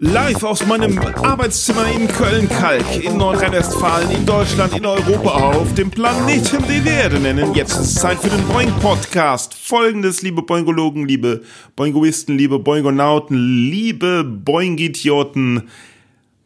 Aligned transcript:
Live 0.00 0.44
aus 0.44 0.64
meinem 0.64 0.96
Arbeitszimmer 0.96 1.90
in 1.90 2.06
Köln-Kalk, 2.06 3.02
in 3.02 3.16
Nordrhein-Westfalen, 3.16 4.08
in 4.12 4.24
Deutschland, 4.24 4.76
in 4.76 4.86
Europa, 4.86 5.30
auf 5.30 5.74
dem 5.74 5.90
Planeten, 5.90 6.62
den 6.68 6.84
wir 6.84 6.92
Erde 6.92 7.18
nennen. 7.18 7.52
Jetzt 7.52 7.72
ist 7.72 7.80
es 7.80 7.94
Zeit 7.96 8.18
für 8.18 8.28
den 8.28 8.46
Boing-Podcast. 8.46 9.54
Folgendes, 9.54 10.22
liebe 10.22 10.42
Boingologen, 10.42 11.08
liebe 11.08 11.42
Boingoisten, 11.74 12.38
liebe 12.38 12.60
Boingonauten, 12.60 13.36
liebe 13.36 14.22
Boingidioten. 14.22 15.68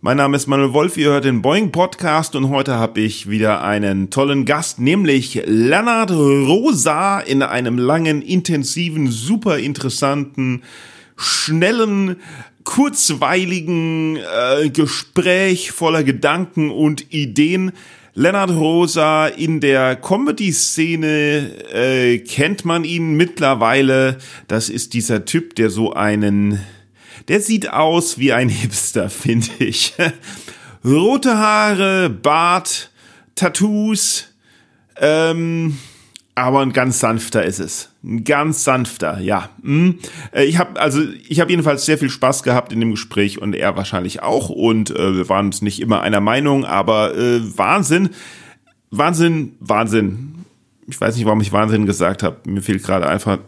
Mein 0.01 0.17
Name 0.17 0.39
ist 0.39 0.47
Manuel 0.47 0.73
Wolf, 0.73 0.97
ihr 0.97 1.11
hört 1.11 1.27
den 1.27 1.43
Boing 1.43 1.73
Podcast 1.73 2.35
und 2.35 2.49
heute 2.49 2.77
habe 2.77 3.01
ich 3.01 3.29
wieder 3.29 3.63
einen 3.63 4.09
tollen 4.09 4.47
Gast, 4.47 4.81
nämlich 4.81 5.43
Lennart 5.45 6.11
Rosa 6.11 7.21
in 7.21 7.43
einem 7.43 7.77
langen, 7.77 8.23
intensiven, 8.23 9.11
super 9.11 9.59
interessanten, 9.59 10.63
schnellen, 11.17 12.17
kurzweiligen 12.65 14.17
äh, 14.17 14.71
Gespräch 14.71 15.73
voller 15.73 16.05
Gedanken 16.05 16.71
und 16.71 17.13
Ideen. 17.13 17.73
Lennart 18.15 18.51
Rosa 18.51 19.27
in 19.27 19.61
der 19.61 19.97
Comedy-Szene 19.97 21.51
äh, 21.73 22.19
kennt 22.19 22.65
man 22.65 22.85
ihn 22.85 23.15
mittlerweile. 23.15 24.19
Das 24.49 24.69
ist 24.69 24.93
dieser 24.93 25.25
Typ, 25.25 25.55
der 25.55 25.71
so 25.71 25.95
einen, 25.95 26.61
der 27.29 27.41
sieht 27.41 27.71
aus 27.71 28.19
wie 28.19 28.33
ein 28.33 28.49
Hipster, 28.51 29.09
finde 29.09 29.49
ich. 29.59 29.95
Rote 30.85 31.39
Haare, 31.39 32.11
Bart, 32.11 32.91
Tattoos, 33.35 34.29
ähm, 35.01 35.79
aber 36.35 36.61
ein 36.61 36.73
ganz 36.73 37.01
sanfter 37.01 37.45
ist 37.45 37.61
es. 37.61 37.92
Ganz 38.25 38.65
sanfter, 38.65 39.21
ja. 39.21 39.51
Hm. 39.63 39.99
Äh, 40.33 40.45
ich 40.45 40.59
habe 40.59 40.81
also 40.81 41.01
ich 41.29 41.39
habe 41.39 41.51
jedenfalls 41.51 41.87
sehr 41.87 41.99
viel 41.99 42.11
Spaß 42.11 42.43
gehabt 42.43 42.73
in 42.73 42.81
dem 42.81 42.91
Gespräch 42.91 43.41
und 43.41 43.55
er 43.55 43.77
wahrscheinlich 43.77 44.23
auch 44.23 44.49
und 44.49 44.91
äh, 44.91 45.17
wir 45.17 45.29
waren 45.29 45.47
uns 45.47 45.63
nicht 45.63 45.81
immer 45.81 46.01
einer 46.01 46.21
Meinung, 46.21 46.65
aber 46.65 47.17
äh, 47.17 47.41
Wahnsinn, 47.57 48.11
Wahnsinn, 48.91 49.55
Wahnsinn. 49.61 50.35
Ich 50.89 51.01
weiß 51.01 51.15
nicht, 51.15 51.27
warum 51.27 51.41
ich 51.41 51.53
Wahnsinn 51.53 51.87
gesagt 51.87 52.25
habe. 52.25 52.39
Mir 52.45 52.61
fehlt 52.61 52.83
gerade 52.83 53.09
einfach 53.09 53.39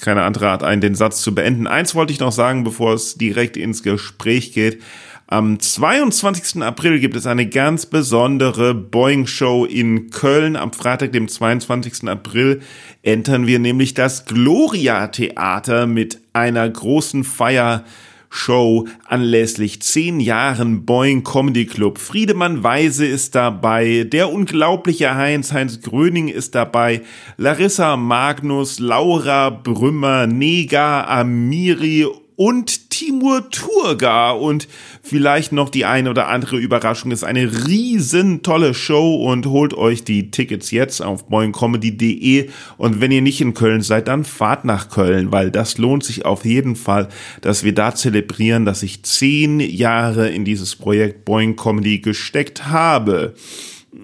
keine 0.00 0.22
andere 0.22 0.50
Art 0.50 0.62
ein, 0.62 0.80
den 0.80 0.94
Satz 0.94 1.20
zu 1.20 1.34
beenden. 1.34 1.66
Eins 1.66 1.96
wollte 1.96 2.12
ich 2.12 2.20
noch 2.20 2.30
sagen, 2.30 2.62
bevor 2.62 2.94
es 2.94 3.16
direkt 3.16 3.56
ins 3.56 3.82
Gespräch 3.82 4.52
geht. 4.52 4.80
Am 5.28 5.58
22. 5.58 6.62
April 6.62 7.00
gibt 7.00 7.16
es 7.16 7.26
eine 7.26 7.48
ganz 7.48 7.86
besondere 7.86 8.74
Boeing 8.74 9.26
Show 9.26 9.64
in 9.64 10.10
Köln. 10.10 10.54
Am 10.54 10.72
Freitag, 10.72 11.10
dem 11.10 11.26
22. 11.26 12.08
April, 12.08 12.60
entern 13.02 13.48
wir 13.48 13.58
nämlich 13.58 13.92
das 13.94 14.26
Gloria 14.26 15.08
Theater 15.08 15.88
mit 15.88 16.20
einer 16.32 16.68
großen 16.70 17.24
Feier 17.24 17.82
Show 18.30 18.86
anlässlich 19.04 19.82
zehn 19.82 20.20
Jahren 20.20 20.86
Boeing 20.86 21.24
Comedy 21.24 21.66
Club. 21.66 21.98
Friedemann 21.98 22.62
Weise 22.62 23.04
ist 23.04 23.34
dabei, 23.34 24.04
der 24.04 24.30
unglaubliche 24.32 25.16
Heinz, 25.16 25.52
Heinz 25.52 25.80
Gröning 25.80 26.28
ist 26.28 26.54
dabei, 26.54 27.02
Larissa 27.36 27.96
Magnus, 27.96 28.78
Laura 28.78 29.50
Brümmer, 29.50 30.28
Nega, 30.28 31.04
Amiri 31.04 32.06
und 32.36 32.90
Timur 32.90 33.50
Turga. 33.50 34.30
Und 34.30 34.68
vielleicht 35.02 35.52
noch 35.52 35.68
die 35.68 35.84
eine 35.84 36.10
oder 36.10 36.28
andere 36.28 36.58
Überraschung. 36.58 37.10
ist 37.10 37.24
eine 37.24 37.66
riesen 37.66 38.42
tolle 38.42 38.74
Show 38.74 39.16
und 39.16 39.46
holt 39.46 39.74
euch 39.74 40.04
die 40.04 40.30
Tickets 40.30 40.70
jetzt 40.70 41.02
auf 41.02 41.28
boingcomedy.de 41.28 42.50
und 42.78 43.00
wenn 43.00 43.12
ihr 43.12 43.22
nicht 43.22 43.40
in 43.40 43.54
Köln 43.54 43.82
seid, 43.82 44.08
dann 44.08 44.24
fahrt 44.24 44.64
nach 44.64 44.88
Köln, 44.88 45.32
weil 45.32 45.50
das 45.50 45.78
lohnt 45.78 46.04
sich 46.04 46.24
auf 46.24 46.44
jeden 46.44 46.76
Fall, 46.76 47.08
dass 47.40 47.64
wir 47.64 47.74
da 47.74 47.94
zelebrieren, 47.94 48.64
dass 48.64 48.82
ich 48.82 49.02
zehn 49.02 49.60
Jahre 49.60 50.28
in 50.28 50.44
dieses 50.44 50.76
Projekt 50.76 51.24
Boing 51.24 51.56
Comedy 51.56 51.98
gesteckt 51.98 52.66
habe. 52.66 53.34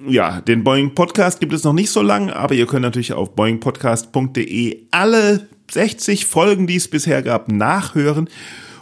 Ja, 0.08 0.40
den 0.40 0.64
Boeing 0.64 0.94
Podcast 0.94 1.38
gibt 1.38 1.52
es 1.52 1.64
noch 1.64 1.74
nicht 1.74 1.90
so 1.90 2.00
lang, 2.00 2.30
aber 2.30 2.54
ihr 2.54 2.66
könnt 2.66 2.82
natürlich 2.82 3.12
auf 3.12 3.34
boingpodcast.de 3.34 4.86
alle 4.90 5.48
60 5.72 6.26
Folgen, 6.26 6.66
die 6.66 6.76
es 6.76 6.88
bisher 6.88 7.22
gab, 7.22 7.50
nachhören 7.50 8.28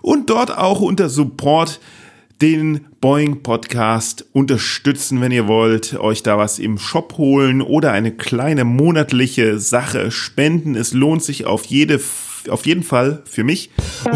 und 0.03 0.31
dort 0.31 0.57
auch 0.57 0.81
unter 0.81 1.09
Support 1.09 1.81
den 2.43 2.87
Boeing 3.01 3.43
Podcast 3.43 4.25
unterstützen, 4.33 5.21
wenn 5.21 5.31
ihr 5.31 5.47
wollt, 5.47 5.99
euch 6.01 6.23
da 6.23 6.39
was 6.39 6.59
im 6.59 6.79
Shop 6.79 7.15
holen 7.19 7.61
oder 7.61 7.93
eine 7.93 8.13
kleine 8.13 8.65
monatliche 8.65 9.59
Sache 9.59 10.11
spenden. 10.11 10.75
Es 10.75 10.93
lohnt 10.93 11.23
sich 11.23 11.45
auf 11.45 11.67
jede 11.67 12.01
auf 12.49 12.65
jeden 12.65 12.83
Fall 12.83 13.23
für 13.27 13.45
mich. 13.45 13.71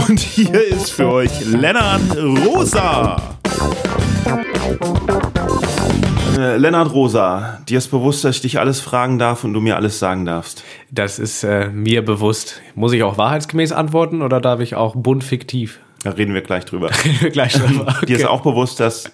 Und 0.08 0.18
hier 0.18 0.66
ist 0.66 0.90
für 0.90 1.08
euch 1.08 1.44
Lennart 1.44 2.16
Rosa. 2.16 3.38
Äh, 6.36 6.56
Lennart 6.56 6.92
Rosa, 6.92 7.60
dir 7.68 7.78
ist 7.78 7.88
bewusst, 7.88 8.24
dass 8.24 8.36
ich 8.36 8.42
dich 8.42 8.58
alles 8.58 8.80
fragen 8.80 9.20
darf 9.20 9.44
und 9.44 9.52
du 9.52 9.60
mir 9.60 9.76
alles 9.76 10.00
sagen 10.00 10.24
darfst. 10.24 10.64
Das 10.90 11.20
ist 11.20 11.44
äh, 11.44 11.68
mir 11.68 12.04
bewusst. 12.04 12.60
Muss 12.74 12.92
ich 12.92 13.04
auch 13.04 13.18
wahrheitsgemäß 13.18 13.70
antworten 13.70 14.20
oder 14.20 14.40
darf 14.40 14.58
ich 14.58 14.74
auch 14.74 14.96
bunt 14.96 15.22
fiktiv? 15.22 15.78
Da 16.02 16.10
reden 16.10 16.34
wir 16.34 16.42
gleich 16.42 16.64
drüber. 16.64 16.90
reden 17.04 17.20
wir 17.20 17.30
gleich 17.30 17.52
drüber. 17.52 17.94
Okay. 17.96 18.06
Dir 18.06 18.16
ist 18.16 18.26
auch 18.26 18.42
bewusst, 18.42 18.80
dass 18.80 19.12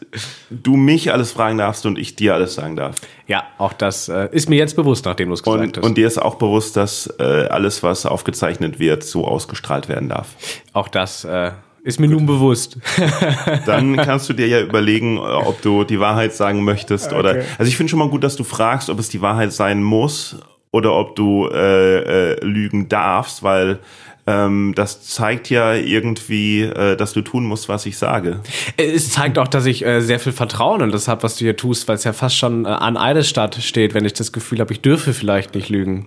du 0.51 0.77
mich 0.77 1.13
alles 1.13 1.31
fragen 1.31 1.59
darfst 1.59 1.85
und 1.85 1.99
ich 1.99 2.17
dir 2.17 2.35
alles 2.35 2.55
sagen 2.55 2.75
darf. 2.75 3.01
Ja, 3.27 3.45
auch 3.59 3.75
das 3.75 4.09
äh, 4.09 4.29
ist 4.33 4.49
mir 4.49 4.57
jetzt 4.57 4.75
bewusst, 4.75 5.05
nachdem 5.05 5.29
du 5.29 5.35
es 5.35 5.43
gesagt 5.43 5.63
und, 5.63 5.77
hast. 5.77 5.85
Und 5.85 5.99
dir 5.99 6.07
ist 6.07 6.21
auch 6.21 6.35
bewusst, 6.37 6.77
dass 6.77 7.07
äh, 7.21 7.23
alles, 7.23 7.83
was 7.83 8.07
aufgezeichnet 8.07 8.81
wird, 8.81 9.05
so 9.05 9.27
ausgestrahlt 9.27 9.89
werden 9.89 10.09
darf. 10.09 10.35
Auch 10.73 10.89
das 10.89 11.25
äh, 11.25 11.53
ist 11.83 12.01
mir 12.01 12.09
Gut. 12.09 12.17
nun 12.17 12.27
bewusst. 12.27 12.79
Dann 13.67 13.97
kannst 13.97 14.29
du 14.29 14.33
dir 14.33 14.47
ja 14.47 14.61
überlegen, 14.61 15.19
ob 15.19 15.63
du 15.63 15.85
die 15.85 16.01
Wahrheit 16.01 16.35
sagen 16.35 16.65
möchtest 16.65 17.09
okay. 17.09 17.19
oder. 17.19 17.45
Also 17.59 17.69
ich 17.69 17.77
finde 17.77 17.91
schon 17.91 17.99
mal 17.99 18.09
gut, 18.09 18.25
dass 18.25 18.37
du 18.37 18.45
fragst, 18.45 18.91
ob 18.91 18.99
es 18.99 19.09
die 19.09 19.21
Wahrheit 19.21 19.53
sein 19.53 19.83
muss 19.83 20.37
oder 20.73 20.95
ob 20.95 21.17
du 21.17 21.49
äh, 21.49 22.33
äh, 22.33 22.45
lügen 22.45 22.89
darfst, 22.89 23.43
weil 23.43 23.81
ähm, 24.27 24.75
das 24.77 25.03
zeigt 25.03 25.51
ja 25.51 25.75
irgendwie, 25.75 26.63
äh, 26.63 26.97
dass 26.97 27.13
du 27.13 27.23
tun 27.23 27.45
musst, 27.45 27.69
was 27.69 27.87
ich 27.87 27.97
sage. 27.99 28.41
Es 28.77 29.11
zeigt 29.11 29.39
auch, 29.39 29.49
dass 29.49 29.67
ich 29.67 29.85
äh, 29.85 30.01
sehr 30.01 30.21
viel 30.21 30.33
Vertrauen 30.33 30.83
in 30.83 30.93
das 30.93 31.09
habe, 31.09 31.23
was 31.23 31.37
du 31.37 31.45
hier 31.45 31.57
tust, 31.57 31.89
weil 31.89 31.97
es 31.97 32.05
ja 32.05 32.13
fast 32.13 32.37
schon 32.37 32.65
äh, 32.65 32.69
an 32.69 32.97
Eidesstadt 32.97 33.57
steht, 33.57 33.95
wenn 33.95 34.05
ich 34.05 34.13
das 34.13 34.33
Gefühl 34.33 34.61
habe, 34.61 34.73
ich 34.73 34.81
dürfe 34.81 35.15
vielleicht 35.15 35.55
nicht 35.55 35.69
lügen. 35.69 36.07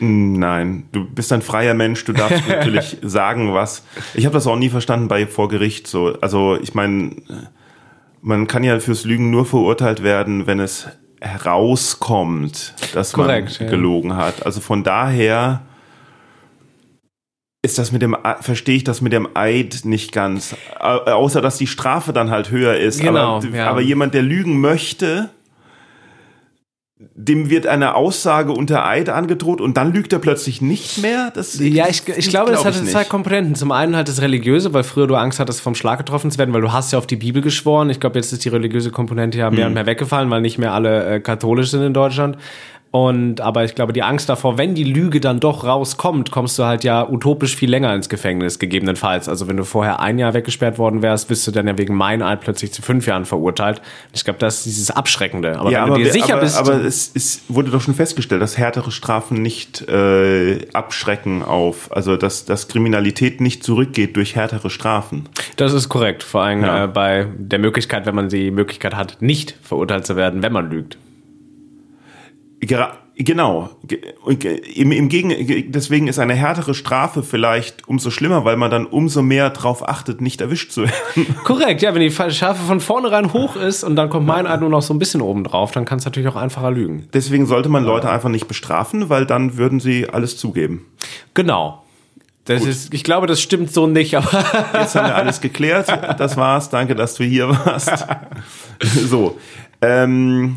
Nein, 0.00 0.84
du 0.92 1.04
bist 1.04 1.32
ein 1.32 1.42
freier 1.42 1.74
Mensch, 1.74 2.04
du 2.04 2.12
darfst 2.12 2.48
natürlich 2.48 2.98
sagen, 3.02 3.54
was. 3.54 3.84
Ich 4.14 4.24
habe 4.26 4.34
das 4.34 4.46
auch 4.46 4.56
nie 4.56 4.68
verstanden 4.68 5.08
bei 5.08 5.26
vor 5.26 5.48
Gericht 5.48 5.86
so. 5.86 6.18
Also, 6.20 6.58
ich 6.60 6.74
meine, 6.74 7.16
man 8.20 8.46
kann 8.46 8.64
ja 8.64 8.78
fürs 8.80 9.04
Lügen 9.04 9.30
nur 9.30 9.46
verurteilt 9.46 10.02
werden, 10.02 10.46
wenn 10.46 10.60
es 10.60 10.88
herauskommt, 11.20 12.74
dass 12.94 13.12
Korrekt, 13.12 13.60
man 13.60 13.70
gelogen 13.70 14.10
ja. 14.10 14.16
hat. 14.16 14.44
Also 14.44 14.60
von 14.60 14.82
daher 14.82 15.62
ist 17.62 17.78
das 17.78 17.92
mit 17.92 18.02
dem 18.02 18.16
verstehe 18.40 18.76
ich 18.76 18.84
das 18.84 19.00
mit 19.00 19.12
dem 19.12 19.28
Eid 19.34 19.82
nicht 19.84 20.10
ganz, 20.10 20.56
außer 20.80 21.40
dass 21.40 21.58
die 21.58 21.68
Strafe 21.68 22.12
dann 22.12 22.30
halt 22.30 22.50
höher 22.50 22.76
ist. 22.76 23.00
Genau, 23.00 23.36
aber, 23.36 23.48
ja. 23.48 23.70
aber 23.70 23.80
jemand, 23.80 24.14
der 24.14 24.22
lügen 24.22 24.60
möchte, 24.60 25.30
dem 27.14 27.50
wird 27.50 27.66
eine 27.66 27.94
Aussage 27.94 28.52
unter 28.52 28.86
Eid 28.86 29.08
angedroht 29.08 29.60
und 29.60 29.76
dann 29.76 29.92
lügt 29.92 30.12
er 30.12 30.18
plötzlich 30.18 30.60
nicht 30.60 30.98
mehr? 30.98 31.30
Das, 31.34 31.58
ja, 31.58 31.86
ich, 31.88 32.06
ich 32.08 32.28
glaube, 32.28 32.52
glaub 32.52 32.64
das 32.64 32.64
hatte 32.64 32.84
zwei 32.84 33.04
Komponenten. 33.04 33.54
Zum 33.54 33.72
einen 33.72 33.96
halt 33.96 34.08
das 34.08 34.20
Religiöse, 34.20 34.72
weil 34.72 34.84
früher 34.84 35.06
du 35.06 35.14
Angst 35.14 35.40
hattest, 35.40 35.60
vom 35.60 35.74
Schlag 35.74 35.98
getroffen 35.98 36.30
zu 36.30 36.38
werden, 36.38 36.52
weil 36.54 36.60
du 36.60 36.72
hast 36.72 36.92
ja 36.92 36.98
auf 36.98 37.06
die 37.06 37.16
Bibel 37.16 37.42
geschworen. 37.42 37.90
Ich 37.90 38.00
glaube, 38.00 38.18
jetzt 38.18 38.32
ist 38.32 38.44
die 38.44 38.48
religiöse 38.48 38.90
Komponente 38.90 39.38
ja 39.38 39.50
mehr 39.50 39.64
hm. 39.64 39.68
und 39.68 39.74
mehr 39.74 39.86
weggefallen, 39.86 40.30
weil 40.30 40.40
nicht 40.40 40.58
mehr 40.58 40.72
alle 40.72 41.04
äh, 41.06 41.20
katholisch 41.20 41.70
sind 41.70 41.82
in 41.82 41.94
Deutschland. 41.94 42.36
Und 42.92 43.40
aber 43.40 43.64
ich 43.64 43.74
glaube, 43.74 43.94
die 43.94 44.02
Angst 44.02 44.28
davor, 44.28 44.58
wenn 44.58 44.74
die 44.74 44.84
Lüge 44.84 45.18
dann 45.18 45.40
doch 45.40 45.64
rauskommt, 45.64 46.30
kommst 46.30 46.58
du 46.58 46.64
halt 46.64 46.84
ja 46.84 47.08
utopisch 47.08 47.56
viel 47.56 47.70
länger 47.70 47.94
ins 47.94 48.10
Gefängnis, 48.10 48.58
gegebenenfalls. 48.58 49.30
Also 49.30 49.48
wenn 49.48 49.56
du 49.56 49.64
vorher 49.64 50.00
ein 50.00 50.18
Jahr 50.18 50.34
weggesperrt 50.34 50.76
worden 50.76 51.00
wärst, 51.00 51.26
bist 51.26 51.46
du 51.46 51.52
dann 51.52 51.66
ja 51.66 51.78
wegen 51.78 51.94
Meineid 51.94 52.42
plötzlich 52.42 52.70
zu 52.70 52.82
fünf 52.82 53.06
Jahren 53.06 53.24
verurteilt. 53.24 53.80
Ich 54.12 54.24
glaube, 54.24 54.38
das 54.38 54.58
ist 54.58 54.66
dieses 54.66 54.90
Abschreckende. 54.90 55.58
Aber 55.58 55.70
ja, 55.70 55.84
wenn 55.84 55.92
aber, 55.92 55.98
du 56.00 56.04
dir 56.04 56.12
sicher 56.12 56.34
aber, 56.34 56.42
bist. 56.42 56.58
Aber 56.58 56.84
es 56.84 57.08
ist, 57.08 57.44
wurde 57.48 57.70
doch 57.70 57.80
schon 57.80 57.94
festgestellt, 57.94 58.42
dass 58.42 58.58
härtere 58.58 58.90
Strafen 58.90 59.40
nicht 59.40 59.88
äh, 59.88 60.58
abschrecken 60.74 61.42
auf, 61.42 61.90
also 61.96 62.18
dass, 62.18 62.44
dass 62.44 62.68
Kriminalität 62.68 63.40
nicht 63.40 63.64
zurückgeht 63.64 64.16
durch 64.16 64.36
härtere 64.36 64.68
Strafen. 64.68 65.30
Das 65.56 65.72
ist 65.72 65.88
korrekt. 65.88 66.22
Vor 66.22 66.42
allem 66.42 66.60
ja. 66.60 66.84
äh, 66.84 66.88
bei 66.88 67.26
der 67.38 67.58
Möglichkeit, 67.58 68.04
wenn 68.04 68.14
man 68.14 68.28
die 68.28 68.50
Möglichkeit 68.50 68.94
hat, 68.94 69.22
nicht 69.22 69.56
verurteilt 69.62 70.04
zu 70.04 70.14
werden, 70.14 70.42
wenn 70.42 70.52
man 70.52 70.68
lügt. 70.68 70.98
Genau. 73.16 73.68
Im, 74.74 74.90
im 74.90 75.08
Gegen 75.08 75.70
deswegen 75.70 76.08
ist 76.08 76.18
eine 76.18 76.34
härtere 76.34 76.74
Strafe 76.74 77.22
vielleicht 77.22 77.86
umso 77.86 78.10
schlimmer, 78.10 78.44
weil 78.44 78.56
man 78.56 78.70
dann 78.70 78.86
umso 78.86 79.20
mehr 79.22 79.50
darauf 79.50 79.86
achtet, 79.86 80.20
nicht 80.20 80.40
erwischt 80.40 80.72
zu 80.72 80.82
werden. 80.82 81.36
Korrekt, 81.44 81.82
ja, 81.82 81.94
wenn 81.94 82.00
die 82.00 82.10
Strafe 82.10 82.62
von 82.66 82.80
vornherein 82.80 83.32
hoch 83.32 83.56
ist 83.56 83.84
und 83.84 83.96
dann 83.96 84.08
kommt 84.08 84.26
mein 84.26 84.46
Eid 84.46 84.60
nur 84.60 84.70
noch 84.70 84.82
so 84.82 84.94
ein 84.94 84.98
bisschen 84.98 85.20
oben 85.20 85.44
drauf, 85.44 85.72
dann 85.72 85.84
kann 85.84 85.98
es 85.98 86.04
natürlich 86.04 86.28
auch 86.28 86.36
einfacher 86.36 86.70
lügen. 86.70 87.08
Deswegen 87.12 87.46
sollte 87.46 87.68
man 87.68 87.84
Leute 87.84 88.10
einfach 88.10 88.30
nicht 88.30 88.48
bestrafen, 88.48 89.08
weil 89.08 89.26
dann 89.26 89.56
würden 89.56 89.78
sie 89.78 90.08
alles 90.08 90.36
zugeben. 90.38 90.86
Genau. 91.34 91.82
Das 92.44 92.60
Gut. 92.60 92.70
ist, 92.70 92.94
ich 92.94 93.04
glaube, 93.04 93.26
das 93.26 93.40
stimmt 93.40 93.72
so 93.72 93.86
nicht, 93.86 94.16
aber. 94.16 94.28
Jetzt 94.74 94.96
haben 94.96 95.06
wir 95.06 95.14
alles 95.14 95.40
geklärt. 95.40 95.88
Das 96.18 96.36
war's. 96.36 96.70
Danke, 96.70 96.96
dass 96.96 97.14
du 97.14 97.24
hier 97.24 97.48
warst. 97.48 98.04
so. 98.80 99.38
Ähm, 99.80 100.56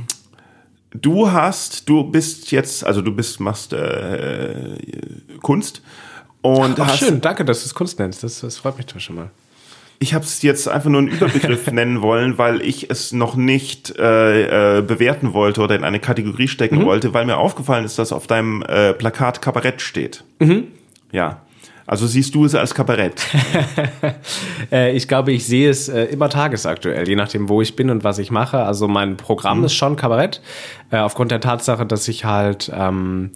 du 1.01 1.31
hast, 1.31 1.89
du 1.89 2.03
bist 2.03 2.51
jetzt, 2.51 2.85
also 2.85 3.01
du 3.01 3.11
bist, 3.13 3.39
machst 3.39 3.73
äh, 3.73 4.77
Kunst 5.41 5.81
und 6.41 6.79
Ach, 6.79 6.87
hast, 6.87 6.99
schön, 6.99 7.21
danke, 7.21 7.43
dass 7.43 7.61
du 7.61 7.65
es 7.65 7.73
Kunst 7.73 7.99
nennst. 7.99 8.23
Das, 8.23 8.41
das 8.41 8.57
freut 8.57 8.77
mich 8.77 9.03
schon 9.03 9.15
mal. 9.15 9.31
Ich 9.97 10.13
habe 10.13 10.25
es 10.25 10.41
jetzt 10.41 10.67
einfach 10.67 10.89
nur 10.89 10.99
einen 10.99 11.07
Überbegriff 11.07 11.67
nennen 11.71 12.01
wollen, 12.01 12.37
weil 12.37 12.61
ich 12.61 12.89
es 12.89 13.13
noch 13.13 13.35
nicht 13.35 13.97
äh, 13.97 14.77
äh, 14.77 14.81
bewerten 14.81 15.33
wollte 15.33 15.61
oder 15.61 15.75
in 15.75 15.83
eine 15.83 15.99
Kategorie 15.99 16.47
stecken 16.47 16.79
mhm. 16.79 16.85
wollte, 16.85 17.13
weil 17.13 17.25
mir 17.25 17.37
aufgefallen 17.37 17.85
ist, 17.85 17.97
dass 17.97 18.11
auf 18.11 18.27
deinem 18.27 18.61
äh, 18.63 18.93
Plakat 18.93 19.41
Kabarett 19.41 19.81
steht. 19.81 20.23
Mhm. 20.39 20.65
Ja. 21.11 21.41
Also 21.87 22.07
siehst 22.07 22.33
du 22.33 22.45
es 22.45 22.55
als 22.55 22.73
Kabarett? 22.73 23.21
Äh, 24.71 24.95
ich 24.95 25.07
glaube, 25.07 25.31
ich 25.31 25.45
sehe 25.45 25.69
es 25.69 25.89
äh, 25.89 26.05
immer 26.05 26.27
tagesaktuell, 26.27 27.07
je 27.07 27.15
nachdem, 27.15 27.49
wo 27.49 27.61
ich 27.61 27.75
bin 27.75 27.91
und 27.91 28.03
was 28.03 28.17
ich 28.17 28.31
mache. 28.31 28.63
Also 28.63 28.87
mein 28.87 29.15
Programm 29.15 29.59
mhm. 29.59 29.65
ist 29.65 29.75
schon 29.75 29.95
Kabarett, 29.95 30.41
äh, 30.89 30.97
aufgrund 30.97 31.29
der 31.29 31.39
Tatsache, 31.39 31.85
dass 31.85 32.07
ich 32.07 32.25
halt 32.25 32.71
ähm, 32.73 33.29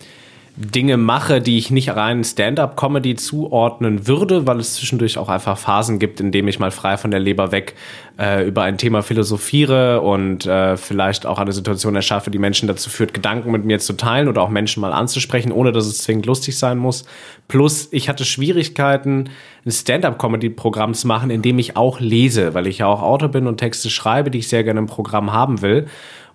Dinge 0.62 0.98
mache, 0.98 1.40
die 1.40 1.58
ich 1.58 1.72
nicht 1.72 1.96
rein 1.96 2.22
Stand-up-Comedy 2.22 3.16
zuordnen 3.16 4.08
würde, 4.08 4.46
weil 4.46 4.60
es 4.60 4.74
zwischendurch 4.74 5.18
auch 5.18 5.30
einfach 5.30 5.58
Phasen 5.58 6.00
gibt, 6.00 6.20
in 6.20 6.34
denen 6.34 6.50
ich 6.50 6.60
mal 6.60 6.72
frei 6.72 6.98
von 6.98 7.12
der 7.12 7.22
Leber 7.22 7.54
weg 7.54 7.76
äh, 8.20 8.46
über 8.46 8.64
ein 8.64 8.78
Thema 8.78 9.02
philosophiere 9.02 10.02
und 10.02 10.46
äh, 10.46 10.76
vielleicht 10.76 11.26
auch 11.26 11.40
eine 11.40 11.54
Situation 11.54 11.96
erschaffe, 11.96 12.30
die 12.30 12.40
Menschen 12.40 12.68
dazu 12.68 12.90
führt, 12.90 13.14
Gedanken 13.14 13.52
mit 13.52 13.64
mir 13.64 13.80
zu 13.80 13.94
teilen 13.94 14.28
oder 14.28 14.42
auch 14.42 14.50
Menschen 14.50 14.82
mal 14.82 14.92
anzusprechen, 14.92 15.54
ohne 15.54 15.72
dass 15.72 15.86
es 15.86 16.00
zwingend 16.00 16.26
lustig 16.26 16.58
sein 16.58 16.78
muss. 16.78 17.06
Plus, 17.48 17.88
ich 17.92 18.10
hatte 18.10 18.26
Schwierigkeiten, 18.26 19.30
ein 19.66 19.72
Stand-up-Comedy-Programm 19.72 20.94
zu 20.94 21.08
machen, 21.08 21.30
in 21.30 21.42
dem 21.42 21.58
ich 21.58 21.78
auch 21.78 22.02
lese, 22.02 22.54
weil 22.54 22.68
ich 22.68 22.80
ja 22.80 22.88
auch 22.88 23.02
Autor 23.02 23.30
bin 23.30 23.48
und 23.48 23.58
Texte 23.58 23.90
schreibe, 23.90 24.30
die 24.30 24.40
ich 24.40 24.50
sehr 24.50 24.66
gerne 24.66 24.82
im 24.82 24.88
Programm 24.88 25.32
haben 25.32 25.62
will. 25.62 25.88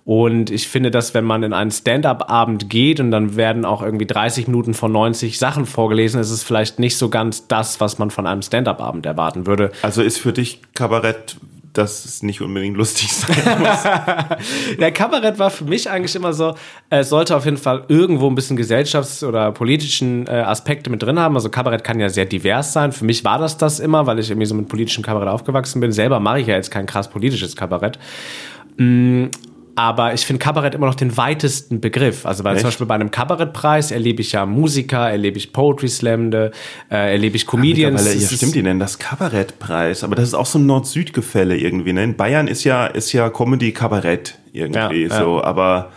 Und 0.04 0.50
ich 0.50 0.68
finde, 0.68 0.90
dass 0.90 1.14
wenn 1.14 1.24
man 1.24 1.42
in 1.42 1.54
einen 1.54 1.70
Stand-up-Abend 1.70 2.68
geht 2.68 3.00
und 3.00 3.10
dann 3.10 3.36
werden 3.36 3.64
auch 3.64 3.82
irgendwie 3.82 4.06
30 4.06 4.48
Minuten 4.48 4.74
von 4.74 4.92
90 4.92 5.38
Sachen 5.38 5.64
vorgelesen, 5.64 6.20
ist 6.20 6.30
es 6.30 6.42
vielleicht 6.42 6.78
nicht 6.78 6.98
so 6.98 7.08
ganz 7.08 7.48
das, 7.48 7.80
was 7.80 7.98
man 7.98 8.10
von 8.10 8.26
einem 8.26 8.42
Stand-up-Abend 8.42 9.06
erwarten 9.06 9.46
würde. 9.46 9.72
Also 9.80 10.02
ist 10.02 10.18
für 10.18 10.32
dich 10.32 10.60
Kabarett 10.74 11.36
dass 11.74 12.04
es 12.04 12.22
nicht 12.22 12.40
unbedingt 12.40 12.76
lustig 12.76 13.12
sein 13.12 13.58
muss. 13.58 13.82
Der 14.78 14.92
Kabarett 14.92 15.38
war 15.38 15.50
für 15.50 15.64
mich 15.64 15.90
eigentlich 15.90 16.14
immer 16.14 16.32
so, 16.32 16.54
es 16.88 17.08
sollte 17.08 17.36
auf 17.36 17.44
jeden 17.44 17.56
Fall 17.56 17.84
irgendwo 17.88 18.28
ein 18.28 18.36
bisschen 18.36 18.56
gesellschafts- 18.56 19.26
oder 19.26 19.50
politischen 19.52 20.26
äh, 20.28 20.30
Aspekte 20.30 20.88
mit 20.88 21.02
drin 21.02 21.18
haben. 21.18 21.34
Also 21.34 21.50
Kabarett 21.50 21.82
kann 21.82 21.98
ja 21.98 22.08
sehr 22.08 22.26
divers 22.26 22.72
sein. 22.72 22.92
Für 22.92 23.04
mich 23.04 23.24
war 23.24 23.38
das 23.38 23.58
das 23.58 23.80
immer, 23.80 24.06
weil 24.06 24.20
ich 24.20 24.30
irgendwie 24.30 24.46
so 24.46 24.54
mit 24.54 24.68
politischem 24.68 25.02
Kabarett 25.02 25.28
aufgewachsen 25.28 25.80
bin. 25.80 25.90
Selber 25.90 26.20
mache 26.20 26.40
ich 26.40 26.46
ja 26.46 26.54
jetzt 26.54 26.70
kein 26.70 26.86
krass 26.86 27.10
politisches 27.10 27.56
Kabarett. 27.56 27.98
Aber 29.76 30.14
ich 30.14 30.24
finde 30.24 30.38
Kabarett 30.38 30.74
immer 30.74 30.86
noch 30.86 30.94
den 30.94 31.16
weitesten 31.16 31.80
Begriff. 31.80 32.26
Also 32.26 32.44
weil 32.44 32.54
Echt? 32.54 32.60
zum 32.60 32.68
Beispiel 32.68 32.86
bei 32.86 32.94
einem 32.94 33.10
Kabarettpreis 33.10 33.90
erlebe 33.90 34.20
ich 34.20 34.32
ja 34.32 34.46
Musiker, 34.46 35.10
erlebe 35.10 35.38
ich 35.38 35.52
Poetry 35.52 35.88
Slamde, 35.88 36.52
äh, 36.90 37.12
erlebe 37.12 37.36
ich 37.36 37.46
Comedians. 37.46 38.04
Ja, 38.06 38.12
ja 38.12 38.28
stimmt, 38.28 38.54
die 38.54 38.62
nennen 38.62 38.80
das 38.80 38.98
Kabarettpreis, 38.98 40.04
aber 40.04 40.14
das 40.14 40.28
ist 40.28 40.34
auch 40.34 40.46
so 40.46 40.58
ein 40.58 40.66
Nord-Süd-Gefälle 40.66 41.56
irgendwie. 41.56 41.92
Ne? 41.92 42.04
In 42.04 42.16
Bayern 42.16 42.46
ist 42.46 42.64
ja, 42.64 42.86
ist 42.86 43.12
ja 43.12 43.30
Comedy-Kabarett 43.30 44.38
irgendwie 44.52 45.06
ja, 45.06 45.18
so, 45.18 45.38
ja. 45.38 45.44
aber 45.44 45.90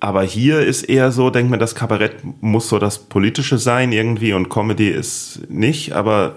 aber 0.00 0.22
hier 0.22 0.60
ist 0.60 0.84
eher 0.84 1.10
so, 1.10 1.30
denkt 1.30 1.50
man, 1.50 1.58
das 1.58 1.74
Kabarett 1.74 2.14
muss 2.40 2.68
so 2.68 2.78
das 2.78 2.98
Politische 3.00 3.58
sein 3.58 3.90
irgendwie 3.90 4.32
und 4.32 4.48
Comedy 4.48 4.88
ist 4.88 5.40
nicht, 5.48 5.92
aber 5.92 6.36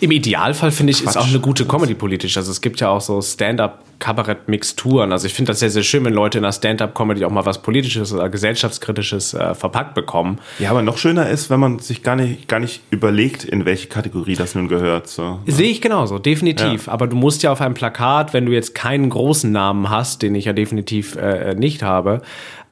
im 0.00 0.10
Idealfall 0.10 0.70
finde 0.70 0.92
ich, 0.92 1.02
Quatsch. 1.02 1.10
ist 1.10 1.16
auch 1.16 1.28
eine 1.28 1.40
gute 1.40 1.66
Comedy 1.66 1.94
politisch. 1.94 2.36
Also 2.36 2.50
es 2.50 2.60
gibt 2.60 2.80
ja 2.80 2.88
auch 2.88 3.00
so 3.00 3.20
Stand-up-Kabarett-Mixturen. 3.20 5.12
Also 5.12 5.26
ich 5.26 5.34
finde 5.34 5.52
das 5.52 5.60
sehr, 5.60 5.70
sehr 5.70 5.82
schön, 5.82 6.04
wenn 6.04 6.14
Leute 6.14 6.38
in 6.38 6.44
der 6.44 6.52
Stand-up-Comedy 6.52 7.24
auch 7.24 7.30
mal 7.30 7.46
was 7.46 7.62
Politisches 7.62 8.12
oder 8.12 8.28
gesellschaftskritisches 8.28 9.34
äh, 9.34 9.54
verpackt 9.54 9.94
bekommen. 9.94 10.38
Ja, 10.58 10.70
aber 10.70 10.82
noch 10.82 10.98
schöner 10.98 11.28
ist, 11.28 11.50
wenn 11.50 11.60
man 11.60 11.78
sich 11.78 12.02
gar 12.02 12.16
nicht, 12.16 12.48
gar 12.48 12.60
nicht 12.60 12.82
überlegt, 12.90 13.44
in 13.44 13.64
welche 13.64 13.88
Kategorie 13.88 14.34
das 14.34 14.54
nun 14.54 14.68
gehört. 14.68 15.08
So. 15.08 15.40
Sehe 15.46 15.70
ich 15.70 15.80
genauso, 15.80 16.18
definitiv. 16.18 16.86
Ja. 16.86 16.92
Aber 16.92 17.06
du 17.06 17.16
musst 17.16 17.42
ja 17.42 17.52
auf 17.52 17.60
einem 17.60 17.74
Plakat, 17.74 18.32
wenn 18.32 18.46
du 18.46 18.52
jetzt 18.52 18.74
keinen 18.74 19.10
großen 19.10 19.50
Namen 19.50 19.90
hast, 19.90 20.22
den 20.22 20.34
ich 20.34 20.46
ja 20.46 20.52
definitiv 20.52 21.16
äh, 21.16 21.54
nicht 21.54 21.82
habe, 21.82 22.22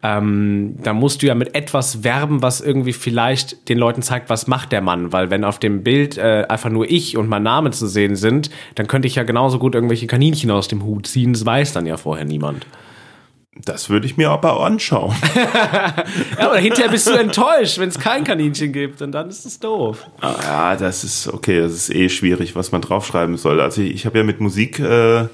ähm, 0.02 0.76
da 0.82 0.94
musst 0.94 1.22
du 1.22 1.26
ja 1.26 1.34
mit 1.34 1.54
etwas 1.54 2.02
werben, 2.04 2.42
was 2.42 2.60
irgendwie 2.60 2.92
vielleicht 2.92 3.68
den 3.68 3.78
Leuten 3.78 4.02
zeigt, 4.02 4.30
was 4.30 4.46
macht 4.46 4.72
der 4.72 4.80
Mann. 4.80 5.12
Weil 5.12 5.30
wenn 5.30 5.44
auf 5.44 5.58
dem 5.58 5.82
Bild 5.82 6.16
äh, 6.16 6.46
einfach 6.48 6.70
nur 6.70 6.90
ich 6.90 7.16
und 7.16 7.28
mein 7.28 7.42
Name 7.42 7.70
zu 7.70 7.86
sehen 7.86 8.16
sind, 8.16 8.50
dann 8.76 8.86
könnte 8.86 9.08
ich 9.08 9.16
ja 9.16 9.24
genauso 9.24 9.58
gut 9.58 9.74
irgendwelche 9.74 10.06
Kaninchen 10.06 10.50
aus 10.50 10.68
dem 10.68 10.84
Hut 10.84 11.06
ziehen. 11.06 11.32
Das 11.34 11.44
weiß 11.44 11.74
dann 11.74 11.86
ja 11.86 11.96
vorher 11.98 12.24
niemand. 12.24 12.66
Das 13.64 13.90
würde 13.90 14.06
ich 14.06 14.16
mir 14.16 14.30
aber 14.30 14.60
anschauen. 14.64 15.14
ja, 16.38 16.46
aber 16.46 16.56
hinterher 16.56 16.90
bist 16.90 17.06
du 17.08 17.12
enttäuscht, 17.12 17.78
wenn 17.78 17.88
es 17.88 17.98
kein 17.98 18.24
Kaninchen 18.24 18.72
gibt 18.72 19.02
und 19.02 19.12
dann 19.12 19.28
ist 19.28 19.44
es 19.44 19.58
doof. 19.58 20.06
Ah, 20.20 20.36
ja, 20.42 20.76
das 20.76 21.04
ist 21.04 21.28
okay, 21.28 21.60
das 21.60 21.72
ist 21.72 21.94
eh 21.94 22.08
schwierig, 22.08 22.56
was 22.56 22.72
man 22.72 22.80
draufschreiben 22.80 23.36
soll. 23.36 23.60
Also 23.60 23.82
ich, 23.82 23.92
ich 23.92 24.06
habe 24.06 24.18
ja 24.18 24.24
mit 24.24 24.40
Musik 24.40 24.78
äh, 24.78 25.26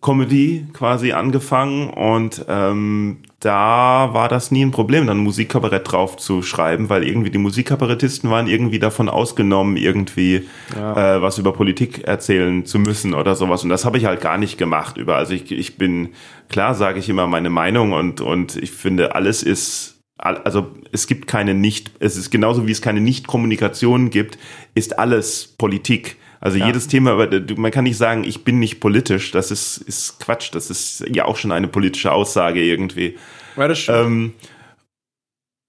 Comedy 0.00 0.66
quasi 0.72 1.12
angefangen 1.12 1.90
und 1.90 2.44
ähm, 2.48 3.18
da 3.40 4.12
war 4.12 4.28
das 4.28 4.50
nie 4.50 4.64
ein 4.64 4.72
Problem, 4.72 5.06
dann 5.06 5.18
Musikkabarett 5.18 5.92
drauf 5.92 6.16
zu 6.16 6.42
schreiben, 6.42 6.88
weil 6.88 7.06
irgendwie 7.06 7.30
die 7.30 7.38
Musikkabarettisten 7.38 8.30
waren 8.30 8.48
irgendwie 8.48 8.80
davon 8.80 9.08
ausgenommen, 9.08 9.76
irgendwie 9.76 10.48
ja. 10.74 11.16
äh, 11.16 11.22
was 11.22 11.38
über 11.38 11.52
Politik 11.52 12.02
erzählen 12.04 12.66
zu 12.66 12.80
müssen 12.80 13.14
oder 13.14 13.36
sowas. 13.36 13.62
Und 13.62 13.70
das 13.70 13.84
habe 13.84 13.96
ich 13.96 14.06
halt 14.06 14.20
gar 14.20 14.38
nicht 14.38 14.58
gemacht 14.58 14.96
über. 14.96 15.16
Also 15.16 15.34
ich, 15.34 15.52
ich 15.52 15.76
bin, 15.76 16.10
klar 16.48 16.74
sage 16.74 16.98
ich 16.98 17.08
immer 17.08 17.28
meine 17.28 17.50
Meinung 17.50 17.92
und, 17.92 18.20
und 18.20 18.56
ich 18.56 18.72
finde, 18.72 19.14
alles 19.14 19.44
ist, 19.44 20.00
also 20.16 20.72
es 20.90 21.06
gibt 21.06 21.28
keine 21.28 21.54
nicht, 21.54 21.92
es 22.00 22.16
ist 22.16 22.30
genauso 22.30 22.66
wie 22.66 22.72
es 22.72 22.82
keine 22.82 23.00
Nicht-Kommunikation 23.00 24.10
gibt, 24.10 24.36
ist 24.74 24.98
alles 24.98 25.54
Politik. 25.56 26.16
Also 26.40 26.58
ja. 26.58 26.66
jedes 26.66 26.86
Thema, 26.86 27.28
man 27.56 27.70
kann 27.70 27.84
nicht 27.84 27.96
sagen, 27.96 28.24
ich 28.24 28.44
bin 28.44 28.58
nicht 28.58 28.80
politisch. 28.80 29.32
Das 29.32 29.50
ist, 29.50 29.78
ist 29.78 30.20
Quatsch. 30.20 30.50
Das 30.52 30.70
ist 30.70 31.04
ja 31.12 31.24
auch 31.24 31.36
schon 31.36 31.52
eine 31.52 31.68
politische 31.68 32.12
Aussage 32.12 32.62
irgendwie. 32.62 33.16
Ja, 33.56 33.68
das 33.68 33.78
stimmt. 33.80 33.98
Ähm, 33.98 34.32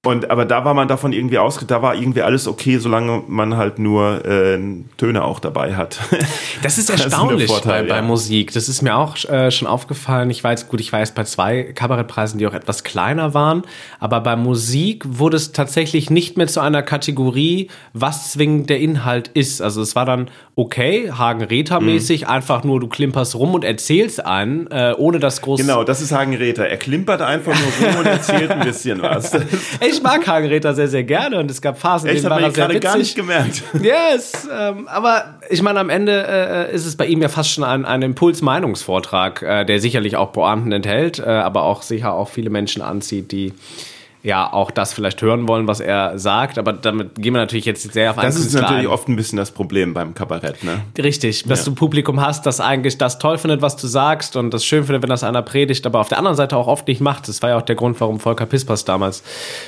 und 0.06 0.32
aber 0.32 0.46
da 0.46 0.64
war 0.64 0.74
man 0.74 0.88
davon 0.88 1.12
irgendwie 1.12 1.40
ausge, 1.40 1.66
da 1.66 1.82
war 1.82 1.94
irgendwie 1.94 2.22
alles 2.22 2.48
okay, 2.48 2.78
solange 2.78 3.22
man 3.28 3.58
halt 3.58 3.80
nur 3.80 4.26
äh, 4.26 4.58
Töne 4.96 5.26
auch 5.26 5.40
dabei 5.40 5.76
hat. 5.76 6.00
Das 6.62 6.78
ist 6.78 6.90
erstaunlich 6.90 7.48
das 7.48 7.58
ist 7.58 7.64
Vorteil, 7.64 7.84
bei, 7.84 7.90
ja. 7.90 7.96
bei, 7.96 8.02
Musik. 8.02 8.52
Das 8.52 8.68
ist 8.68 8.82
mir 8.82 8.98
auch 8.98 9.16
äh, 9.26 9.50
schon 9.50 9.68
aufgefallen. 9.68 10.30
Ich 10.30 10.44
weiß, 10.44 10.68
gut, 10.68 10.82
ich 10.82 10.92
weiß 10.92 11.14
bei 11.14 11.24
zwei 11.24 11.64
Kabarettpreisen, 11.64 12.38
die 12.38 12.48
auch 12.48 12.54
etwas 12.54 12.84
kleiner 12.84 13.34
waren, 13.34 13.64
aber 14.00 14.20
bei 14.20 14.36
Musik 14.36 15.06
wurde 15.08 15.38
es 15.38 15.54
tatsächlich 15.54 16.10
nicht 16.10 16.38
mehr 16.38 16.48
zu 16.48 16.60
einer 16.60 16.82
Kategorie, 16.84 17.70
was 17.94 18.34
zwingend 18.34 18.70
der 18.70 18.80
Inhalt 18.80 19.30
ist. 19.30 19.62
Also 19.62 19.82
es 19.82 19.96
war 19.96 20.06
dann 20.06 20.30
okay, 20.56 21.12
Hagen-Räther-mäßig, 21.12 22.24
mhm. 22.24 22.28
einfach 22.28 22.64
nur 22.66 22.82
du 22.82 22.88
klimperst 22.88 23.36
rum 23.36 23.54
und 23.54 23.64
erzählst 23.64 24.26
einen, 24.26 24.68
äh, 24.68 24.94
ohne 24.98 25.20
das 25.20 25.42
große. 25.42 25.64
Genau, 25.64 25.86
das 25.86 26.02
ist 26.02 26.12
Hagen-Räther. 26.12 26.68
Er 26.68 26.78
klimpert 26.78 27.22
einfach 27.22 27.54
nur 27.54 27.90
rum 27.90 28.00
und 28.00 28.06
erzählt 28.06 28.52
ein 28.52 28.66
bisschen 28.66 29.02
was. 29.02 29.32
ich 29.90 30.02
mag 30.02 30.26
Hagenräder 30.28 30.74
sehr, 30.74 30.88
sehr 30.88 31.04
gerne 31.04 31.40
und 31.40 31.50
es 31.50 31.62
gab 31.62 31.80
Phasen, 31.80 32.10
in 32.10 32.16
denen 32.16 32.30
war 32.30 32.42
er 32.42 32.52
sehr 32.52 32.70
witzig. 32.70 32.82
gar 32.82 32.98
nicht 32.98 33.16
gemerkt. 33.16 33.64
Yes, 33.82 34.48
ähm, 34.52 34.88
aber 34.88 35.40
ich 35.50 35.62
meine, 35.62 35.80
am 35.80 35.90
Ende 35.90 36.26
äh, 36.28 36.74
ist 36.74 36.86
es 36.86 36.96
bei 36.96 37.06
ihm 37.06 37.22
ja 37.22 37.30
fast 37.30 37.52
schon 37.52 37.64
ein, 37.64 37.86
ein 37.86 38.02
Impuls-Meinungsvortrag, 38.02 39.42
äh, 39.42 39.66
der 39.66 39.80
sicherlich 39.80 40.16
auch 40.16 40.32
Pointen 40.32 40.72
enthält, 40.72 41.20
äh, 41.20 41.24
aber 41.24 41.64
auch 41.64 41.82
sicher 41.82 42.14
auch 42.14 42.30
viele 42.30 42.50
Menschen 42.50 42.82
anzieht, 42.82 43.32
die 43.32 43.54
ja 44.22 44.52
auch 44.52 44.70
das 44.70 44.94
vielleicht 44.94 45.22
hören 45.22 45.48
wollen, 45.48 45.68
was 45.68 45.80
er 45.80 46.20
sagt, 46.20 46.58
aber 46.58 46.74
damit 46.74 47.16
gehen 47.16 47.34
wir 47.34 47.40
natürlich 47.40 47.66
jetzt 47.66 47.94
sehr 47.94 48.12
auf 48.12 48.18
einen 48.18 48.28
Das 48.28 48.38
ist 48.38 48.54
natürlich 48.54 48.80
ein. 48.80 48.88
oft 48.88 49.08
ein 49.08 49.16
bisschen 49.16 49.38
das 49.38 49.52
Problem 49.52 49.94
beim 49.94 50.14
Kabarett, 50.14 50.62
ne? 50.64 50.82
Richtig, 50.98 51.46
dass 51.46 51.60
ja. 51.60 51.66
du 51.66 51.72
ein 51.72 51.76
Publikum 51.76 52.20
hast, 52.20 52.46
das 52.46 52.60
eigentlich 52.60 52.98
das 52.98 53.18
toll 53.18 53.38
findet, 53.38 53.62
was 53.62 53.78
du 53.78 53.88
sagst 53.88 54.36
und 54.36 54.54
das 54.54 54.66
schön 54.66 54.84
findet, 54.84 55.04
wenn 55.04 55.10
das 55.10 55.24
einer 55.24 55.42
predigt, 55.42 55.86
aber 55.86 56.02
auf 56.02 56.10
der 56.10 56.18
anderen 56.18 56.36
Seite 56.36 56.58
auch 56.58 56.68
oft 56.68 56.86
nicht 56.90 57.00
macht. 57.00 57.30
Das 57.30 57.42
war 57.42 57.52
ja 57.52 57.58
auch 57.58 57.62
der 57.62 57.76
Grund, 57.76 58.00
warum 58.02 58.20
Volker 58.20 58.46
Pispers 58.46 58.84
damals, 58.84 59.24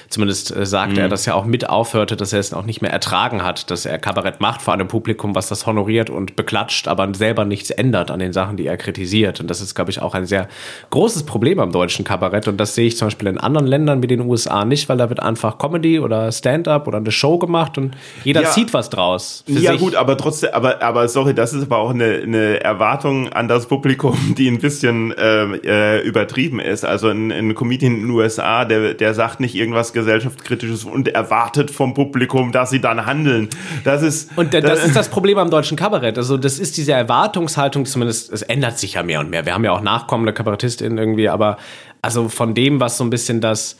zumindest 0.09 0.53
äh, 0.53 0.65
sagte 0.65 0.95
mhm. 0.95 0.99
er, 0.99 1.09
dass 1.09 1.25
er 1.27 1.35
auch 1.35 1.45
mit 1.45 1.69
aufhörte, 1.69 2.17
dass 2.17 2.33
er 2.33 2.39
es 2.39 2.53
auch 2.53 2.65
nicht 2.65 2.81
mehr 2.81 2.91
ertragen 2.91 3.43
hat, 3.43 3.71
dass 3.71 3.85
er 3.85 3.99
Kabarett 3.99 4.41
macht 4.41 4.61
vor 4.61 4.73
einem 4.73 4.89
Publikum, 4.89 5.33
was 5.33 5.47
das 5.47 5.65
honoriert 5.65 6.09
und 6.09 6.35
beklatscht, 6.35 6.89
aber 6.89 7.07
selber 7.13 7.45
nichts 7.45 7.69
ändert 7.69 8.11
an 8.11 8.19
den 8.19 8.33
Sachen, 8.33 8.57
die 8.57 8.67
er 8.67 8.75
kritisiert. 8.75 9.39
Und 9.39 9.49
das 9.49 9.61
ist, 9.61 9.75
glaube 9.75 9.91
ich, 9.91 10.01
auch 10.01 10.13
ein 10.13 10.25
sehr 10.25 10.49
großes 10.89 11.23
Problem 11.23 11.59
am 11.59 11.71
deutschen 11.71 12.03
Kabarett 12.03 12.49
und 12.49 12.57
das 12.57 12.75
sehe 12.75 12.87
ich 12.87 12.97
zum 12.97 13.07
Beispiel 13.07 13.29
in 13.29 13.37
anderen 13.37 13.65
Ländern 13.65 14.03
wie 14.03 14.07
den 14.07 14.19
USA 14.19 14.40
USA 14.41 14.65
nicht, 14.65 14.89
weil 14.89 14.97
da 14.97 15.09
wird 15.09 15.21
einfach 15.21 15.57
Comedy 15.57 15.99
oder 15.99 16.31
Stand-up 16.31 16.87
oder 16.87 16.97
eine 16.97 17.11
Show 17.11 17.37
gemacht 17.37 17.77
und 17.77 17.95
jeder 18.23 18.43
ja, 18.43 18.49
zieht 18.49 18.73
was 18.73 18.89
draus. 18.89 19.43
Ja 19.47 19.71
sich. 19.71 19.81
gut, 19.81 19.95
aber 19.95 20.17
trotzdem, 20.17 20.49
aber, 20.53 20.81
aber 20.81 21.07
sorry, 21.07 21.33
das 21.33 21.53
ist 21.53 21.63
aber 21.63 21.77
auch 21.77 21.91
eine, 21.91 22.21
eine 22.23 22.63
Erwartung 22.63 23.29
an 23.29 23.47
das 23.47 23.67
Publikum, 23.67 24.17
die 24.37 24.47
ein 24.47 24.59
bisschen 24.59 25.11
äh, 25.11 25.43
äh, 25.43 26.01
übertrieben 26.01 26.59
ist. 26.59 26.85
Also 26.85 27.09
ein, 27.09 27.31
ein 27.31 27.55
Comedian 27.55 27.93
in 27.93 28.01
den 28.01 28.09
USA, 28.09 28.65
der, 28.65 28.93
der 28.93 29.13
sagt 29.13 29.39
nicht 29.39 29.55
irgendwas 29.55 29.93
gesellschaftskritisches 29.93 30.83
und 30.83 31.07
erwartet 31.07 31.71
vom 31.71 31.93
Publikum, 31.93 32.51
dass 32.51 32.69
sie 32.69 32.81
dann 32.81 33.05
handeln. 33.05 33.49
Das 33.83 34.01
ist 34.01 34.29
und 34.35 34.53
das, 34.53 34.63
das 34.63 34.85
ist 34.85 34.95
das 35.01 35.09
Problem 35.09 35.37
am 35.37 35.49
deutschen 35.49 35.77
Kabarett. 35.77 36.17
Also 36.17 36.37
das 36.37 36.59
ist 36.59 36.77
diese 36.77 36.93
Erwartungshaltung, 36.93 37.85
zumindest 37.85 38.31
es 38.31 38.41
ändert 38.41 38.79
sich 38.79 38.93
ja 38.93 39.03
mehr 39.03 39.19
und 39.19 39.29
mehr. 39.29 39.45
Wir 39.45 39.53
haben 39.53 39.63
ja 39.63 39.71
auch 39.71 39.81
nachkommende 39.81 40.33
KabarettistInnen 40.33 40.97
irgendwie, 40.97 41.29
aber 41.29 41.57
also 42.01 42.29
von 42.29 42.55
dem, 42.55 42.79
was 42.79 42.97
so 42.97 43.03
ein 43.03 43.09
bisschen 43.09 43.41
das 43.41 43.77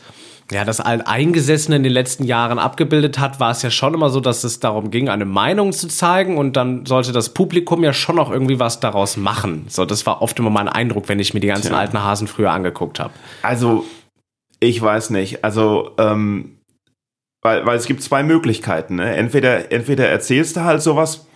ja, 0.50 0.64
das 0.64 0.80
Alteingesessene 0.80 1.76
in 1.76 1.82
den 1.82 1.92
letzten 1.92 2.24
Jahren 2.24 2.58
abgebildet 2.58 3.18
hat, 3.18 3.40
war 3.40 3.50
es 3.50 3.62
ja 3.62 3.70
schon 3.70 3.94
immer 3.94 4.10
so, 4.10 4.20
dass 4.20 4.44
es 4.44 4.60
darum 4.60 4.90
ging, 4.90 5.08
eine 5.08 5.24
Meinung 5.24 5.72
zu 5.72 5.88
zeigen 5.88 6.36
und 6.36 6.56
dann 6.56 6.84
sollte 6.84 7.12
das 7.12 7.32
Publikum 7.32 7.84
ja 7.84 7.92
schon 7.92 8.18
auch 8.18 8.30
irgendwie 8.30 8.58
was 8.58 8.80
daraus 8.80 9.16
machen. 9.16 9.66
So, 9.68 9.84
das 9.84 10.04
war 10.04 10.20
oft 10.20 10.38
immer 10.38 10.50
mein 10.50 10.68
Eindruck, 10.68 11.08
wenn 11.08 11.20
ich 11.20 11.32
mir 11.32 11.40
die 11.40 11.46
ganzen 11.48 11.68
Tja. 11.68 11.78
alten 11.78 12.02
Hasen 12.02 12.26
früher 12.26 12.50
angeguckt 12.50 13.00
habe. 13.00 13.12
Also, 13.42 13.84
ich 14.60 14.80
weiß 14.80 15.10
nicht. 15.10 15.44
Also, 15.44 15.92
ähm, 15.98 16.58
weil, 17.42 17.66
weil 17.66 17.76
es 17.76 17.86
gibt 17.86 18.02
zwei 18.02 18.22
Möglichkeiten. 18.22 18.96
Ne? 18.96 19.16
Entweder, 19.16 19.72
entweder 19.72 20.08
erzählst 20.08 20.56
du 20.56 20.60
halt 20.62 20.82
sowas 20.82 21.26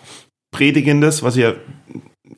Predigendes, 0.52 1.22
was 1.22 1.36
ich 1.36 1.42
ja 1.42 1.54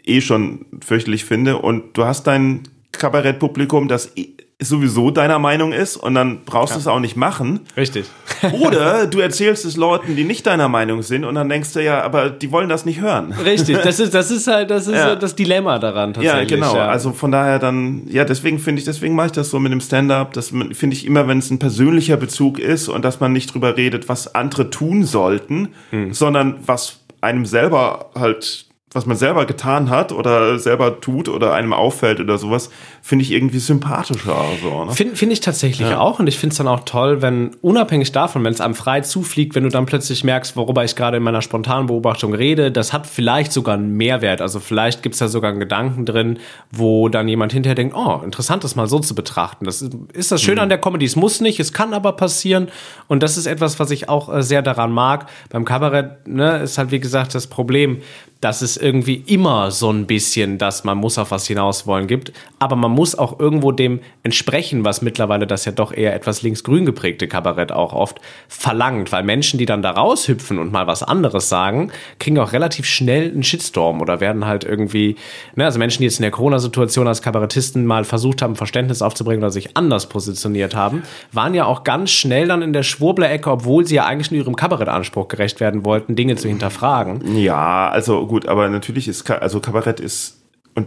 eh 0.04 0.20
schon 0.20 0.66
fürchterlich 0.82 1.24
finde, 1.24 1.58
und 1.58 1.96
du 1.96 2.04
hast 2.04 2.26
dein 2.26 2.62
Kabarettpublikum, 2.92 3.88
das 3.88 4.12
sowieso 4.60 5.12
deiner 5.12 5.38
Meinung 5.38 5.72
ist 5.72 5.96
und 5.96 6.14
dann 6.14 6.40
brauchst 6.44 6.72
ja. 6.72 6.76
du 6.76 6.80
es 6.80 6.86
auch 6.88 6.98
nicht 6.98 7.16
machen. 7.16 7.60
Richtig. 7.76 8.06
Oder 8.60 9.06
du 9.10 9.20
erzählst 9.20 9.64
es 9.64 9.76
Leuten, 9.76 10.16
die 10.16 10.24
nicht 10.24 10.46
deiner 10.46 10.68
Meinung 10.68 11.02
sind 11.02 11.24
und 11.24 11.36
dann 11.36 11.48
denkst 11.48 11.72
du 11.74 11.82
ja, 11.82 12.02
aber 12.02 12.30
die 12.30 12.50
wollen 12.50 12.68
das 12.68 12.84
nicht 12.84 13.00
hören. 13.00 13.32
Richtig, 13.32 13.78
das 13.82 14.00
ist, 14.00 14.14
das 14.14 14.32
ist 14.32 14.48
halt, 14.48 14.70
das 14.70 14.88
ist 14.88 14.94
ja. 14.94 15.14
das 15.14 15.36
Dilemma 15.36 15.78
daran 15.78 16.12
tatsächlich. 16.12 16.50
Ja, 16.50 16.56
genau. 16.56 16.74
Ja. 16.74 16.88
Also 16.88 17.12
von 17.12 17.30
daher 17.30 17.60
dann, 17.60 18.02
ja, 18.08 18.24
deswegen 18.24 18.58
finde 18.58 18.80
ich, 18.80 18.84
deswegen 18.84 19.14
mache 19.14 19.26
ich 19.26 19.32
das 19.32 19.50
so 19.50 19.60
mit 19.60 19.70
dem 19.70 19.80
Stand-up. 19.80 20.32
Das 20.32 20.48
finde 20.48 20.96
ich 20.96 21.06
immer, 21.06 21.28
wenn 21.28 21.38
es 21.38 21.50
ein 21.50 21.60
persönlicher 21.60 22.16
Bezug 22.16 22.58
ist 22.58 22.88
und 22.88 23.04
dass 23.04 23.20
man 23.20 23.32
nicht 23.32 23.54
drüber 23.54 23.76
redet, 23.76 24.08
was 24.08 24.34
andere 24.34 24.70
tun 24.70 25.04
sollten, 25.04 25.68
hm. 25.90 26.12
sondern 26.12 26.56
was 26.66 26.98
einem 27.20 27.46
selber 27.46 28.10
halt 28.16 28.67
was 28.92 29.04
man 29.04 29.18
selber 29.18 29.44
getan 29.44 29.90
hat 29.90 30.12
oder 30.12 30.58
selber 30.58 31.00
tut 31.00 31.28
oder 31.28 31.52
einem 31.52 31.74
auffällt 31.74 32.20
oder 32.20 32.38
sowas, 32.38 32.70
finde 33.02 33.22
ich 33.22 33.32
irgendwie 33.32 33.58
sympathischer. 33.58 34.44
So, 34.62 34.84
ne? 34.84 34.92
Finde 34.92 35.14
find 35.14 35.30
ich 35.30 35.40
tatsächlich 35.40 35.90
ja. 35.90 35.98
auch 35.98 36.20
und 36.20 36.26
ich 36.26 36.38
finde 36.38 36.52
es 36.52 36.58
dann 36.58 36.68
auch 36.68 36.80
toll, 36.86 37.20
wenn 37.20 37.50
unabhängig 37.60 38.12
davon, 38.12 38.44
wenn 38.44 38.52
es 38.52 38.62
einem 38.62 38.74
frei 38.74 39.02
zufliegt, 39.02 39.54
wenn 39.54 39.64
du 39.64 39.68
dann 39.68 39.84
plötzlich 39.84 40.24
merkst, 40.24 40.56
worüber 40.56 40.84
ich 40.84 40.96
gerade 40.96 41.18
in 41.18 41.22
meiner 41.22 41.42
spontanen 41.42 41.86
Beobachtung 41.86 42.32
rede, 42.32 42.72
das 42.72 42.94
hat 42.94 43.06
vielleicht 43.06 43.52
sogar 43.52 43.74
einen 43.74 43.94
Mehrwert. 43.94 44.40
Also 44.40 44.58
vielleicht 44.58 45.02
gibt 45.02 45.14
es 45.14 45.18
da 45.18 45.28
sogar 45.28 45.50
einen 45.50 45.60
Gedanken 45.60 46.06
drin, 46.06 46.38
wo 46.70 47.10
dann 47.10 47.28
jemand 47.28 47.52
hinterher 47.52 47.74
denkt, 47.74 47.94
oh, 47.94 48.22
interessant, 48.24 48.64
das 48.64 48.74
mal 48.74 48.88
so 48.88 49.00
zu 49.00 49.14
betrachten. 49.14 49.66
Das 49.66 49.82
ist, 49.82 49.92
ist 50.14 50.32
das 50.32 50.40
Schöne 50.40 50.56
mhm. 50.56 50.62
an 50.62 50.68
der 50.70 50.78
Comedy. 50.78 51.04
Es 51.04 51.14
muss 51.14 51.42
nicht, 51.42 51.60
es 51.60 51.74
kann 51.74 51.92
aber 51.92 52.12
passieren 52.12 52.68
und 53.06 53.22
das 53.22 53.36
ist 53.36 53.44
etwas, 53.44 53.78
was 53.78 53.90
ich 53.90 54.08
auch 54.08 54.34
äh, 54.34 54.42
sehr 54.42 54.62
daran 54.62 54.92
mag. 54.92 55.26
Beim 55.50 55.66
Kabarett 55.66 56.26
ne, 56.26 56.60
ist 56.60 56.78
halt, 56.78 56.90
wie 56.90 57.00
gesagt, 57.00 57.34
das 57.34 57.48
Problem, 57.48 57.98
dass 58.40 58.62
es 58.62 58.76
irgendwie 58.76 59.24
immer 59.26 59.70
so 59.70 59.90
ein 59.90 60.06
bisschen, 60.06 60.58
dass 60.58 60.84
man 60.84 60.96
muss 60.98 61.18
auf 61.18 61.30
was 61.32 61.46
hinaus 61.46 61.86
wollen 61.86 62.06
gibt, 62.06 62.32
aber 62.58 62.76
man 62.76 62.92
muss 62.92 63.18
auch 63.18 63.40
irgendwo 63.40 63.72
dem 63.72 64.00
entsprechen, 64.22 64.84
was 64.84 65.02
mittlerweile 65.02 65.46
das 65.46 65.64
ja 65.64 65.72
doch 65.72 65.92
eher 65.92 66.14
etwas 66.14 66.42
linksgrün 66.42 66.86
geprägte 66.86 67.26
Kabarett 67.26 67.72
auch 67.72 67.92
oft 67.92 68.20
verlangt, 68.46 69.10
weil 69.10 69.24
Menschen, 69.24 69.58
die 69.58 69.66
dann 69.66 69.82
da 69.82 69.90
raushüpfen 69.90 70.58
und 70.58 70.70
mal 70.70 70.86
was 70.86 71.02
anderes 71.02 71.48
sagen, 71.48 71.90
kriegen 72.20 72.38
auch 72.38 72.52
relativ 72.52 72.86
schnell 72.86 73.30
einen 73.30 73.42
Shitstorm 73.42 74.00
oder 74.00 74.20
werden 74.20 74.46
halt 74.46 74.62
irgendwie, 74.62 75.16
ne, 75.56 75.64
also 75.64 75.80
Menschen, 75.80 75.98
die 75.98 76.04
jetzt 76.04 76.18
in 76.18 76.22
der 76.22 76.30
Corona-Situation 76.30 77.08
als 77.08 77.22
Kabarettisten 77.22 77.86
mal 77.86 78.04
versucht 78.04 78.42
haben, 78.42 78.54
Verständnis 78.54 79.02
aufzubringen 79.02 79.42
oder 79.42 79.50
sich 79.50 79.76
anders 79.76 80.08
positioniert 80.08 80.76
haben, 80.76 81.02
waren 81.32 81.54
ja 81.54 81.64
auch 81.64 81.82
ganz 81.82 82.10
schnell 82.10 82.46
dann 82.46 82.62
in 82.62 82.72
der 82.72 82.84
Schwurbler-Ecke, 82.84 83.50
obwohl 83.50 83.84
sie 83.84 83.96
ja 83.96 84.06
eigentlich 84.06 84.30
nur 84.30 84.40
ihrem 84.40 84.54
Kabarettanspruch 84.54 85.26
gerecht 85.26 85.58
werden 85.58 85.84
wollten, 85.84 86.14
Dinge 86.14 86.36
zu 86.36 86.46
hinterfragen. 86.46 87.36
Ja, 87.36 87.88
also 87.88 88.27
gut, 88.28 88.46
aber 88.46 88.68
natürlich 88.68 89.08
ist, 89.08 89.28
also 89.30 89.60
Kabarett 89.60 90.00
ist 90.00 90.42
und 90.74 90.86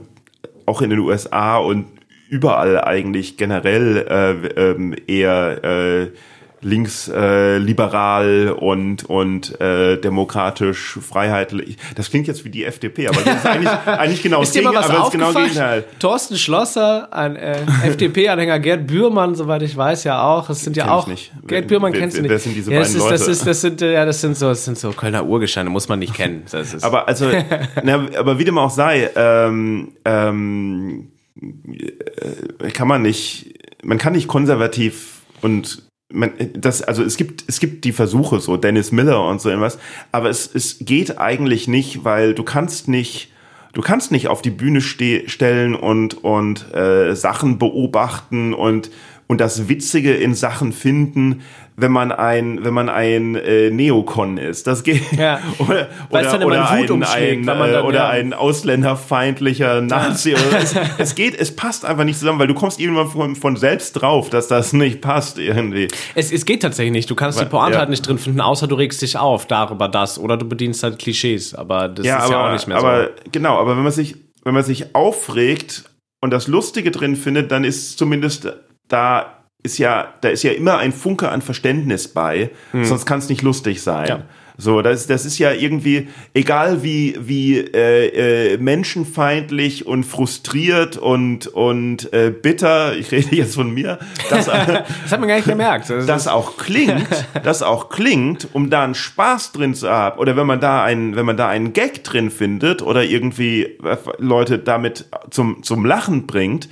auch 0.66 0.82
in 0.82 0.90
den 0.90 1.00
USA 1.00 1.58
und 1.58 1.88
überall 2.30 2.82
eigentlich 2.82 3.36
generell 3.36 3.98
äh, 4.08 4.72
ähm, 4.72 4.96
eher 5.08 5.64
äh, 5.64 6.12
linksliberal 6.62 8.48
äh, 8.48 8.52
und 8.52 9.04
und 9.10 9.60
äh, 9.60 9.98
demokratisch 9.98 11.00
freiheitlich. 11.02 11.78
Das 11.96 12.10
klingt 12.10 12.28
jetzt 12.28 12.46
wie 12.46 12.50
die 12.50 12.66
FDP, 12.66 13.08
aber 13.08 13.22
das 13.22 13.38
ist 13.38 13.46
eigentlich, 13.46 13.70
eigentlich 13.86 14.22
genau 14.22 14.42
das 14.42 14.52
Gegenteil. 14.52 14.84
Aber 14.84 14.94
das 14.94 15.12
genau 15.12 15.34
Gegenteil. 15.34 15.86
Thorsten 16.00 16.38
Schlosser, 16.38 17.12
ein 17.12 17.36
äh, 17.36 17.62
FDP-Anhänger, 17.84 18.60
Gerd 18.60 18.86
Bührmann, 18.88 19.34
soweit 19.36 19.64
ich 19.64 19.76
weiß, 19.76 20.04
ja 20.04 20.24
auch. 20.24 20.48
Das 20.48 20.62
sind 20.62 20.78
ja 20.78 20.90
auch. 20.92 21.08
Nicht. 21.08 21.32
Gerd 21.48 21.68
Bührmann 21.68 21.94
kennst 21.94 22.18
du 22.18 22.22
nicht. 22.22 22.30
Wer 22.30 22.40
sind 22.40 22.56
diese 22.56 22.72
ja, 22.72 22.80
beiden 22.80 22.96
ist, 22.96 23.02
Leute? 23.02 23.14
Das, 23.14 23.28
ist, 23.28 23.48
das 23.48 23.62
sind 23.62 23.82
ja, 23.82 24.06
das 24.06 24.22
sind 24.22 24.38
so, 24.38 24.48
das 24.50 24.64
sind 24.64 24.78
so 24.78 24.92
Kölner 24.92 25.26
Urgesteine, 25.26 25.70
muss 25.70 25.90
man 25.90 26.00
nicht 26.00 26.14
kennen. 26.14 26.44
Das 26.52 26.74
ist 26.74 26.84
aber 26.84 27.08
also, 27.08 27.32
na, 27.84 28.06
aber 28.18 28.38
wie 28.38 28.46
dem 28.46 28.58
auch 28.58 28.70
sei, 28.70 29.10
ähm, 29.16 29.94
ähm, 30.06 31.12
äh, 31.40 32.70
kann 32.72 32.88
man 32.88 33.02
nicht, 33.02 33.56
man 33.84 33.98
kann 33.98 34.14
nicht 34.14 34.28
konservativ 34.28 35.22
und 35.42 35.91
man, 36.14 36.32
das, 36.54 36.82
also 36.82 37.04
es 37.04 37.18
gibt, 37.18 37.44
es 37.48 37.60
gibt 37.60 37.86
die 37.86 37.92
Versuche, 37.92 38.40
so 38.40 38.58
Dennis 38.58 38.92
Miller 38.92 39.26
und 39.28 39.42
so 39.42 39.50
irgendwas, 39.50 39.78
aber 40.12 40.30
es, 40.30 40.50
es 40.54 40.78
geht 40.80 41.18
eigentlich 41.18 41.68
nicht, 41.68 42.04
weil 42.04 42.34
du 42.34 42.44
kannst 42.44 42.88
nicht, 42.88 43.32
du 43.74 43.82
kannst 43.82 44.12
nicht 44.12 44.28
auf 44.28 44.42
die 44.42 44.50
Bühne 44.50 44.82
ste 44.82 45.28
stellen 45.28 45.76
und, 45.76 46.24
und 46.24 46.74
äh, 46.74 47.16
Sachen 47.16 47.58
beobachten 47.58 48.54
und, 48.54 48.92
und 49.28 49.42
das 49.42 49.70
Witzige 49.70 50.14
in 50.14 50.36
Sachen 50.36 50.74
finden, 50.74 51.42
wenn 51.78 51.92
man 51.92 52.12
ein, 52.12 52.64
wenn 52.64 52.74
man 52.74 52.90
ein 52.90 53.36
äh, 53.36 53.70
Neokon 53.70 54.38
ist. 54.38 54.68
Das 54.68 54.84
geht. 54.84 55.12
Ja. 55.14 55.40
oder 55.58 55.88
oder, 56.10 56.46
oder 56.46 56.70
ein, 56.70 57.04
ein, 57.04 57.46
dann, 57.46 57.74
äh, 57.74 57.78
oder 57.80 57.96
ja. 57.96 58.10
ein 58.10 58.34
ausländerfeindlicher 58.34 59.82
Nazi. 59.82 60.34
es, 60.34 60.76
es, 60.98 61.16
geht, 61.16 61.36
es 61.40 61.56
passt 61.56 61.86
einfach 61.86 62.04
nicht 62.04 62.20
zusammen, 62.20 62.40
weil 62.40 62.48
du 62.48 62.54
kommst 62.54 62.80
irgendwann 62.80 63.08
von, 63.08 63.36
von 63.36 63.56
selbst 63.56 63.94
drauf, 63.94 64.30
dass 64.30 64.48
das 64.48 64.74
nicht 64.74 65.02
passt 65.02 65.40
irgendwie. 65.40 65.88
Es, 66.16 66.32
es 66.32 66.46
geht 66.46 66.62
tatsächlich 66.62 66.92
nicht. 66.92 67.10
Du 67.10 67.16
kannst 67.16 67.40
die 67.40 67.46
Pointe 67.46 67.78
halt 67.78 67.90
nicht 67.90 68.06
drin 68.06 68.18
finden, 68.18 68.42
außer 68.42 68.68
du 68.68 68.76
regst 68.76 69.02
dich 69.02 69.18
auf 69.18 69.48
darüber 69.48 69.88
das 69.88 70.20
oder 70.20 70.38
du 70.38 70.48
bedienst 70.48 70.84
halt 70.84 71.00
Klischees. 71.00 71.56
Aber 71.56 71.88
das 71.88 72.06
ist 72.06 72.12
aber, 72.12 72.32
ja 72.32 72.48
auch 72.48 72.52
nicht 72.54 72.68
mehr 72.68 72.78
aber, 72.78 73.04
so. 73.04 73.10
Genau, 73.32 73.58
aber 73.58 73.76
wenn 73.76 73.84
man 73.84 73.92
sich, 73.92 74.16
wenn 74.44 74.54
man 74.54 74.64
sich 74.64 74.94
aufregt 74.94 75.86
und 76.22 76.32
das 76.32 76.48
Lustige 76.48 76.92
drin 76.92 77.16
findet, 77.16 77.52
dann 77.52 77.64
ist 77.64 77.98
zumindest 77.98 78.54
da 78.88 79.41
ist 79.64 79.78
ja, 79.78 80.14
da 80.22 80.30
ist 80.30 80.44
ja 80.44 80.52
immer 80.52 80.78
ein 80.78 80.92
Funke 80.92 81.30
an 81.30 81.42
Verständnis 81.42 82.08
bei, 82.08 82.50
hm. 82.72 82.86
sonst 82.86 83.06
kann 83.06 83.20
es 83.20 83.30
nicht 83.30 83.42
lustig 83.42 83.82
sein. 83.82 84.08
Ja. 84.08 84.24
So, 84.62 84.84
das, 84.84 85.08
das 85.08 85.26
ist 85.26 85.40
ja 85.40 85.52
irgendwie, 85.54 86.10
egal 86.36 86.84
wie, 86.84 87.18
wie 87.20 87.58
äh, 87.58 88.54
äh, 88.54 88.58
menschenfeindlich 88.58 89.88
und 89.88 90.04
frustriert 90.04 90.98
und, 90.98 91.48
und 91.48 92.14
äh, 92.14 92.30
bitter, 92.30 92.96
ich 92.96 93.12
rede 93.12 93.36
jetzt 93.36 93.56
von 93.56 93.74
mir, 93.74 93.98
das, 94.30 94.46
das 94.46 95.12
hat 95.12 95.20
man 95.20 95.28
gar 95.28 95.38
nicht 95.38 95.48
gemerkt. 95.48 95.90
Das, 95.90 96.06
das 96.06 96.28
auch 96.28 96.58
klingt, 96.58 97.08
das 97.44 97.64
auch 97.64 97.90
klingt, 97.90 98.50
um 98.54 98.70
da 98.70 98.84
einen 98.84 98.94
Spaß 98.94 99.52
drin 99.52 99.74
zu 99.74 99.90
haben, 99.90 100.20
oder 100.20 100.36
wenn 100.36 100.46
man 100.46 100.60
da 100.60 100.84
einen, 100.84 101.16
wenn 101.16 101.26
man 101.26 101.38
da 101.38 101.48
einen 101.48 101.74
Gag 101.74 102.04
drin 102.04 102.30
findet 102.30 102.84
oder 102.84 103.04
irgendwie 103.04 103.64
äh, 103.64 103.98
Leute 104.20 104.60
damit 104.60 105.06
zum, 105.32 105.64
zum 105.64 105.86
Lachen 105.86 106.28
bringt, 106.28 106.70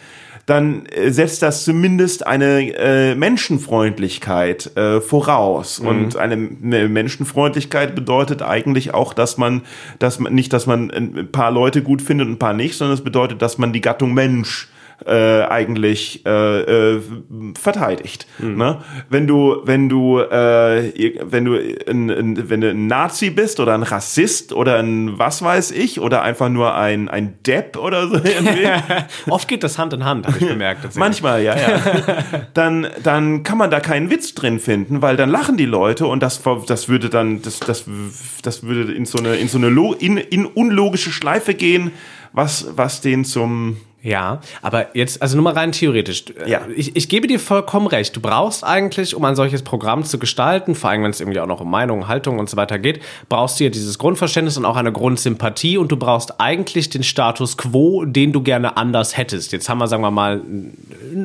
dann 0.50 0.86
äh, 0.88 1.12
setzt 1.12 1.42
das 1.42 1.64
zumindest 1.64 2.26
eine 2.26 2.74
äh, 2.76 3.16
Menschenfreundlichkeit 3.16 4.76
äh, 4.76 5.02
voraus. 5.02 5.80
Mhm. 5.82 5.88
Und 5.88 6.18
eine 6.18 6.38
Menschenfreundlichkeit 6.38 7.96
bedeutet 7.96 8.42
eigentlich 8.42 8.94
auch, 8.94 9.14
dass 9.14 9.38
man, 9.38 9.62
dass 10.00 10.20
man 10.20 10.34
nicht, 10.34 10.52
dass 10.54 10.66
man 10.66 10.90
ein 10.92 11.32
paar 11.32 11.52
Leute 11.52 11.84
gut 11.84 12.02
findet 12.02 12.28
und 12.28 12.34
ein 12.34 12.40
paar 12.40 12.54
nicht, 12.54 12.76
sondern 12.76 12.96
es 12.96 13.04
bedeutet, 13.04 13.42
dass 13.42 13.58
man 13.58 13.74
die 13.74 13.82
Gattung 13.82 14.14
Mensch 14.14 14.68
äh, 15.06 15.44
eigentlich 15.44 16.26
äh, 16.26 16.96
äh, 16.96 17.02
verteidigt. 17.58 18.28
Mhm. 18.40 18.58
Ne? 18.58 18.82
Wenn 19.10 19.28
du, 19.28 19.58
wenn 19.64 19.90
du, 19.90 20.20
äh, 20.20 21.12
wenn 21.24 21.46
du 21.46 21.56
ein, 21.56 22.10
ein, 22.10 22.50
wenn 22.50 22.62
du 22.62 22.70
ein 22.70 22.88
Nazi 22.88 23.30
bist 23.30 23.60
oder 23.60 23.74
ein 23.74 23.84
Rassist 23.84 24.54
oder 24.54 24.78
ein 24.78 25.18
was 25.18 25.42
weiß 25.42 25.72
ich 25.72 26.00
oder 26.00 26.22
einfach 26.22 26.50
nur 26.50 26.76
ein, 26.76 27.10
ein 27.10 27.36
Depp 27.46 27.78
oder 27.78 28.08
so. 28.08 28.20
Oft 29.30 29.48
geht 29.48 29.64
das 29.64 29.78
Hand 29.78 29.94
in 29.94 30.06
Hand, 30.06 30.28
habe 30.28 30.38
ich 30.40 30.48
gemerkt. 30.48 30.96
Manchmal, 30.96 31.44
ja, 31.44 31.56
ja. 31.56 31.82
dann, 32.54 32.88
dann 33.04 33.44
kann 33.44 33.58
man 33.58 33.72
da 33.72 33.80
keinen 33.80 34.10
Witz 34.10 34.36
drin 34.36 34.60
finden, 34.60 35.02
weil 35.02 35.18
dann 35.18 35.30
lachen 35.30 35.58
die 35.58 35.66
Leute 35.66 36.08
und 36.08 36.22
das, 36.22 36.42
das 36.68 36.90
würde 36.90 37.10
dann, 37.10 37.42
das, 37.42 37.60
das, 37.60 37.86
das 38.44 38.64
würde 38.64 38.92
in 38.94 39.06
so 39.06 39.18
eine, 39.18 39.36
in 39.36 39.48
so 39.48 39.58
eine 39.58 39.70
in, 40.00 40.18
in 40.18 40.46
unlogische 40.46 41.12
Schleife 41.12 41.54
gehen, 41.54 41.92
was, 42.34 42.68
was 42.76 43.02
den 43.02 43.26
zum, 43.26 43.78
Ja, 44.02 44.40
aber 44.62 44.96
jetzt, 44.96 45.22
also 45.22 45.36
nur 45.36 45.44
mal 45.44 45.54
rein 45.54 45.74
theoretisch. 45.74 46.24
Ja. 46.46 46.62
Ich, 46.74 46.96
ich 46.96 47.10
gebe 47.10 47.28
dir 47.28 47.40
vollkommen 47.40 47.88
recht. 47.88 48.16
Du 48.16 48.22
brauchst 48.22 48.64
eigentlich, 48.64 49.14
um 49.14 49.26
ein 49.26 49.36
solches 49.36 49.62
Programm 49.62 50.06
zu 50.06 50.20
gestalten, 50.20 50.74
vor 50.74 50.90
allem 50.90 51.04
wenn 51.04 51.12
es 51.12 51.20
irgendwie 51.20 51.42
auch 51.42 51.48
noch 51.48 51.60
um 51.60 51.70
Meinung, 51.70 52.08
Haltung 52.08 52.40
und 52.40 52.50
so 52.50 52.56
weiter 52.56 52.80
geht, 52.80 53.02
brauchst 53.28 53.60
du 53.60 53.66
ja 53.66 53.70
dieses 53.70 53.98
Grundverständnis 53.98 54.56
und 54.58 54.64
auch 54.64 54.78
eine 54.78 54.94
Grundsympathie 54.94 55.78
und 55.78 55.92
du 55.92 55.98
brauchst 55.98 56.40
eigentlich 56.40 56.90
den 56.90 57.04
Status 57.04 57.58
quo, 57.58 58.06
den 58.06 58.32
du 58.32 58.42
gerne 58.42 58.78
anders 58.78 59.18
hättest. 59.18 59.52
Jetzt 59.52 59.68
haben 59.68 59.80
wir, 59.80 59.88
sagen 59.88 60.02
wir 60.02 60.12
mal, 60.12 60.42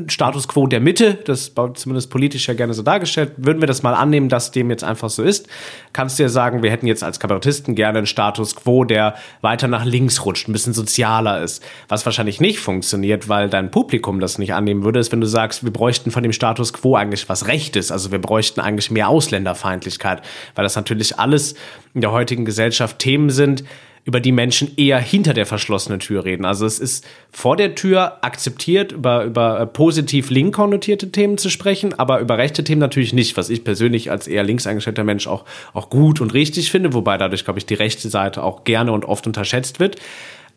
Status 0.08 0.48
quo 0.48 0.66
der 0.66 0.80
Mitte, 0.80 1.14
das 1.24 1.52
zumindest 1.74 2.10
politisch 2.10 2.48
ja 2.48 2.54
gerne 2.54 2.74
so 2.74 2.82
dargestellt. 2.82 3.32
Würden 3.36 3.60
wir 3.60 3.66
das 3.66 3.82
mal 3.82 3.94
annehmen, 3.94 4.28
dass 4.28 4.50
dem 4.50 4.70
jetzt 4.70 4.84
einfach 4.84 5.10
so 5.10 5.22
ist, 5.22 5.48
kannst 5.92 6.18
du 6.18 6.24
ja 6.24 6.28
sagen, 6.28 6.62
wir 6.62 6.70
hätten 6.70 6.86
jetzt 6.86 7.02
als 7.02 7.20
Kabarettisten 7.20 7.74
gerne 7.74 7.98
einen 7.98 8.06
Status 8.06 8.56
quo, 8.56 8.84
der 8.84 9.14
weiter 9.40 9.68
nach 9.68 9.84
links 9.84 10.24
rutscht, 10.24 10.48
ein 10.48 10.52
bisschen 10.52 10.72
sozialer 10.72 11.42
ist. 11.42 11.62
Was 11.88 12.04
wahrscheinlich 12.04 12.40
nicht 12.40 12.58
funktioniert, 12.58 13.28
weil 13.28 13.48
dein 13.48 13.70
Publikum 13.70 14.20
das 14.20 14.38
nicht 14.38 14.54
annehmen 14.54 14.84
würde, 14.84 14.98
ist, 14.98 15.12
wenn 15.12 15.20
du 15.20 15.26
sagst, 15.26 15.64
wir 15.64 15.72
bräuchten 15.72 16.10
von 16.10 16.22
dem 16.22 16.32
Status 16.32 16.72
quo 16.72 16.96
eigentlich 16.96 17.28
was 17.28 17.46
Rechtes. 17.46 17.90
Also 17.90 18.12
wir 18.12 18.20
bräuchten 18.20 18.60
eigentlich 18.60 18.90
mehr 18.90 19.08
Ausländerfeindlichkeit, 19.08 20.22
weil 20.54 20.64
das 20.64 20.76
natürlich 20.76 21.18
alles 21.18 21.54
in 21.94 22.00
der 22.00 22.12
heutigen 22.12 22.44
Gesellschaft 22.44 22.98
Themen 22.98 23.30
sind, 23.30 23.64
über 24.04 24.20
die 24.20 24.32
Menschen 24.32 24.72
eher 24.76 24.98
hinter 24.98 25.32
der 25.32 25.46
verschlossenen 25.46 25.98
Tür 25.98 26.24
reden. 26.24 26.44
Also 26.44 26.66
es 26.66 26.78
ist 26.78 27.06
vor 27.30 27.56
der 27.56 27.74
Tür 27.74 28.18
akzeptiert, 28.22 28.92
über, 28.92 29.24
über 29.24 29.64
positiv 29.66 30.30
link 30.30 30.54
konnotierte 30.54 31.10
Themen 31.10 31.38
zu 31.38 31.48
sprechen, 31.48 31.98
aber 31.98 32.20
über 32.20 32.36
rechte 32.36 32.64
Themen 32.64 32.80
natürlich 32.80 33.14
nicht, 33.14 33.36
was 33.36 33.48
ich 33.48 33.64
persönlich 33.64 34.10
als 34.10 34.28
eher 34.28 34.44
links 34.44 34.66
eingestellter 34.66 35.04
Mensch 35.04 35.26
auch, 35.26 35.44
auch 35.72 35.88
gut 35.88 36.20
und 36.20 36.34
richtig 36.34 36.70
finde, 36.70 36.92
wobei 36.92 37.16
dadurch, 37.16 37.44
glaube 37.44 37.58
ich, 37.58 37.66
die 37.66 37.74
rechte 37.74 38.10
Seite 38.10 38.42
auch 38.42 38.64
gerne 38.64 38.92
und 38.92 39.06
oft 39.06 39.26
unterschätzt 39.26 39.80
wird. 39.80 39.96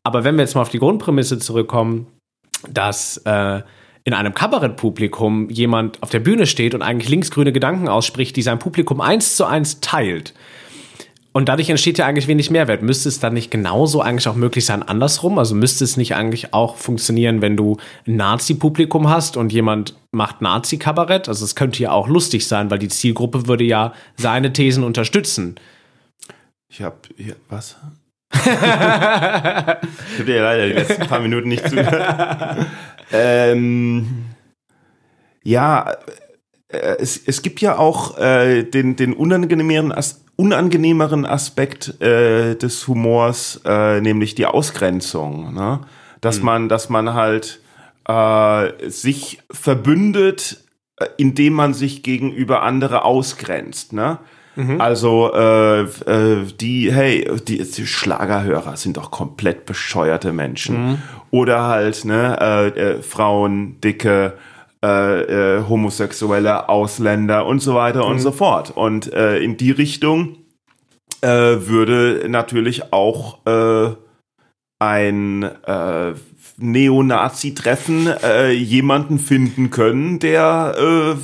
Aber 0.04 0.24
wenn 0.26 0.36
wir 0.36 0.42
jetzt 0.42 0.56
mal 0.56 0.62
auf 0.62 0.70
die 0.70 0.80
Grundprämisse 0.80 1.40
zurückkommen, 1.40 2.08
dass 2.70 3.18
äh, 3.26 3.62
in 4.04 4.14
einem 4.14 4.34
Kabarettpublikum 4.34 5.50
jemand 5.50 6.02
auf 6.04 6.10
der 6.10 6.20
Bühne 6.20 6.48
steht 6.48 6.74
und 6.74 6.82
eigentlich 6.82 7.10
linksgrüne 7.10 7.52
Gedanken 7.52 7.88
ausspricht, 7.88 8.36
die 8.36 8.42
sein 8.42 8.60
Publikum 8.60 9.02
eins 9.02 9.36
zu 9.36 9.46
eins 9.46 9.80
teilt. 9.80 10.34
Und 11.38 11.50
dadurch 11.50 11.70
entsteht 11.70 12.00
ja 12.00 12.08
eigentlich 12.08 12.28
wenig 12.28 12.50
Mehrwert. 12.50 12.82
Müsste 12.82 13.10
es 13.10 13.20
dann 13.20 13.36
nicht 13.36 13.52
genauso 13.52 14.02
eigentlich 14.02 14.28
auch 14.28 14.34
möglich 14.34 14.66
sein, 14.66 14.82
andersrum? 14.82 15.38
Also 15.38 15.54
müsste 15.54 15.84
es 15.84 15.96
nicht 15.96 16.16
eigentlich 16.16 16.52
auch 16.52 16.78
funktionieren, 16.78 17.44
wenn 17.44 17.56
du 17.56 17.78
ein 18.08 18.16
Nazi-Publikum 18.16 19.08
hast 19.08 19.38
und 19.38 19.54
jemand 19.54 19.96
macht 20.12 20.42
Nazi-Kabarett? 20.42 21.30
Also 21.30 21.46
es 21.46 21.54
könnte 21.54 21.84
ja 21.84 21.92
auch 21.92 22.08
lustig 22.08 22.48
sein, 22.48 22.72
weil 22.72 22.80
die 22.80 22.88
Zielgruppe 22.88 23.46
würde 23.46 23.66
ja 23.66 23.94
seine 24.16 24.52
Thesen 24.52 24.84
unterstützen. 24.84 25.60
Ich 26.70 26.82
habe 26.82 26.98
hier, 27.16 27.36
was? 27.50 27.78
ich 28.34 28.40
habe 28.48 29.80
dir 30.26 30.42
leider 30.42 30.66
die 30.70 30.74
letzten 30.74 31.06
paar 31.06 31.20
Minuten 31.20 31.50
nicht 31.50 31.70
zugehört. 31.70 32.66
ähm, 33.12 34.26
ja, 35.44 35.98
es, 36.70 37.22
es 37.26 37.42
gibt 37.42 37.62
ja 37.62 37.78
auch 37.78 38.18
äh, 38.18 38.64
den, 38.64 38.96
den 38.96 39.14
unangenehmeren, 39.14 39.92
As 39.92 40.22
unangenehmeren 40.36 41.26
Aspekt 41.26 42.00
äh, 42.00 42.56
des 42.56 42.88
Humors, 42.88 43.60
äh, 43.66 44.02
nämlich 44.02 44.36
die 44.36 44.46
Ausgrenzung. 44.46 45.54
Ne? 45.54 45.82
Dass, 46.22 46.40
mhm. 46.40 46.46
man, 46.46 46.70
dass 46.70 46.90
man 46.90 47.14
halt 47.16 47.60
äh, 48.08 48.90
sich 48.90 49.40
verbündet, 49.50 50.64
äh, 50.98 51.08
indem 51.18 51.54
man 51.54 51.74
sich 51.74 52.04
gegenüber 52.04 52.62
andere 52.62 53.04
ausgrenzt. 53.04 53.94
Ne? 53.94 54.20
Mhm. 54.56 54.82
Also 54.82 55.32
äh, 55.34 55.82
äh, 55.82 56.46
die, 56.60 56.92
hey, 56.92 57.30
die, 57.48 57.58
die, 57.58 57.88
Schlagerhörer 57.88 58.76
sind 58.78 58.98
doch 58.98 59.12
komplett 59.12 59.66
bescheuerte 59.66 60.34
Menschen. 60.34 60.90
Mhm. 60.90 61.02
Oder 61.32 61.64
halt, 61.64 62.06
ne, 62.06 62.38
äh, 62.40 62.68
äh, 62.68 63.02
Frauen, 63.02 63.82
dicke, 63.82 64.34
äh, 64.84 65.58
äh, 65.58 65.64
homosexuelle 65.68 66.70
Ausländer 66.70 67.46
und 67.46 67.60
so 67.62 67.76
weiter 67.76 68.06
mhm. 68.06 68.12
und 68.12 68.20
so 68.20 68.32
fort. 68.32 68.72
Und 68.76 69.12
äh, 69.14 69.40
in 69.40 69.58
die 69.58 69.72
Richtung 69.72 70.38
äh, 71.22 71.28
würde 71.28 72.26
natürlich 72.30 72.94
auch 72.94 73.46
äh, 73.46 73.96
ein 74.80 75.44
äh, 75.44 76.14
Neonazi-Treffen 76.58 78.08
äh, 78.24 78.52
jemanden 78.52 79.20
finden 79.20 79.70
können, 79.70 80.20
der 80.20 80.76
äh, 80.78 81.16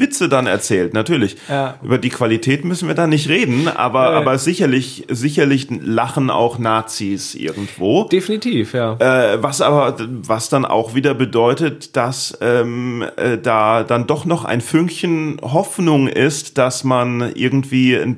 Witze 0.00 0.28
dann 0.28 0.46
erzählt, 0.46 0.94
natürlich. 0.94 1.36
Ja. 1.48 1.78
Über 1.82 1.98
die 1.98 2.08
Qualität 2.08 2.64
müssen 2.64 2.88
wir 2.88 2.94
da 2.94 3.06
nicht 3.06 3.28
reden, 3.28 3.68
aber, 3.68 4.12
ja. 4.12 4.18
aber 4.18 4.38
sicherlich, 4.38 5.06
sicherlich 5.08 5.68
lachen 5.70 6.30
auch 6.30 6.58
Nazis 6.58 7.34
irgendwo. 7.34 8.04
Definitiv, 8.04 8.74
ja. 8.74 8.94
Äh, 8.98 9.42
was 9.42 9.60
aber, 9.60 9.96
was 9.98 10.48
dann 10.48 10.64
auch 10.64 10.94
wieder 10.94 11.14
bedeutet, 11.14 11.96
dass 11.96 12.36
ähm, 12.40 13.04
äh, 13.16 13.38
da 13.38 13.84
dann 13.84 14.06
doch 14.06 14.24
noch 14.24 14.44
ein 14.44 14.60
Fünkchen 14.60 15.38
Hoffnung 15.42 16.08
ist, 16.08 16.58
dass 16.58 16.84
man 16.84 17.32
irgendwie 17.34 18.16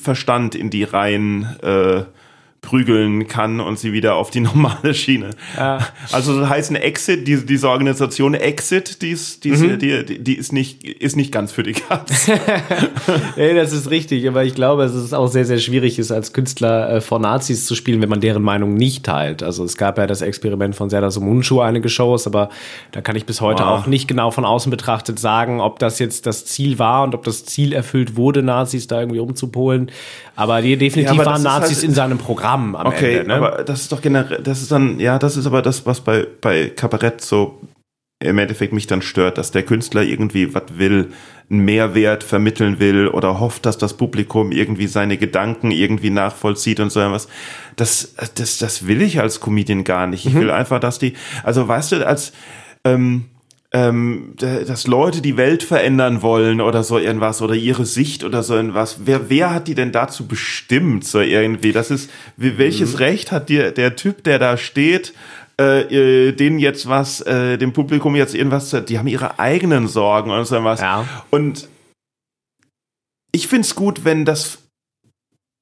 Verstand 0.00 0.54
in 0.54 0.70
die 0.70 0.84
Reihen 0.84 1.56
äh, 1.62 2.02
prügeln 2.62 3.26
kann 3.26 3.58
und 3.60 3.78
sie 3.78 3.92
wieder 3.92 4.16
auf 4.16 4.30
die 4.30 4.40
normale 4.40 4.94
Schiene. 4.94 5.30
Ja. 5.56 5.78
Also 6.12 6.38
das 6.38 6.48
heißt, 6.48 6.70
eine 6.70 6.82
Exit, 6.82 7.26
diese, 7.26 7.46
diese 7.46 7.68
Organisation 7.68 8.34
Exit, 8.34 9.02
die 9.02 9.10
ist, 9.10 9.44
die, 9.44 9.52
mhm. 9.52 9.78
die, 9.78 10.22
die 10.22 10.34
ist, 10.34 10.52
nicht, 10.52 10.84
ist 10.84 11.16
nicht 11.16 11.32
ganz 11.32 11.52
für 11.52 11.62
die 11.62 11.72
Katz. 11.72 12.28
nee, 13.36 13.54
das 13.54 13.72
ist 13.72 13.90
richtig, 13.90 14.28
aber 14.28 14.44
ich 14.44 14.54
glaube, 14.54 14.82
dass 14.82 14.92
es 14.92 15.14
auch 15.14 15.28
sehr, 15.28 15.44
sehr 15.44 15.58
schwierig 15.58 15.98
ist, 15.98 16.10
als 16.10 16.32
Künstler 16.32 16.90
äh, 16.90 17.00
vor 17.00 17.18
Nazis 17.18 17.66
zu 17.66 17.74
spielen, 17.74 18.02
wenn 18.02 18.08
man 18.08 18.20
deren 18.20 18.42
Meinung 18.42 18.74
nicht 18.74 19.04
teilt. 19.04 19.42
Also 19.42 19.64
es 19.64 19.76
gab 19.76 19.98
ja 19.98 20.06
das 20.06 20.20
Experiment 20.20 20.76
von 20.76 20.90
Serdar 20.90 21.10
Somuncu, 21.10 21.60
einige 21.60 21.88
Shows, 21.88 22.26
aber 22.26 22.50
da 22.92 23.00
kann 23.00 23.16
ich 23.16 23.24
bis 23.24 23.40
heute 23.40 23.62
wow. 23.62 23.80
auch 23.80 23.86
nicht 23.86 24.06
genau 24.06 24.30
von 24.30 24.44
außen 24.44 24.70
betrachtet 24.70 25.18
sagen, 25.18 25.60
ob 25.60 25.78
das 25.78 25.98
jetzt 25.98 26.26
das 26.26 26.44
Ziel 26.44 26.78
war 26.78 27.04
und 27.04 27.14
ob 27.14 27.24
das 27.24 27.46
Ziel 27.46 27.72
erfüllt 27.72 28.16
wurde, 28.16 28.42
Nazis 28.42 28.86
da 28.86 29.00
irgendwie 29.00 29.20
umzupolen. 29.20 29.90
Aber 30.36 30.62
die 30.62 30.76
definitiv 30.76 31.14
ja, 31.14 31.20
aber 31.20 31.32
waren 31.32 31.42
Nazis 31.42 31.78
halt 31.78 31.88
in 31.88 31.94
seinem 31.94 32.18
Programm 32.18 32.49
am 32.54 32.86
okay, 32.86 33.18
Ende. 33.18 33.28
Ne? 33.28 33.34
aber 33.34 33.64
das 33.64 33.82
ist 33.82 33.92
doch 33.92 34.02
generell, 34.02 34.42
das 34.42 34.62
ist 34.62 34.72
dann, 34.72 35.00
ja, 35.00 35.18
das 35.18 35.36
ist 35.36 35.46
aber 35.46 35.62
das, 35.62 35.86
was 35.86 36.00
bei, 36.00 36.26
bei 36.40 36.68
Kabarett 36.68 37.20
so 37.20 37.60
im 38.22 38.38
Endeffekt 38.38 38.72
mich 38.72 38.86
dann 38.86 39.00
stört, 39.00 39.38
dass 39.38 39.50
der 39.50 39.62
Künstler 39.62 40.02
irgendwie 40.02 40.54
was 40.54 40.64
will, 40.76 41.12
einen 41.50 41.64
Mehrwert 41.64 42.22
vermitteln 42.22 42.78
will 42.78 43.08
oder 43.08 43.40
hofft, 43.40 43.64
dass 43.66 43.78
das 43.78 43.94
Publikum 43.94 44.52
irgendwie 44.52 44.86
seine 44.86 45.16
Gedanken 45.16 45.70
irgendwie 45.70 46.10
nachvollzieht 46.10 46.80
und 46.80 46.92
so 46.92 47.00
was. 47.00 47.28
Das, 47.76 48.14
das, 48.34 48.58
das 48.58 48.86
will 48.86 49.00
ich 49.00 49.20
als 49.20 49.40
Comedian 49.40 49.84
gar 49.84 50.06
nicht. 50.06 50.26
Ich 50.26 50.34
mhm. 50.34 50.40
will 50.40 50.50
einfach, 50.50 50.80
dass 50.80 50.98
die, 50.98 51.14
also 51.42 51.66
weißt 51.66 51.92
du, 51.92 52.06
als, 52.06 52.32
ähm, 52.84 53.24
ähm, 53.72 54.34
dass 54.36 54.86
Leute 54.88 55.20
die 55.20 55.36
Welt 55.36 55.62
verändern 55.62 56.22
wollen 56.22 56.60
oder 56.60 56.82
so 56.82 56.98
irgendwas 56.98 57.40
oder 57.40 57.54
ihre 57.54 57.84
Sicht 57.84 58.24
oder 58.24 58.42
so 58.42 58.56
irgendwas. 58.56 59.00
Wer, 59.04 59.30
wer 59.30 59.54
hat 59.54 59.68
die 59.68 59.76
denn 59.76 59.92
dazu 59.92 60.26
bestimmt 60.26 61.04
so 61.04 61.20
irgendwie? 61.20 61.72
Das 61.72 61.90
ist, 61.90 62.10
welches 62.36 62.94
mhm. 62.94 62.98
Recht 62.98 63.32
hat 63.32 63.48
dir 63.48 63.70
der 63.70 63.94
Typ, 63.94 64.24
der 64.24 64.40
da 64.40 64.56
steht, 64.56 65.14
äh, 65.60 65.82
äh, 65.82 66.32
denen 66.32 66.58
jetzt 66.58 66.88
was, 66.88 67.20
äh, 67.20 67.58
dem 67.58 67.72
Publikum 67.72 68.16
jetzt 68.16 68.34
irgendwas, 68.34 68.74
die 68.88 68.98
haben 68.98 69.06
ihre 69.06 69.38
eigenen 69.38 69.86
Sorgen 69.86 70.30
oder 70.30 70.44
so 70.44 70.56
irgendwas. 70.56 70.80
Ja. 70.80 71.06
Und 71.30 71.68
ich 73.30 73.46
find's 73.46 73.76
gut, 73.76 74.04
wenn 74.04 74.24
das, 74.24 74.58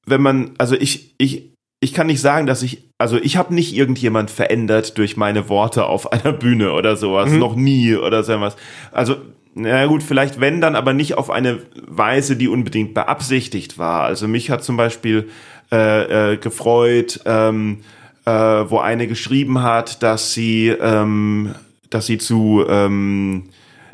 wenn 0.07 0.21
man, 0.21 0.51
also 0.57 0.75
ich, 0.75 1.13
ich, 1.19 1.51
ich 1.79 1.93
kann 1.93 2.07
nicht 2.07 2.21
sagen, 2.21 2.45
dass 2.45 2.61
ich, 2.61 2.89
also 2.97 3.17
ich 3.17 3.37
habe 3.37 3.53
nicht 3.53 3.73
irgendjemand 3.73 4.31
verändert 4.31 4.97
durch 4.97 5.15
meine 5.17 5.47
Worte 5.49 5.85
auf 5.85 6.11
einer 6.11 6.33
Bühne 6.33 6.73
oder 6.73 6.95
sowas, 6.95 7.31
mhm. 7.31 7.39
noch 7.39 7.55
nie 7.55 7.95
oder 7.95 8.23
so 8.23 8.39
was. 8.41 8.55
Also, 8.91 9.17
na 9.55 9.85
gut, 9.87 10.03
vielleicht 10.03 10.39
wenn 10.39 10.61
dann, 10.61 10.75
aber 10.75 10.93
nicht 10.93 11.15
auf 11.17 11.29
eine 11.29 11.59
Weise, 11.87 12.35
die 12.35 12.47
unbedingt 12.47 12.93
beabsichtigt 12.93 13.77
war. 13.77 14.03
Also 14.03 14.27
mich 14.27 14.51
hat 14.51 14.63
zum 14.63 14.77
Beispiel 14.77 15.29
äh, 15.71 16.33
äh, 16.33 16.37
gefreut, 16.37 17.21
ähm, 17.25 17.79
äh, 18.25 18.31
wo 18.31 18.79
eine 18.79 19.07
geschrieben 19.07 19.61
hat, 19.61 20.03
dass 20.03 20.33
sie, 20.33 20.67
ähm, 20.67 21.55
dass 21.89 22.05
sie 22.05 22.19
zu 22.19 22.63
ähm, 22.69 23.49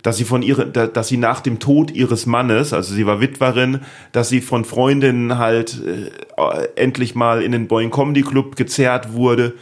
dass 0.06 0.18
sie 0.18 0.24
von 0.24 0.44
ihre, 0.44 0.68
dass 0.68 1.08
sie 1.08 1.18
nach 1.18 1.39
dem 1.39 1.58
Tod 1.58 1.89
ihres 1.89 2.28
Mannes, 2.28 2.74
also 2.74 2.94
sie 2.94 3.08
war 3.08 3.22
Witwerin, 3.22 3.80
dass 4.12 4.30
sie 4.30 4.39
von 4.39 4.63
Freundinnen 4.63 5.39
halt 5.39 5.82
äh, 5.84 6.68
endlich 6.76 7.15
mal 7.15 7.41
in 7.41 7.52
den 7.52 7.68
Boeing 7.68 7.89
Comedy 7.89 8.22
Club 8.22 8.56
gezerrt 8.56 9.13
wurde 9.13 9.56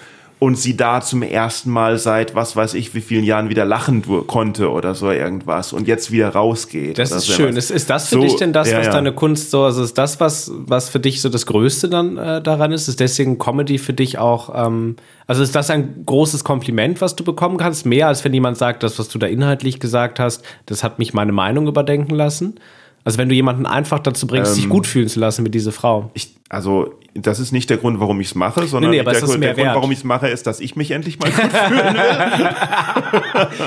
und 0.43 0.58
sie 0.58 0.75
da 0.75 0.99
zum 0.99 1.21
ersten 1.21 1.69
Mal 1.69 1.97
seit 1.97 2.36
was 2.36 2.58
weiß 2.58 2.73
ich 2.73 2.93
wie 2.93 2.99
vielen 2.99 3.23
Jahren 3.23 3.47
wieder 3.47 3.63
lachen 3.63 4.03
konnte 4.27 4.71
oder 4.71 4.93
so 4.93 5.10
irgendwas 5.10 5.71
und 5.71 5.88
jetzt 5.88 6.12
wieder 6.12 6.27
rausgeht. 6.27 6.99
Das 6.99 7.13
ist 7.13 7.27
schön. 7.27 7.56
Ist, 7.56 7.71
ist 7.71 7.89
das 7.89 8.10
für 8.10 8.15
so, 8.15 8.21
dich 8.23 8.36
denn 8.36 8.51
das, 8.51 8.69
ja, 8.69 8.79
was 8.79 8.89
deine 8.89 9.13
Kunst 9.13 9.51
so, 9.51 9.63
also 9.63 9.82
ist 9.82 9.97
das, 9.97 10.19
was, 10.19 10.51
was 10.53 10.89
für 10.89 10.99
dich 10.99 11.21
so 11.21 11.29
das 11.29 11.45
Größte 11.45 11.88
dann 11.88 12.17
äh, 12.17 12.41
daran 12.41 12.73
ist? 12.73 12.89
Ist 12.89 12.99
deswegen 12.99 13.38
Comedy 13.38 13.77
für 13.77 13.93
dich 13.93 14.17
auch, 14.17 14.67
ähm, 14.67 14.97
also 15.27 15.41
ist 15.41 15.56
das 15.56 15.69
ein 15.69 16.03
großes 16.06 16.43
Kompliment, 16.43 16.99
was 16.99 17.15
du 17.15 17.23
bekommen 17.23 17.56
kannst? 17.56 17.86
Mehr 17.86 18.10
als 18.10 18.25
wenn 18.25 18.34
jemand 18.34 18.58
sagt, 18.58 18.84
das, 18.84 18.99
was 18.99 19.08
du 19.08 19.19
da 19.19 19.27
inhaltlich 19.27 19.79
gesagt 19.79 20.19
hast, 20.19 20.43
das 20.65 20.84
hat 20.84 20.99
mich 20.99 21.13
meine 21.13 21.32
Meinung 21.32 21.67
überdenken 21.67 22.15
lassen? 22.15 22.56
Also 23.05 23.17
wenn 23.17 23.27
du 23.27 23.35
jemanden 23.35 23.65
einfach 23.65 23.99
dazu 23.99 24.27
bringst, 24.27 24.51
ähm, 24.51 24.55
sich 24.55 24.69
gut 24.69 24.87
fühlen 24.87 25.07
zu 25.09 25.19
lassen 25.19 25.43
mit 25.43 25.53
dieser 25.53 25.71
Frau. 25.71 26.09
Ich, 26.13 26.35
also 26.49 26.93
das 27.15 27.39
ist 27.39 27.51
nicht 27.51 27.69
der 27.69 27.77
Grund, 27.77 27.99
warum 27.99 28.19
ich 28.21 28.27
es 28.27 28.35
mache, 28.35 28.65
sondern 28.65 28.91
nee, 28.91 28.97
nee, 28.97 29.03
der, 29.03 29.21
Grund, 29.21 29.43
der 29.43 29.53
Grund, 29.53 29.67
warum 29.67 29.91
ich 29.91 29.99
es 29.99 30.03
mache, 30.03 30.29
ist, 30.29 30.47
dass 30.47 30.59
ich 30.59 30.75
mich 30.75 30.91
endlich 30.91 31.19
mal 31.19 31.29
gut 31.29 31.51
fühlen 31.51 31.93
will. 31.93 32.49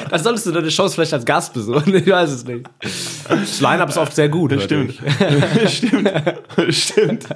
das 0.11 0.23
solltest 0.23 0.47
du 0.47 0.53
deine 0.53 0.69
Chance 0.69 0.95
vielleicht 0.95 1.13
als 1.13 1.25
Gast 1.25 1.55
besuchen. 1.55 1.95
Ich 1.95 2.07
weiß 2.07 2.31
es 2.31 2.45
nicht. 2.45 2.69
Das 3.29 3.61
Line-Up 3.61 3.89
ist 3.91 3.99
oft 3.99 4.15
sehr 4.15 4.29
gut. 4.29 4.61
Stimmt. 4.61 4.95
Stimmt. 5.67 6.11
Stimmt. 6.71 7.27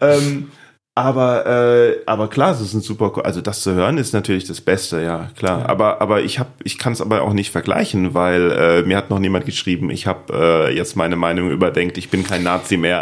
ähm, 0.00 0.48
aber, 0.96 1.44
äh, 1.44 1.96
aber 2.06 2.28
klar, 2.28 2.52
es 2.52 2.60
ist 2.60 2.72
ein 2.72 2.80
super, 2.80 3.12
also 3.24 3.40
das 3.40 3.62
zu 3.62 3.74
hören 3.74 3.98
ist 3.98 4.12
natürlich 4.12 4.44
das 4.44 4.60
Beste, 4.60 5.02
ja 5.02 5.28
klar. 5.36 5.62
Ja. 5.62 5.68
Aber, 5.68 6.00
aber 6.00 6.22
ich 6.22 6.38
habe, 6.38 6.50
ich 6.62 6.78
kann 6.78 6.92
es 6.92 7.00
aber 7.00 7.22
auch 7.22 7.32
nicht 7.32 7.50
vergleichen, 7.50 8.14
weil 8.14 8.52
äh, 8.52 8.82
mir 8.82 8.96
hat 8.96 9.10
noch 9.10 9.18
niemand 9.18 9.44
geschrieben, 9.44 9.90
ich 9.90 10.06
habe 10.06 10.68
äh, 10.68 10.76
jetzt 10.76 10.94
meine 10.94 11.16
Meinung 11.16 11.50
überdenkt, 11.50 11.98
ich 11.98 12.10
bin 12.10 12.24
kein 12.24 12.44
Nazi 12.44 12.76
mehr. 12.76 13.00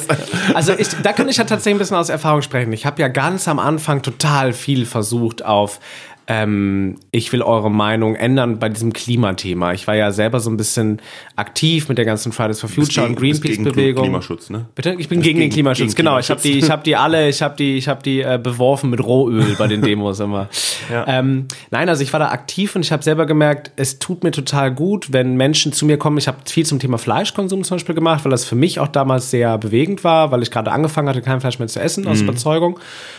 also 0.54 0.74
ich, 0.78 0.88
da 1.02 1.12
kann 1.12 1.28
ich 1.28 1.38
ja 1.38 1.44
tatsächlich 1.44 1.74
ein 1.74 1.78
bisschen 1.78 1.96
aus 1.96 2.08
Erfahrung 2.08 2.42
sprechen. 2.42 2.72
Ich 2.72 2.86
habe 2.86 3.02
ja 3.02 3.08
ganz 3.08 3.48
am 3.48 3.58
Anfang 3.58 4.02
total 4.02 4.52
viel 4.52 4.86
versucht 4.86 5.44
auf 5.44 5.80
ähm, 6.26 6.96
ich 7.10 7.32
will 7.32 7.42
eure 7.42 7.70
Meinung 7.70 8.14
ändern 8.14 8.58
bei 8.58 8.68
diesem 8.68 8.92
Klimathema. 8.92 9.72
Ich 9.72 9.86
war 9.86 9.94
ja 9.94 10.10
selber 10.10 10.40
so 10.40 10.50
ein 10.50 10.56
bisschen 10.56 11.00
aktiv 11.36 11.88
mit 11.88 11.98
der 11.98 12.04
ganzen 12.04 12.32
Fridays 12.32 12.60
for 12.60 12.70
Future 12.70 13.06
gegen, 13.06 13.16
und 13.16 13.20
Greenpeace-Bewegung. 13.20 14.04
Klimaschutz, 14.04 14.50
ne? 14.50 14.66
Bitte? 14.74 14.96
Ich 14.98 15.08
bin 15.08 15.20
gegen, 15.20 15.38
gegen 15.38 15.50
den 15.50 15.50
Klimaschutz, 15.50 15.94
gegen 15.94 15.96
genau. 15.96 16.12
Klimaschutz. 16.12 16.44
Ich 16.44 16.50
habe 16.50 16.54
die, 16.54 16.64
ich 16.64 16.70
habe 16.70 16.82
die 16.82 16.96
alle, 16.96 17.28
ich 17.28 17.42
habe 17.42 17.56
die, 17.56 17.76
ich 17.76 17.88
habe 17.88 18.02
die 18.02 18.22
äh, 18.22 18.40
beworfen 18.42 18.90
mit 18.90 19.04
Rohöl 19.04 19.54
bei 19.58 19.66
den 19.66 19.82
Demos 19.82 20.20
immer. 20.20 20.48
ja. 20.90 21.04
ähm, 21.06 21.46
nein, 21.70 21.88
also 21.88 22.02
ich 22.02 22.12
war 22.12 22.20
da 22.20 22.28
aktiv 22.28 22.74
und 22.74 22.82
ich 22.82 22.92
habe 22.92 23.02
selber 23.02 23.26
gemerkt, 23.26 23.72
es 23.76 23.98
tut 23.98 24.24
mir 24.24 24.30
total 24.30 24.72
gut, 24.72 25.12
wenn 25.12 25.36
Menschen 25.36 25.72
zu 25.72 25.84
mir 25.84 25.98
kommen. 25.98 26.16
Ich 26.16 26.28
habe 26.28 26.38
viel 26.46 26.64
zum 26.64 26.78
Thema 26.78 26.96
Fleischkonsum 26.96 27.64
zum 27.64 27.76
Beispiel 27.76 27.94
gemacht, 27.94 28.24
weil 28.24 28.30
das 28.30 28.44
für 28.44 28.56
mich 28.56 28.80
auch 28.80 28.88
damals 28.88 29.30
sehr 29.30 29.58
bewegend 29.58 30.04
war, 30.04 30.30
weil 30.30 30.42
ich 30.42 30.50
gerade 30.50 30.72
angefangen 30.72 31.08
hatte, 31.08 31.20
kein 31.20 31.40
Fleisch 31.40 31.58
mehr 31.58 31.68
zu 31.68 31.80
essen 31.80 32.06
aus 32.06 32.22
mhm. 32.22 32.28
Überzeugung. 32.28 32.78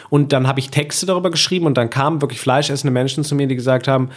Und 0.09 0.33
dann 0.33 0.47
habe 0.47 0.59
ich 0.59 0.69
Texte 0.69 1.05
darüber 1.05 1.31
geschrieben 1.31 1.65
und 1.65 1.77
dann 1.77 1.89
kamen 1.89 2.21
wirklich 2.21 2.39
fleischessende 2.39 2.91
Menschen 2.91 3.23
zu 3.23 3.35
mir, 3.35 3.47
die 3.47 3.55
gesagt 3.55 3.87
haben, 3.87 4.09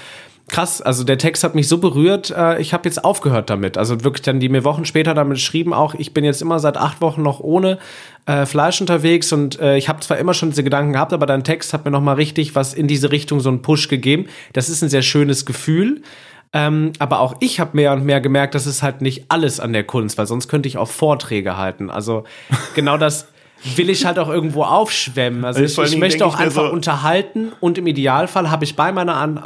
krass, 0.48 0.80
also 0.80 1.04
der 1.04 1.18
Text 1.18 1.44
hat 1.44 1.54
mich 1.54 1.68
so 1.68 1.78
berührt, 1.78 2.30
äh, 2.30 2.58
ich 2.60 2.72
habe 2.72 2.88
jetzt 2.88 3.04
aufgehört 3.04 3.50
damit. 3.50 3.78
Also 3.78 4.02
wirklich 4.02 4.22
dann, 4.22 4.40
die 4.40 4.48
mir 4.48 4.64
Wochen 4.64 4.84
später 4.84 5.14
damit 5.14 5.34
geschrieben, 5.34 5.72
auch 5.72 5.94
ich 5.94 6.14
bin 6.14 6.24
jetzt 6.24 6.42
immer 6.42 6.58
seit 6.58 6.76
acht 6.76 7.00
Wochen 7.00 7.22
noch 7.22 7.40
ohne 7.40 7.78
äh, 8.26 8.46
Fleisch 8.46 8.80
unterwegs 8.80 9.32
und 9.32 9.60
äh, 9.60 9.76
ich 9.76 9.88
habe 9.88 10.00
zwar 10.00 10.16
immer 10.16 10.34
schon 10.34 10.50
diese 10.50 10.64
Gedanken 10.64 10.94
gehabt, 10.94 11.12
aber 11.12 11.26
dein 11.26 11.44
Text 11.44 11.72
hat 11.72 11.84
mir 11.84 11.90
nochmal 11.90 12.16
richtig 12.16 12.54
was 12.54 12.74
in 12.74 12.88
diese 12.88 13.12
Richtung, 13.12 13.40
so 13.40 13.50
einen 13.50 13.62
Push 13.62 13.88
gegeben. 13.88 14.26
Das 14.54 14.68
ist 14.68 14.82
ein 14.82 14.88
sehr 14.88 15.02
schönes 15.02 15.46
Gefühl. 15.46 16.02
Ähm, 16.54 16.94
aber 16.98 17.20
auch 17.20 17.36
ich 17.40 17.60
habe 17.60 17.76
mehr 17.76 17.92
und 17.92 18.06
mehr 18.06 18.22
gemerkt, 18.22 18.54
das 18.54 18.66
ist 18.66 18.82
halt 18.82 19.02
nicht 19.02 19.26
alles 19.28 19.60
an 19.60 19.74
der 19.74 19.84
Kunst, 19.84 20.16
weil 20.16 20.26
sonst 20.26 20.48
könnte 20.48 20.66
ich 20.66 20.78
auch 20.78 20.88
Vorträge 20.88 21.58
halten. 21.58 21.90
Also 21.90 22.24
genau 22.74 22.96
das 22.96 23.28
will 23.76 23.90
ich 23.90 24.04
halt 24.04 24.18
auch 24.18 24.28
irgendwo 24.28 24.62
aufschwemmen. 24.62 25.44
Also 25.44 25.62
ich, 25.62 25.76
ich 25.76 25.98
möchte 25.98 26.24
auch 26.24 26.38
einfach 26.38 26.66
so 26.66 26.72
unterhalten 26.72 27.52
und 27.60 27.76
im 27.78 27.86
Idealfall 27.86 28.50
habe 28.50 28.64
ich 28.64 28.76
bei 28.76 28.92
meiner 28.92 29.16
An 29.16 29.42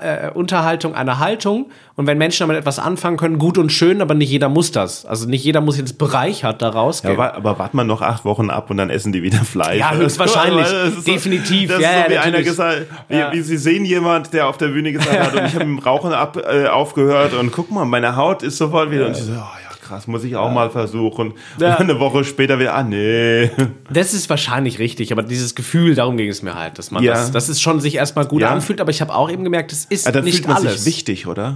äh, 0.00 0.30
Unterhaltung 0.30 0.94
eine 0.94 1.18
Haltung 1.18 1.70
und 1.96 2.06
wenn 2.06 2.18
Menschen 2.18 2.46
damit 2.46 2.56
etwas 2.56 2.78
anfangen 2.78 3.16
können, 3.16 3.38
gut 3.38 3.58
und 3.58 3.72
schön, 3.72 4.00
aber 4.00 4.14
nicht 4.14 4.30
jeder 4.30 4.48
muss 4.48 4.70
das. 4.70 5.04
Also 5.04 5.28
nicht 5.28 5.44
jeder 5.44 5.60
muss 5.60 5.76
jetzt 5.76 5.98
bereichert 5.98 6.62
daraus 6.62 7.02
gehen. 7.02 7.18
Ja, 7.18 7.34
aber 7.34 7.58
warten 7.58 7.76
wir 7.76 7.84
noch 7.84 8.02
acht 8.02 8.24
Wochen 8.24 8.50
ab 8.50 8.70
und 8.70 8.76
dann 8.76 8.90
essen 8.90 9.12
die 9.12 9.22
wieder 9.22 9.38
Fleisch. 9.38 9.80
Ja, 9.80 9.92
höchstwahrscheinlich. 9.92 10.68
Definitiv. 11.06 11.70
Das 11.70 11.80
ja, 11.80 11.90
ist 11.90 12.04
so 12.04 12.10
wie 12.10 12.14
ja, 12.14 12.20
einer 12.22 12.42
gesagt, 12.42 12.86
wie, 13.08 13.16
wie, 13.32 13.40
Sie 13.40 13.56
sehen 13.56 13.84
jemand, 13.84 14.32
der 14.32 14.46
auf 14.46 14.58
der 14.58 14.68
Bühne 14.68 14.92
gesagt 14.92 15.18
hat 15.20 15.34
und 15.34 15.46
ich 15.46 15.54
habe 15.54 15.64
im 15.64 15.80
Rauchen 15.80 16.12
ab, 16.12 16.36
äh, 16.36 16.66
aufgehört 16.68 17.34
und 17.34 17.50
guck 17.50 17.72
mal, 17.72 17.84
meine 17.84 18.14
Haut 18.14 18.44
ist 18.44 18.58
sofort 18.58 18.92
wieder 18.92 19.06
und 19.06 19.12
ich 19.12 19.24
so, 19.24 19.32
oh, 19.32 19.34
ja 19.34 19.67
krass, 19.88 20.06
muss 20.06 20.24
ich 20.24 20.36
auch 20.36 20.48
ja. 20.48 20.52
mal 20.52 20.70
versuchen. 20.70 21.34
Ja. 21.58 21.76
Eine 21.76 21.98
Woche 21.98 22.24
später 22.24 22.58
wieder, 22.58 22.74
ah 22.74 22.82
nee. 22.82 23.50
Das 23.90 24.14
ist 24.14 24.28
wahrscheinlich 24.28 24.78
richtig, 24.78 25.12
aber 25.12 25.22
dieses 25.22 25.54
Gefühl, 25.54 25.94
darum 25.94 26.16
ging 26.16 26.28
es 26.28 26.42
mir 26.42 26.54
halt, 26.54 26.78
dass 26.78 26.90
man 26.90 27.02
ja. 27.02 27.14
das, 27.14 27.32
dass 27.32 27.48
es 27.48 27.60
schon 27.60 27.80
sich 27.80 27.96
erstmal 27.96 28.26
gut 28.26 28.42
anfühlt, 28.42 28.80
aber 28.80 28.90
ich 28.90 29.00
habe 29.00 29.14
auch 29.14 29.30
eben 29.30 29.44
gemerkt, 29.44 29.72
es 29.72 29.84
ist 29.86 30.06
ja, 30.06 30.12
dann 30.12 30.24
nicht 30.24 30.36
fühlt 30.36 30.48
man 30.48 30.56
alles. 30.58 30.84
Sich 30.84 30.94
wichtig, 30.94 31.26
oder? 31.26 31.54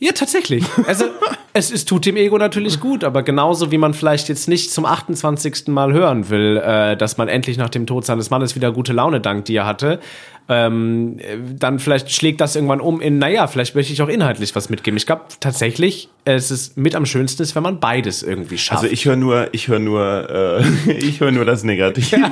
Ja, 0.00 0.12
tatsächlich. 0.12 0.64
Also 0.86 1.04
es, 1.52 1.70
es 1.70 1.84
tut 1.84 2.06
dem 2.06 2.16
Ego 2.16 2.38
natürlich 2.38 2.80
gut, 2.80 3.04
aber 3.04 3.22
genauso 3.22 3.70
wie 3.70 3.78
man 3.78 3.92
vielleicht 3.92 4.28
jetzt 4.30 4.48
nicht 4.48 4.72
zum 4.72 4.86
28. 4.86 5.68
Mal 5.68 5.92
hören 5.92 6.30
will, 6.30 6.56
äh, 6.56 6.96
dass 6.96 7.18
man 7.18 7.28
endlich 7.28 7.58
nach 7.58 7.68
dem 7.68 7.86
Tod 7.86 8.06
seines 8.06 8.30
Mannes 8.30 8.56
wieder 8.56 8.72
gute 8.72 8.94
Laune 8.94 9.20
dank 9.20 9.44
dir 9.44 9.66
hatte, 9.66 10.00
ähm, 10.48 11.18
dann 11.58 11.78
vielleicht 11.78 12.10
schlägt 12.10 12.40
das 12.40 12.56
irgendwann 12.56 12.80
um 12.80 13.00
in, 13.00 13.18
naja, 13.18 13.46
vielleicht 13.46 13.76
möchte 13.76 13.92
ich 13.92 14.02
auch 14.02 14.08
inhaltlich 14.08 14.56
was 14.56 14.68
mitgeben. 14.68 14.96
Ich 14.96 15.06
glaube 15.06 15.22
tatsächlich, 15.38 16.08
es 16.24 16.50
ist 16.50 16.76
mit 16.76 16.96
am 16.96 17.06
schönsten 17.06 17.42
ist, 17.42 17.54
wenn 17.54 17.62
man 17.62 17.78
beides 17.78 18.22
irgendwie 18.24 18.58
schafft. 18.58 18.82
Also 18.82 18.92
ich 18.92 19.04
höre 19.04 19.14
nur, 19.16 19.48
ich 19.52 19.68
höre 19.68 19.78
nur, 19.78 20.62
äh, 20.86 20.90
ich 20.98 21.20
höre 21.20 21.30
nur 21.30 21.44
das 21.44 21.62
Negative. 21.62 22.00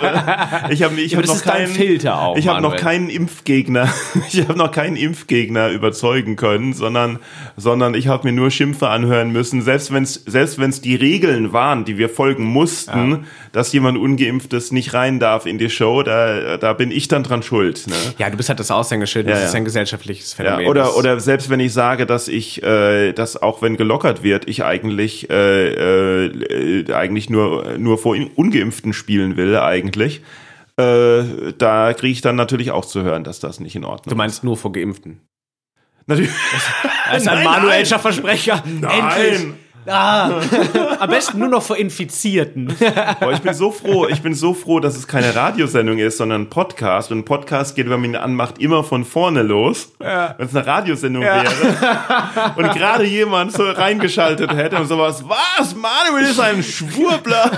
Ich 0.71 0.83
habe 0.83 1.01
ich 1.01 1.13
ja, 1.13 1.19
hab 1.19 1.27
noch 1.27 1.43
keinen 1.43 1.69
Filter 1.69 2.21
auch. 2.21 2.37
Ich 2.37 2.49
habe 2.49 2.61
noch 2.61 2.77
keinen 2.77 3.09
Impfgegner. 3.09 3.89
Ich 4.31 4.47
habe 4.47 4.59
noch 4.59 4.73
keinen 4.73 4.97
Impfgegner 4.97 5.71
überzeugen 5.71 6.37
können, 6.37 6.73
sondern, 6.73 7.19
sondern 7.57 7.95
ich 7.95 8.09
habe 8.09 8.27
mir 8.29 8.33
nur 8.33 8.51
Schimpfe 8.51 8.89
anhören 8.89 9.31
müssen. 9.31 9.63
Selbst 9.63 9.93
wenn 9.93 10.03
es, 10.03 10.15
selbst 10.27 10.59
wenn 10.59 10.71
es 10.71 10.81
die 10.81 10.95
Regeln 10.95 11.53
waren, 11.53 11.85
die 11.85 11.97
wir 11.97 12.09
folgen 12.09 12.45
mussten, 12.45 13.11
ja. 13.11 13.21
dass 13.53 13.73
jemand 13.73 13.97
ungeimpftes 13.99 14.73
nicht 14.73 14.93
rein 14.95 15.19
darf 15.19 15.47
in 15.47 15.59
die 15.59 15.71
Show, 15.71 16.03
da, 16.03 16.57
da 16.57 16.73
bin 16.73 16.91
ich 16.91 17.09
dann 17.09 17.23
dran 17.23 17.43
schuld. 17.43 17.87
Ne? 17.87 17.95
Ja, 18.19 18.31
du 18.31 18.37
bist 18.37 18.49
halt 18.49 18.61
das 18.61 18.71
Aushängeschild, 18.71 19.29
das 19.29 19.41
ja, 19.41 19.47
ist 19.47 19.55
ein 19.55 19.65
gesellschaftliches 19.65 20.33
Phänomen. 20.33 20.63
Ja, 20.63 20.69
oder, 20.69 20.97
oder 20.97 21.21
selbst 21.21 21.51
wenn 21.51 21.61
ich 21.61 21.73
sage, 21.73 22.07
dass 22.07 22.29
ich, 22.29 22.63
äh, 22.63 23.13
dass 23.13 23.41
auch 23.41 23.63
wenn 23.63 23.77
gelockert 23.77 24.23
wird, 24.23 24.49
ich 24.49 24.65
eigentlich, 24.65 25.29
äh, 25.31 26.29
äh, 26.29 26.93
eigentlich 26.93 27.31
nur, 27.31 27.79
nur 27.79 27.99
vor 27.99 28.17
Ungeimpften 28.37 28.93
spielen 28.93 29.37
will, 29.37 29.57
eigentlich. 29.57 30.23
Äh, 30.77 31.53
da 31.59 31.93
kriege 31.93 32.13
ich 32.13 32.21
dann 32.21 32.37
natürlich 32.37 32.71
auch 32.71 32.85
zu 32.85 33.03
hören, 33.03 33.25
dass 33.25 33.41
das 33.41 33.59
nicht 33.61 33.75
in 33.75 33.85
Ordnung 33.85 34.07
ist. 34.07 34.13
Du 34.13 34.17
meinst 34.17 34.39
ist. 34.39 34.45
nur 34.45 34.57
vor 34.57 34.73
Geimpften? 34.73 35.21
Natürlich. 36.07 36.31
Das 37.11 37.23
ist 37.23 37.29
ein 37.29 37.45
manuelscher 37.45 37.99
Versprecher. 37.99 38.63
Nein. 38.65 39.01
Endlich. 39.01 39.55
Ah, 39.89 40.41
am 41.01 41.11
besten 41.11 41.39
nur 41.39 41.49
noch 41.49 41.63
vor 41.63 41.77
Infizierten. 41.77 42.75
Boah, 43.21 43.33
ich 43.33 43.41
bin 43.41 43.55
so 43.55 43.71
froh, 43.71 44.07
ich 44.07 44.23
bin 44.23 44.35
so 44.35 44.55
froh, 44.55 44.81
dass 44.81 44.97
es 44.97 45.07
keine 45.07 45.35
Radiosendung 45.35 45.99
ist, 45.99 46.19
sondern 46.19 46.43
ein 46.43 46.51
Podcast. 46.51 47.11
Und 47.11 47.19
ein 47.19 47.25
Podcast 47.25 47.75
geht, 47.75 47.89
wenn 47.89 48.01
man 48.01 48.11
ihn 48.11 48.17
anmacht, 48.17 48.59
immer 48.59 48.85
von 48.85 49.05
vorne 49.05 49.43
los. 49.43 49.93
Ja. 50.01 50.35
Wenn 50.37 50.47
es 50.47 50.55
eine 50.55 50.67
Radiosendung 50.67 51.23
ja. 51.23 51.43
wäre. 51.43 52.53
Und 52.57 52.73
gerade 52.75 53.05
jemand 53.05 53.53
so 53.53 53.65
reingeschaltet 53.65 54.53
hätte 54.55 54.77
und 54.77 54.87
sowas, 54.87 55.25
was? 55.27 55.75
Manuel 55.75 56.25
ist 56.25 56.41
ein 56.41 56.63
Schwurbler. 56.63 57.51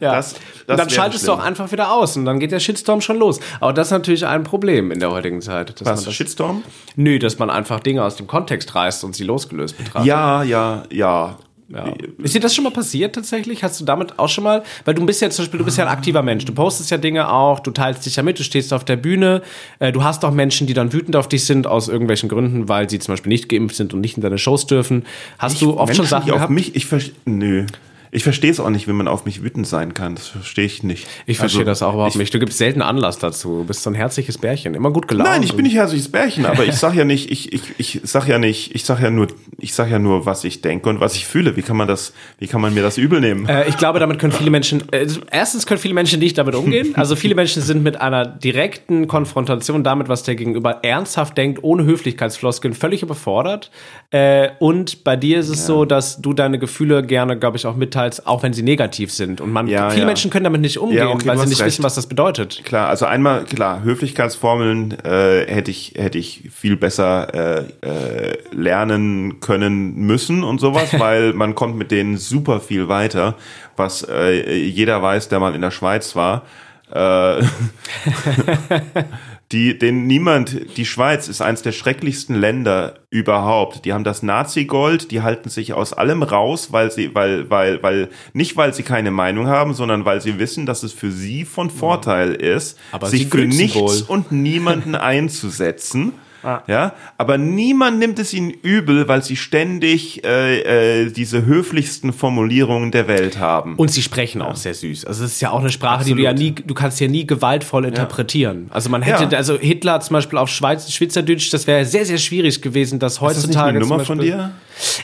ja. 0.00 0.12
Das, 0.12 0.34
das 0.76 0.86
dann 0.86 0.90
schaltest 0.90 1.24
schlimm. 1.24 1.36
du 1.36 1.42
auch 1.42 1.44
einfach 1.44 1.70
wieder 1.72 1.92
aus 1.92 2.16
und 2.16 2.24
dann 2.24 2.40
geht 2.40 2.52
der 2.52 2.60
Shitstorm 2.60 3.00
schon 3.00 3.18
los. 3.18 3.40
Aber 3.60 3.72
das 3.72 3.88
ist 3.88 3.92
natürlich 3.92 4.26
ein 4.26 4.44
Problem 4.44 4.90
in 4.90 5.00
der 5.00 5.10
heutigen 5.10 5.40
Zeit. 5.42 5.74
Was, 5.84 6.04
das, 6.04 6.14
Shitstorm? 6.14 6.62
Nö, 6.96 7.18
dass 7.18 7.38
man 7.38 7.50
einfach 7.50 7.80
Dinge 7.80 8.04
aus 8.04 8.16
dem 8.16 8.26
Kontext 8.26 8.74
reißt 8.74 9.04
und 9.04 9.14
sie 9.14 9.24
losgelöst 9.24 9.76
betrachtet. 9.76 10.06
Ja, 10.06 10.42
ja, 10.42 10.84
ja. 10.90 11.36
Ja. 11.72 11.94
Ist 12.18 12.34
dir 12.34 12.40
das 12.40 12.52
schon 12.52 12.64
mal 12.64 12.72
passiert 12.72 13.14
tatsächlich? 13.14 13.62
Hast 13.62 13.80
du 13.80 13.84
damit 13.84 14.18
auch 14.18 14.28
schon 14.28 14.42
mal, 14.42 14.64
weil 14.84 14.94
du 14.94 15.06
bist 15.06 15.22
ja 15.22 15.30
zum 15.30 15.44
Beispiel, 15.44 15.58
du 15.58 15.64
bist 15.64 15.78
ja 15.78 15.86
ein 15.86 15.90
aktiver 15.90 16.20
Mensch, 16.20 16.44
du 16.44 16.52
postest 16.52 16.90
ja 16.90 16.98
Dinge 16.98 17.30
auch, 17.30 17.60
du 17.60 17.70
teilst 17.70 18.04
dich 18.04 18.16
ja 18.16 18.24
mit, 18.24 18.40
du 18.40 18.42
stehst 18.42 18.72
auf 18.72 18.84
der 18.84 18.96
Bühne, 18.96 19.42
äh, 19.78 19.92
du 19.92 20.02
hast 20.02 20.24
auch 20.24 20.32
Menschen, 20.32 20.66
die 20.66 20.74
dann 20.74 20.92
wütend 20.92 21.14
auf 21.14 21.28
dich 21.28 21.44
sind 21.44 21.68
aus 21.68 21.86
irgendwelchen 21.86 22.28
Gründen, 22.28 22.68
weil 22.68 22.90
sie 22.90 22.98
zum 22.98 23.12
Beispiel 23.12 23.30
nicht 23.30 23.48
geimpft 23.48 23.76
sind 23.76 23.94
und 23.94 24.00
nicht 24.00 24.16
in 24.16 24.22
deine 24.22 24.36
Shows 24.36 24.66
dürfen. 24.66 25.06
Hast 25.38 25.54
ich, 25.54 25.60
du 25.60 25.78
oft 25.78 25.86
Menschen, 25.86 25.94
schon 25.94 26.06
Sachen 26.06 26.24
die 26.24 26.32
gehabt? 26.32 26.44
Auf 26.46 26.50
mich, 26.50 26.74
ich 26.74 26.88
nö. 27.24 27.66
Ich 28.12 28.24
verstehe 28.24 28.50
es 28.50 28.58
auch 28.58 28.70
nicht, 28.70 28.88
wenn 28.88 28.96
man 28.96 29.06
auf 29.06 29.24
mich 29.24 29.42
wütend 29.42 29.66
sein 29.66 29.94
kann. 29.94 30.16
Das 30.16 30.28
verstehe 30.28 30.64
ich 30.64 30.82
nicht. 30.82 31.06
Ich 31.26 31.38
verstehe 31.38 31.60
also, 31.60 31.70
das 31.70 31.82
auch 31.82 31.94
überhaupt 31.94 32.14
ich, 32.14 32.18
nicht. 32.18 32.34
Du 32.34 32.38
gibst 32.40 32.58
selten 32.58 32.82
Anlass 32.82 33.18
dazu. 33.18 33.60
Du 33.60 33.64
bist 33.64 33.82
so 33.82 33.90
ein 33.90 33.94
herzliches 33.94 34.38
Bärchen, 34.38 34.74
immer 34.74 34.90
gut 34.90 35.06
gelaunt. 35.06 35.30
Nein, 35.30 35.42
ich 35.42 35.54
bin 35.54 35.64
nicht 35.64 35.76
herzliches 35.76 36.10
Bärchen, 36.10 36.44
aber 36.44 36.64
ich 36.64 36.74
sag 36.74 36.94
ja 36.94 37.04
nicht, 37.04 37.30
ich, 37.30 37.52
ich, 37.52 37.62
ich 37.78 38.00
sag 38.04 38.26
ja 38.26 38.38
nicht, 38.38 38.74
ich 38.74 38.84
sag 38.84 39.00
ja 39.00 39.10
nur, 39.10 39.28
ich 39.58 39.74
sag 39.74 39.90
ja 39.90 39.98
nur, 39.98 40.26
was 40.26 40.42
ich 40.44 40.60
denke 40.60 40.88
und 40.88 41.00
was 41.00 41.14
ich 41.14 41.26
fühle. 41.26 41.56
Wie 41.56 41.62
kann 41.62 41.76
man 41.76 41.86
das, 41.86 42.12
wie 42.38 42.48
kann 42.48 42.60
man 42.60 42.74
mir 42.74 42.82
das 42.82 42.98
übel 42.98 43.20
nehmen? 43.20 43.48
Äh, 43.48 43.68
ich 43.68 43.76
glaube, 43.76 44.00
damit 44.00 44.18
können 44.18 44.32
viele 44.32 44.50
Menschen, 44.50 44.82
äh, 44.92 45.06
erstens 45.30 45.66
können 45.66 45.80
viele 45.80 45.94
Menschen 45.94 46.18
nicht 46.18 46.36
damit 46.36 46.54
umgehen. 46.54 46.94
Also 46.96 47.14
viele 47.14 47.34
Menschen 47.36 47.62
sind 47.62 47.82
mit 47.82 48.00
einer 48.00 48.26
direkten 48.26 49.06
Konfrontation 49.06 49.84
damit, 49.84 50.08
was 50.08 50.24
der 50.24 50.34
Gegenüber 50.34 50.80
ernsthaft 50.82 51.38
denkt, 51.38 51.62
ohne 51.62 51.84
Höflichkeitsfloskeln, 51.84 52.74
völlig 52.74 53.02
überfordert. 53.02 53.70
Äh, 54.10 54.50
und 54.58 55.04
bei 55.04 55.16
dir 55.16 55.38
ist 55.38 55.48
es 55.48 55.60
ja. 55.60 55.66
so, 55.66 55.84
dass 55.84 56.20
du 56.20 56.32
deine 56.32 56.58
Gefühle 56.58 57.04
gerne, 57.04 57.38
glaube 57.38 57.56
ich, 57.56 57.66
auch 57.66 57.76
mitteilst, 57.76 57.99
auch 58.26 58.42
wenn 58.42 58.52
sie 58.52 58.62
negativ 58.62 59.12
sind. 59.12 59.40
Und 59.40 59.52
man, 59.52 59.66
ja, 59.66 59.90
viele 59.90 60.02
ja. 60.02 60.06
Menschen 60.06 60.30
können 60.30 60.44
damit 60.44 60.60
nicht 60.60 60.78
umgehen, 60.78 61.08
okay, 61.08 61.26
weil 61.26 61.38
sie 61.38 61.46
nicht 61.46 61.60
recht. 61.60 61.68
wissen, 61.68 61.82
was 61.82 61.94
das 61.94 62.06
bedeutet. 62.06 62.62
Klar, 62.64 62.88
also 62.88 63.06
einmal, 63.06 63.44
klar, 63.44 63.82
Höflichkeitsformeln 63.82 64.92
äh, 65.04 65.46
hätte 65.46 65.70
ich, 65.70 65.94
hätte 65.96 66.18
ich 66.18 66.50
viel 66.54 66.76
besser 66.76 67.34
äh, 67.34 67.64
äh, 67.86 68.38
lernen 68.52 69.40
können 69.40 69.96
müssen 69.96 70.42
und 70.42 70.60
sowas, 70.60 70.94
weil 70.98 71.32
man 71.32 71.54
kommt 71.54 71.76
mit 71.76 71.90
denen 71.90 72.16
super 72.16 72.60
viel 72.60 72.88
weiter, 72.88 73.34
was 73.76 74.06
äh, 74.08 74.56
jeder 74.56 75.02
weiß, 75.02 75.28
der 75.28 75.40
mal 75.40 75.54
in 75.54 75.60
der 75.60 75.70
Schweiz 75.70 76.16
war. 76.16 76.44
die, 79.52 79.76
den 79.76 80.06
niemand, 80.06 80.76
die 80.76 80.86
Schweiz 80.86 81.26
ist 81.26 81.40
eines 81.40 81.62
der 81.62 81.72
schrecklichsten 81.72 82.36
Länder 82.36 83.00
überhaupt. 83.10 83.84
Die 83.84 83.92
haben 83.92 84.04
das 84.04 84.22
Nazi-Gold, 84.22 85.10
die 85.10 85.22
halten 85.22 85.48
sich 85.48 85.72
aus 85.72 85.92
allem 85.92 86.22
raus, 86.22 86.72
weil 86.72 86.92
sie, 86.92 87.14
weil, 87.16 87.50
weil, 87.50 87.82
weil, 87.82 88.10
nicht 88.32 88.56
weil 88.56 88.72
sie 88.74 88.84
keine 88.84 89.10
Meinung 89.10 89.48
haben, 89.48 89.74
sondern 89.74 90.04
weil 90.04 90.20
sie 90.20 90.38
wissen, 90.38 90.66
dass 90.66 90.84
es 90.84 90.92
für 90.92 91.10
sie 91.10 91.44
von 91.44 91.68
Vorteil 91.68 92.34
ist, 92.34 92.78
Aber 92.92 93.08
sich 93.08 93.26
für 93.26 93.46
nichts 93.46 94.02
und 94.02 94.30
niemanden 94.30 94.94
einzusetzen. 94.94 96.12
Ah. 96.42 96.62
Ja, 96.66 96.94
aber 97.18 97.38
niemand 97.38 97.98
nimmt 97.98 98.18
es 98.18 98.32
ihnen 98.32 98.50
übel, 98.50 99.08
weil 99.08 99.22
sie 99.22 99.36
ständig 99.36 100.24
äh, 100.24 101.02
äh, 101.02 101.10
diese 101.10 101.44
höflichsten 101.44 102.12
Formulierungen 102.12 102.90
der 102.90 103.08
Welt 103.08 103.38
haben. 103.38 103.76
Und 103.76 103.90
sie 103.90 104.02
sprechen 104.02 104.40
auch 104.40 104.56
sehr 104.56 104.74
süß. 104.74 105.04
Also 105.04 105.24
es 105.24 105.32
ist 105.32 105.40
ja 105.40 105.50
auch 105.50 105.60
eine 105.60 105.70
Sprache, 105.70 106.00
Absolut. 106.00 106.18
die 106.18 106.22
du 106.22 106.24
ja 106.24 106.32
nie, 106.32 106.52
du 106.52 106.74
kannst 106.74 107.00
ja 107.00 107.08
nie 107.08 107.26
gewaltvoll 107.26 107.84
interpretieren. 107.84 108.66
Ja. 108.68 108.74
Also 108.74 108.88
man 108.88 109.02
hätte, 109.02 109.24
ja. 109.24 109.38
also 109.38 109.58
Hitler 109.58 110.00
zum 110.00 110.14
Beispiel 110.14 110.38
auf 110.38 110.48
Schweiz, 110.48 110.90
Schweizerdeutsch, 110.90 111.52
das 111.52 111.66
wäre 111.66 111.84
sehr, 111.84 112.06
sehr 112.06 112.18
schwierig 112.18 112.62
gewesen, 112.62 112.98
das 112.98 113.20
heutzutage. 113.20 113.38
Ist 113.38 113.54
das 113.54 113.56
nicht 113.56 113.64
eine 113.64 113.80
Nummer 113.80 114.04
von 114.04 114.18
dir? 114.18 114.52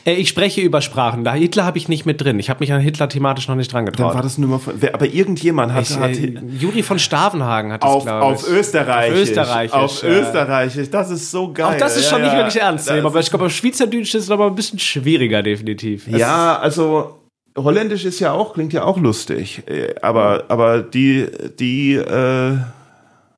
Äh, 0.05 0.15
ich 0.15 0.29
spreche 0.29 0.61
über 0.61 0.81
Sprachen. 0.81 1.25
Da 1.25 1.35
Hitler 1.35 1.65
habe 1.65 1.79
ich 1.79 1.89
nicht 1.89 2.07
mit 2.07 2.21
drin. 2.21 2.39
Ich 2.39 2.51
habe 2.51 2.61
mich 2.61 2.73
an 2.73 2.81
Hitler 2.81 3.09
thematisch 3.09 3.49
noch 3.49 3.55
nicht 3.55 3.73
dran 3.73 3.87
getraut. 3.87 4.11
Dann 4.11 4.15
war 4.17 4.23
das 4.23 4.39
Nummer 4.39 4.59
von. 4.59 4.75
Wer, 4.79 4.95
aber 4.95 5.07
irgendjemand 5.07 5.73
hat. 5.73 5.91
Ich, 5.91 5.97
hat 5.97 6.11
äh, 6.11 6.41
Juri 6.59 6.83
von 6.83 6.99
Stavenhagen 6.99 7.73
hat 7.73 7.83
das, 7.83 7.91
auf, 7.91 8.05
glaube 8.05 8.35
ich. 8.35 8.43
Auf 8.43 8.49
Österreichisch. 8.49 9.15
Auf 9.15 9.29
Österreichisch. 9.29 9.75
Auf 9.75 10.03
ja. 10.03 10.09
Österreichisch. 10.09 10.91
Das 10.91 11.11
ist 11.11 11.31
so 11.31 11.53
geil. 11.53 11.75
Auch 11.75 11.79
das 11.79 11.97
ist 11.97 12.09
schon 12.09 12.21
ja, 12.21 12.27
nicht 12.27 12.37
wirklich 12.37 12.63
ernst 12.63 12.91
nehmen. 12.91 13.07
Aber 13.07 13.21
ich 13.21 13.31
glaube, 13.31 13.47
auf 13.47 13.53
Schweizerdeutsch 13.53 14.15
ist 14.15 14.25
es 14.25 14.31
aber 14.31 14.47
ein 14.47 14.55
bisschen 14.55 14.79
schwieriger, 14.79 15.43
definitiv. 15.43 16.07
Das 16.11 16.21
ja, 16.21 16.59
also. 16.59 17.21
Holländisch 17.59 18.05
ist 18.05 18.21
ja 18.21 18.33
auch, 18.33 18.53
klingt 18.53 18.75
ja 18.75 18.85
auch 18.85 18.99
lustig. 18.99 19.63
Äh, 19.67 19.95
aber, 20.03 20.45
aber 20.49 20.83
die, 20.83 21.27
die, 21.59 21.95
äh, 21.95 22.59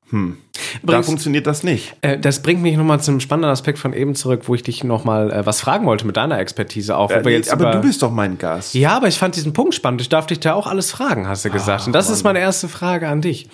hm. 0.09 0.37
da 0.83 1.03
funktioniert 1.03 1.45
das 1.45 1.63
nicht. 1.63 1.95
Äh, 2.01 2.17
das 2.17 2.41
bringt 2.41 2.61
mich 2.61 2.75
nochmal 2.75 2.99
zum 2.99 3.19
spannenden 3.19 3.51
Aspekt 3.51 3.77
von 3.77 3.93
eben 3.93 4.15
zurück, 4.15 4.43
wo 4.45 4.55
ich 4.55 4.63
dich 4.63 4.83
nochmal 4.83 5.31
äh, 5.31 5.45
was 5.45 5.61
fragen 5.61 5.85
wollte 5.85 6.07
mit 6.07 6.17
deiner 6.17 6.39
Expertise 6.39 6.97
auch. 6.97 7.11
Äh, 7.11 7.21
nee, 7.23 7.41
aber 7.49 7.71
du 7.71 7.81
bist 7.81 8.01
doch 8.01 8.11
mein 8.11 8.37
Gast. 8.37 8.73
Ja, 8.73 8.97
aber 8.97 9.07
ich 9.07 9.17
fand 9.17 9.35
diesen 9.35 9.53
Punkt 9.53 9.75
spannend. 9.75 10.01
Ich 10.01 10.09
darf 10.09 10.25
dich 10.25 10.39
da 10.39 10.53
auch 10.53 10.67
alles 10.67 10.91
fragen, 10.91 11.27
hast 11.27 11.45
du 11.45 11.49
gesagt. 11.49 11.81
Ach, 11.83 11.87
und 11.87 11.93
das 11.93 12.07
Mann. 12.07 12.13
ist 12.15 12.23
meine 12.23 12.39
erste 12.39 12.67
Frage 12.67 13.07
an 13.07 13.21
dich. 13.21 13.47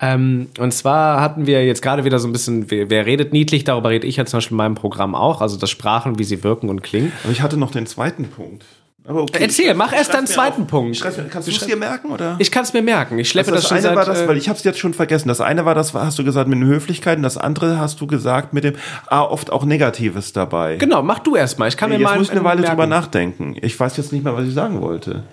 Ähm, 0.00 0.48
und 0.58 0.72
zwar 0.72 1.20
hatten 1.20 1.46
wir 1.46 1.64
jetzt 1.64 1.80
gerade 1.80 2.04
wieder 2.04 2.18
so 2.18 2.28
ein 2.28 2.32
bisschen, 2.32 2.70
wer, 2.70 2.90
wer, 2.90 3.06
redet 3.06 3.32
niedlich, 3.32 3.64
darüber 3.64 3.90
rede 3.90 4.06
ich 4.06 4.16
ja 4.16 4.26
zum 4.26 4.38
Beispiel 4.38 4.54
in 4.54 4.58
meinem 4.58 4.74
Programm 4.74 5.14
auch, 5.14 5.40
also 5.40 5.56
das 5.56 5.70
Sprachen, 5.70 6.18
wie 6.18 6.24
sie 6.24 6.42
wirken 6.44 6.68
und 6.68 6.82
klingen. 6.82 7.12
Aber 7.22 7.32
ich 7.32 7.40
hatte 7.40 7.56
noch 7.56 7.70
den 7.70 7.86
zweiten 7.86 8.24
Punkt. 8.24 8.64
Okay, 9.06 9.38
Erzähl, 9.42 9.74
mach 9.74 9.92
erst 9.92 10.14
deinen 10.14 10.26
zweiten 10.26 10.62
auf. 10.62 10.68
Punkt. 10.68 10.96
Schreib, 10.96 11.30
kannst 11.30 11.46
du 11.46 11.52
es 11.52 11.66
dir 11.66 11.76
merken, 11.76 12.10
oder? 12.10 12.36
Ich 12.38 12.50
kann 12.50 12.64
es 12.64 12.72
mir 12.72 12.80
merken. 12.80 13.18
Ich 13.18 13.28
schleppe 13.28 13.52
also 13.52 13.56
das, 13.56 13.62
das 13.64 13.68
schon 13.68 13.76
eine 13.76 13.88
seit, 13.88 13.96
war 13.96 14.04
das, 14.06 14.26
weil 14.26 14.38
ich 14.38 14.48
habe 14.48 14.56
es 14.56 14.64
jetzt 14.64 14.78
schon 14.78 14.94
vergessen. 14.94 15.28
Das 15.28 15.42
eine 15.42 15.66
war 15.66 15.74
das, 15.74 15.92
hast 15.92 16.18
du 16.18 16.24
gesagt 16.24 16.48
mit 16.48 16.58
den 16.58 16.66
Höflichkeiten. 16.66 17.22
Das 17.22 17.36
andere 17.36 17.78
hast 17.78 18.00
du 18.00 18.06
gesagt 18.06 18.54
mit 18.54 18.64
dem, 18.64 18.76
ah, 19.08 19.20
oft 19.20 19.52
auch 19.52 19.66
Negatives 19.66 20.32
dabei. 20.32 20.76
Genau, 20.76 21.02
mach 21.02 21.18
du 21.18 21.36
erst 21.36 21.58
mal. 21.58 21.68
Ich 21.68 21.76
kann 21.76 21.90
mir 21.90 21.96
jetzt 21.96 22.04
mal. 22.04 22.16
Muss 22.16 22.28
ich 22.28 22.32
eine 22.32 22.44
Weile 22.44 22.62
merken. 22.62 22.76
drüber 22.76 22.86
nachdenken. 22.86 23.56
Ich 23.60 23.78
weiß 23.78 23.94
jetzt 23.98 24.10
nicht 24.10 24.24
mehr, 24.24 24.34
was 24.34 24.46
ich 24.46 24.54
sagen 24.54 24.80
wollte. 24.80 25.24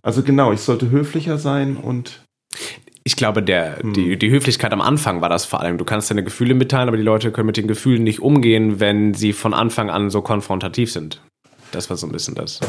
Also 0.00 0.22
genau, 0.22 0.52
ich 0.52 0.60
sollte 0.60 0.88
höflicher 0.90 1.38
sein 1.38 1.76
und 1.76 2.20
ich 3.02 3.16
glaube, 3.16 3.42
der, 3.42 3.78
hm. 3.80 3.94
die, 3.94 4.16
die 4.16 4.30
Höflichkeit 4.30 4.72
am 4.72 4.80
Anfang 4.80 5.22
war 5.22 5.28
das 5.28 5.44
vor 5.44 5.60
allem. 5.60 5.76
Du 5.76 5.84
kannst 5.84 6.08
deine 6.10 6.22
Gefühle 6.22 6.54
mitteilen, 6.54 6.86
aber 6.86 6.96
die 6.96 7.02
Leute 7.02 7.32
können 7.32 7.46
mit 7.46 7.56
den 7.56 7.66
Gefühlen 7.66 8.04
nicht 8.04 8.20
umgehen, 8.20 8.78
wenn 8.78 9.14
sie 9.14 9.32
von 9.32 9.54
Anfang 9.54 9.90
an 9.90 10.08
so 10.08 10.22
konfrontativ 10.22 10.92
sind. 10.92 11.20
Das 11.72 11.90
war 11.90 11.96
so 11.96 12.06
ein 12.06 12.12
bisschen 12.12 12.34
das. 12.34 12.60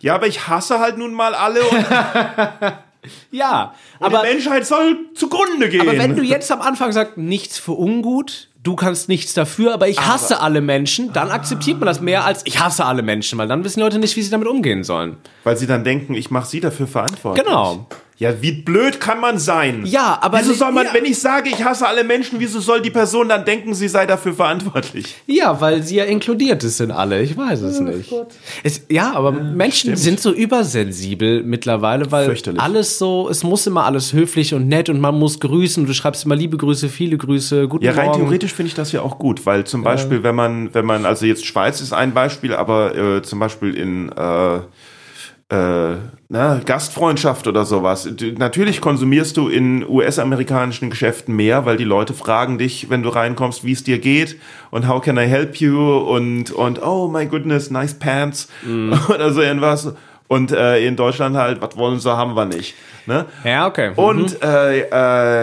Ja, 0.00 0.14
aber 0.14 0.26
ich 0.26 0.48
hasse 0.48 0.80
halt 0.80 0.98
nun 0.98 1.14
mal 1.14 1.34
alle 1.34 1.60
und. 1.62 1.86
ja, 3.30 3.74
und 3.98 4.06
aber. 4.06 4.22
Die 4.22 4.34
Menschheit 4.34 4.66
soll 4.66 4.98
zugrunde 5.14 5.68
gehen. 5.68 5.82
Aber 5.82 5.96
wenn 5.96 6.16
du 6.16 6.22
jetzt 6.22 6.50
am 6.50 6.60
Anfang 6.60 6.92
sagst, 6.92 7.16
nichts 7.16 7.58
für 7.58 7.72
ungut, 7.72 8.48
du 8.62 8.76
kannst 8.76 9.08
nichts 9.08 9.34
dafür, 9.34 9.74
aber 9.74 9.88
ich 9.88 10.00
hasse 10.00 10.36
aber, 10.36 10.44
alle 10.44 10.60
Menschen, 10.60 11.12
dann 11.12 11.30
akzeptiert 11.30 11.78
man 11.78 11.86
das 11.86 12.00
mehr 12.00 12.24
als 12.24 12.42
ich 12.44 12.60
hasse 12.60 12.84
alle 12.84 13.02
Menschen, 13.02 13.38
weil 13.38 13.48
dann 13.48 13.64
wissen 13.64 13.80
Leute 13.80 13.98
nicht, 13.98 14.16
wie 14.16 14.22
sie 14.22 14.30
damit 14.30 14.48
umgehen 14.48 14.84
sollen. 14.84 15.16
Weil 15.44 15.56
sie 15.56 15.66
dann 15.66 15.84
denken, 15.84 16.14
ich 16.14 16.30
mache 16.30 16.46
sie 16.46 16.60
dafür 16.60 16.86
verantwortlich. 16.86 17.44
Genau. 17.44 17.86
Ja, 18.20 18.42
wie 18.42 18.50
blöd 18.50 18.98
kann 18.98 19.20
man 19.20 19.38
sein? 19.38 19.86
Ja, 19.86 20.18
aber 20.20 20.40
wieso 20.40 20.52
soll 20.52 20.72
man, 20.72 20.86
ja. 20.86 20.94
wenn 20.94 21.04
ich 21.04 21.20
sage, 21.20 21.50
ich 21.50 21.62
hasse 21.62 21.86
alle 21.86 22.02
Menschen, 22.02 22.40
wieso 22.40 22.58
soll 22.58 22.82
die 22.82 22.90
Person 22.90 23.28
dann 23.28 23.44
denken, 23.44 23.74
sie 23.74 23.86
sei 23.86 24.06
dafür 24.06 24.32
verantwortlich? 24.32 25.14
Ja, 25.28 25.60
weil 25.60 25.84
sie 25.84 25.96
ja 25.96 26.04
inkludiert 26.04 26.64
ist 26.64 26.80
in 26.80 26.90
alle. 26.90 27.22
Ich 27.22 27.36
weiß 27.36 27.60
es 27.60 27.78
oh, 27.78 27.84
nicht. 27.84 28.12
Es, 28.64 28.82
ja, 28.88 29.12
aber 29.12 29.34
ja, 29.34 29.40
Menschen 29.44 29.90
stimmt. 29.90 29.98
sind 29.98 30.20
so 30.20 30.32
übersensibel 30.32 31.44
mittlerweile, 31.44 32.10
weil 32.10 32.36
alles 32.56 32.98
so, 32.98 33.28
es 33.30 33.44
muss 33.44 33.68
immer 33.68 33.84
alles 33.84 34.12
höflich 34.12 34.52
und 34.52 34.66
nett 34.66 34.88
und 34.88 34.98
man 35.00 35.16
muss 35.16 35.38
grüßen. 35.38 35.86
Du 35.86 35.94
schreibst 35.94 36.24
immer 36.24 36.34
liebe 36.34 36.56
Grüße, 36.56 36.88
viele 36.88 37.18
Grüße, 37.18 37.68
guten 37.68 37.84
Ja, 37.84 37.92
rein 37.92 38.06
Morgen. 38.06 38.22
theoretisch 38.22 38.52
finde 38.52 38.68
ich 38.70 38.74
das 38.74 38.90
ja 38.90 39.02
auch 39.02 39.20
gut, 39.20 39.46
weil 39.46 39.62
zum 39.62 39.84
Beispiel, 39.84 40.24
wenn 40.24 40.34
man, 40.34 40.74
wenn 40.74 40.86
man, 40.86 41.06
also 41.06 41.24
jetzt 41.24 41.46
Schweiz 41.46 41.80
ist 41.80 41.92
ein 41.92 42.14
Beispiel, 42.14 42.52
aber 42.52 42.96
äh, 42.96 43.22
zum 43.22 43.38
Beispiel 43.38 43.74
in 43.74 44.08
äh, 44.08 44.58
äh, 45.50 45.94
na, 46.28 46.60
Gastfreundschaft 46.64 47.46
oder 47.46 47.64
sowas. 47.64 48.08
Du, 48.14 48.32
natürlich 48.32 48.82
konsumierst 48.82 49.36
du 49.36 49.48
in 49.48 49.88
US-amerikanischen 49.88 50.90
Geschäften 50.90 51.34
mehr, 51.34 51.64
weil 51.64 51.78
die 51.78 51.84
Leute 51.84 52.12
fragen 52.12 52.58
dich, 52.58 52.90
wenn 52.90 53.02
du 53.02 53.08
reinkommst, 53.08 53.64
wie 53.64 53.72
es 53.72 53.82
dir 53.82 53.98
geht 53.98 54.36
und 54.70 54.86
how 54.86 55.00
can 55.00 55.16
I 55.16 55.22
help 55.22 55.56
you 55.56 55.96
und 55.98 56.50
und 56.50 56.82
oh 56.82 57.08
my 57.08 57.26
goodness, 57.26 57.70
nice 57.70 57.94
pants 57.94 58.48
mm. 58.66 58.92
oder 59.08 59.32
so 59.32 59.40
irgendwas. 59.40 59.94
Und 60.28 60.52
äh, 60.52 60.86
in 60.86 60.96
Deutschland 60.96 61.36
halt, 61.38 61.62
was 61.62 61.74
wollen 61.78 61.98
sie, 61.98 62.14
haben 62.14 62.36
wir 62.36 62.44
nicht. 62.44 62.74
Ne? 63.06 63.24
Ja, 63.44 63.66
okay. 63.66 63.92
Mhm. 63.92 63.98
Und 63.98 64.42
äh, 64.42 64.80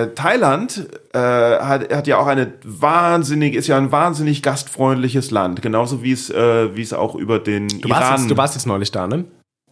äh, 0.03 0.13
Thailand 0.13 0.87
äh, 1.11 1.17
hat, 1.17 1.91
hat 1.91 2.05
ja 2.05 2.19
auch 2.19 2.27
eine 2.27 2.53
wahnsinnig, 2.63 3.55
ist 3.55 3.65
ja 3.65 3.77
ein 3.77 3.91
wahnsinnig 3.91 4.43
gastfreundliches 4.43 5.31
Land, 5.31 5.63
genauso 5.63 6.03
wie 6.03 6.11
es, 6.11 6.29
äh, 6.29 6.75
wie 6.75 6.83
es 6.83 6.93
auch 6.93 7.15
über 7.15 7.39
den 7.39 7.67
du 7.67 7.87
Iran. 7.87 7.89
Warst 7.89 8.11
jetzt, 8.11 8.29
du 8.29 8.37
warst 8.37 8.55
jetzt 8.55 8.67
neulich 8.67 8.91
da, 8.91 9.07
ne? 9.07 9.25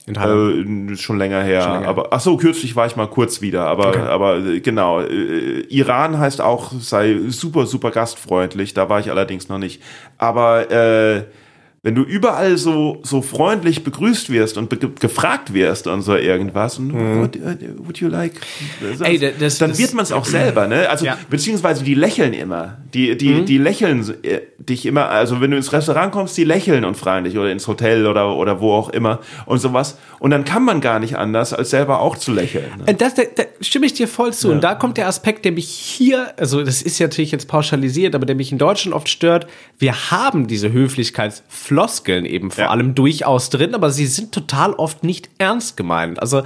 Äh, 0.06 0.96
schon 0.98 1.18
länger 1.18 1.42
her. 1.44 1.62
Schon 1.62 1.74
länger. 1.74 1.88
Aber 1.88 2.08
ach 2.12 2.20
so, 2.20 2.36
kürzlich 2.36 2.76
war 2.76 2.88
ich 2.88 2.96
mal 2.96 3.08
kurz 3.08 3.42
wieder. 3.42 3.68
Aber 3.68 3.90
okay. 3.90 4.00
aber 4.00 4.38
äh, 4.38 4.60
genau. 4.60 5.02
Äh, 5.02 5.62
Iran 5.70 6.20
heißt 6.20 6.42
auch 6.42 6.74
sei 6.74 7.20
super 7.30 7.66
super 7.66 7.92
gastfreundlich. 7.92 8.74
Da 8.74 8.90
war 8.90 9.00
ich 9.00 9.10
allerdings 9.10 9.48
noch 9.48 9.60
nicht. 9.60 9.82
Aber 10.18 10.70
äh, 10.70 11.24
wenn 11.86 11.96
du 11.96 12.04
überall 12.04 12.58
so, 12.58 13.00
so 13.04 13.22
freundlich 13.22 13.84
begrüßt 13.84 14.30
wirst 14.30 14.58
und 14.58 14.70
be 14.70 14.78
gefragt 14.78 15.54
wirst 15.54 15.86
und 15.86 16.02
so 16.02 16.16
irgendwas, 16.16 16.80
und 16.80 16.94
mhm. 16.94 17.22
what, 17.22 17.36
uh, 17.36 17.86
would 17.86 17.98
you 17.98 18.08
like? 18.08 18.40
So, 18.98 19.04
Ey, 19.04 19.20
das, 19.20 19.58
dann 19.58 19.72
das, 19.72 19.80
wird 19.80 19.94
man 19.94 20.04
es 20.04 20.14
auch 20.14 20.24
selber, 20.24 20.68
ne? 20.68 20.90
Also, 20.90 21.06
ja. 21.06 21.18
beziehungsweise 21.30 21.84
die 21.84 21.94
lächeln 21.94 22.32
immer. 22.32 22.78
Die, 22.94 23.18
die, 23.18 23.34
mhm. 23.34 23.46
die 23.46 23.58
lächeln 23.58 24.16
äh, 24.24 24.40
dich 24.58 24.86
immer, 24.86 25.10
also 25.10 25.42
wenn 25.42 25.52
du 25.52 25.58
ins 25.58 25.74
Restaurant 25.74 26.14
kommst, 26.14 26.38
die 26.38 26.46
lächeln 26.46 26.86
und 26.86 26.96
fragen 26.96 27.26
dich 27.26 27.38
oder 27.38 27.52
ins 27.52 27.68
Hotel 27.68 28.08
oder, 28.08 28.34
oder 28.34 28.62
wo 28.62 28.72
auch 28.72 28.90
immer 28.90 29.20
und 29.46 29.60
sowas. 29.60 29.98
Und 30.20 30.32
dann 30.32 30.46
kann 30.46 30.64
man 30.64 30.80
gar 30.80 31.00
nicht 31.02 31.18
anders, 31.18 31.54
als 31.54 31.72
selber 31.72 32.00
auch 32.00 32.16
zu 32.16 32.32
lächeln. 32.32 32.64
Ne? 32.78 32.88
Äh, 32.88 32.94
das, 32.94 33.16
da, 33.16 33.24
da 33.36 33.44
stimme 33.60 33.88
ich 33.88 33.94
dir 33.94 34.08
voll 34.08 34.32
zu. 34.32 34.48
Ja. 34.48 34.54
Und 34.54 34.64
da 34.64 34.74
kommt 34.76 34.96
der 34.96 35.10
Aspekt, 35.10 35.44
der 35.44 35.52
mich 35.52 35.68
hier, 35.68 36.34
also 36.38 36.64
das 36.64 36.82
ist 36.82 36.98
ja 37.00 37.08
natürlich 37.08 37.32
jetzt 37.34 37.50
pauschalisiert, 37.50 38.16
aber 38.16 38.26
der 38.26 38.38
mich 38.38 38.54
in 38.54 38.58
Deutschland 38.58 38.96
oft 38.96 39.10
stört. 39.10 39.48
Wir 39.80 40.12
haben 40.12 40.48
diese 40.48 40.72
Höflichkeitsfloskeln 40.72 41.73
Floskeln 41.74 42.26
eben 42.26 42.52
vor 42.52 42.66
ja. 42.66 42.70
allem 42.70 42.94
durchaus 42.94 43.50
drin, 43.50 43.74
aber 43.74 43.90
sie 43.90 44.06
sind 44.06 44.32
total 44.32 44.74
oft 44.74 45.04
nicht 45.04 45.30
ernst 45.40 45.76
gemeint. 45.76 46.22
Also 46.22 46.44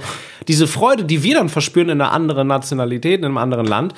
diese 0.48 0.66
Freude, 0.66 1.04
die 1.04 1.22
wir 1.22 1.34
dann 1.34 1.50
verspüren 1.50 1.90
in 1.90 2.00
einer 2.00 2.12
anderen 2.12 2.48
Nationalität, 2.48 3.18
in 3.18 3.26
einem 3.26 3.36
anderen 3.36 3.66
Land, 3.66 3.92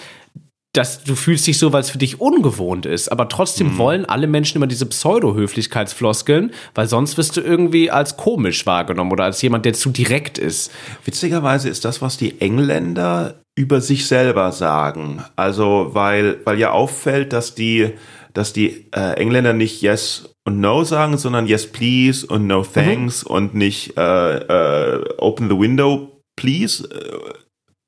dass 0.72 1.04
du 1.04 1.14
fühlst 1.14 1.46
dich 1.46 1.58
so, 1.58 1.72
weil 1.72 1.82
es 1.82 1.90
für 1.90 1.98
dich 1.98 2.20
ungewohnt 2.20 2.84
ist. 2.84 3.10
Aber 3.10 3.28
trotzdem 3.28 3.74
mhm. 3.74 3.78
wollen 3.78 4.04
alle 4.06 4.26
Menschen 4.26 4.56
immer 4.56 4.66
diese 4.66 4.86
Pseudo-Höflichkeitsfloskeln, 4.86 6.52
weil 6.74 6.88
sonst 6.88 7.16
wirst 7.16 7.36
du 7.36 7.40
irgendwie 7.40 7.90
als 7.90 8.16
komisch 8.16 8.66
wahrgenommen 8.66 9.12
oder 9.12 9.24
als 9.24 9.40
jemand, 9.42 9.64
der 9.64 9.74
zu 9.74 9.90
direkt 9.90 10.36
ist. 10.38 10.72
Witzigerweise 11.04 11.68
ist 11.68 11.84
das, 11.84 12.02
was 12.02 12.16
die 12.16 12.40
Engländer 12.40 13.40
über 13.56 13.80
sich 13.80 14.06
selber 14.06 14.52
sagen. 14.52 15.24
Also, 15.36 15.90
weil, 15.92 16.38
weil 16.44 16.58
ja 16.58 16.70
auffällt, 16.72 17.32
dass 17.32 17.54
die, 17.54 17.92
dass 18.34 18.52
die 18.52 18.86
äh, 18.92 19.14
Engländer 19.20 19.52
nicht 19.52 19.82
Yes 19.82 20.34
und 20.46 20.60
No 20.60 20.84
sagen, 20.84 21.18
sondern 21.18 21.46
Yes, 21.46 21.66
please 21.66 22.26
und 22.26 22.46
No, 22.46 22.62
thanks 22.62 23.24
mhm. 23.24 23.30
und 23.30 23.54
nicht 23.54 23.96
äh, 23.96 24.36
äh, 24.36 25.04
Open 25.18 25.48
the 25.48 25.58
window, 25.58 26.20
please. 26.36 26.82
Uh, 26.84 27.32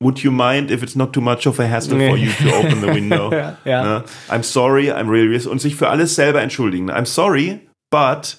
would 0.03 0.19
you 0.21 0.31
mind 0.33 0.71
if 0.71 0.83
it's 0.83 0.97
not 0.97 1.13
too 1.13 1.21
much 1.21 1.47
of 1.47 1.61
a 1.61 1.67
hassle 1.67 1.99
for 1.99 2.17
you 2.17 2.31
to 2.33 2.55
open 2.57 2.81
the 2.81 2.89
window? 2.89 3.31
ja, 3.33 3.57
ja. 3.65 3.83
Ne? 3.83 4.05
I'm 4.29 4.43
sorry, 4.43 4.91
I'm 4.91 5.09
really 5.09 5.47
und 5.47 5.61
sich 5.61 5.77
für 5.77 5.89
alles 5.89 6.15
selber 6.15 6.43
entschuldigen. 6.43 6.91
I'm 6.91 7.07
sorry, 7.07 7.61
but 7.91 8.37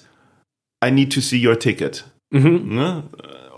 I 0.84 0.90
need 0.90 1.12
to 1.14 1.20
see 1.20 1.44
your 1.44 1.58
ticket. 1.58 2.04
Mhm. 2.30 2.74
Ne? 2.74 3.02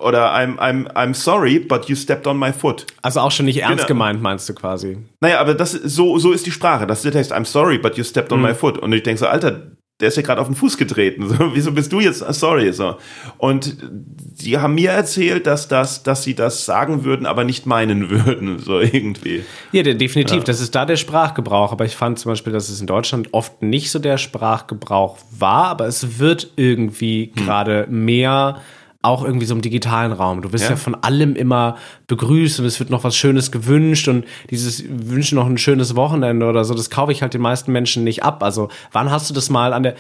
Oder 0.03 0.35
I'm, 0.35 0.59
I'm, 0.59 0.87
I'm 0.95 1.15
sorry, 1.15 1.59
but 1.59 1.89
you 1.89 1.97
stepped 1.97 2.27
on 2.27 2.39
my 2.39 2.53
foot. 2.53 2.87
Also 3.03 3.21
auch 3.21 3.31
schon 3.31 3.47
nicht 3.47 3.63
ernst 3.63 3.87
genau. 3.87 3.89
gemeint, 3.89 4.23
meinst 4.23 4.49
du 4.49 4.55
quasi? 4.55 4.99
Naja, 5.21 5.41
aber 5.41 5.55
das 5.55 5.73
so, 5.73 6.19
so 6.19 6.33
ist 6.33 6.45
die 6.45 6.51
Sprache. 6.51 6.87
Das 6.87 6.99
ist 6.99 7.05
der 7.05 7.13
Text. 7.13 7.33
I'm 7.33 7.47
sorry, 7.47 7.79
but 7.79 7.97
you 7.97 8.05
stepped 8.05 8.33
on 8.33 8.41
mhm. 8.41 8.47
my 8.47 8.55
foot. 8.55 8.79
Und 8.79 8.93
ich 8.93 9.03
denke 9.03 9.19
so, 9.19 9.27
Alter, 9.27 9.63
der 10.01 10.09
ist 10.09 10.17
ja 10.17 10.23
gerade 10.23 10.41
auf 10.43 10.47
den 10.47 10.57
Fuß 10.57 10.77
getreten. 10.77 11.29
So, 11.29 11.37
wieso 11.55 11.73
bist 11.73 11.91
du 11.93 12.01
jetzt 12.01 12.19
sorry? 12.19 12.73
So. 12.73 12.97
Und 13.39 13.77
die 13.81 14.59
haben 14.59 14.75
mir 14.75 14.91
erzählt, 14.91 15.47
dass 15.47 15.69
das, 15.69 16.03
dass 16.03 16.23
sie 16.23 16.35
das 16.35 16.67
sagen 16.67 17.05
würden, 17.05 17.25
aber 17.25 17.45
nicht 17.45 17.65
meinen 17.65 18.11
würden, 18.11 18.59
so 18.59 18.81
irgendwie. 18.81 19.45
Ja, 19.73 19.83
definitiv. 19.83 20.39
Ja. 20.39 20.45
Das 20.45 20.61
ist 20.61 20.75
da 20.75 20.85
der 20.85 20.97
Sprachgebrauch. 20.97 21.73
Aber 21.73 21.87
ich 21.87 21.97
fand 21.97 22.19
zum 22.19 22.33
Beispiel, 22.33 22.53
dass 22.53 22.69
es 22.69 22.81
in 22.81 22.87
Deutschland 22.87 23.33
oft 23.33 23.63
nicht 23.63 23.91
so 23.91 23.99
der 23.99 24.19
Sprachgebrauch 24.19 25.17
war, 25.31 25.69
aber 25.69 25.87
es 25.87 26.19
wird 26.19 26.51
irgendwie 26.57 27.33
hm. 27.35 27.45
gerade 27.45 27.87
mehr 27.89 28.61
auch 29.07 29.25
irgendwie 29.25 29.47
so 29.47 29.55
im 29.55 29.63
digitalen 29.63 30.13
Raum. 30.13 30.43
Du 30.43 30.53
wirst 30.53 30.65
ja. 30.65 30.71
ja. 30.71 30.77
von 30.77 30.95
allem 30.95 31.37
immer 31.37 31.77
begrüßt 32.09 32.61
und 32.61 32.67
es 32.67 32.79
wird 32.81 32.91
noch 32.91 33.05
was 33.05 33.17
Schönes 33.17 33.53
gewünscht 33.53 34.09
und 34.09 34.25
dieses 34.51 34.85
Wünschen 34.89 35.37
noch 35.37 35.47
ein 35.47 35.59
schönes 35.59 35.97
Wochenende 35.97 36.47
oder 36.47 36.65
so, 36.65 36.75
das 36.75 36.91
kaufe 36.91 37.13
ich 37.13 37.23
halt 37.23 37.33
den 37.35 37.41
meisten 37.41 37.73
Menschen 37.73 38.05
nicht 38.05 38.23
ab. 38.25 38.43
Also 38.43 38.69
wann 38.93 39.11
hast 39.11 39.31
du 39.31 39.35
das 39.35 39.49
mal 39.49 39.73
an 39.73 39.85
der, 39.85 39.95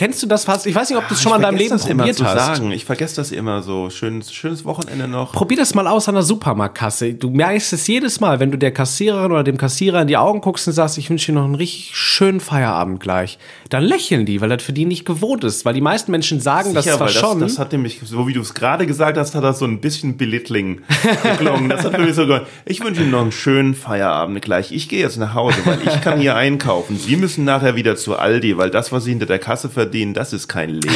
Kennst 0.00 0.22
du 0.22 0.26
das 0.26 0.46
fast? 0.46 0.66
Ich 0.66 0.74
weiß 0.74 0.88
nicht, 0.88 0.96
ob 0.96 1.06
du 1.08 1.12
es 1.12 1.20
schon 1.20 1.28
mal 1.28 1.36
in 1.36 1.42
deinem 1.42 1.58
Leben 1.58 1.78
probiert 1.78 2.18
immer 2.20 2.30
hast. 2.30 2.56
Sagen. 2.56 2.72
Ich 2.72 2.86
vergesse 2.86 3.16
das 3.16 3.32
immer 3.32 3.60
so. 3.60 3.90
Schönes, 3.90 4.32
schönes 4.32 4.64
Wochenende 4.64 5.06
noch. 5.06 5.34
Probier 5.34 5.58
das 5.58 5.74
mal 5.74 5.86
aus 5.86 6.08
an 6.08 6.14
der 6.14 6.22
Supermarktkasse. 6.22 7.12
Du 7.12 7.28
merkst 7.28 7.74
es 7.74 7.86
jedes 7.86 8.18
Mal, 8.18 8.40
wenn 8.40 8.50
du 8.50 8.56
der 8.56 8.72
Kassiererin 8.72 9.30
oder 9.30 9.44
dem 9.44 9.58
Kassierer 9.58 10.00
in 10.00 10.08
die 10.08 10.16
Augen 10.16 10.40
guckst 10.40 10.66
und 10.66 10.72
sagst, 10.72 10.96
ich 10.96 11.10
wünsche 11.10 11.32
dir 11.32 11.32
noch 11.34 11.44
einen 11.44 11.54
richtig 11.54 11.90
schönen 11.92 12.40
Feierabend 12.40 13.00
gleich. 13.00 13.38
Dann 13.68 13.82
lächeln 13.82 14.24
die, 14.24 14.40
weil 14.40 14.48
das 14.48 14.62
für 14.62 14.72
die 14.72 14.86
nicht 14.86 15.04
gewohnt 15.04 15.44
ist. 15.44 15.66
Weil 15.66 15.74
die 15.74 15.82
meisten 15.82 16.10
Menschen 16.12 16.40
sagen 16.40 16.70
Sicher, 16.70 16.82
das 16.82 16.96
zwar 16.96 17.06
das, 17.08 17.16
schon. 17.16 17.40
Das 17.40 17.58
hat 17.58 17.72
nämlich, 17.72 18.00
so 18.02 18.26
wie 18.26 18.32
du 18.32 18.40
es 18.40 18.54
gerade 18.54 18.86
gesagt 18.86 19.18
hast, 19.18 19.34
hat 19.34 19.44
das 19.44 19.58
so 19.58 19.66
ein 19.66 19.82
bisschen 19.82 20.16
belittling 20.16 20.80
geklungen. 21.22 21.68
das 21.68 21.84
hat 21.84 21.96
für 21.96 22.00
mich 22.00 22.14
so 22.14 22.22
gesagt, 22.22 22.46
ich 22.64 22.82
wünsche 22.82 23.02
Ihnen 23.02 23.10
noch 23.10 23.20
einen 23.20 23.32
schönen 23.32 23.74
Feierabend 23.74 24.40
gleich. 24.40 24.72
Ich 24.72 24.88
gehe 24.88 25.00
jetzt 25.00 25.18
nach 25.18 25.34
Hause, 25.34 25.58
weil 25.66 25.78
ich 25.86 26.00
kann 26.00 26.18
hier 26.18 26.36
einkaufen. 26.36 26.98
Sie 26.98 27.16
müssen 27.16 27.44
nachher 27.44 27.76
wieder 27.76 27.96
zu 27.96 28.16
Aldi, 28.16 28.56
weil 28.56 28.70
das, 28.70 28.92
was 28.92 29.04
Sie 29.04 29.10
hinter 29.10 29.26
der 29.26 29.38
Kasse 29.38 29.68
verdienen, 29.68 29.89
das 30.14 30.32
ist 30.32 30.48
kein 30.48 30.70
Leben. 30.70 30.94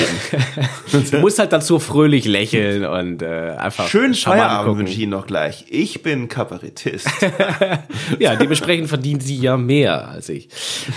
du 1.10 1.18
musst 1.18 1.38
halt 1.38 1.52
dazu 1.52 1.78
fröhlich 1.78 2.24
lächeln 2.24 2.84
und 2.84 3.22
äh, 3.22 3.56
einfach. 3.58 3.88
Schönen 3.88 4.14
Feierabend 4.14 4.78
wünsche 4.78 4.92
ich 4.92 5.00
Ihnen 5.00 5.10
noch 5.10 5.26
gleich. 5.26 5.64
Ich 5.68 6.02
bin 6.02 6.28
Kabarettist. 6.28 7.08
ja, 8.18 8.36
dementsprechend 8.36 8.88
verdient 8.88 9.22
sie 9.22 9.36
ja 9.36 9.56
mehr 9.56 10.08
als 10.08 10.28
ich. 10.28 10.48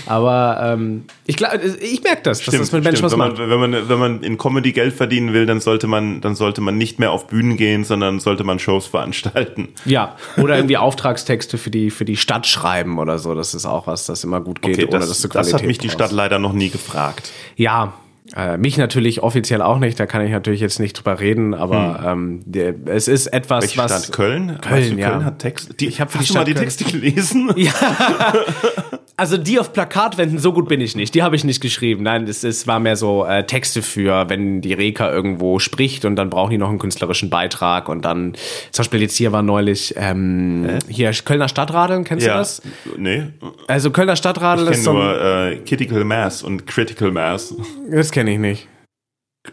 Aber 0.05 0.59
ähm, 0.61 1.05
ich 1.25 1.35
glaube, 1.35 1.59
ich 1.81 2.03
merke 2.03 2.21
das, 2.23 2.41
stimmt, 2.41 2.53
dass 2.55 2.61
das 2.61 2.71
mit 2.71 2.83
Menschen 2.83 3.03
was 3.03 3.11
wenn 3.11 3.19
man, 3.19 3.29
macht. 3.29 3.39
Wenn 3.39 3.59
man, 3.59 3.89
wenn 3.89 3.99
man 3.99 4.23
in 4.23 4.37
Comedy 4.37 4.71
Geld 4.71 4.93
verdienen 4.93 5.33
will, 5.33 5.45
dann 5.45 5.59
sollte 5.59 5.87
man, 5.87 6.21
dann 6.21 6.35
sollte 6.35 6.61
man 6.61 6.77
nicht 6.77 6.99
mehr 6.99 7.11
auf 7.11 7.27
Bühnen 7.27 7.57
gehen, 7.57 7.83
sondern 7.83 8.19
sollte 8.19 8.43
man 8.43 8.59
Shows 8.59 8.87
veranstalten. 8.87 9.69
Ja, 9.85 10.15
oder 10.37 10.55
irgendwie 10.57 10.77
Auftragstexte 10.77 11.57
für 11.57 11.69
die, 11.69 11.89
für 11.89 12.05
die 12.05 12.17
Stadt 12.17 12.47
schreiben 12.47 12.99
oder 12.99 13.19
so. 13.19 13.35
Das 13.35 13.53
ist 13.53 13.65
auch 13.65 13.87
was, 13.87 14.05
das 14.05 14.23
immer 14.23 14.41
gut 14.41 14.61
geht, 14.61 14.75
okay, 14.75 14.85
das, 14.85 14.95
ohne 14.95 15.07
dass 15.07 15.21
du 15.21 15.29
Qualität 15.29 15.53
Das 15.53 15.61
hat 15.61 15.67
mich 15.67 15.77
die 15.77 15.89
Stadt 15.89 16.11
leider 16.11 16.39
noch 16.39 16.53
nie 16.53 16.69
gefragt. 16.69 17.31
Ja, 17.55 17.86
äh, 18.35 18.57
mich 18.57 18.77
natürlich 18.77 19.23
offiziell 19.23 19.61
auch 19.61 19.79
nicht, 19.79 19.99
da 19.99 20.05
kann 20.05 20.25
ich 20.25 20.31
natürlich 20.31 20.61
jetzt 20.61 20.79
nicht 20.79 20.93
drüber 20.93 21.19
reden, 21.19 21.53
aber 21.53 21.99
hm. 21.99 22.07
ähm, 22.07 22.41
der, 22.45 22.75
es 22.85 23.07
ist 23.07 23.27
etwas, 23.27 23.63
Welche 23.63 23.77
was. 23.77 24.05
Stadt? 24.05 24.15
Köln? 24.15 24.57
Köln, 24.61 24.81
weißt 24.81 24.91
du, 24.91 24.95
ja. 24.95 25.09
Köln 25.09 25.25
hat 25.25 25.39
Text. 25.39 25.79
Die, 25.79 25.87
ich 25.87 26.01
habe 26.01 26.11
für 26.11 26.19
die 26.19 26.25
Stadt 26.25 26.35
mal 26.37 26.43
die 26.45 26.53
Texte 26.53 26.83
gelesen. 26.83 27.51
Ja. 27.57 27.73
Also 29.19 29.35
die 29.37 29.59
auf 29.59 29.73
Plakatwänden, 29.73 30.37
so 30.37 30.53
gut 30.53 30.69
bin 30.69 30.79
ich 30.79 30.95
nicht. 30.95 31.15
Die 31.15 31.23
habe 31.23 31.35
ich 31.35 31.43
nicht 31.43 31.59
geschrieben. 31.59 32.03
Nein, 32.03 32.27
es, 32.27 32.43
es 32.43 32.67
war 32.67 32.79
mehr 32.79 32.95
so 32.95 33.25
äh, 33.25 33.45
Texte 33.45 33.81
für, 33.81 34.29
wenn 34.29 34.61
die 34.61 34.73
Reka 34.73 35.11
irgendwo 35.11 35.57
spricht 35.57 36.05
und 36.05 36.15
dann 36.15 36.29
brauchen 36.29 36.51
die 36.51 36.59
noch 36.59 36.69
einen 36.69 36.77
künstlerischen 36.77 37.31
Beitrag 37.31 37.89
und 37.89 38.05
dann, 38.05 38.33
zum 38.71 38.83
Beispiel 38.83 39.01
jetzt 39.01 39.15
hier 39.15 39.31
war 39.31 39.41
neulich 39.41 39.95
ähm, 39.97 40.69
äh? 40.69 40.79
hier 40.87 41.11
Kölner 41.25 41.49
Stadtradeln, 41.49 42.03
kennst 42.03 42.27
ja. 42.27 42.33
du 42.33 42.39
das? 42.39 42.61
Nee. 42.95 43.23
Also 43.67 43.89
Kölner 43.89 44.15
Stadtradeln 44.15 44.67
ist 44.67 44.83
so 44.83 44.93
nur 44.93 45.19
äh, 45.19 45.55
Critical 45.65 46.03
Mass 46.03 46.43
und 46.43 46.67
Critical 46.67 47.11
Mass. 47.11 47.55
Das 47.89 48.11
kenne 48.11 48.33
ich 48.33 48.39
nicht. 48.39 48.67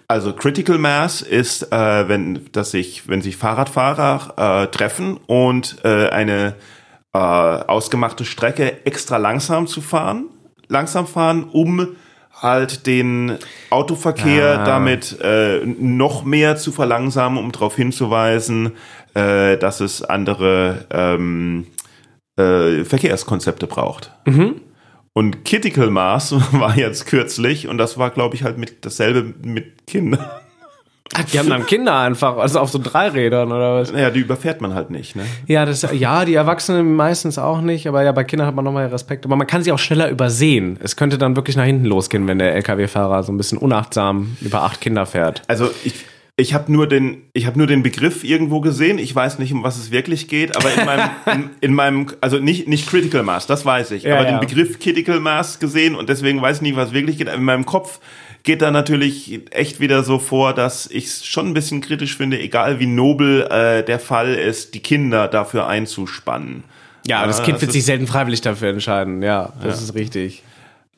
Also 0.08 0.34
Critical 0.34 0.76
Mass 0.76 1.22
ist, 1.22 1.72
äh, 1.72 2.08
wenn, 2.08 2.50
dass 2.52 2.72
sich, 2.72 3.08
wenn 3.08 3.22
sich 3.22 3.38
Fahrradfahrer 3.38 4.64
äh, 4.64 4.66
treffen 4.66 5.18
und 5.26 5.78
äh, 5.84 6.10
eine 6.10 6.54
äh, 7.14 7.18
ausgemachte 7.18 8.24
Strecke 8.24 8.84
extra 8.84 9.16
langsam 9.16 9.66
zu 9.66 9.80
fahren, 9.80 10.26
langsam 10.68 11.06
fahren, 11.06 11.44
um 11.44 11.96
halt 12.42 12.86
den 12.86 13.38
Autoverkehr 13.70 14.60
ah. 14.60 14.64
damit 14.64 15.18
äh, 15.22 15.60
noch 15.64 16.24
mehr 16.24 16.56
zu 16.56 16.72
verlangsamen, 16.72 17.38
um 17.38 17.52
darauf 17.52 17.76
hinzuweisen, 17.76 18.72
äh, 19.14 19.56
dass 19.56 19.80
es 19.80 20.02
andere 20.02 20.86
ähm, 20.90 21.68
äh, 22.36 22.84
Verkehrskonzepte 22.84 23.68
braucht. 23.68 24.10
Mhm. 24.26 24.60
Und 25.12 25.44
Critical 25.44 25.90
Mass 25.90 26.32
war 26.52 26.76
jetzt 26.76 27.06
kürzlich 27.06 27.68
und 27.68 27.78
das 27.78 27.96
war, 27.96 28.10
glaube 28.10 28.34
ich, 28.34 28.42
halt 28.42 28.58
mit 28.58 28.84
dasselbe 28.84 29.34
mit 29.42 29.86
Kindern. 29.86 30.26
Ach, 31.12 31.24
die 31.24 31.38
haben 31.38 31.50
dann 31.50 31.66
Kinder 31.66 31.98
einfach, 31.98 32.38
also 32.38 32.58
auf 32.60 32.70
so 32.70 32.78
Dreirädern 32.82 33.52
oder 33.52 33.76
was? 33.76 33.92
Ja, 33.92 34.10
die 34.10 34.20
überfährt 34.20 34.62
man 34.62 34.74
halt 34.74 34.90
nicht, 34.90 35.14
ne? 35.14 35.24
Ja, 35.46 35.66
das, 35.66 35.86
ja, 35.92 36.24
die 36.24 36.34
Erwachsenen 36.34 36.96
meistens 36.96 37.38
auch 37.38 37.60
nicht, 37.60 37.86
aber 37.86 38.02
ja, 38.02 38.12
bei 38.12 38.24
Kindern 38.24 38.46
hat 38.46 38.54
man 38.54 38.64
nochmal 38.64 38.86
Respekt. 38.86 39.26
Aber 39.26 39.36
man 39.36 39.46
kann 39.46 39.62
sie 39.62 39.70
auch 39.70 39.78
schneller 39.78 40.08
übersehen. 40.08 40.78
Es 40.82 40.96
könnte 40.96 41.18
dann 41.18 41.36
wirklich 41.36 41.56
nach 41.56 41.64
hinten 41.64 41.84
losgehen, 41.84 42.26
wenn 42.26 42.38
der 42.38 42.54
LKW-Fahrer 42.54 43.22
so 43.22 43.32
ein 43.32 43.36
bisschen 43.36 43.58
unachtsam 43.58 44.36
über 44.40 44.62
acht 44.62 44.80
Kinder 44.80 45.04
fährt. 45.04 45.42
Also 45.46 45.70
ich, 45.84 45.94
ich 46.36 46.52
habe 46.52 46.72
nur 46.72 46.88
den, 46.88 47.22
ich 47.32 47.46
habe 47.46 47.58
nur 47.58 47.66
den 47.66 47.82
Begriff 47.82 48.24
irgendwo 48.24 48.60
gesehen. 48.60 48.98
Ich 48.98 49.14
weiß 49.14 49.38
nicht, 49.38 49.52
um 49.52 49.62
was 49.62 49.76
es 49.76 49.92
wirklich 49.92 50.26
geht, 50.26 50.56
aber 50.56 50.74
in 50.74 50.84
meinem, 50.84 51.10
in, 51.26 51.50
in 51.60 51.74
meinem, 51.74 52.06
also 52.22 52.38
nicht 52.38 52.66
nicht 52.66 52.88
Critical 52.88 53.22
Mass, 53.22 53.46
das 53.46 53.64
weiß 53.64 53.92
ich, 53.92 54.02
ja, 54.02 54.16
aber 54.16 54.24
ja. 54.24 54.30
den 54.30 54.40
Begriff 54.40 54.80
Critical 54.80 55.20
Mass 55.20 55.60
gesehen 55.60 55.94
und 55.94 56.08
deswegen 56.08 56.42
weiß 56.42 56.56
ich 56.56 56.62
nicht, 56.62 56.76
was 56.76 56.92
wirklich 56.92 57.18
geht. 57.18 57.28
In 57.28 57.44
meinem 57.44 57.66
Kopf 57.66 58.00
geht 58.44 58.62
da 58.62 58.70
natürlich 58.70 59.40
echt 59.50 59.80
wieder 59.80 60.04
so 60.04 60.18
vor, 60.18 60.52
dass 60.52 60.86
ich 60.86 61.06
es 61.06 61.26
schon 61.26 61.48
ein 61.48 61.54
bisschen 61.54 61.80
kritisch 61.80 62.16
finde, 62.16 62.38
egal 62.38 62.78
wie 62.78 62.86
nobel 62.86 63.42
äh, 63.50 63.82
der 63.82 63.98
Fall 63.98 64.34
ist, 64.34 64.74
die 64.74 64.80
Kinder 64.80 65.28
dafür 65.28 65.66
einzuspannen. 65.66 66.62
Ja, 67.06 67.26
das 67.26 67.42
Kind 67.42 67.56
das 67.56 67.62
wird 67.62 67.72
sich 67.72 67.84
selten 67.84 68.06
freiwillig 68.06 68.42
dafür 68.42 68.68
entscheiden. 68.68 69.22
Ja, 69.22 69.52
das 69.62 69.78
ja. 69.78 69.84
ist 69.84 69.94
richtig. 69.94 70.42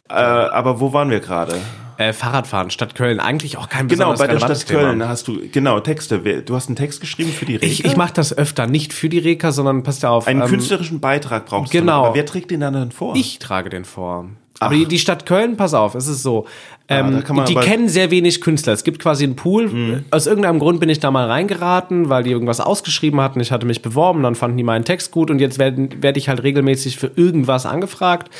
Äh, 0.08 0.14
aber 0.14 0.80
wo 0.80 0.92
waren 0.92 1.10
wir 1.10 1.20
gerade? 1.20 1.56
Äh, 1.98 2.12
Fahrradfahren, 2.12 2.70
Stadt 2.70 2.94
Köln, 2.94 3.20
eigentlich 3.20 3.56
auch 3.56 3.68
kein 3.68 3.88
Genau, 3.88 4.14
bei 4.14 4.26
der 4.26 4.38
Stadt 4.38 4.66
Köln 4.66 4.98
Thema. 4.98 5.08
hast 5.08 5.28
du, 5.28 5.40
genau, 5.50 5.80
Texte. 5.80 6.18
Du 6.42 6.54
hast 6.54 6.68
einen 6.68 6.76
Text 6.76 7.00
geschrieben 7.00 7.30
für 7.30 7.46
die 7.46 7.54
Reka? 7.56 7.66
Ich, 7.66 7.84
ich 7.84 7.96
mache 7.96 8.12
das 8.12 8.36
öfter, 8.36 8.66
nicht 8.66 8.92
für 8.92 9.08
die 9.08 9.18
Reka, 9.18 9.50
sondern 9.50 9.82
passt 9.82 10.04
auf. 10.04 10.26
Einen 10.26 10.42
ähm, 10.42 10.48
künstlerischen 10.48 11.00
Beitrag 11.00 11.46
brauchst 11.46 11.72
genau. 11.72 11.80
du. 11.80 11.86
Genau. 11.86 12.06
Aber 12.06 12.14
wer 12.14 12.26
trägt 12.26 12.50
den 12.50 12.60
dann 12.60 12.92
vor? 12.92 13.16
Ich 13.16 13.38
trage 13.38 13.70
den 13.70 13.84
vor. 13.84 14.26
Aber 14.60 14.74
die, 14.74 14.86
die 14.86 14.98
Stadt 14.98 15.26
Köln, 15.26 15.56
pass 15.56 15.74
auf, 15.74 15.94
es 15.94 16.06
ist 16.06 16.22
so. 16.22 16.46
Ähm, 16.88 17.22
ja, 17.28 17.44
die 17.44 17.54
kennen 17.56 17.88
sehr 17.88 18.12
wenig 18.12 18.40
Künstler. 18.40 18.72
Es 18.72 18.84
gibt 18.84 19.00
quasi 19.00 19.24
einen 19.24 19.34
Pool. 19.34 19.68
Mhm. 19.68 20.04
Aus 20.12 20.26
irgendeinem 20.26 20.60
Grund 20.60 20.78
bin 20.78 20.88
ich 20.88 21.00
da 21.00 21.10
mal 21.10 21.26
reingeraten, 21.26 22.08
weil 22.08 22.22
die 22.22 22.30
irgendwas 22.30 22.60
ausgeschrieben 22.60 23.20
hatten. 23.20 23.40
Ich 23.40 23.50
hatte 23.50 23.66
mich 23.66 23.82
beworben, 23.82 24.22
dann 24.22 24.36
fanden 24.36 24.56
die 24.56 24.62
meinen 24.62 24.84
Text 24.84 25.10
gut 25.10 25.30
und 25.30 25.40
jetzt 25.40 25.58
werde 25.58 25.88
werd 26.00 26.16
ich 26.16 26.28
halt 26.28 26.44
regelmäßig 26.44 26.96
für 26.96 27.10
irgendwas 27.16 27.66
angefragt. 27.66 28.30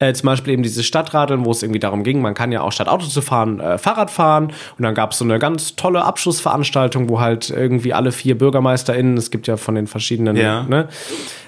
Äh, 0.00 0.12
zum 0.12 0.26
Beispiel 0.26 0.52
eben 0.52 0.62
diese 0.62 0.82
Stadtradeln, 0.82 1.46
wo 1.46 1.50
es 1.50 1.62
irgendwie 1.62 1.80
darum 1.80 2.04
ging, 2.04 2.20
man 2.20 2.34
kann 2.34 2.52
ja 2.52 2.60
auch 2.60 2.72
statt 2.72 2.88
Auto 2.88 3.06
zu 3.06 3.22
fahren, 3.22 3.58
äh, 3.60 3.78
Fahrrad 3.78 4.10
fahren. 4.10 4.52
Und 4.76 4.82
dann 4.82 4.94
gab 4.94 5.12
es 5.12 5.18
so 5.18 5.24
eine 5.24 5.38
ganz 5.38 5.76
tolle 5.76 6.04
Abschlussveranstaltung, 6.04 7.08
wo 7.08 7.20
halt 7.20 7.48
irgendwie 7.48 7.94
alle 7.94 8.12
vier 8.12 8.36
BürgermeisterInnen, 8.36 9.16
es 9.16 9.30
gibt 9.30 9.46
ja 9.46 9.56
von 9.56 9.74
den 9.76 9.86
verschiedenen, 9.86 10.36
ja. 10.36 10.64
ne, 10.64 10.88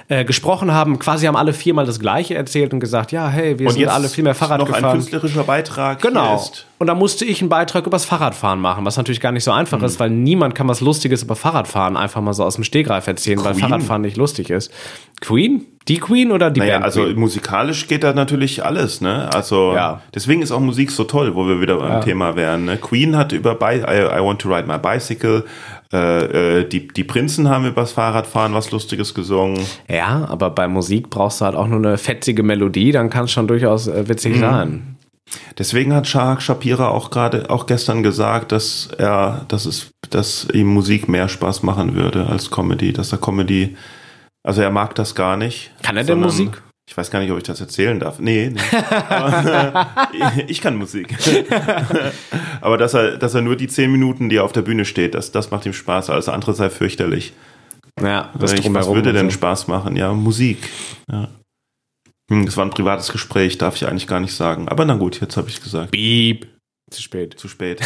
äh, 0.08 0.24
gesprochen 0.24 0.72
haben. 0.72 0.98
Quasi 1.00 1.26
haben 1.26 1.36
alle 1.36 1.52
viermal 1.52 1.84
das 1.84 1.98
Gleiche 1.98 2.34
erzählt 2.34 2.72
und 2.72 2.80
gesagt, 2.80 3.10
ja, 3.10 3.28
hey, 3.28 3.58
wir 3.58 3.66
und 3.66 3.72
sind 3.72 3.88
alle 3.88 4.08
viel 4.08 4.22
mehr 4.22 4.36
Fahrrad 4.36 4.60
noch 4.60 4.66
gefahren. 4.66 4.84
ein 4.84 4.92
künstlerischer 4.92 5.42
Beitrag 5.42 6.00
Genau. 6.00 6.40
Und 6.78 6.86
da 6.86 6.94
musste 6.94 7.24
ich 7.24 7.40
einen 7.40 7.48
Beitrag 7.48 7.86
übers 7.86 8.04
Fahrradfahren 8.04 8.60
machen, 8.60 8.84
was 8.84 8.96
natürlich 8.96 9.20
gar 9.20 9.32
nicht 9.32 9.44
so 9.44 9.50
einfach 9.50 9.78
mhm. 9.78 9.84
ist, 9.84 9.98
weil 9.98 10.10
niemand 10.10 10.54
kann 10.54 10.68
was 10.68 10.80
Lustiges 10.80 11.22
über 11.22 11.34
Fahrradfahren 11.34 11.96
einfach 11.96 12.20
mal 12.20 12.34
so 12.34 12.44
aus 12.44 12.54
dem 12.54 12.64
Stehgreif 12.64 13.06
erzählen, 13.06 13.38
Queen. 13.38 13.46
weil 13.46 13.54
Fahrradfahren 13.54 14.02
nicht 14.02 14.16
lustig 14.16 14.50
ist. 14.50 14.70
Queen? 15.20 15.64
Die 15.88 15.98
Queen 15.98 16.32
oder 16.32 16.50
die 16.50 16.60
naja, 16.60 16.74
Band? 16.74 16.84
Also 16.84 17.04
Queen? 17.04 17.18
musikalisch 17.18 17.88
geht 17.88 18.04
da 18.04 18.12
natürlich 18.12 18.64
alles, 18.64 19.00
ne? 19.00 19.30
Also 19.32 19.72
ja. 19.74 20.02
deswegen 20.14 20.42
ist 20.42 20.52
auch 20.52 20.60
Musik 20.60 20.90
so 20.90 21.04
toll, 21.04 21.34
wo 21.34 21.46
wir 21.46 21.60
wieder 21.60 21.78
beim 21.78 21.92
ja. 21.92 22.00
Thema 22.00 22.36
wären. 22.36 22.66
Ne? 22.66 22.76
Queen 22.76 23.16
hat 23.16 23.32
über 23.32 23.56
I, 23.62 23.78
I 23.78 24.22
Want 24.22 24.40
to 24.42 24.54
Ride 24.54 24.66
My 24.66 24.78
Bicycle 24.78 25.44
äh, 25.92 26.60
äh, 26.60 26.68
die, 26.68 26.88
die 26.88 27.04
Prinzen 27.04 27.48
haben 27.48 27.66
übers 27.66 27.92
Fahrradfahren 27.92 28.54
was 28.54 28.70
Lustiges 28.70 29.14
gesungen. 29.14 29.60
Ja, 29.88 30.26
aber 30.28 30.50
bei 30.50 30.66
Musik 30.68 31.10
brauchst 31.10 31.40
du 31.40 31.44
halt 31.44 31.54
auch 31.54 31.68
nur 31.68 31.78
eine 31.78 31.98
fetzige 31.98 32.42
Melodie, 32.42 32.92
dann 32.92 33.10
kann 33.10 33.26
es 33.26 33.32
schon 33.32 33.46
durchaus 33.46 33.86
äh, 33.86 34.08
witzig 34.08 34.36
mhm. 34.36 34.40
sein. 34.40 34.96
Deswegen 35.58 35.92
hat 35.92 36.06
Shahak 36.06 36.40
Shapira 36.42 36.88
auch 36.88 37.10
gerade, 37.10 37.50
auch 37.50 37.66
gestern 37.66 38.02
gesagt, 38.02 38.52
dass 38.52 38.88
er, 38.98 39.44
dass 39.48 39.66
es, 39.66 39.90
dass 40.10 40.46
ihm 40.52 40.68
Musik 40.68 41.08
mehr 41.08 41.28
Spaß 41.28 41.62
machen 41.62 41.94
würde 41.94 42.26
als 42.26 42.50
Comedy, 42.50 42.92
dass 42.92 43.12
er 43.12 43.18
Comedy, 43.18 43.76
also 44.44 44.62
er 44.62 44.70
mag 44.70 44.94
das 44.94 45.14
gar 45.14 45.36
nicht. 45.36 45.72
Kann 45.82 45.96
er 45.96 46.04
denn 46.04 46.20
Musik? 46.20 46.62
Ich 46.88 46.96
weiß 46.96 47.10
gar 47.10 47.18
nicht, 47.18 47.32
ob 47.32 47.38
ich 47.38 47.42
das 47.44 47.60
erzählen 47.60 47.98
darf. 47.98 48.20
Nee, 48.20 48.52
nee. 48.54 48.60
Aber, 49.08 49.88
ich 50.46 50.60
kann 50.60 50.76
Musik. 50.76 51.14
Aber 52.60 52.78
dass 52.78 52.94
er, 52.94 53.16
dass 53.16 53.34
er 53.34 53.42
nur 53.42 53.56
die 53.56 53.66
zehn 53.66 53.90
Minuten, 53.90 54.28
die 54.28 54.36
er 54.36 54.44
auf 54.44 54.52
der 54.52 54.62
Bühne 54.62 54.84
steht, 54.84 55.14
das, 55.14 55.32
das 55.32 55.50
macht 55.50 55.66
ihm 55.66 55.72
Spaß. 55.72 56.10
Alles 56.10 56.28
andere 56.28 56.54
sei 56.54 56.70
fürchterlich. 56.70 57.32
Ja, 58.00 58.32
das 58.38 58.52
ich, 58.52 58.72
Was 58.72 58.88
würde 58.88 59.12
denn 59.12 59.30
so. 59.30 59.34
Spaß 59.34 59.68
machen? 59.68 59.96
Ja, 59.96 60.12
Musik. 60.12 60.68
Ja. 61.10 61.28
Hm, 62.30 62.46
das 62.46 62.56
war 62.56 62.64
ein 62.64 62.70
privates 62.70 63.10
Gespräch, 63.10 63.58
darf 63.58 63.76
ich 63.76 63.86
eigentlich 63.86 64.06
gar 64.06 64.20
nicht 64.20 64.34
sagen. 64.34 64.68
Aber 64.68 64.84
na 64.84 64.94
gut, 64.94 65.20
jetzt 65.20 65.36
habe 65.36 65.48
ich 65.48 65.62
gesagt. 65.62 65.90
Beep. 65.90 66.46
Zu 66.88 67.02
spät. 67.02 67.36
Zu 67.36 67.48
spät. 67.48 67.80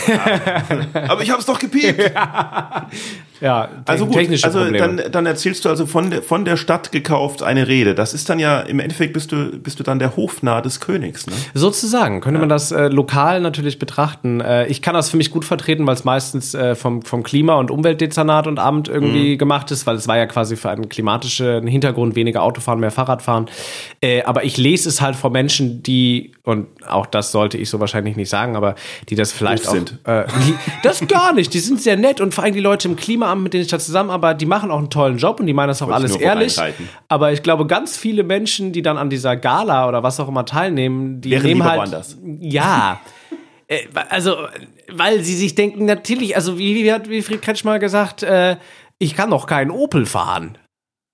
Aber 1.08 1.22
ich 1.22 1.30
habe 1.30 1.40
es 1.40 1.46
doch 1.46 1.58
gepiept. 1.58 2.00
ja, 3.40 3.68
also 3.86 4.04
gut, 4.04 4.44
also 4.44 4.70
dann, 4.70 5.00
dann 5.10 5.24
erzählst 5.24 5.64
du 5.64 5.70
also 5.70 5.86
von 5.86 6.10
der, 6.10 6.22
von 6.22 6.44
der 6.44 6.58
Stadt 6.58 6.92
gekauft 6.92 7.42
eine 7.42 7.66
Rede. 7.66 7.94
Das 7.94 8.12
ist 8.12 8.28
dann 8.28 8.38
ja, 8.38 8.60
im 8.60 8.78
Endeffekt 8.78 9.14
bist 9.14 9.32
du, 9.32 9.58
bist 9.58 9.80
du 9.80 9.84
dann 9.84 10.00
der 10.00 10.18
Hofnarr 10.18 10.60
des 10.60 10.80
Königs. 10.80 11.26
Ne? 11.26 11.32
Sozusagen, 11.54 12.20
könnte 12.20 12.36
ja. 12.36 12.40
man 12.40 12.50
das 12.50 12.72
äh, 12.72 12.88
lokal 12.88 13.40
natürlich 13.40 13.78
betrachten. 13.78 14.42
Äh, 14.42 14.66
ich 14.66 14.82
kann 14.82 14.92
das 14.92 15.08
für 15.08 15.16
mich 15.16 15.30
gut 15.30 15.46
vertreten, 15.46 15.86
weil 15.86 15.94
es 15.94 16.04
meistens 16.04 16.52
äh, 16.52 16.74
vom, 16.74 17.00
vom 17.00 17.22
Klima- 17.22 17.54
und 17.54 17.70
Umweltdezernat 17.70 18.46
und 18.46 18.58
Amt 18.58 18.88
irgendwie 18.88 19.32
mhm. 19.32 19.38
gemacht 19.38 19.70
ist, 19.70 19.86
weil 19.86 19.96
es 19.96 20.08
war 20.08 20.18
ja 20.18 20.26
quasi 20.26 20.56
für 20.56 20.68
einen 20.68 20.90
klimatischen 20.90 21.66
Hintergrund 21.66 22.16
weniger 22.16 22.42
Autofahren, 22.42 22.80
mehr 22.80 22.90
Fahrradfahren. 22.90 23.46
Äh, 24.02 24.24
aber 24.24 24.44
ich 24.44 24.58
lese 24.58 24.90
es 24.90 25.00
halt 25.00 25.16
von 25.16 25.32
Menschen, 25.32 25.82
die, 25.82 26.32
und 26.42 26.66
auch 26.86 27.06
das 27.06 27.32
sollte 27.32 27.56
ich 27.56 27.70
so 27.70 27.80
wahrscheinlich 27.80 28.16
nicht 28.16 28.28
sagen, 28.28 28.56
aber 28.56 28.74
die 29.08 29.14
das 29.14 29.32
vielleicht 29.32 29.66
auch, 29.68 29.72
sind. 29.72 29.98
Äh, 30.04 30.24
die, 30.46 30.54
das 30.82 31.06
gar 31.06 31.32
nicht, 31.32 31.52
die 31.54 31.60
sind 31.60 31.80
sehr 31.80 31.96
nett 31.96 32.20
und 32.20 32.34
vor 32.34 32.44
allem 32.44 32.54
die 32.54 32.60
Leute 32.60 32.88
im 32.88 32.96
Klimaamt, 32.96 33.42
mit 33.42 33.54
denen 33.54 33.62
ich 33.62 33.70
da 33.70 33.78
zusammenarbeite, 33.78 34.38
die 34.38 34.46
machen 34.46 34.70
auch 34.70 34.78
einen 34.78 34.90
tollen 34.90 35.18
Job 35.18 35.40
und 35.40 35.46
die 35.46 35.52
meinen 35.52 35.68
das 35.68 35.82
auch 35.82 35.88
Wollte 35.88 35.96
alles 35.96 36.16
ehrlich. 36.16 36.58
Aber 37.08 37.32
ich 37.32 37.42
glaube, 37.42 37.66
ganz 37.66 37.96
viele 37.96 38.22
Menschen, 38.22 38.72
die 38.72 38.82
dann 38.82 38.98
an 38.98 39.10
dieser 39.10 39.36
Gala 39.36 39.88
oder 39.88 40.02
was 40.02 40.20
auch 40.20 40.28
immer 40.28 40.44
teilnehmen, 40.44 41.20
die 41.20 41.30
Wäre 41.30 41.46
nehmen 41.46 41.64
halt. 41.64 41.80
Woanders. 41.80 42.18
Ja. 42.40 43.00
Äh, 43.66 43.86
also, 44.08 44.36
weil 44.90 45.22
sie 45.22 45.36
sich 45.36 45.54
denken, 45.54 45.84
natürlich, 45.84 46.36
also 46.36 46.58
wie, 46.58 46.74
wie 46.74 46.92
hat 46.92 47.08
Wilfried 47.08 47.42
Kretsch 47.42 47.64
mal 47.64 47.78
gesagt, 47.78 48.22
äh, 48.22 48.56
ich 48.98 49.14
kann 49.14 49.30
doch 49.30 49.46
keinen 49.46 49.70
Opel 49.70 50.06
fahren. 50.06 50.58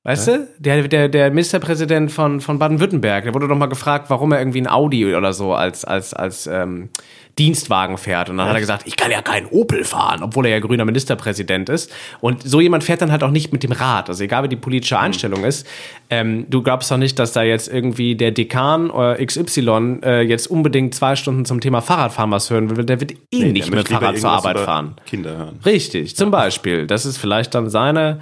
Weißt 0.07 0.29
ja? 0.29 0.37
du? 0.37 0.49
Der, 0.59 0.87
der, 0.87 1.09
der 1.09 1.31
Ministerpräsident 1.31 2.13
von, 2.13 2.41
von 2.41 2.61
Baden-Württemberg, 2.61 3.25
der 3.25 3.35
wurde 3.35 3.49
doch 3.49 3.57
mal 3.57 3.67
gefragt, 3.67 4.09
warum 4.09 4.31
er 4.31 4.39
irgendwie 4.39 4.61
ein 4.61 4.69
Audi 4.69 5.15
oder 5.15 5.33
so 5.33 5.53
als, 5.53 5.85
als, 5.85 6.15
als 6.15 6.47
ähm, 6.47 6.91
Dienstwagen 7.39 7.99
fährt. 7.99 8.31
Und 8.31 8.39
dann 8.39 8.47
Echt? 8.47 8.51
hat 8.51 8.57
er 8.57 8.61
gesagt, 8.61 8.83
ich 8.87 8.97
kann 8.97 9.11
ja 9.11 9.23
keinen 9.23 9.47
Opel 9.47 9.85
fahren, 9.85 10.23
obwohl 10.23 10.47
er 10.47 10.53
ja 10.53 10.61
grüner 10.61 10.85
Ministerpräsident 10.85 11.69
ist. 11.69 11.93
Und 12.21 12.43
so 12.43 12.61
jemand 12.61 12.85
fährt 12.85 13.03
dann 13.03 13.13
halt 13.13 13.23
auch 13.23 13.31
nicht 13.31 13.53
mit 13.53 13.63
dem 13.63 13.73
Rad. 13.73 14.09
Also 14.09 14.25
egal 14.25 14.45
wie 14.45 14.49
die 14.49 14.57
politische. 14.57 14.97
Einstellung 14.99 15.41
mhm. 15.41 15.47
ist. 15.47 15.67
Ähm, 16.11 16.47
du 16.49 16.63
glaubst 16.63 16.91
doch 16.91 16.97
nicht, 16.97 17.19
dass 17.19 17.33
da 17.33 17.43
jetzt 17.43 17.69
irgendwie 17.69 18.15
der 18.17 18.31
Dekan 18.31 18.91
oder 18.91 19.17
XY 19.25 20.01
äh, 20.03 20.21
jetzt 20.23 20.47
unbedingt 20.47 20.95
zwei 20.95 21.17
Stunden 21.17 21.45
zum 21.45 21.61
Thema 21.61 21.81
Fahrradfahren 21.81 22.31
was 22.31 22.51
hören 22.51 22.75
will. 22.75 22.85
Der 22.85 23.01
wird 23.01 23.13
eh 23.13 23.17
nee, 23.31 23.53
nicht 23.53 23.71
mit 23.71 23.89
Fahrrad 23.89 24.19
zur 24.19 24.31
Arbeit 24.31 24.61
fahren. 24.61 24.97
Kinder 25.07 25.37
hören. 25.37 25.61
Richtig, 25.65 26.17
zum 26.17 26.31
Beispiel. 26.31 26.87
Das 26.87 27.07
ist 27.07 27.19
vielleicht 27.19 27.55
dann 27.55 27.69
seine 27.69 28.21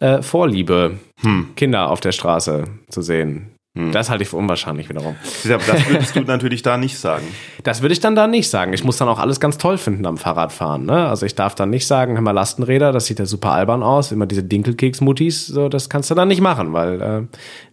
äh, 0.00 0.22
Vorliebe, 0.22 0.98
hm. 1.20 1.50
Kinder 1.56 1.90
auf 1.90 2.00
der 2.00 2.12
Straße 2.12 2.64
zu 2.90 3.02
sehen. 3.02 3.52
Hm. 3.74 3.90
Das 3.90 4.10
halte 4.10 4.22
ich 4.22 4.28
für 4.28 4.36
unwahrscheinlich 4.36 4.90
wiederum. 4.90 5.16
Das 5.44 5.88
würdest 5.88 6.14
du 6.14 6.20
natürlich 6.26 6.60
da 6.60 6.76
nicht 6.76 6.98
sagen. 6.98 7.26
Das 7.62 7.80
würde 7.80 7.94
ich 7.94 8.00
dann 8.00 8.14
da 8.14 8.26
nicht 8.26 8.50
sagen. 8.50 8.74
Ich 8.74 8.84
muss 8.84 8.98
dann 8.98 9.08
auch 9.08 9.18
alles 9.18 9.40
ganz 9.40 9.56
toll 9.56 9.78
finden 9.78 10.04
am 10.04 10.18
Fahrradfahren. 10.18 10.84
Ne? 10.84 11.08
Also 11.08 11.24
ich 11.24 11.34
darf 11.34 11.54
dann 11.54 11.70
nicht 11.70 11.86
sagen, 11.86 12.14
hör 12.14 12.20
mal 12.20 12.32
Lastenräder, 12.32 12.92
das 12.92 13.06
sieht 13.06 13.18
ja 13.18 13.24
super 13.24 13.52
albern 13.52 13.82
aus. 13.82 14.12
Immer 14.12 14.26
diese 14.26 14.42
Dinkelkeks-Mutis, 14.42 15.46
so, 15.46 15.70
das 15.70 15.88
kannst 15.88 16.10
du 16.10 16.14
dann 16.14 16.28
nicht 16.28 16.42
machen, 16.42 16.74
weil 16.74 17.00
äh, 17.00 17.22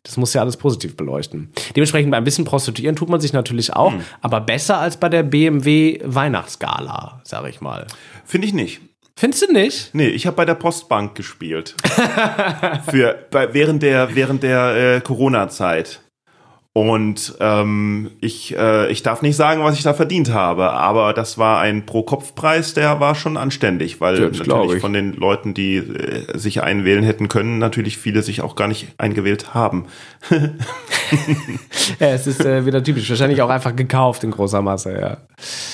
das 0.03 0.15
muss 0.15 0.33
ja 0.33 0.39
alles 0.39 0.55
positiv 0.55 0.95
beleuchten. 0.95 1.51
Dementsprechend 1.75 2.13
ein 2.13 2.23
bisschen 2.23 2.45
prostituieren 2.45 2.95
tut 2.95 3.09
man 3.09 3.19
sich 3.19 3.33
natürlich 3.33 3.73
auch, 3.75 3.91
hm. 3.91 4.01
aber 4.21 4.39
besser 4.39 4.79
als 4.79 4.95
bei 4.95 5.09
der 5.09 5.23
BMW 5.23 5.99
Weihnachtsgala, 6.05 7.19
sage 7.25 7.49
ich 7.49 7.59
mal. 7.59 7.87
Finde 8.23 8.47
ich 8.47 8.53
nicht. 8.53 8.88
Findest 9.19 9.49
du 9.49 9.51
nicht? 9.51 9.89
Nee, 9.91 10.07
ich 10.07 10.25
habe 10.27 10.37
bei 10.37 10.45
der 10.45 10.53
Postbank 10.53 11.13
gespielt. 11.13 11.75
Für, 12.89 13.19
bei, 13.31 13.53
während 13.53 13.83
der, 13.83 14.15
während 14.15 14.43
der 14.43 14.95
äh, 14.95 15.01
Corona-Zeit. 15.01 15.99
Und 16.71 17.35
ähm, 17.41 18.11
ich, 18.21 18.55
äh, 18.57 18.89
ich 18.89 19.03
darf 19.03 19.21
nicht 19.21 19.35
sagen, 19.35 19.61
was 19.61 19.75
ich 19.75 19.83
da 19.83 19.93
verdient 19.93 20.31
habe, 20.31 20.71
aber 20.71 21.11
das 21.11 21.37
war 21.37 21.59
ein 21.59 21.85
Pro-Kopf-Preis, 21.85 22.75
der 22.75 23.01
war 23.01 23.13
schon 23.13 23.35
anständig, 23.35 23.99
weil 23.99 24.21
ja, 24.21 24.29
natürlich 24.29 24.79
von 24.79 24.93
den 24.93 25.11
Leuten, 25.11 25.53
die 25.53 25.75
äh, 25.75 26.37
sich 26.37 26.63
einwählen 26.63 27.03
hätten 27.03 27.27
können, 27.27 27.57
natürlich 27.57 27.97
viele 27.97 28.21
sich 28.21 28.41
auch 28.41 28.55
gar 28.55 28.69
nicht 28.69 28.87
eingewählt 28.97 29.53
haben. 29.53 29.87
ja, 31.99 32.07
es 32.07 32.25
ist 32.25 32.45
äh, 32.45 32.65
wieder 32.65 32.81
typisch. 32.81 33.09
Wahrscheinlich 33.09 33.41
auch 33.41 33.49
einfach 33.49 33.75
gekauft 33.75 34.23
in 34.23 34.31
großer 34.31 34.61
Masse, 34.61 34.97
ja. 34.97 35.17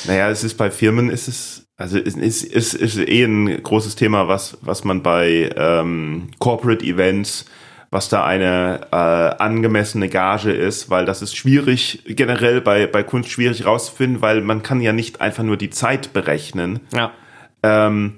Naja, 0.07 0.31
es 0.31 0.43
ist 0.43 0.57
bei 0.57 0.71
Firmen 0.71 1.11
ist 1.11 1.27
es 1.27 1.64
also 1.77 1.97
es 1.97 2.15
ist, 2.15 2.43
ist, 2.43 2.73
ist 2.73 2.97
eh 2.97 3.23
ein 3.23 3.61
großes 3.61 3.95
Thema, 3.95 4.27
was, 4.27 4.57
was 4.61 4.83
man 4.83 5.03
bei 5.03 5.49
ähm, 5.57 6.29
Corporate 6.39 6.85
Events, 6.85 7.45
was 7.91 8.07
da 8.07 8.23
eine 8.23 8.87
äh, 8.91 8.95
angemessene 8.95 10.07
Gage 10.07 10.51
ist, 10.51 10.89
weil 10.89 11.05
das 11.05 11.21
ist 11.21 11.35
schwierig, 11.35 12.03
generell 12.07 12.61
bei, 12.61 12.87
bei 12.87 13.03
Kunst 13.03 13.29
schwierig 13.29 13.65
rauszufinden, 13.65 14.21
weil 14.21 14.41
man 14.41 14.63
kann 14.63 14.79
ja 14.79 14.93
nicht 14.93 15.19
einfach 15.19 15.43
nur 15.43 15.57
die 15.57 15.69
Zeit 15.69 16.13
berechnen. 16.13 16.79
Ja. 16.93 17.11
Ähm, 17.61 18.15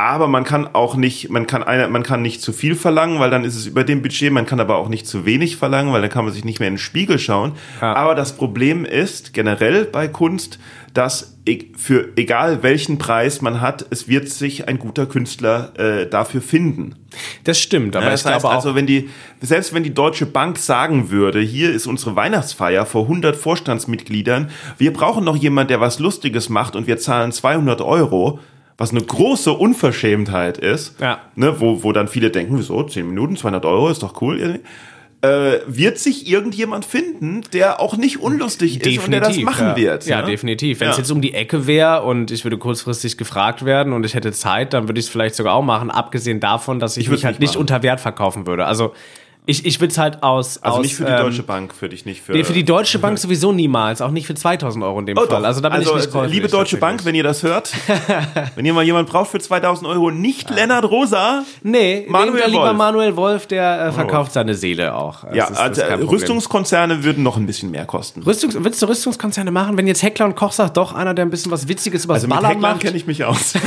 aber 0.00 0.28
man 0.28 0.44
kann 0.44 0.68
auch 0.74 0.94
nicht, 0.94 1.28
man 1.28 1.48
kann 1.48 1.64
eine, 1.64 1.88
man 1.88 2.04
kann 2.04 2.22
nicht 2.22 2.40
zu 2.40 2.52
viel 2.52 2.76
verlangen, 2.76 3.18
weil 3.18 3.30
dann 3.30 3.44
ist 3.44 3.56
es 3.56 3.66
über 3.66 3.82
dem 3.82 4.00
Budget. 4.00 4.32
Man 4.32 4.46
kann 4.46 4.60
aber 4.60 4.76
auch 4.76 4.88
nicht 4.88 5.08
zu 5.08 5.26
wenig 5.26 5.56
verlangen, 5.56 5.92
weil 5.92 6.00
dann 6.00 6.10
kann 6.10 6.24
man 6.24 6.32
sich 6.32 6.44
nicht 6.44 6.60
mehr 6.60 6.68
in 6.68 6.74
den 6.74 6.78
Spiegel 6.78 7.18
schauen. 7.18 7.54
Ja. 7.80 7.94
Aber 7.94 8.14
das 8.14 8.36
Problem 8.36 8.84
ist 8.84 9.34
generell 9.34 9.86
bei 9.86 10.06
Kunst, 10.06 10.60
dass 10.94 11.38
e, 11.46 11.66
für 11.76 12.10
egal 12.16 12.62
welchen 12.62 12.98
Preis 12.98 13.42
man 13.42 13.60
hat, 13.60 13.86
es 13.90 14.08
wird 14.08 14.28
sich 14.28 14.68
ein 14.68 14.78
guter 14.78 15.06
Künstler 15.06 15.72
äh, 15.78 16.06
dafür 16.06 16.42
finden. 16.42 16.94
Das 17.44 17.58
stimmt, 17.58 17.96
aber 17.96 18.06
ja, 18.06 18.10
das 18.12 18.24
heißt 18.24 18.44
also, 18.44 18.74
wenn 18.74 18.86
die 18.86 19.08
selbst 19.40 19.74
wenn 19.74 19.82
die 19.82 19.94
Deutsche 19.94 20.26
Bank 20.26 20.58
sagen 20.58 21.10
würde, 21.10 21.40
hier 21.40 21.72
ist 21.72 21.86
unsere 21.86 22.16
Weihnachtsfeier 22.16 22.86
vor 22.86 23.02
100 23.02 23.36
Vorstandsmitgliedern, 23.36 24.50
wir 24.76 24.92
brauchen 24.92 25.24
noch 25.24 25.36
jemand, 25.36 25.70
der 25.70 25.80
was 25.80 25.98
Lustiges 25.98 26.48
macht 26.48 26.76
und 26.76 26.86
wir 26.86 26.98
zahlen 26.98 27.32
200 27.32 27.80
Euro 27.80 28.40
was 28.80 28.92
eine 28.92 29.02
große 29.02 29.52
Unverschämtheit 29.52 30.56
ist, 30.56 31.00
ja. 31.00 31.18
ne, 31.34 31.60
wo, 31.60 31.82
wo 31.82 31.92
dann 31.92 32.06
viele 32.06 32.30
denken, 32.30 32.56
wieso, 32.56 32.84
10 32.84 33.08
Minuten, 33.08 33.36
200 33.36 33.64
Euro, 33.64 33.88
ist 33.88 34.04
doch 34.04 34.22
cool. 34.22 34.60
Äh, 35.20 35.62
wird 35.66 35.98
sich 35.98 36.28
irgendjemand 36.30 36.84
finden, 36.84 37.42
der 37.52 37.80
auch 37.80 37.96
nicht 37.96 38.20
unlustig 38.20 38.78
definitiv, 38.78 39.00
ist 39.00 39.04
und 39.06 39.10
der 39.10 39.20
das 39.20 39.38
machen 39.38 39.66
ja. 39.66 39.76
wird. 39.76 40.06
Ja, 40.06 40.20
ja? 40.20 40.26
definitiv. 40.26 40.78
Wenn 40.78 40.90
es 40.90 40.96
ja. 40.96 41.02
jetzt 41.02 41.10
um 41.10 41.20
die 41.20 41.34
Ecke 41.34 41.66
wäre 41.66 42.04
und 42.04 42.30
ich 42.30 42.44
würde 42.44 42.56
kurzfristig 42.56 43.18
gefragt 43.18 43.64
werden 43.64 43.94
und 43.94 44.06
ich 44.06 44.14
hätte 44.14 44.30
Zeit, 44.30 44.74
dann 44.74 44.86
würde 44.86 45.00
ich 45.00 45.06
es 45.06 45.10
vielleicht 45.10 45.34
sogar 45.34 45.54
auch 45.54 45.62
machen, 45.62 45.90
abgesehen 45.90 46.38
davon, 46.38 46.78
dass 46.78 46.96
ich, 46.96 47.06
ich 47.06 47.10
mich 47.10 47.24
halt 47.24 47.40
nicht 47.40 47.56
unter 47.56 47.82
Wert 47.82 48.00
verkaufen 48.00 48.46
würde. 48.46 48.66
Also 48.66 48.92
ich, 49.48 49.64
ich 49.64 49.80
würde 49.80 49.92
es 49.92 49.96
halt 49.96 50.22
aus. 50.22 50.62
Also 50.62 50.76
aus, 50.76 50.82
nicht 50.82 50.94
für 50.94 51.06
die 51.06 51.10
ähm, 51.10 51.22
Deutsche 51.22 51.42
Bank, 51.42 51.72
für 51.74 51.88
dich 51.88 52.04
nicht 52.04 52.20
für. 52.20 52.32
Nee, 52.32 52.44
für 52.44 52.52
die 52.52 52.64
Deutsche 52.64 52.98
Bank 52.98 53.18
sowieso 53.18 53.50
niemals, 53.50 54.02
auch 54.02 54.10
nicht 54.10 54.26
für 54.26 54.34
2000 54.34 54.84
Euro 54.84 55.00
in 55.00 55.06
dem 55.06 55.16
oh, 55.16 55.24
Fall. 55.24 55.46
Also 55.46 55.62
da 55.62 55.70
bin 55.70 55.78
also, 55.78 55.92
ich 55.92 56.02
nicht 56.02 56.12
käuflich, 56.12 56.34
Liebe 56.34 56.48
Deutsche 56.48 56.76
Bank, 56.76 57.06
wenn 57.06 57.14
ihr 57.14 57.22
das 57.22 57.42
hört, 57.42 57.72
wenn 58.56 58.66
ihr 58.66 58.74
mal 58.74 58.84
jemand 58.84 59.08
braucht 59.08 59.30
für 59.30 59.40
2000 59.40 59.88
Euro, 59.88 60.10
nicht 60.10 60.50
ja. 60.50 60.56
Lennart 60.56 60.84
Rosa. 60.84 61.44
Nee, 61.62 62.04
Manuel 62.10 62.42
Wolf. 62.42 62.46
lieber 62.46 62.72
Manuel 62.74 63.16
Wolf, 63.16 63.46
der 63.46 63.86
äh, 63.86 63.92
verkauft 63.92 64.32
oh. 64.32 64.34
seine 64.34 64.54
Seele 64.54 64.94
auch. 64.94 65.24
Das 65.24 65.34
ja, 65.34 65.46
ist, 65.46 65.80
also 65.80 66.06
Rüstungskonzerne 66.06 67.02
würden 67.02 67.24
noch 67.24 67.38
ein 67.38 67.46
bisschen 67.46 67.70
mehr 67.70 67.86
kosten. 67.86 68.22
Rüstungs 68.24 68.54
willst 68.58 68.82
du 68.82 68.86
Rüstungskonzerne 68.86 69.50
machen, 69.50 69.78
wenn 69.78 69.86
jetzt 69.86 70.02
Heckler 70.02 70.26
und 70.26 70.36
Koch 70.36 70.52
sagt, 70.52 70.76
doch 70.76 70.92
einer, 70.92 71.14
der 71.14 71.24
ein 71.24 71.30
bisschen 71.30 71.50
was 71.50 71.68
Witziges 71.68 72.04
über 72.04 72.12
also 72.14 72.28
Ballern 72.28 72.60
macht? 72.60 72.80
kenne 72.80 72.98
ich 72.98 73.06
mich 73.06 73.24
aus. 73.24 73.54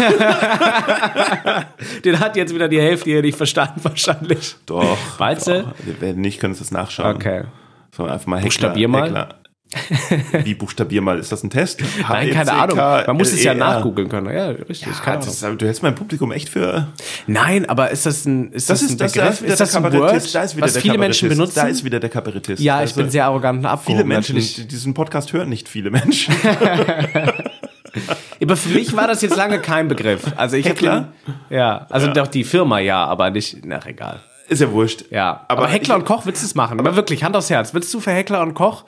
Den 2.06 2.20
hat 2.20 2.36
jetzt 2.36 2.54
wieder 2.54 2.68
die 2.68 2.80
Hälfte 2.80 3.10
hier 3.10 3.24
nicht 3.24 3.36
verstanden 3.36 3.80
wahrscheinlich. 3.82 4.58
Doch. 4.68 4.98
Weißt 5.18 5.48
du? 5.72 5.96
Wenn 6.00 6.22
nicht, 6.22 6.40
können 6.40 6.54
Sie 6.54 6.60
das 6.60 6.72
nachschauen. 6.72 7.16
Okay. 7.16 7.44
So, 7.92 8.06
einfach 8.06 8.28
mal 8.28 8.42
Buchstabier 8.42 8.88
mal. 8.88 9.04
Heckler. 9.04 9.42
Wie 10.44 10.54
buchstabier 10.54 11.02
mal? 11.02 11.18
Ist 11.18 11.32
das 11.32 11.44
ein 11.44 11.50
Test? 11.50 11.82
Nein, 12.08 12.32
keine 12.32 12.52
Ahnung. 12.52 12.78
Man 12.78 13.18
muss 13.18 13.32
es 13.32 13.44
ja 13.44 13.54
nachgoogeln 13.54 14.10
können. 14.10 14.34
Ja, 14.34 14.50
richtig. 14.50 14.90
Ja, 15.06 15.16
das, 15.16 15.40
du 15.40 15.66
hältst 15.66 15.82
mein 15.82 15.96
Publikum 15.96 16.32
echt 16.32 16.50
für. 16.50 16.88
Nein, 17.28 17.68
aber 17.70 17.92
ist 17.92 18.06
das 18.06 18.26
ein, 18.26 18.52
ist 18.52 18.70
das, 18.70 18.82
das 18.82 18.90
ein 18.90 19.06
ist, 19.06 19.14
Begriff? 19.14 19.42
Das 19.42 19.42
ist 19.42 19.60
das 19.60 19.76
ein 19.76 19.84
Word, 19.84 20.36
da 20.36 20.44
ist 20.44 20.58
wieder 20.58 20.66
was 20.66 20.78
viele 20.78 20.98
Menschen 20.98 21.30
benutzen? 21.30 21.56
Da 21.56 21.68
ist 21.68 21.86
wieder 21.86 22.00
der 22.00 22.10
Kabarettist. 22.10 22.62
Ja, 22.62 22.78
ich 22.78 22.90
also, 22.90 23.02
bin 23.02 23.10
sehr 23.10 23.26
arrogant 23.26 23.60
und 23.60 23.66
abgehoben. 23.66 24.00
Viele 24.00 24.08
Menschen, 24.08 24.36
natürlich. 24.36 24.68
diesen 24.68 24.94
Podcast 24.94 25.32
hören 25.32 25.50
nicht 25.50 25.70
viele 25.70 25.90
Menschen. 25.90 26.36
aber 28.42 28.58
für 28.58 28.70
mich 28.70 28.96
war 28.96 29.08
das 29.08 29.22
jetzt 29.22 29.38
lange 29.38 29.60
kein 29.60 29.88
Begriff. 29.88 30.34
Also 30.36 30.58
ich 30.58 30.66
Heckler? 30.66 31.14
ja, 31.50 31.86
also 31.90 32.08
ja. 32.08 32.14
doch 32.14 32.28
die 32.28 32.44
Firma 32.44 32.80
ja, 32.80 33.06
aber 33.06 33.30
nicht, 33.30 33.66
nach 33.66 33.86
egal. 33.86 34.20
Ist 34.52 34.60
ja 34.60 34.70
wurscht. 34.70 35.06
Ja, 35.12 35.46
aber, 35.48 35.64
aber 35.64 35.72
Heckler 35.72 35.96
und 35.96 36.04
Koch 36.04 36.26
willst 36.26 36.42
du 36.42 36.46
es 36.46 36.56
machen. 36.56 36.78
Aber 36.78 36.98
wirklich, 36.98 37.24
Hand 37.24 37.38
aufs 37.38 37.50
Herz. 37.50 37.74
Willst 37.74 37.94
du 37.94 38.02
für 38.02 38.12
Heckler 38.12 38.42
und 38.42 38.54
Koch, 38.54 38.84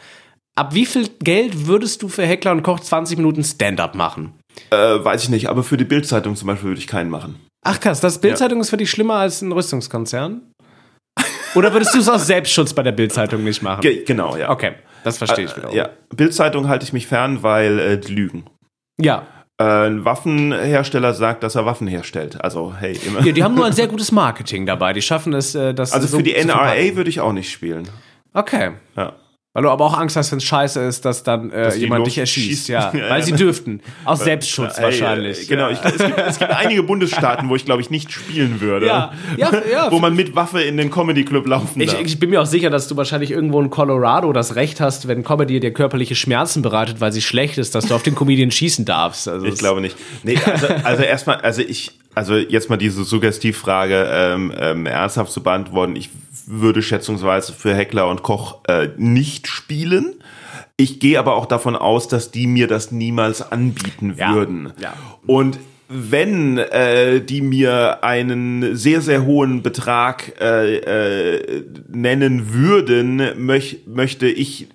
ab 0.55 0.75
wie 0.75 0.85
viel 0.85 1.07
Geld 1.19 1.67
würdest 1.67 2.03
du 2.03 2.09
für 2.09 2.25
Heckler 2.25 2.51
und 2.51 2.63
Koch 2.63 2.81
20 2.81 3.17
Minuten 3.17 3.45
Stand-up 3.45 3.95
machen? 3.95 4.33
Äh, 4.71 4.75
weiß 4.75 5.23
ich 5.23 5.29
nicht, 5.29 5.47
aber 5.47 5.63
für 5.63 5.77
die 5.77 5.85
Bildzeitung 5.85 6.35
zum 6.35 6.47
Beispiel 6.47 6.67
würde 6.71 6.81
ich 6.81 6.87
keinen 6.87 7.09
machen. 7.09 7.39
Ach 7.63 7.79
krass, 7.79 8.01
das 8.01 8.19
Bildzeitung 8.19 8.57
ja. 8.57 8.63
ist 8.63 8.71
für 8.71 8.77
dich 8.77 8.91
schlimmer 8.91 9.15
als 9.15 9.41
ein 9.41 9.53
Rüstungskonzern? 9.53 10.41
Oder 11.55 11.71
würdest 11.71 11.95
du 11.95 11.99
es 11.99 12.09
aus 12.09 12.27
Selbstschutz 12.27 12.73
bei 12.73 12.83
der 12.83 12.91
Bildzeitung 12.91 13.45
nicht 13.45 13.61
machen? 13.61 13.79
Ge 13.79 14.03
genau, 14.03 14.35
ja. 14.35 14.49
Okay, 14.49 14.73
das 15.05 15.17
verstehe 15.17 15.45
ich. 15.45 15.55
Äh, 15.55 15.77
ja, 15.77 15.89
Bildzeitung 16.13 16.67
halte 16.67 16.83
ich 16.83 16.91
mich 16.91 17.07
fern, 17.07 17.41
weil 17.41 17.79
äh, 17.79 17.97
die 17.97 18.13
lügen. 18.13 18.43
Ja, 18.99 19.25
ein 19.63 20.05
Waffenhersteller 20.05 21.13
sagt, 21.13 21.43
dass 21.43 21.55
er 21.55 21.65
Waffen 21.65 21.87
herstellt. 21.87 22.43
Also, 22.43 22.73
hey, 22.77 22.99
immer. 23.05 23.21
Ja, 23.25 23.31
die 23.31 23.43
haben 23.43 23.55
nur 23.55 23.65
ein 23.65 23.73
sehr 23.73 23.87
gutes 23.87 24.11
Marketing 24.11 24.65
dabei. 24.65 24.93
Die 24.93 25.01
schaffen 25.01 25.33
es, 25.33 25.55
äh, 25.55 25.73
das 25.73 25.91
Also 25.93 26.17
für 26.17 26.23
die 26.23 26.33
NRA 26.33 26.95
würde 26.95 27.09
ich 27.09 27.19
auch 27.19 27.33
nicht 27.33 27.51
spielen. 27.51 27.87
Okay. 28.33 28.71
Ja. 28.95 29.13
Weil 29.55 29.61
du 29.61 29.69
aber 29.69 29.85
auch 29.85 29.95
Angst 29.95 30.15
hast, 30.15 30.31
wenn 30.31 30.39
es 30.39 30.45
scheiße 30.45 30.81
ist, 30.81 31.05
dass 31.05 31.21
dann 31.21 31.51
äh, 31.51 31.65
dass 31.65 31.77
jemand 31.77 32.07
dich 32.07 32.17
erschießt. 32.17 32.69
Ja, 32.69 32.91
ja, 32.93 33.07
weil 33.11 33.21
sie 33.21 33.33
dürften. 33.33 33.81
Aus 34.03 34.23
Selbstschutz 34.23 34.79
ey, 34.79 34.85
wahrscheinlich. 34.85 35.47
Genau, 35.47 35.69
ich, 35.69 35.77
es, 35.83 35.97
gibt, 35.99 36.17
es, 36.17 36.39
gibt, 36.39 36.51
einige 36.51 36.81
Bundesstaaten, 36.81 37.47
wo 37.49 37.55
ich 37.55 37.63
glaube 37.63 37.79
ich 37.81 37.91
nicht 37.91 38.11
spielen 38.11 38.61
würde. 38.61 38.87
Ja, 38.87 39.13
ja, 39.37 39.51
ja. 39.71 39.91
Wo 39.91 39.99
man 39.99 40.15
mit 40.15 40.35
Waffe 40.35 40.63
in 40.63 40.77
den 40.77 40.89
Comedy 40.89 41.23
Club 41.23 41.45
laufen 41.45 41.79
ich, 41.79 41.91
darf. 41.91 42.01
Ich 42.01 42.19
bin 42.19 42.31
mir 42.31 42.41
auch 42.41 42.47
sicher, 42.47 42.71
dass 42.71 42.87
du 42.87 42.97
wahrscheinlich 42.97 43.29
irgendwo 43.29 43.61
in 43.61 43.69
Colorado 43.69 44.33
das 44.33 44.55
Recht 44.55 44.81
hast, 44.81 45.07
wenn 45.07 45.23
Comedy 45.23 45.59
dir 45.59 45.71
körperliche 45.71 46.15
Schmerzen 46.15 46.63
bereitet, 46.63 46.99
weil 46.99 47.11
sie 47.11 47.21
schlecht 47.21 47.59
ist, 47.59 47.75
dass 47.75 47.85
du 47.85 47.93
auf 47.93 48.01
den 48.01 48.15
Comedian 48.15 48.49
schießen 48.49 48.85
darfst. 48.85 49.27
Also 49.27 49.45
ich 49.45 49.59
glaube 49.59 49.81
nicht. 49.81 49.95
Nee, 50.23 50.39
also, 50.43 50.67
also 50.83 51.03
erstmal, 51.03 51.41
also 51.41 51.61
ich, 51.61 51.91
also 52.15 52.35
jetzt 52.37 52.71
mal 52.71 52.77
diese 52.77 53.03
Suggestivfrage 53.03 54.09
ähm, 54.11 54.51
ähm, 54.57 54.85
ernsthaft 54.87 55.31
zu 55.31 55.43
beantworten. 55.43 55.95
Ich 55.95 56.09
würde 56.45 56.81
schätzungsweise 56.81 57.53
für 57.53 57.73
Heckler 57.73 58.07
und 58.09 58.23
Koch 58.23 58.59
äh, 58.67 58.89
nicht 58.97 59.42
spielen. 59.47 60.15
Ich 60.77 60.99
gehe 60.99 61.19
aber 61.19 61.35
auch 61.35 61.45
davon 61.45 61.75
aus, 61.75 62.07
dass 62.07 62.31
die 62.31 62.47
mir 62.47 62.67
das 62.67 62.91
niemals 62.91 63.51
anbieten 63.51 64.15
ja. 64.17 64.33
würden. 64.33 64.73
Ja. 64.79 64.93
Und 65.25 65.59
wenn 65.87 66.57
äh, 66.57 67.21
die 67.21 67.41
mir 67.41 68.03
einen 68.03 68.75
sehr, 68.75 69.01
sehr 69.01 69.25
hohen 69.25 69.61
Betrag 69.61 70.33
äh, 70.39 70.77
äh, 70.77 71.63
nennen 71.87 72.53
würden, 72.53 73.21
möch, 73.45 73.79
möchte 73.85 74.27
ich 74.27 74.67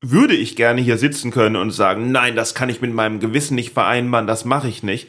würde 0.00 0.34
ich 0.34 0.54
gerne 0.54 0.80
hier 0.80 0.96
sitzen 0.96 1.32
können 1.32 1.56
und 1.56 1.72
sagen, 1.72 2.12
nein, 2.12 2.36
das 2.36 2.54
kann 2.54 2.68
ich 2.68 2.80
mit 2.80 2.94
meinem 2.94 3.18
Gewissen 3.18 3.56
nicht 3.56 3.72
vereinbaren, 3.72 4.28
das 4.28 4.44
mache 4.44 4.68
ich 4.68 4.84
nicht 4.84 5.08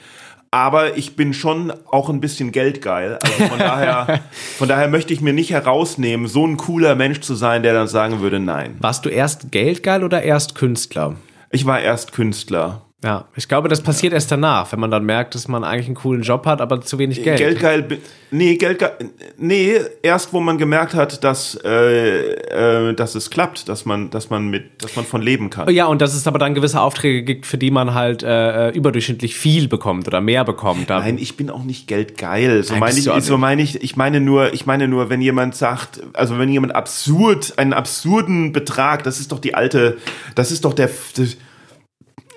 aber 0.52 0.98
ich 0.98 1.16
bin 1.16 1.34
schon 1.34 1.72
auch 1.92 2.10
ein 2.10 2.22
bisschen 2.22 2.52
geldgeil. 2.52 3.20
Also 3.22 3.46
von 3.46 3.60
daher, 3.60 4.22
von 4.58 4.68
daher 4.68 4.88
möchte 4.88 5.14
ich 5.14 5.22
mir 5.22 5.34
nicht 5.34 5.52
herausnehmen, 5.52 6.28
so 6.28 6.46
ein 6.46 6.58
cooler 6.58 6.96
Mensch 6.96 7.22
zu 7.22 7.36
sein, 7.36 7.64
der 7.64 7.74
dann 7.74 7.88
sagen 7.88 8.20
würde, 8.20 8.40
nein. 8.40 8.76
Warst 8.80 9.06
du 9.06 9.10
erst 9.10 9.52
geldgeil 9.52 10.04
oder 10.04 10.24
erst 10.24 10.56
Künstler? 10.56 11.16
Ich 11.52 11.66
war 11.66 11.80
erst 11.80 12.12
Künstler. 12.12 12.89
Ja, 13.02 13.26
ich 13.34 13.48
glaube, 13.48 13.70
das 13.70 13.82
passiert 13.82 14.12
ja. 14.12 14.18
erst 14.18 14.30
danach, 14.30 14.74
wenn 14.74 14.80
man 14.82 14.92
dann 14.92 15.06
merkt, 15.06 15.34
dass 15.34 15.48
man 15.48 15.64
eigentlich 15.64 15.86
einen 15.86 15.96
coolen 15.96 16.22
Job 16.22 16.46
hat, 16.46 16.60
aber 16.60 16.82
zu 16.82 17.00
wenig 17.00 17.24
Geld. 17.24 17.38
Geldgeil, 17.38 18.00
nee, 18.30 18.58
Geldgeil, 18.58 18.92
nee, 19.38 19.76
erst 20.02 20.34
wo 20.34 20.42
man 20.42 20.58
gemerkt 20.58 20.96
hat, 20.96 21.24
dass, 21.24 21.58
äh, 21.64 22.90
äh, 22.90 22.94
dass 22.94 23.16
es 23.16 23.30
klappt, 23.30 23.70
dass 23.70 23.86
man, 23.86 24.10
dass 24.10 24.30
man 24.30 24.50
mit, 24.50 24.84
dass 24.84 24.98
man 24.98 25.06
von 25.06 25.22
leben 25.22 25.50
kann. 25.50 25.70
Ja, 25.70 25.86
und 25.86 26.02
dass 26.02 26.14
es 26.14 26.28
aber 26.28 26.40
dann 26.40 26.54
gewisse 26.56 26.82
Aufträge 26.82 27.24
gibt, 27.24 27.46
für 27.46 27.58
die 27.58 27.72
man 27.72 27.94
halt 27.94 28.22
äh, 28.22 28.68
äh 28.68 28.76
überdurchschnittlich 28.76 29.38
viel 29.38 29.70
bekommt 29.70 30.06
oder 30.06 30.20
mehr 30.20 30.44
bekommt. 30.44 30.90
Nein, 30.90 31.18
ich 31.18 31.38
bin 31.38 31.50
auch 31.50 31.64
nicht 31.64 31.88
geldgeil. 31.88 32.64
So 32.64 32.76
meine 32.76 33.00
ich, 33.00 33.06
so 33.06 33.38
meine 33.38 33.62
ich, 33.62 33.82
ich 33.82 33.96
meine 33.96 34.20
nur, 34.20 34.54
ich 34.54 34.66
meine 34.66 34.90
nur, 34.90 35.10
wenn 35.10 35.22
jemand 35.22 35.56
sagt, 35.56 36.02
also 36.12 36.38
wenn 36.38 36.50
jemand 36.50 36.76
absurd, 36.76 37.54
einen 37.56 37.72
absurden 37.72 38.52
Betrag, 38.52 39.06
das 39.06 39.22
ist 39.22 39.32
doch 39.32 39.40
die 39.40 39.56
alte, 39.56 39.98
das 40.36 40.52
ist 40.52 40.66
doch 40.66 40.74
der, 40.74 40.90
der 41.16 41.28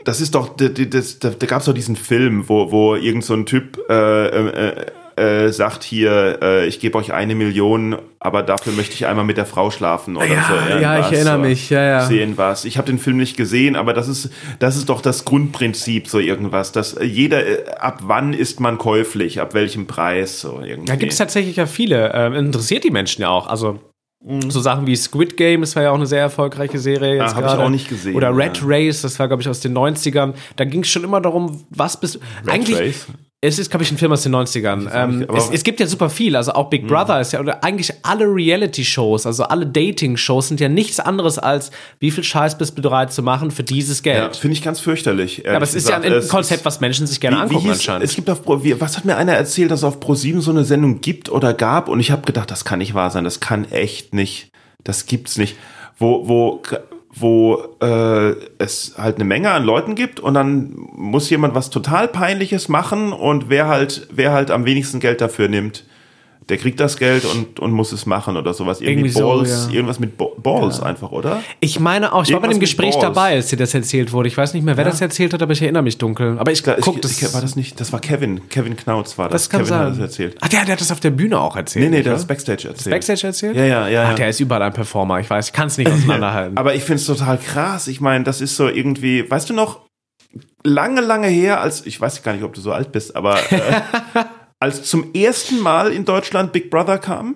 das 0.04 0.20
ist 0.20 0.34
doch, 0.34 0.56
das, 0.56 1.18
da, 1.18 1.30
da 1.30 1.46
gab 1.46 1.60
es 1.60 1.66
doch 1.66 1.74
diesen 1.74 1.96
Film, 1.96 2.48
wo, 2.48 2.70
wo 2.70 2.94
irgend 2.94 3.24
so 3.24 3.34
ein 3.34 3.46
Typ 3.46 3.78
äh, 3.88 4.26
äh, 4.26 4.86
äh, 5.16 5.52
sagt 5.52 5.84
hier, 5.84 6.38
äh, 6.42 6.66
ich 6.66 6.80
gebe 6.80 6.96
euch 6.96 7.12
eine 7.12 7.34
Million, 7.34 7.96
aber 8.18 8.42
dafür 8.42 8.72
möchte 8.72 8.94
ich 8.94 9.06
einmal 9.06 9.24
mit 9.24 9.36
der 9.36 9.46
Frau 9.46 9.70
schlafen 9.70 10.16
oder 10.16 10.26
ja, 10.26 10.44
so. 10.48 10.80
Ja, 10.80 11.00
ich 11.00 11.12
erinnere 11.12 11.38
mich, 11.38 11.70
ja, 11.70 11.82
ja. 11.82 12.06
Sehen 12.06 12.38
was. 12.38 12.64
Ich 12.64 12.78
habe 12.78 12.86
den 12.86 12.98
Film 12.98 13.18
nicht 13.18 13.36
gesehen, 13.36 13.76
aber 13.76 13.92
das 13.92 14.08
ist, 14.08 14.30
das 14.58 14.76
ist 14.76 14.88
doch 14.88 15.02
das 15.02 15.24
Grundprinzip, 15.24 16.08
so 16.08 16.18
irgendwas. 16.18 16.72
Dass 16.72 16.96
jeder, 17.02 17.46
äh, 17.46 17.74
ab 17.78 18.00
wann 18.02 18.32
ist 18.32 18.60
man 18.60 18.78
käuflich, 18.78 19.40
ab 19.40 19.54
welchem 19.54 19.86
Preis, 19.86 20.40
so 20.40 20.60
irgendwie. 20.62 20.86
Da 20.86 20.96
gibt 20.96 21.12
es 21.12 21.18
tatsächlich 21.18 21.56
ja 21.56 21.66
viele. 21.66 22.12
Ähm, 22.14 22.34
interessiert 22.34 22.84
die 22.84 22.90
Menschen 22.90 23.22
ja 23.22 23.28
auch. 23.28 23.46
Also 23.46 23.80
so 24.48 24.60
Sachen 24.60 24.86
wie 24.86 24.94
Squid 24.94 25.36
Game, 25.36 25.62
das 25.62 25.74
war 25.74 25.82
ja 25.82 25.90
auch 25.90 25.96
eine 25.96 26.06
sehr 26.06 26.20
erfolgreiche 26.20 26.78
Serie. 26.78 27.16
Jetzt 27.16 27.32
ah, 27.32 27.36
habe 27.36 27.46
ich 27.46 27.52
auch 27.52 27.68
nicht 27.68 27.88
gesehen. 27.88 28.14
Oder 28.14 28.36
Red 28.36 28.58
ja. 28.58 28.62
Race, 28.66 29.02
das 29.02 29.18
war, 29.18 29.26
glaube 29.26 29.42
ich, 29.42 29.48
aus 29.48 29.60
den 29.60 29.76
90ern. 29.76 30.34
Da 30.56 30.64
ging 30.64 30.82
es 30.82 30.88
schon 30.88 31.04
immer 31.04 31.20
darum, 31.20 31.64
was 31.70 31.98
bist 31.98 32.20
Red 32.44 32.54
Eigentlich, 32.54 32.78
Race? 32.78 33.06
Es 33.44 33.58
ist, 33.58 33.70
glaube 33.70 33.82
ich, 33.82 33.90
ein 33.90 33.98
Film 33.98 34.12
aus 34.12 34.22
den 34.22 34.34
90ern. 34.34 34.88
Ähm, 34.94 35.26
es, 35.34 35.50
es, 35.50 35.64
gibt 35.64 35.80
ja 35.80 35.86
super 35.86 36.08
viel. 36.08 36.36
Also 36.36 36.52
auch 36.52 36.70
Big 36.70 36.82
hm. 36.82 36.88
Brother 36.88 37.20
ist 37.20 37.32
ja, 37.32 37.40
oder 37.40 37.64
eigentlich 37.64 37.92
alle 38.02 38.24
Reality-Shows, 38.24 39.26
also 39.26 39.42
alle 39.42 39.66
Dating-Shows 39.66 40.48
sind 40.48 40.60
ja 40.60 40.68
nichts 40.68 41.00
anderes 41.00 41.38
als, 41.38 41.72
wie 41.98 42.12
viel 42.12 42.22
Scheiß 42.22 42.56
bist 42.56 42.78
du 42.78 42.82
bereit 42.82 43.12
zu 43.12 43.22
machen 43.22 43.50
für 43.50 43.64
dieses 43.64 44.02
Geld. 44.02 44.34
Ja, 44.34 44.40
finde 44.40 44.56
ich 44.56 44.62
ganz 44.62 44.78
fürchterlich. 44.78 45.42
Ja, 45.44 45.56
aber 45.56 45.64
es 45.64 45.74
ist 45.74 45.88
ja 45.88 45.96
ein, 45.96 46.12
ein 46.12 46.28
Konzept, 46.28 46.64
was 46.64 46.80
Menschen 46.80 47.06
sich 47.08 47.20
gerne 47.20 47.36
wie, 47.36 47.40
angucken 47.40 47.64
wie 47.64 47.68
hieß, 47.68 47.78
anscheinend. 47.78 48.04
Es 48.04 48.14
gibt 48.14 48.30
auf, 48.30 48.42
wie, 48.62 48.80
was 48.80 48.96
hat 48.96 49.04
mir 49.04 49.16
einer 49.16 49.32
erzählt, 49.32 49.72
dass 49.72 49.80
es 49.80 49.84
auf 49.84 49.98
Pro7 49.98 50.40
so 50.40 50.52
eine 50.52 50.64
Sendung 50.64 51.00
gibt 51.00 51.28
oder 51.28 51.52
gab? 51.52 51.88
Und 51.88 51.98
ich 51.98 52.12
habe 52.12 52.22
gedacht, 52.22 52.50
das 52.50 52.64
kann 52.64 52.78
nicht 52.78 52.94
wahr 52.94 53.10
sein. 53.10 53.24
Das 53.24 53.40
kann 53.40 53.64
echt 53.70 54.14
nicht 54.14 54.52
das 54.84 55.06
gibt's 55.06 55.36
nicht. 55.36 55.56
Wo, 55.98 56.28
wo, 56.28 56.62
wo 57.14 57.76
äh, 57.80 58.34
es 58.58 58.94
halt 58.96 59.16
eine 59.16 59.24
Menge 59.24 59.50
an 59.50 59.64
Leuten 59.64 59.94
gibt 59.94 60.18
und 60.18 60.34
dann 60.34 60.74
muss 60.94 61.28
jemand 61.28 61.54
was 61.54 61.68
total 61.68 62.08
Peinliches 62.08 62.68
machen 62.68 63.12
und 63.12 63.50
wer 63.50 63.68
halt, 63.68 64.08
wer 64.10 64.32
halt 64.32 64.50
am 64.50 64.64
wenigsten 64.64 64.98
Geld 64.98 65.20
dafür 65.20 65.48
nimmt, 65.48 65.84
der 66.52 66.58
kriegt 66.58 66.78
das 66.80 66.98
Geld 66.98 67.24
und, 67.24 67.60
und 67.60 67.72
muss 67.72 67.92
es 67.92 68.04
machen 68.04 68.36
oder 68.36 68.52
sowas. 68.52 68.82
Irgendwie, 68.82 69.08
Irgendwie 69.08 69.22
Balls, 69.22 69.62
so, 69.64 69.70
ja. 69.70 69.74
irgendwas 69.76 69.98
mit 69.98 70.18
Balls 70.18 70.80
ja. 70.80 70.82
einfach, 70.82 71.10
oder? 71.10 71.42
Ich 71.60 71.80
meine 71.80 72.12
auch, 72.12 72.24
ich 72.24 72.28
irgendwas 72.28 72.42
war 72.42 72.48
bei 72.50 72.54
dem 72.54 72.60
Gespräch 72.60 72.94
dabei, 72.96 73.36
als 73.36 73.46
dir 73.46 73.56
das 73.56 73.72
erzählt 73.72 74.12
wurde. 74.12 74.28
Ich 74.28 74.36
weiß 74.36 74.52
nicht 74.52 74.62
mehr, 74.62 74.76
wer 74.76 74.84
ja. 74.84 74.90
das 74.90 75.00
erzählt 75.00 75.32
hat, 75.32 75.40
aber 75.40 75.54
ich 75.54 75.62
erinnere 75.62 75.82
mich 75.82 75.96
dunkel. 75.96 76.38
Aber 76.38 76.52
ich, 76.52 76.62
guck, 76.62 76.96
ich, 76.96 77.00
das 77.00 77.32
war 77.32 77.40
das 77.40 77.56
nicht, 77.56 77.80
das 77.80 77.90
war 77.94 78.00
Kevin, 78.00 78.50
Kevin 78.50 78.76
Knautz 78.76 79.16
war 79.16 79.30
das. 79.30 79.44
Das 79.44 79.48
kann 79.48 79.60
Kevin 79.60 79.68
sein. 79.70 79.80
hat 79.80 79.90
das 79.92 79.98
erzählt. 79.98 80.36
Ach, 80.42 80.48
der, 80.48 80.66
der 80.66 80.72
hat 80.74 80.80
das 80.82 80.92
auf 80.92 81.00
der 81.00 81.10
Bühne 81.10 81.40
auch 81.40 81.56
erzählt. 81.56 81.86
Nee, 81.86 81.96
nee, 81.96 82.02
der 82.02 82.12
hat 82.12 82.18
das 82.18 82.26
Backstage 82.26 82.68
erzählt. 82.68 82.80
Das 82.80 82.90
Backstage 82.90 83.26
erzählt? 83.28 83.56
Ja, 83.56 83.64
ja, 83.64 83.88
ja. 83.88 84.10
Ach, 84.10 84.14
der 84.14 84.28
ist 84.28 84.38
überall 84.38 84.60
ein 84.60 84.74
Performer, 84.74 85.20
ich 85.20 85.30
weiß, 85.30 85.46
ich 85.46 85.52
kann 85.54 85.68
es 85.68 85.78
nicht 85.78 85.90
auseinanderhalten. 85.90 86.54
aber 86.58 86.74
ich 86.74 86.82
finde 86.82 87.00
es 87.00 87.06
total 87.06 87.38
krass. 87.38 87.88
Ich 87.88 88.02
meine, 88.02 88.24
das 88.24 88.42
ist 88.42 88.56
so 88.56 88.68
irgendwie, 88.68 89.30
weißt 89.30 89.48
du 89.48 89.54
noch, 89.54 89.80
lange, 90.64 91.00
lange 91.00 91.28
her, 91.28 91.62
als, 91.62 91.86
ich 91.86 91.98
weiß 91.98 92.22
gar 92.22 92.34
nicht, 92.34 92.44
ob 92.44 92.52
du 92.52 92.60
so 92.60 92.72
alt 92.72 92.92
bist, 92.92 93.16
aber 93.16 93.38
äh, 93.50 93.80
als 94.62 94.84
zum 94.84 95.12
ersten 95.12 95.58
Mal 95.58 95.92
in 95.92 96.04
Deutschland 96.04 96.52
Big 96.52 96.70
Brother 96.70 96.98
kam? 96.98 97.34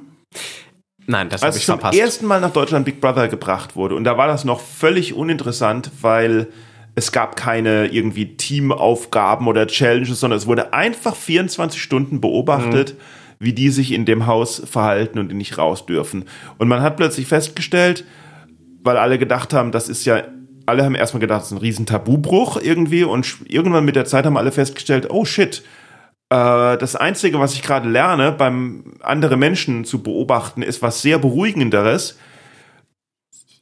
Nein, 1.07 1.29
das 1.29 1.43
habe 1.43 1.57
ich 1.57 1.65
verpasst. 1.65 1.87
Als 1.87 1.97
zum 1.97 2.05
ersten 2.05 2.27
Mal 2.27 2.41
nach 2.41 2.53
Deutschland 2.53 2.85
Big 2.85 3.01
Brother 3.01 3.27
gebracht 3.27 3.75
wurde. 3.75 3.97
Und 3.97 4.05
da 4.05 4.17
war 4.17 4.29
das 4.29 4.45
noch 4.45 4.61
völlig 4.61 5.13
uninteressant, 5.13 5.91
weil 6.03 6.47
es 6.95 7.11
gab 7.11 7.35
keine 7.35 7.89
irgendwie 7.89 8.37
Teamaufgaben 8.37 9.49
oder 9.49 9.67
Challenges, 9.67 10.21
sondern 10.21 10.39
es 10.39 10.47
wurde 10.47 10.73
einfach 10.73 11.17
24 11.17 11.83
Stunden 11.83 12.21
beobachtet, 12.21 12.95
mhm. 12.95 13.45
wie 13.45 13.53
die 13.53 13.71
sich 13.71 13.91
in 13.91 14.05
dem 14.05 14.27
Haus 14.29 14.63
verhalten 14.65 15.19
und 15.19 15.29
die 15.29 15.35
nicht 15.35 15.59
raus 15.59 15.85
dürfen. 15.85 16.27
Und 16.59 16.69
man 16.69 16.81
hat 16.81 16.97
plötzlich 16.97 17.27
festgestellt, 17.27 18.05
weil 18.85 18.99
alle 18.99 19.19
gedacht 19.19 19.53
haben, 19.53 19.73
das 19.73 19.89
ist 19.89 20.05
ja, 20.05 20.23
alle 20.65 20.85
haben 20.85 20.95
erstmal 20.95 21.21
gedacht, 21.21 21.41
das 21.41 21.49
ist 21.49 21.59
ein 21.59 21.59
riesen 21.59 21.87
Tabubruch 21.87 22.61
irgendwie 22.63 23.03
und 23.03 23.39
irgendwann 23.49 23.85
mit 23.85 23.97
der 23.97 24.05
Zeit 24.05 24.27
haben 24.27 24.37
alle 24.37 24.53
festgestellt, 24.53 25.11
oh 25.11 25.25
shit, 25.25 25.65
das 26.29 26.97
Einzige, 26.97 27.39
was 27.39 27.55
ich 27.55 27.63
gerade 27.63 27.89
lerne, 27.89 28.33
beim 28.33 28.95
andere 29.01 29.37
Menschen 29.37 29.85
zu 29.85 30.03
beobachten, 30.03 30.63
ist 30.63 30.83
was 30.83 31.01
sehr 31.03 31.19
beruhigenderes. 31.19 32.19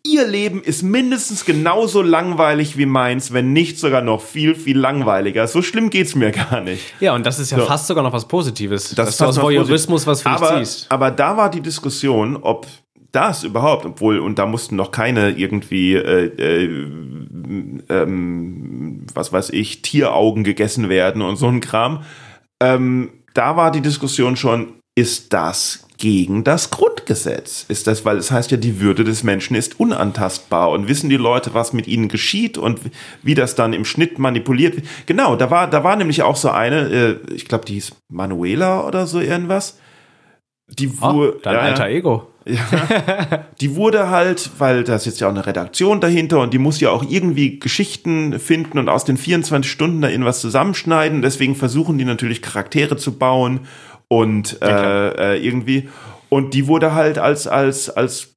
Ihr 0.06 0.26
Leben 0.26 0.62
ist 0.62 0.82
mindestens 0.82 1.46
genauso 1.46 2.02
langweilig 2.02 2.76
wie 2.76 2.84
meins, 2.84 3.32
wenn 3.32 3.54
nicht 3.54 3.78
sogar 3.78 4.02
noch 4.02 4.20
viel, 4.20 4.54
viel 4.54 4.78
langweiliger. 4.78 5.46
So 5.46 5.62
schlimm 5.62 5.88
geht's 5.88 6.14
mir 6.14 6.30
gar 6.30 6.60
nicht. 6.60 6.82
Ja, 7.00 7.14
und 7.14 7.24
das 7.24 7.38
ist 7.38 7.50
ja 7.52 7.58
so. 7.58 7.64
fast 7.64 7.86
sogar 7.86 8.04
noch 8.04 8.12
was 8.12 8.28
Positives. 8.28 8.94
Das 8.94 9.06
dass 9.06 9.16
du 9.16 9.24
aus 9.24 9.40
Voyeurismus 9.40 10.06
was 10.06 10.20
für 10.20 10.28
aber, 10.28 10.58
dich 10.58 10.68
ziehst. 10.68 10.86
Aber 10.90 11.10
da 11.10 11.38
war 11.38 11.50
die 11.50 11.62
Diskussion, 11.62 12.36
ob 12.36 12.66
das 13.12 13.44
überhaupt, 13.44 13.86
obwohl, 13.86 14.18
und 14.18 14.38
da 14.38 14.44
mussten 14.44 14.76
noch 14.76 14.90
keine 14.90 15.30
irgendwie, 15.30 15.94
äh, 15.94 16.26
äh, 16.36 16.64
ähm, 17.88 19.06
was 19.14 19.32
weiß 19.32 19.50
ich, 19.50 19.80
Tieraugen 19.80 20.44
gegessen 20.44 20.90
werden 20.90 21.22
und 21.22 21.36
so 21.36 21.46
ein 21.46 21.60
Kram 21.60 22.02
ähm, 22.64 23.10
da 23.34 23.56
war 23.56 23.70
die 23.70 23.80
Diskussion 23.80 24.36
schon, 24.36 24.74
ist 24.94 25.32
das 25.32 25.86
gegen 25.98 26.44
das 26.44 26.70
Grundgesetz? 26.70 27.64
Ist 27.68 27.86
das, 27.86 28.04
weil 28.04 28.16
es 28.16 28.30
heißt 28.30 28.50
ja, 28.50 28.56
die 28.56 28.80
Würde 28.80 29.04
des 29.04 29.22
Menschen 29.22 29.56
ist 29.56 29.80
unantastbar 29.80 30.70
und 30.70 30.88
wissen 30.88 31.10
die 31.10 31.16
Leute, 31.16 31.54
was 31.54 31.72
mit 31.72 31.86
ihnen 31.86 32.08
geschieht 32.08 32.58
und 32.58 32.80
wie 33.22 33.34
das 33.34 33.54
dann 33.54 33.72
im 33.72 33.84
Schnitt 33.84 34.18
manipuliert 34.18 34.76
wird? 34.76 34.86
Genau, 35.06 35.36
da 35.36 35.50
war, 35.50 35.68
da 35.68 35.82
war 35.82 35.96
nämlich 35.96 36.22
auch 36.22 36.36
so 36.36 36.50
eine, 36.50 36.90
äh, 36.90 37.32
ich 37.32 37.46
glaube, 37.46 37.64
die 37.64 37.74
hieß 37.74 37.92
Manuela 38.08 38.86
oder 38.86 39.06
so 39.06 39.20
irgendwas. 39.20 39.78
Die 40.68 40.90
oh, 41.00 41.32
dein 41.42 41.54
ja, 41.54 41.60
alter 41.60 41.88
Ego. 41.88 42.28
Ja, 42.46 43.44
die 43.60 43.74
wurde 43.74 44.10
halt, 44.10 44.50
weil 44.58 44.84
da 44.84 44.96
ist 44.96 45.06
jetzt 45.06 45.20
ja 45.20 45.28
auch 45.28 45.32
eine 45.32 45.46
Redaktion 45.46 46.00
dahinter 46.00 46.40
und 46.40 46.52
die 46.52 46.58
muss 46.58 46.80
ja 46.80 46.90
auch 46.90 47.04
irgendwie 47.08 47.58
Geschichten 47.58 48.38
finden 48.38 48.78
und 48.78 48.88
aus 48.88 49.04
den 49.04 49.16
24 49.16 49.70
Stunden 49.70 50.02
da 50.02 50.08
irgendwas 50.08 50.40
zusammenschneiden. 50.40 51.22
Deswegen 51.22 51.54
versuchen 51.54 51.96
die 51.96 52.04
natürlich 52.04 52.42
Charaktere 52.42 52.96
zu 52.96 53.18
bauen 53.18 53.60
und 54.08 54.60
äh, 54.62 55.34
äh, 55.34 55.46
irgendwie. 55.46 55.88
Und 56.28 56.52
die 56.52 56.66
wurde 56.66 56.94
halt 56.94 57.18
als, 57.18 57.46
als, 57.46 57.88
als, 57.88 58.34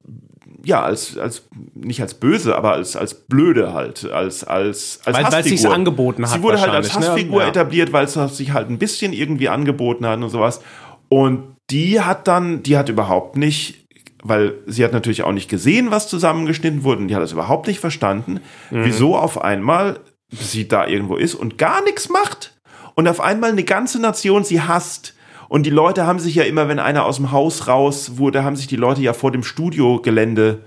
ja, 0.64 0.84
als, 0.84 1.18
als, 1.18 1.47
nicht 1.74 2.01
als 2.01 2.14
böse, 2.14 2.55
aber 2.55 2.74
als, 2.74 2.95
als 2.95 3.14
blöde 3.14 3.74
halt, 3.74 4.10
als, 4.10 4.43
als, 4.43 5.01
als 5.03 5.18
weil, 5.18 5.26
Hassfigur. 5.26 5.32
Weil 5.32 5.53
es 5.53 5.62
sich 5.62 5.70
angeboten 5.70 6.26
hat. 6.26 6.34
Sie 6.34 6.43
wurde 6.43 6.62
halt 6.62 6.72
als 6.72 6.93
ne? 6.93 7.08
Hassfigur 7.08 7.41
ne? 7.41 7.49
etabliert, 7.49 7.91
weil 7.91 8.05
es 8.05 8.14
sich 8.14 8.53
halt 8.53 8.70
ein 8.70 8.78
bisschen 8.78 9.12
irgendwie 9.12 9.49
angeboten 9.49 10.05
hat 10.05 10.22
und 10.22 10.30
sowas. 10.30 10.62
Und 11.10 11.58
die 11.70 11.99
hat 11.99 12.28
dann, 12.28 12.64
die 12.64 12.78
hat 12.78 12.88
überhaupt 12.89 13.36
nicht 13.36 13.87
weil 14.28 14.56
sie 14.66 14.84
hat 14.84 14.94
natürlich 14.94 15.24
auch 15.24 15.32
nicht 15.32 15.50
gesehen, 15.50 15.92
was 15.92 16.08
zusammengeschnitten 16.08 16.84
wurde 16.84 17.02
und 17.02 17.08
die 17.08 17.16
hat 17.16 17.24
das 17.24 17.32
überhaupt 17.32 17.68
nicht 17.68 17.80
verstanden, 17.80 18.40
mhm. 18.72 18.86
wieso 18.86 19.16
auf 19.16 19.42
einmal 19.42 20.00
sie 20.32 20.68
da 20.68 20.88
irgendwo 20.88 21.16
ist 21.16 21.36
und 21.36 21.58
gar 21.58 21.84
nichts 21.84 22.10
macht 22.10 22.58
und 22.96 23.08
auf 23.08 23.22
einmal 23.22 23.52
eine 23.52 23.64
ganze 23.64 24.02
Nation 24.02 24.44
sie 24.44 24.62
hasst. 24.62 25.14
Und 25.50 25.66
die 25.66 25.72
Leute 25.72 26.06
haben 26.06 26.20
sich 26.20 26.36
ja 26.36 26.44
immer, 26.44 26.68
wenn 26.68 26.80
einer 26.80 27.06
aus 27.06 27.18
dem 27.18 27.32
Haus 27.32 27.68
raus 27.68 28.18
wurde, 28.18 28.44
haben 28.44 28.58
sich 28.58 28.68
die 28.68 28.76
Leute 28.76 29.02
ja 29.02 29.14
vor 29.14 29.32
dem 29.32 29.44
Studiogelände 29.44 30.60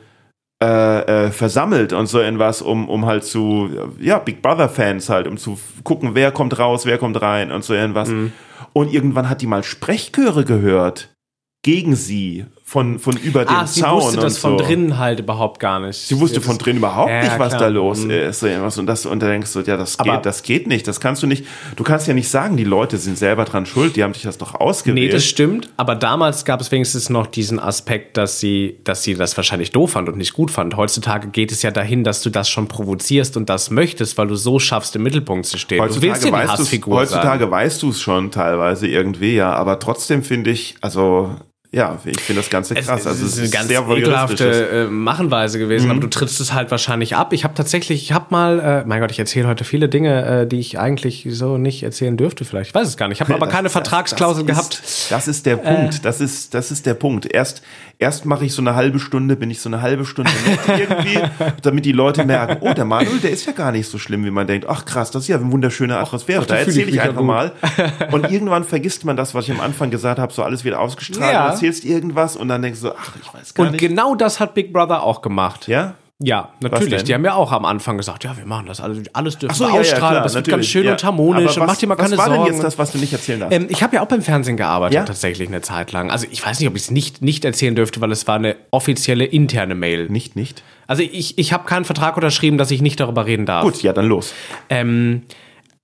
äh, 0.62 1.26
äh, 1.26 1.30
versammelt 1.30 1.92
und 1.92 2.06
so 2.06 2.20
irgendwas, 2.20 2.62
um, 2.62 2.88
um 2.88 3.04
halt 3.04 3.24
zu, 3.24 3.68
ja, 3.98 4.18
Big 4.18 4.42
Brother-Fans 4.42 5.08
halt, 5.08 5.26
um 5.26 5.36
zu 5.36 5.58
gucken, 5.84 6.14
wer 6.14 6.32
kommt 6.32 6.58
raus, 6.58 6.86
wer 6.86 6.98
kommt 6.98 7.20
rein 7.20 7.50
und 7.50 7.64
so 7.64 7.74
irgendwas. 7.74 8.08
Mhm. 8.08 8.32
Und 8.72 8.92
irgendwann 8.92 9.28
hat 9.28 9.42
die 9.42 9.46
mal 9.46 9.62
Sprechchöre 9.62 10.44
gehört 10.44 11.14
gegen 11.62 11.96
sie 11.96 12.46
von, 12.70 13.00
von 13.00 13.16
über 13.16 13.44
dem 13.44 13.56
ah, 13.56 13.66
sie 13.66 13.80
Zaun. 13.80 14.00
Sie 14.00 14.06
wusste 14.06 14.20
das 14.20 14.38
von 14.38 14.56
drinnen 14.56 14.96
halt 14.96 15.18
überhaupt 15.18 15.58
gar 15.58 15.80
nicht. 15.80 16.06
Sie 16.06 16.20
wusste 16.20 16.40
von 16.40 16.56
drinnen 16.56 16.78
überhaupt 16.78 17.10
ja, 17.10 17.24
nicht, 17.24 17.36
was 17.36 17.48
klar. 17.48 17.62
da 17.62 17.66
los 17.66 18.04
mhm. 18.04 18.10
ist. 18.10 18.44
Und, 18.44 18.86
das, 18.86 19.06
und 19.06 19.20
da 19.20 19.26
denkst 19.26 19.52
du, 19.52 19.60
ja, 19.62 19.76
das 19.76 19.98
geht, 19.98 20.06
Aber 20.06 20.22
das 20.22 20.44
geht 20.44 20.68
nicht. 20.68 20.86
Das 20.86 21.00
kannst 21.00 21.20
du 21.24 21.26
nicht. 21.26 21.44
Du 21.74 21.82
kannst 21.82 22.06
ja 22.06 22.14
nicht 22.14 22.28
sagen, 22.28 22.56
die 22.56 22.62
Leute 22.62 22.98
sind 22.98 23.18
selber 23.18 23.44
dran 23.44 23.66
schuld, 23.66 23.96
die 23.96 24.04
haben 24.04 24.14
sich 24.14 24.22
das 24.22 24.38
doch 24.38 24.54
ausgewählt. 24.54 25.08
Nee, 25.08 25.12
das 25.12 25.24
stimmt. 25.24 25.68
Aber 25.78 25.96
damals 25.96 26.44
gab 26.44 26.60
es 26.60 26.70
wenigstens 26.70 27.10
noch 27.10 27.26
diesen 27.26 27.58
Aspekt, 27.58 28.16
dass 28.16 28.38
sie, 28.38 28.78
dass 28.84 29.02
sie 29.02 29.16
das 29.16 29.36
wahrscheinlich 29.36 29.72
doof 29.72 29.90
fand 29.90 30.08
und 30.08 30.16
nicht 30.16 30.32
gut 30.32 30.52
fand. 30.52 30.76
Heutzutage 30.76 31.26
geht 31.26 31.50
es 31.50 31.62
ja 31.62 31.72
dahin, 31.72 32.04
dass 32.04 32.22
du 32.22 32.30
das 32.30 32.48
schon 32.48 32.68
provozierst 32.68 33.36
und 33.36 33.50
das 33.50 33.72
möchtest, 33.72 34.16
weil 34.16 34.28
du 34.28 34.36
so 34.36 34.60
schaffst, 34.60 34.94
im 34.94 35.02
Mittelpunkt 35.02 35.46
zu 35.46 35.58
stehen. 35.58 35.80
Heutzutage 35.80 36.06
du 36.06 36.12
willst 36.12 36.24
ja 36.24 36.42
die 36.44 36.48
Hassfigur 36.48 36.98
Heutzutage 36.98 37.44
sein. 37.44 37.50
weißt 37.50 37.82
du 37.82 37.90
es 37.90 38.00
schon 38.00 38.30
teilweise 38.30 38.86
irgendwie, 38.86 39.34
ja. 39.34 39.52
Aber 39.54 39.80
trotzdem 39.80 40.22
finde 40.22 40.50
ich, 40.50 40.76
also 40.82 41.34
ja, 41.72 42.00
ich 42.04 42.20
finde 42.20 42.42
das 42.42 42.50
Ganze 42.50 42.74
krass. 42.74 43.02
Es, 43.02 43.06
also 43.06 43.24
es 43.24 43.34
ist 43.34 43.38
eine 43.38 43.48
ganz 43.48 43.68
sehr 43.68 43.88
ekelhafte 43.88 44.68
äh, 44.68 44.84
Machenweise 44.86 45.60
gewesen, 45.60 45.84
mhm. 45.84 45.90
aber 45.92 46.00
du 46.00 46.08
trittst 46.08 46.40
es 46.40 46.52
halt 46.52 46.72
wahrscheinlich 46.72 47.14
ab. 47.14 47.32
Ich 47.32 47.44
habe 47.44 47.54
tatsächlich, 47.54 48.02
ich 48.02 48.12
habe 48.12 48.26
mal, 48.30 48.58
äh, 48.58 48.84
mein 48.86 49.00
Gott, 49.00 49.12
ich 49.12 49.20
erzähle 49.20 49.46
heute 49.46 49.62
viele 49.62 49.88
Dinge, 49.88 50.24
äh, 50.24 50.46
die 50.48 50.58
ich 50.58 50.80
eigentlich 50.80 51.28
so 51.30 51.58
nicht 51.58 51.84
erzählen 51.84 52.16
dürfte 52.16 52.44
vielleicht. 52.44 52.70
Ich 52.70 52.74
weiß 52.74 52.88
es 52.88 52.96
gar 52.96 53.06
nicht. 53.06 53.18
Ich 53.18 53.20
habe 53.20 53.32
aber 53.40 53.46
keine 53.46 53.64
das, 53.64 53.72
Vertragsklausel 53.72 54.44
das 54.44 54.56
gehabt. 54.56 54.82
Das 55.10 55.28
ist 55.28 55.46
der 55.46 55.56
Punkt. 55.56 55.96
Äh. 55.96 56.02
das 56.02 56.20
ist 56.20 56.54
das 56.54 56.70
ist 56.70 56.86
der 56.86 56.94
Punkt. 56.94 57.26
Erst 57.26 57.62
erst 57.98 58.24
mache 58.24 58.44
ich 58.44 58.52
so 58.52 58.62
eine 58.62 58.74
halbe 58.74 58.98
Stunde, 58.98 59.36
bin 59.36 59.50
ich 59.50 59.60
so 59.60 59.68
eine 59.68 59.82
halbe 59.82 60.06
Stunde 60.06 60.30
nett 60.46 60.80
irgendwie, 60.80 61.20
damit 61.62 61.84
die 61.84 61.92
Leute 61.92 62.24
merken, 62.24 62.58
oh, 62.60 62.72
der 62.72 62.84
Manuel, 62.84 63.18
der 63.18 63.30
ist 63.30 63.46
ja 63.46 63.52
gar 63.52 63.72
nicht 63.72 63.88
so 63.88 63.98
schlimm, 63.98 64.24
wie 64.24 64.30
man 64.30 64.46
denkt. 64.46 64.66
Ach 64.68 64.84
krass, 64.84 65.10
das 65.10 65.24
ist 65.24 65.28
ja 65.28 65.36
eine 65.36 65.50
wunderschöne 65.52 65.98
Atmosphäre. 65.98 66.42
Ach, 66.42 66.46
da 66.46 66.56
erzähle 66.56 66.88
ich, 66.88 66.94
ich 66.94 67.00
einfach 67.00 67.22
mal. 67.22 67.52
Und 68.10 68.30
irgendwann 68.30 68.64
vergisst 68.64 69.04
man 69.04 69.16
das, 69.16 69.34
was 69.34 69.44
ich 69.44 69.50
am 69.52 69.60
Anfang 69.60 69.90
gesagt 69.90 70.18
habe, 70.18 70.32
so 70.32 70.42
alles 70.42 70.64
wieder 70.64 70.80
ausgestrahlt. 70.80 71.32
Ja. 71.32 71.46
Du 71.46 71.52
erzählst 71.52 71.84
irgendwas 71.84 72.36
und 72.36 72.48
dann 72.48 72.62
denkst 72.62 72.80
du, 72.80 72.92
ach, 72.92 73.14
ich 73.20 73.34
weiß 73.34 73.54
gar 73.54 73.66
und 73.66 73.72
nicht. 73.72 73.82
Und 73.82 73.88
genau 73.88 74.14
das 74.14 74.40
hat 74.40 74.54
Big 74.54 74.72
Brother 74.72 75.02
auch 75.02 75.22
gemacht. 75.22 75.68
Ja? 75.68 75.94
Ja, 76.22 76.50
natürlich. 76.60 77.04
Die 77.04 77.14
haben 77.14 77.24
ja 77.24 77.34
auch 77.34 77.50
am 77.50 77.64
Anfang 77.64 77.96
gesagt, 77.96 78.24
ja, 78.24 78.36
wir 78.36 78.44
machen 78.44 78.66
das 78.66 78.78
alles, 78.80 79.02
alles 79.14 79.38
dürfen 79.38 79.54
so, 79.54 79.64
wir 79.64 79.74
ja, 79.74 79.80
ausstrahlen, 79.80 80.14
ja, 80.14 80.18
aber 80.18 80.26
es 80.26 80.34
wird 80.34 80.48
ganz 80.48 80.66
schön 80.66 80.84
ja. 80.84 80.92
und 80.92 81.02
harmonisch 81.02 81.56
und 81.56 81.66
mach 81.66 81.78
dir 81.78 81.86
mal 81.86 81.96
keine 81.96 82.16
Sorgen. 82.16 82.30
Was 82.30 82.38
war 82.38 82.44
denn 82.44 82.54
jetzt 82.54 82.62
das, 82.62 82.78
was 82.78 82.92
du 82.92 82.98
nicht 82.98 83.12
erzählen 83.14 83.40
darfst? 83.40 83.56
Ähm, 83.56 83.66
ich 83.70 83.82
habe 83.82 83.96
ja 83.96 84.02
auch 84.02 84.06
beim 84.06 84.20
Fernsehen 84.20 84.58
gearbeitet, 84.58 84.96
ja? 84.96 85.04
tatsächlich 85.04 85.48
eine 85.48 85.62
Zeit 85.62 85.92
lang. 85.92 86.10
Also 86.10 86.26
ich 86.30 86.44
weiß 86.44 86.60
nicht, 86.60 86.68
ob 86.68 86.76
ich 86.76 86.82
es 86.82 86.90
nicht, 86.90 87.22
nicht 87.22 87.46
erzählen 87.46 87.74
dürfte, 87.74 88.02
weil 88.02 88.12
es 88.12 88.26
war 88.26 88.34
eine 88.34 88.56
offizielle 88.70 89.24
interne 89.24 89.74
Mail. 89.74 90.10
Nicht, 90.10 90.36
nicht? 90.36 90.62
Also 90.86 91.02
ich, 91.02 91.38
ich 91.38 91.54
habe 91.54 91.64
keinen 91.64 91.86
Vertrag 91.86 92.16
unterschrieben, 92.16 92.58
dass 92.58 92.70
ich 92.70 92.82
nicht 92.82 93.00
darüber 93.00 93.24
reden 93.24 93.46
darf. 93.46 93.64
Gut, 93.64 93.82
ja, 93.82 93.94
dann 93.94 94.06
los. 94.06 94.34
Ähm, 94.68 95.22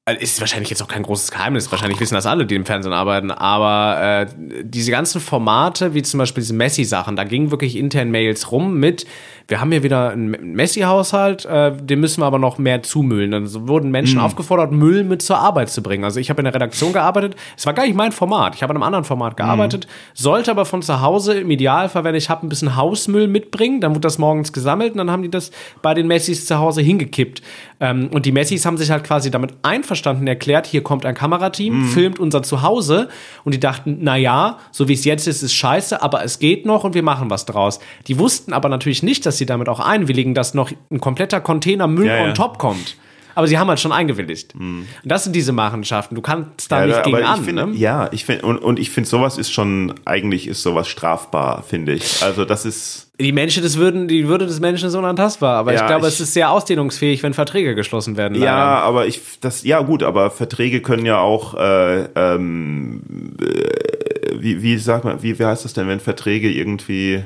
also, 0.09 0.21
ist 0.21 0.39
wahrscheinlich 0.39 0.71
jetzt 0.71 0.83
auch 0.83 0.89
kein 0.89 1.03
großes 1.03 1.33
Geheimnis, 1.33 1.73
wahrscheinlich 1.73 1.99
wissen 1.99 2.15
das 2.15 2.27
alle, 2.27 2.47
die 2.47 2.55
im 2.55 2.65
Fernsehen 2.65 2.93
arbeiten, 2.93 3.33
aber 3.33 4.27
äh, 4.31 4.63
diese 4.63 4.93
ganzen 4.93 5.21
Formate, 5.21 5.95
wie 5.95 6.03
zum 6.03 6.19
Beispiel 6.19 6.43
diese 6.43 6.55
Messi-Sachen, 6.55 7.17
da 7.17 7.25
gingen 7.25 7.51
wirklich 7.51 7.75
intern 7.75 8.13
Mails 8.13 8.53
rum 8.53 8.79
mit, 8.79 9.05
wir 9.49 9.61
haben 9.61 9.71
hier 9.71 9.85
wieder 9.85 10.11
einen 10.11 10.55
Messi-Haushalt, 10.55 11.45
äh, 11.45 11.73
den 11.77 12.01
müssen 12.01 12.21
wir 12.21 12.27
aber 12.27 12.39
noch 12.39 12.59
mehr 12.59 12.83
zumüllen. 12.83 13.31
Dann 13.31 13.69
wurden 13.69 13.91
Menschen 13.93 14.19
mhm. 14.19 14.25
aufgefordert, 14.25 14.73
Müll 14.73 15.05
mit 15.05 15.23
zur 15.23 15.39
Arbeit 15.39 15.71
zu 15.71 15.83
bringen. 15.83 16.03
Also 16.03 16.19
ich 16.19 16.31
habe 16.31 16.41
in 16.41 16.45
der 16.45 16.55
Redaktion 16.55 16.93
gearbeitet, 16.93 17.37
es 17.57 17.65
war 17.65 17.73
gar 17.73 17.85
nicht 17.85 17.95
mein 17.95 18.11
Format, 18.11 18.57
ich 18.57 18.63
habe 18.63 18.73
in 18.73 18.77
einem 18.77 18.83
anderen 18.83 19.05
Format 19.05 19.37
gearbeitet, 19.37 19.87
mhm. 19.87 19.91
sollte 20.15 20.51
aber 20.51 20.65
von 20.65 20.83
zu 20.83 21.01
Hause 21.01 21.35
im 21.35 21.51
Idealfall, 21.51 22.03
wenn 22.03 22.17
ich 22.17 22.29
habe, 22.29 22.45
ein 22.45 22.49
bisschen 22.49 22.75
Hausmüll 22.75 23.29
mitbringen, 23.29 23.81
dann 23.81 23.93
wurde 23.93 24.01
das 24.01 24.19
morgens 24.19 24.53
gesammelt 24.53 24.93
und 24.93 24.99
dann 24.99 25.11
haben 25.11 25.23
die 25.23 25.31
das 25.31 25.53
bei 25.81 25.95
den 25.95 26.09
Messis 26.09 26.47
zu 26.47 26.59
Hause 26.59 26.83
hingekippt. 26.83 27.41
Ähm, 27.79 28.09
und 28.13 28.27
die 28.27 28.33
Messis 28.33 28.67
haben 28.67 28.77
sich 28.77 28.91
halt 28.91 29.05
quasi 29.05 29.31
damit 29.31 29.53
einverstanden 29.63 30.27
erklärt, 30.27 30.67
hier 30.67 30.83
kommt 30.83 31.07
ein 31.07 31.15
Kamerateam, 31.15 31.83
mhm. 31.83 31.85
filmt 31.87 32.19
unser 32.19 32.43
Zuhause 32.43 33.09
und 33.45 33.55
die 33.55 33.61
dachten, 33.61 33.99
na 34.01 34.17
ja, 34.17 34.59
so 34.73 34.89
wie 34.89 34.95
es 34.95 35.05
jetzt 35.05 35.29
ist, 35.29 35.43
ist 35.43 35.55
scheiße, 35.55 36.03
aber 36.03 36.25
es 36.25 36.39
geht 36.39 36.67
noch 36.67 36.85
und 36.85 36.95
wir 36.95 37.03
machen 37.03 37.31
was 37.31 37.47
draus. 37.47 37.79
Die 38.09 38.19
wussten 38.19 38.53
aber 38.53 38.69
natürlich 38.69 39.03
nicht, 39.03 39.25
dass 39.27 39.36
dass 39.37 39.39
sie 39.39 39.47
damit 39.47 39.69
auch 39.69 39.81
einwilligen, 39.81 40.33
dass 40.33 40.55
noch 40.55 40.71
ein 40.91 40.99
kompletter 40.99 41.43
Container 41.43 41.87
Müll 41.87 42.07
ja, 42.07 42.21
on 42.21 42.29
ja. 42.29 42.33
top 42.33 42.59
kommt. 42.59 42.97
Aber 43.35 43.47
sie 43.47 43.59
haben 43.59 43.69
halt 43.69 43.79
schon 43.79 43.93
eingewilligt. 43.93 44.55
Mhm. 44.55 44.87
Und 45.03 45.13
das 45.13 45.25
sind 45.25 45.37
diese 45.37 45.53
Machenschaften. 45.53 46.15
Du 46.15 46.23
kannst 46.23 46.73
da 46.73 46.81
ja, 46.81 46.87
nicht 46.87 47.03
gegen 47.03 47.23
an. 47.23 47.45
Find, 47.45 47.57
ne? 47.57 47.69
Ja, 47.75 48.09
ich 48.11 48.25
finde, 48.25 48.47
und, 48.47 48.57
und 48.57 48.79
ich 48.79 48.89
finde, 48.89 49.11
sowas 49.11 49.37
ist 49.37 49.53
schon, 49.53 49.93
eigentlich 50.07 50.47
ist 50.47 50.63
sowas 50.63 50.89
strafbar, 50.89 51.63
finde 51.63 51.93
ich. 51.93 52.23
Also 52.23 52.47
das 52.47 52.65
ist. 52.65 53.11
Die 53.21 53.33
Menschen 53.33 53.63
des 53.63 53.77
Würden, 53.77 54.09
die 54.09 54.27
Würde 54.27 54.47
des 54.47 54.59
Menschen 54.61 54.89
ist 54.89 54.95
unantastbar, 54.95 55.59
aber 55.59 55.75
ja, 55.75 55.83
ich 55.83 55.87
glaube, 55.87 56.07
ich, 56.07 56.15
es 56.15 56.21
ist 56.21 56.33
sehr 56.33 56.51
ausdehnungsfähig, 56.51 57.23
wenn 57.23 57.35
Verträge 57.35 57.75
geschlossen 57.75 58.17
werden. 58.17 58.41
Ja, 58.41 58.45
leider. 58.45 58.83
aber 58.85 59.07
ich, 59.07 59.21
das, 59.43 59.65
ja 59.65 59.83
gut, 59.83 60.03
aber 60.03 60.31
Verträge 60.31 60.81
können 60.81 61.05
ja 61.05 61.19
auch, 61.19 61.53
äh, 61.55 62.05
ähm, 62.15 63.03
äh, 63.43 64.31
wie, 64.39 64.63
wie 64.63 64.79
sagt 64.79 65.05
man, 65.05 65.23
wie, 65.23 65.39
wie 65.39 65.45
heißt 65.45 65.67
das 65.67 65.75
denn, 65.75 65.89
wenn 65.89 66.01
Verträge 66.01 66.51
irgendwie 66.51 67.23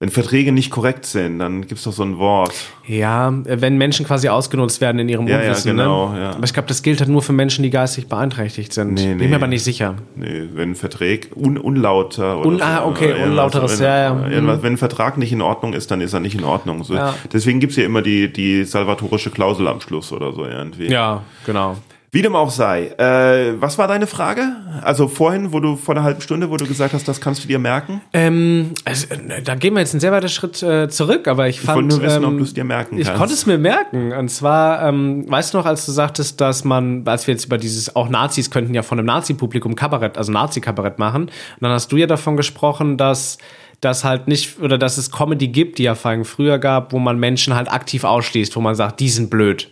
wenn 0.00 0.08
Verträge 0.08 0.50
nicht 0.50 0.70
korrekt 0.70 1.04
sind, 1.04 1.40
dann 1.40 1.60
gibt 1.66 1.74
es 1.74 1.82
doch 1.82 1.92
so 1.92 2.02
ein 2.02 2.16
Wort. 2.16 2.54
Ja, 2.86 3.34
wenn 3.44 3.76
Menschen 3.76 4.06
quasi 4.06 4.30
ausgenutzt 4.30 4.80
werden 4.80 4.98
in 4.98 5.10
ihrem 5.10 5.28
ja, 5.28 5.38
Unwissen. 5.38 5.76
Ja, 5.76 5.84
genau, 5.84 6.12
ne? 6.12 6.20
ja. 6.22 6.30
Aber 6.30 6.44
ich 6.44 6.54
glaube, 6.54 6.68
das 6.68 6.82
gilt 6.82 7.00
halt 7.00 7.10
nur 7.10 7.20
für 7.20 7.34
Menschen, 7.34 7.62
die 7.62 7.68
geistig 7.68 8.08
beeinträchtigt 8.08 8.72
sind. 8.72 8.94
Nee, 8.94 9.08
nee. 9.08 9.14
Bin 9.16 9.28
mir 9.28 9.36
aber 9.36 9.46
nicht 9.46 9.62
sicher. 9.62 9.96
Nee, 10.16 10.44
wenn 10.54 10.70
ein 10.70 10.74
Vertrag 10.74 11.28
un 11.36 11.58
unlauter 11.58 12.38
oder 12.38 12.48
Un 12.48 12.58
so, 12.58 12.64
ah, 12.64 12.86
okay, 12.86 13.12
unlauteres, 13.22 13.78
wenn, 13.78 13.84
ja, 13.84 14.02
ja. 14.04 14.14
Mhm. 14.14 14.62
Wenn 14.62 14.72
ein 14.72 14.78
Vertrag 14.78 15.18
nicht 15.18 15.32
in 15.32 15.42
Ordnung 15.42 15.74
ist, 15.74 15.90
dann 15.90 16.00
ist 16.00 16.14
er 16.14 16.20
nicht 16.20 16.34
in 16.34 16.44
Ordnung. 16.44 16.82
So. 16.82 16.94
Ja. 16.94 17.14
Deswegen 17.30 17.60
gibt's 17.60 17.76
ja 17.76 17.84
immer 17.84 18.00
die, 18.00 18.32
die 18.32 18.64
salvatorische 18.64 19.30
Klausel 19.30 19.68
am 19.68 19.82
Schluss 19.82 20.12
oder 20.12 20.32
so 20.32 20.46
irgendwie. 20.46 20.90
Ja, 20.90 21.24
genau. 21.44 21.76
Wie 22.12 22.22
dem 22.22 22.34
auch 22.34 22.50
sei. 22.50 22.86
Äh, 22.98 23.60
was 23.60 23.78
war 23.78 23.86
deine 23.86 24.08
Frage? 24.08 24.42
Also 24.82 25.06
vorhin, 25.06 25.52
wo 25.52 25.60
du 25.60 25.76
vor 25.76 25.94
einer 25.94 26.02
halben 26.02 26.20
Stunde, 26.20 26.50
wo 26.50 26.56
du 26.56 26.66
gesagt 26.66 26.92
hast, 26.92 27.06
das 27.06 27.20
kannst 27.20 27.44
du 27.44 27.48
dir 27.48 27.60
merken? 27.60 28.00
Ähm, 28.12 28.72
also, 28.84 29.06
äh, 29.14 29.40
da 29.42 29.54
gehen 29.54 29.74
wir 29.74 29.80
jetzt 29.80 29.94
einen 29.94 30.00
sehr 30.00 30.10
weiten 30.10 30.28
Schritt 30.28 30.60
äh, 30.60 30.88
zurück, 30.88 31.28
aber 31.28 31.48
ich 31.48 31.60
fand. 31.60 31.78
Ich 31.78 31.82
wollte 31.84 31.96
nur 31.96 32.02
wissen, 32.02 32.22
ähm, 32.24 32.28
ob 32.30 32.38
du 32.38 32.44
es 32.44 32.52
dir 32.52 32.64
merken 32.64 32.96
kannst. 32.96 33.10
Ich 33.10 33.16
konnte 33.16 33.34
es 33.34 33.46
mir 33.46 33.58
merken. 33.58 34.12
Und 34.12 34.28
zwar, 34.28 34.88
ähm, 34.88 35.24
weißt 35.30 35.54
du 35.54 35.58
noch, 35.58 35.66
als 35.66 35.86
du 35.86 35.92
sagtest, 35.92 36.40
dass 36.40 36.64
man, 36.64 37.06
als 37.06 37.28
wir 37.28 37.34
jetzt 37.34 37.44
über 37.44 37.58
dieses, 37.58 37.94
auch 37.94 38.08
Nazis 38.08 38.50
könnten 38.50 38.74
ja 38.74 38.82
von 38.82 38.98
einem 38.98 39.06
Nazi-Publikum 39.06 39.76
Kabarett, 39.76 40.18
also 40.18 40.32
Nazi-Kabarett 40.32 40.98
machen. 40.98 41.24
Und 41.24 41.32
dann 41.60 41.70
hast 41.70 41.92
du 41.92 41.96
ja 41.96 42.06
davon 42.06 42.36
gesprochen, 42.36 42.96
dass 42.96 43.38
dass 43.80 44.04
halt 44.04 44.28
nicht, 44.28 44.60
oder 44.60 44.76
dass 44.76 44.98
es 44.98 45.10
Comedy 45.10 45.48
gibt, 45.48 45.78
die 45.78 45.84
ja 45.84 45.94
früher 45.94 46.58
gab, 46.58 46.92
wo 46.92 46.98
man 46.98 47.18
Menschen 47.18 47.54
halt 47.54 47.72
aktiv 47.72 48.04
ausschließt, 48.04 48.54
wo 48.54 48.60
man 48.60 48.74
sagt, 48.74 49.00
die 49.00 49.08
sind 49.08 49.30
blöd. 49.30 49.70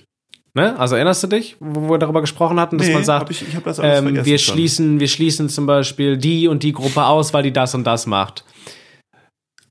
Ne? 0.54 0.78
Also 0.78 0.96
erinnerst 0.96 1.22
du 1.22 1.26
dich, 1.26 1.56
wo 1.60 1.90
wir 1.90 1.98
darüber 1.98 2.20
gesprochen 2.20 2.58
hatten, 2.58 2.78
dass 2.78 2.88
nee, 2.88 2.94
man 2.94 3.04
sagt, 3.04 3.22
hab 3.22 3.30
ich, 3.30 3.46
ich 3.46 3.54
hab 3.54 3.64
das 3.64 3.78
alles 3.78 4.00
ähm, 4.00 4.24
wir 4.24 4.38
schließen, 4.38 4.98
wir 4.98 5.08
schließen 5.08 5.48
zum 5.48 5.66
Beispiel 5.66 6.16
die 6.16 6.48
und 6.48 6.62
die 6.62 6.72
Gruppe 6.72 7.04
aus, 7.04 7.34
weil 7.34 7.42
die 7.42 7.52
das 7.52 7.74
und 7.74 7.84
das 7.84 8.06
macht. 8.06 8.44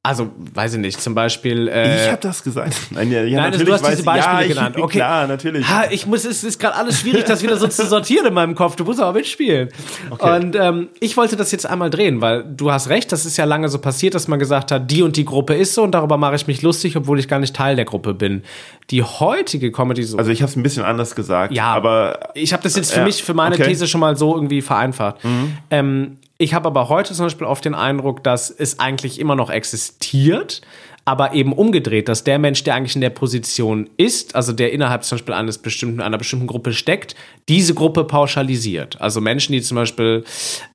Also, 0.08 0.30
weiß 0.53 0.76
ich 0.76 0.80
nicht, 0.80 1.01
zum 1.01 1.14
Beispiel. 1.14 1.68
Äh, 1.68 2.05
ich 2.05 2.10
habe 2.10 2.22
das 2.22 2.41
gesagt. 2.41 2.74
Nein, 2.91 3.12
ja, 3.12 3.24
ja, 3.24 3.41
Nein 3.41 3.51
also 3.51 3.66
du 3.66 3.74
hast 3.74 3.86
diese 3.86 4.03
Beispiele 4.03 4.41
ja, 4.41 4.47
genannt. 4.47 4.78
Okay. 4.78 4.99
Klar, 4.99 5.28
natürlich. 5.28 5.68
Ha, 5.68 5.84
ich 5.91 6.05
muss, 6.05 6.24
es 6.24 6.45
ist 6.45 6.62
gerade 6.62 6.78
alles 6.78 7.01
schwierig, 7.01 7.26
das 7.26 7.43
wieder 7.43 7.58
so 7.58 7.68
zu 7.68 7.86
sortieren 7.86 8.26
in 8.28 8.34
meinem 8.34 8.55
Kopf. 8.55 8.78
Du 8.78 8.86
musst 8.86 9.01
aber 9.01 9.12
mitspielen. 9.12 9.68
Okay. 10.10 10.38
Und 10.38 10.55
ähm, 10.55 10.88
ich 11.01 11.18
wollte 11.18 11.36
das 11.36 11.51
jetzt 11.51 11.66
einmal 11.66 11.89
drehen, 11.89 12.22
weil 12.22 12.45
du 12.45 12.72
hast 12.72 12.88
recht, 12.88 13.12
das 13.12 13.26
ist 13.26 13.36
ja 13.36 13.43
lange 13.43 13.68
so 13.68 13.80
passiert, 13.80 14.16
dass 14.16 14.30
man 14.30 14.39
gesagt 14.39 14.72
hat, 14.72 14.89
die 14.89 15.01
und 15.01 15.18
die 15.18 15.26
Gruppe 15.26 15.55
ist 15.55 15.74
so 15.74 15.84
und 15.84 15.91
darüber 15.91 16.16
mache 16.16 16.36
ich 16.36 16.47
mich 16.47 16.62
lustig, 16.62 16.95
obwohl 16.95 17.20
ich 17.20 17.28
gar 17.28 17.39
nicht 17.39 17.53
Teil 17.53 17.76
der 17.76 17.84
Gruppe 17.84 18.14
bin. 18.14 18.43
Die 18.89 19.03
heutige 19.03 19.74
Comedy 19.74 20.03
so. 20.03 20.18
Also 20.18 20.32
ich 20.32 20.41
habe 20.41 20.49
es 20.49 20.55
ein 20.55 20.64
bisschen 20.64 20.84
anders 20.84 21.16
gesagt. 21.16 21.53
Ja, 21.53 21.74
aber 21.74 22.32
ich 22.34 22.53
habe 22.53 22.64
das 22.64 22.78
jetzt 22.78 22.93
für 22.93 23.03
mich, 23.03 23.22
für 23.22 23.34
meine 23.34 23.55
okay. 23.55 23.66
These 23.66 23.88
schon 23.88 23.99
mal 23.99 24.16
so 24.16 24.34
irgendwie 24.34 24.62
vereinfacht. 24.62 25.22
Mhm. 25.26 25.58
Ähm, 25.70 26.18
ich 26.38 26.54
habe 26.54 26.68
aber 26.68 26.90
heute 26.90 27.14
zum 27.14 27.26
Beispiel 27.26 27.48
oft 27.48 27.66
den 27.66 27.76
Eindruck, 27.76 28.24
dass 28.24 28.50
es 28.50 28.80
eigentlich 28.80 29.20
immer 29.20 29.36
noch 29.36 29.50
existiert, 29.50 30.62
aber 31.08 31.32
eben 31.34 31.53
umgedreht, 31.53 32.10
dass 32.10 32.26
der 32.26 32.38
Mensch, 32.38 32.66
der 32.66 32.76
eigentlich 32.76 32.95
in 32.95 32.99
der 32.99 33.12
Position 33.12 33.89
ist, 33.95 34.36
also 34.36 34.51
der 34.51 34.74
innerhalb 34.74 35.05
zum 35.05 35.18
Beispiel 35.18 35.36
eines 35.36 35.58
bestimmten, 35.58 36.01
einer 36.01 36.18
bestimmten 36.18 36.47
Gruppe 36.47 36.74
steckt, 36.74 37.16
diese 37.47 37.74
Gruppe 37.74 38.03
pauschalisiert. 38.03 38.99
Also 38.99 39.22
Menschen, 39.22 39.53
die 39.53 39.62
zum 39.62 39.76
Beispiel 39.76 40.26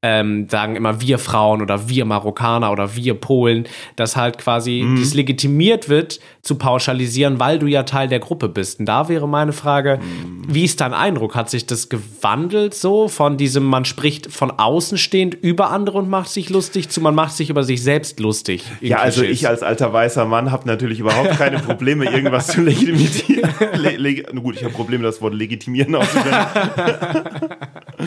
ähm, 0.01 0.49
sagen 0.49 0.75
immer 0.75 1.03
wir 1.03 1.19
Frauen 1.19 1.61
oder 1.61 1.87
wir 1.91 2.07
Marokkaner 2.07 2.73
oder 2.73 2.97
wir 2.97 3.13
Polen, 3.13 3.69
dass 3.97 4.17
halt 4.17 4.39
quasi 4.39 4.83
mhm. 4.83 4.97
dies 4.97 5.13
legitimiert 5.13 5.91
wird, 5.91 6.19
zu 6.41 6.55
pauschalisieren, 6.55 7.39
weil 7.39 7.59
du 7.59 7.67
ja 7.67 7.83
Teil 7.83 8.09
der 8.09 8.19
Gruppe 8.19 8.49
bist. 8.49 8.81
Und 8.81 8.87
da 8.87 9.11
wäre 9.11 9.29
meine 9.29 9.53
Frage, 9.53 10.01
mhm. 10.01 10.45
wie 10.49 10.65
ist 10.65 10.81
dein 10.81 10.95
Eindruck? 10.95 11.35
Hat 11.35 11.51
sich 11.51 11.67
das 11.67 11.91
gewandelt 11.91 12.73
so 12.73 13.09
von 13.09 13.37
diesem, 13.37 13.65
man 13.65 13.85
spricht 13.85 14.33
von 14.33 14.51
außen 14.51 14.97
stehend 14.97 15.35
über 15.35 15.71
andere 15.71 15.99
und 15.99 16.09
macht 16.09 16.31
sich 16.31 16.49
lustig, 16.49 16.89
zu 16.89 17.03
man 17.03 17.15
macht 17.15 17.35
sich 17.35 17.51
über 17.51 17.65
sich 17.65 17.83
selbst 17.83 18.19
lustig? 18.19 18.65
Ja, 18.81 18.97
also 18.97 19.23
ich 19.23 19.47
als 19.47 19.63
alter 19.63 19.93
weißer 19.93 20.22
Mann 20.25 20.51
habe 20.51 20.67
natürlich 20.67 21.01
überhaupt 21.01 21.31
keine 21.39 21.59
Probleme, 21.59 22.05
irgendwas 22.05 22.49
zu 22.49 22.63
legitimieren. 22.63 23.51
Le 23.75 23.97
leg 23.97 24.27
gut, 24.35 24.57
ich 24.57 24.65
habe 24.65 24.75
Probleme, 24.75 25.05
das 25.05 25.21
Wort 25.21 25.35
legitimieren 25.35 25.95
auszusprechen. 25.95 26.47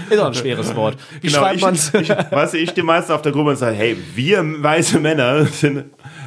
Ist 0.10 0.20
auch 0.20 0.28
ein 0.28 0.34
schweres 0.34 0.76
Wort. 0.76 0.98
Wie 1.22 1.28
genau, 1.28 1.40
schreibt 1.40 1.56
ich, 1.94 2.10
weißt 2.10 2.54
du, 2.54 2.58
ich 2.58 2.70
stehe 2.72 2.86
meistens 2.86 3.16
auf 3.16 3.22
der 3.22 3.32
Gruppe 3.32 3.52
und 3.52 3.56
sage, 3.56 3.76
hey, 3.76 3.98
wir 4.16 4.44
weiße 4.64 5.00
Männer 5.00 5.46
sind. 5.46 5.86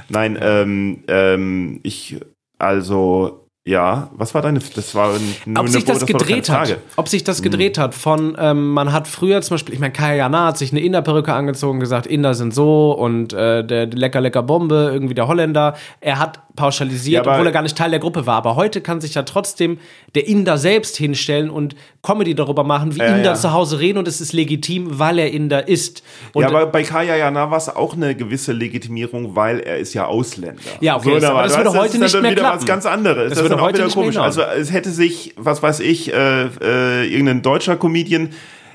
Nein, 0.08 0.38
ähm, 0.40 1.04
ähm, 1.08 1.80
ich, 1.82 2.16
also, 2.58 3.47
ja, 3.68 4.08
was 4.12 4.34
war 4.34 4.40
deine, 4.40 4.60
das 4.60 4.94
war 4.94 5.14
eine, 5.44 5.60
Ob 5.60 5.68
sich 5.68 5.84
das, 5.84 6.06
gedreht 6.06 6.48
hat, 6.48 6.78
ob 6.96 7.06
sich 7.06 7.22
das 7.22 7.42
gedreht 7.42 7.76
hm. 7.76 7.82
hat 7.82 7.94
von, 7.94 8.34
ähm, 8.40 8.70
man 8.70 8.92
hat 8.94 9.06
früher 9.06 9.42
zum 9.42 9.56
Beispiel, 9.56 9.74
ich 9.74 9.80
meine, 9.80 9.92
Kaya 9.92 10.14
Jana 10.14 10.46
hat 10.46 10.56
sich 10.56 10.72
eine 10.72 10.80
Inderperücke 10.80 11.34
angezogen, 11.34 11.78
gesagt, 11.78 12.06
Inder 12.06 12.32
sind 12.32 12.54
so 12.54 12.92
und 12.92 13.34
äh, 13.34 13.62
der 13.62 13.86
lecker, 13.88 14.22
lecker 14.22 14.42
Bombe, 14.42 14.88
irgendwie 14.90 15.12
der 15.12 15.28
Holländer. 15.28 15.76
Er 16.00 16.18
hat 16.18 16.40
pauschalisiert, 16.58 17.24
ja, 17.24 17.32
obwohl 17.32 17.46
er 17.46 17.52
gar 17.52 17.62
nicht 17.62 17.78
Teil 17.78 17.90
der 17.90 18.00
Gruppe 18.00 18.26
war. 18.26 18.36
Aber 18.36 18.56
heute 18.56 18.80
kann 18.80 19.00
sich 19.00 19.14
ja 19.14 19.22
trotzdem 19.22 19.78
der 20.14 20.26
Inder 20.26 20.58
selbst 20.58 20.96
hinstellen 20.96 21.48
und 21.48 21.76
Comedy 22.02 22.34
darüber 22.34 22.64
machen, 22.64 22.94
wie 22.96 23.00
äh, 23.00 23.08
Inder 23.08 23.30
ja. 23.30 23.34
zu 23.34 23.52
Hause 23.52 23.78
reden 23.78 23.98
und 23.98 24.08
es 24.08 24.20
ist 24.20 24.32
legitim, 24.32 24.98
weil 24.98 25.18
er 25.18 25.30
Inder 25.30 25.68
ist. 25.68 26.02
Und 26.32 26.42
ja, 26.42 26.48
aber 26.48 26.66
bei 26.66 26.82
Kaya 26.82 27.16
Jana 27.16 27.50
war 27.50 27.58
es 27.58 27.68
auch 27.68 27.94
eine 27.94 28.14
gewisse 28.14 28.52
Legitimierung, 28.52 29.36
weil 29.36 29.60
er 29.60 29.78
ist 29.78 29.94
ja 29.94 30.06
Ausländer. 30.06 30.60
Ja, 30.80 30.96
okay, 30.96 31.20
so, 31.20 31.28
aber 31.28 31.44
das 31.44 31.56
würde 31.56 31.72
heute 31.72 31.98
nicht 31.98 32.12
mehr 32.20 32.32
wieder 32.32 32.42
klappen. 32.42 32.58
was 32.58 32.66
ganz 32.66 32.84
anderes. 32.84 33.30
Das, 33.30 33.38
das 33.38 33.48
würde 33.48 33.62
heute 33.62 33.84
wieder 33.84 33.94
komisch. 33.94 34.16
Also 34.16 34.42
es 34.42 34.72
hätte 34.72 34.90
sich, 34.90 35.34
was 35.36 35.62
weiß 35.62 35.80
ich, 35.80 36.12
äh, 36.12 36.46
äh, 36.60 37.06
irgendein 37.06 37.42
deutscher 37.42 37.76
Comedian 37.76 38.30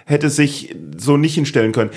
hätte 0.06 0.30
sich 0.30 0.76
so 0.98 1.18
nicht 1.18 1.36
hinstellen 1.36 1.72
können 1.72 1.92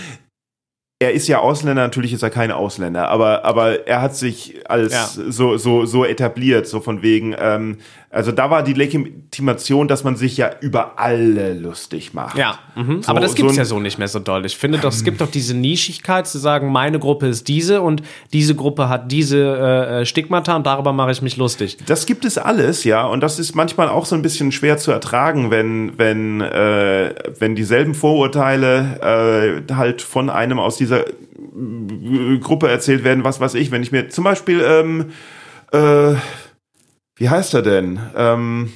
er 0.99 1.13
ist 1.13 1.29
ja 1.29 1.41
Ausländer, 1.41 1.83
natürlich 1.83 2.13
ist 2.15 2.23
er 2.23 2.31
kein 2.31 2.51
Ausländer, 2.51 3.09
aber, 3.09 3.45
aber 3.45 3.87
er 3.87 4.01
hat 4.01 4.17
sich 4.17 4.69
als 4.71 4.93
ja. 4.93 5.07
so, 5.07 5.59
so, 5.59 5.85
so 5.85 6.05
etabliert, 6.07 6.67
so 6.67 6.81
von 6.81 7.03
wegen, 7.03 7.35
ähm, 7.39 7.79
also 8.17 8.33
da 8.33 8.49
war 8.49 8.63
die 8.63 8.73
Legitimation, 8.73 9.89
dass 9.89 10.03
man 10.03 10.17
sich 10.17 10.39
ja 10.39 10.51
über 10.63 10.99
alle 10.99 11.53
lustig 11.53 12.15
macht. 12.15 12.39
Ja, 12.39 12.59
mhm. 12.75 13.03
so, 13.03 13.11
aber 13.11 13.21
das 13.21 13.35
gibt's 13.35 13.53
so 13.53 13.59
ja 13.59 13.67
so 13.67 13.79
nicht 13.79 13.99
mehr 13.99 14.09
so 14.09 14.21
doll. 14.21 14.47
Ich 14.47 14.57
finde 14.57 14.79
doch, 14.79 14.91
es 14.91 15.05
gibt 15.05 15.21
doch 15.21 15.31
diese 15.31 15.55
Nischigkeit 15.55 16.27
zu 16.27 16.39
sagen, 16.39 16.73
meine 16.73 16.99
Gruppe 16.99 17.27
ist 17.27 17.47
diese 17.47 17.83
und 17.83 18.03
diese 18.33 18.55
Gruppe 18.55 18.89
hat 18.89 19.13
diese 19.13 19.37
äh, 19.39 20.01
äh, 20.01 20.07
Stigmata 20.07 20.57
und 20.57 20.67
darüber 20.67 20.95
mache 20.95 21.11
ich 21.11 21.21
mich 21.21 21.37
lustig. 21.37 21.77
Das 21.85 22.07
gibt 22.07 22.25
es 22.25 22.39
alles, 22.39 22.85
ja, 22.85 23.05
und 23.05 23.21
das 23.21 23.39
ist 23.39 23.55
manchmal 23.55 23.91
auch 23.91 24.07
so 24.07 24.15
ein 24.15 24.23
bisschen 24.23 24.51
schwer 24.51 24.79
zu 24.79 24.93
ertragen, 24.93 25.51
wenn, 25.51 25.99
wenn, 25.99 26.41
äh, 26.41 27.15
wenn 27.39 27.55
dieselben 27.55 27.95
Vorurteile 27.95 29.63
äh, 29.69 29.75
halt 29.75 30.01
von 30.01 30.31
einem 30.31 30.59
aus 30.59 30.79
dieser 30.79 31.05
Gruppe 32.41 32.69
erzählt 32.69 33.05
werden, 33.05 33.25
was 33.25 33.41
weiß 33.41 33.55
ich, 33.57 33.71
wenn 33.71 33.83
ich 33.83 33.93
mir 33.93 34.09
zum 34.09 34.25
Beispiel 34.25 34.63
ähm, 34.67 35.11
äh, 35.73 36.15
wie 37.17 37.29
heißt 37.29 37.55
er 37.55 37.63
denn? 37.63 37.99
Ähm, 38.15 38.73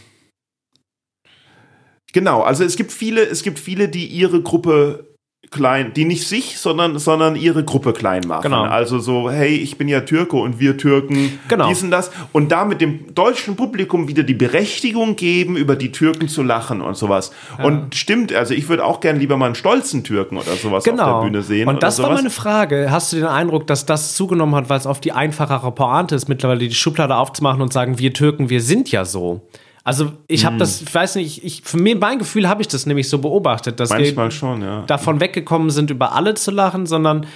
genau, 2.12 2.43
also 2.43 2.64
es 2.64 2.76
gibt 2.76 2.93
viele, 2.93 3.22
es 3.22 3.43
gibt 3.43 3.59
viele, 3.59 3.88
die 3.88 4.07
ihre 4.07 4.43
Gruppe 4.43 5.09
klein, 5.51 5.92
die 5.94 6.05
nicht 6.05 6.28
sich, 6.28 6.59
sondern, 6.59 6.98
sondern 6.98 7.34
ihre 7.34 7.64
Gruppe 7.64 7.92
klein 7.92 8.22
machen. 8.26 8.42
Genau. 8.42 8.62
Also 8.62 9.01
so, 9.01 9.30
hey, 9.30 9.57
ich 9.57 9.78
bin 9.78 9.88
ja 9.88 10.03
Türke 10.03 10.36
und 10.36 10.61
wir 10.61 10.78
Türken, 10.78 11.40
genau. 11.48 11.68
dies 11.68 11.82
und 11.82 11.90
das. 11.90 12.12
Und 12.32 12.53
da 12.53 12.64
mit 12.64 12.80
dem 12.80 13.12
deutschen 13.14 13.57
Publikum 13.57 14.07
wieder 14.07 14.22
die 14.22 14.34
Berechtigung 14.34 15.16
geben, 15.16 15.57
über 15.57 15.74
die 15.74 15.90
Türken 15.90 16.28
zu 16.28 16.44
lachen 16.44 16.80
und 16.80 16.96
sowas. 16.96 17.32
Ja. 17.59 17.64
Und 17.64 17.96
stimmt, 17.96 18.32
also 18.32 18.55
ich 18.55 18.68
würde 18.68 18.84
auch 18.84 19.01
gern 19.01 19.18
lieber 19.18 19.36
mal 19.36 19.46
einen 19.46 19.55
stolzen 19.57 20.05
Türken 20.05 20.36
oder 20.36 20.53
sowas 20.53 20.84
genau. 20.84 21.03
auf 21.03 21.24
der. 21.24 21.30
Bühne 21.30 21.42
sehen. 21.42 21.68
Und 21.68 21.82
das 21.82 22.01
war 22.01 22.12
meine 22.12 22.30
Frage. 22.30 22.88
Hast 22.90 23.12
du 23.12 23.16
den 23.16 23.26
Eindruck, 23.26 23.66
dass 23.66 23.86
das 23.86 24.14
zugenommen 24.14 24.55
hat, 24.55 24.68
weil 24.68 24.78
es 24.78 24.86
auf 24.86 25.01
die 25.01 25.12
einfachere 25.12 25.72
Pointe 25.72 26.14
ist, 26.14 26.28
mittlerweile 26.28 26.61
die 26.61 26.74
Schublade 26.74 27.16
aufzumachen 27.16 27.61
und 27.61 27.72
sagen, 27.72 27.98
wir 27.98 28.12
Türken, 28.12 28.51
wir 28.51 28.61
sind 28.61 28.90
ja 28.92 29.05
so? 29.05 29.42
Also 29.83 30.12
ich 30.28 30.45
habe 30.45 30.55
hm. 30.55 30.59
das, 30.59 30.83
ich 30.83 30.95
weiß 30.95 31.16
nicht, 31.16 31.45
ich, 31.45 31.62
für 31.64 31.78
mich, 31.78 31.99
mein 31.99 32.18
Gefühl 32.18 32.49
habe 32.49 32.61
ich 32.61 32.68
das 32.68 32.87
nämlich 32.87 33.09
so 33.09 33.18
beobachtet, 33.18 33.81
dass 33.81 33.91
Manchmal 33.91 34.26
wir 34.26 34.31
schon, 34.31 34.62
ja. 34.62 34.83
davon 34.83 35.20
weggekommen 35.20 35.70
sind, 35.70 35.91
über 35.91 36.12
alle 36.12 36.35
zu 36.35 36.51
lachen, 36.51 36.87
sondern 36.87 37.26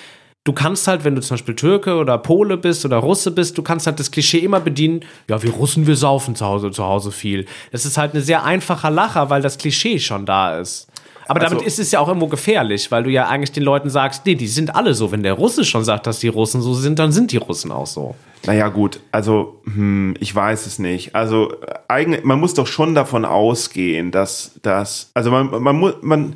du 0.44 0.52
kannst 0.52 0.86
halt, 0.86 1.04
wenn 1.04 1.14
du 1.14 1.22
zum 1.22 1.34
Beispiel 1.36 1.56
Türke 1.56 1.96
oder 1.96 2.18
Pole 2.18 2.58
bist 2.58 2.84
oder 2.84 2.98
Russe 2.98 3.30
bist, 3.30 3.56
du 3.56 3.62
kannst 3.62 3.86
halt 3.86 3.98
das 3.98 4.10
Klischee 4.10 4.38
immer 4.38 4.60
bedienen, 4.60 5.00
ja, 5.28 5.42
wir 5.42 5.50
Russen, 5.50 5.86
wir 5.86 5.96
saufen 5.96 6.36
zu 6.36 6.44
Hause, 6.44 6.70
zu 6.70 6.84
Hause 6.84 7.12
viel. 7.12 7.46
Das 7.72 7.86
ist 7.86 7.96
halt 7.96 8.12
eine 8.12 8.22
sehr 8.22 8.44
einfacher 8.44 8.90
Lacher, 8.90 9.30
weil 9.30 9.40
das 9.40 9.56
Klischee 9.56 9.98
schon 9.98 10.26
da 10.26 10.58
ist. 10.58 10.88
Aber 11.26 11.40
also, 11.40 11.54
damit 11.54 11.66
ist 11.66 11.78
es 11.78 11.90
ja 11.90 12.00
auch 12.00 12.08
irgendwo 12.08 12.28
gefährlich, 12.28 12.90
weil 12.90 13.02
du 13.02 13.10
ja 13.10 13.28
eigentlich 13.28 13.52
den 13.52 13.62
Leuten 13.62 13.90
sagst, 13.90 14.26
nee, 14.26 14.34
die 14.34 14.46
sind 14.46 14.74
alle 14.74 14.94
so. 14.94 15.12
Wenn 15.12 15.22
der 15.22 15.34
Russe 15.34 15.64
schon 15.64 15.84
sagt, 15.84 16.06
dass 16.06 16.18
die 16.18 16.28
Russen 16.28 16.60
so 16.60 16.74
sind, 16.74 16.98
dann 16.98 17.12
sind 17.12 17.32
die 17.32 17.38
Russen 17.38 17.72
auch 17.72 17.86
so. 17.86 18.14
Naja, 18.46 18.68
gut, 18.68 19.00
also 19.10 19.62
hm, 19.64 20.14
ich 20.20 20.34
weiß 20.34 20.66
es 20.66 20.78
nicht. 20.78 21.14
Also 21.14 21.54
eigentlich, 21.88 22.24
man 22.24 22.38
muss 22.38 22.54
doch 22.54 22.66
schon 22.66 22.94
davon 22.94 23.24
ausgehen, 23.24 24.10
dass 24.10 24.52
das, 24.62 25.10
also 25.14 25.30
man, 25.30 25.62
man 25.62 25.76
muss, 25.76 25.94
man, 26.02 26.34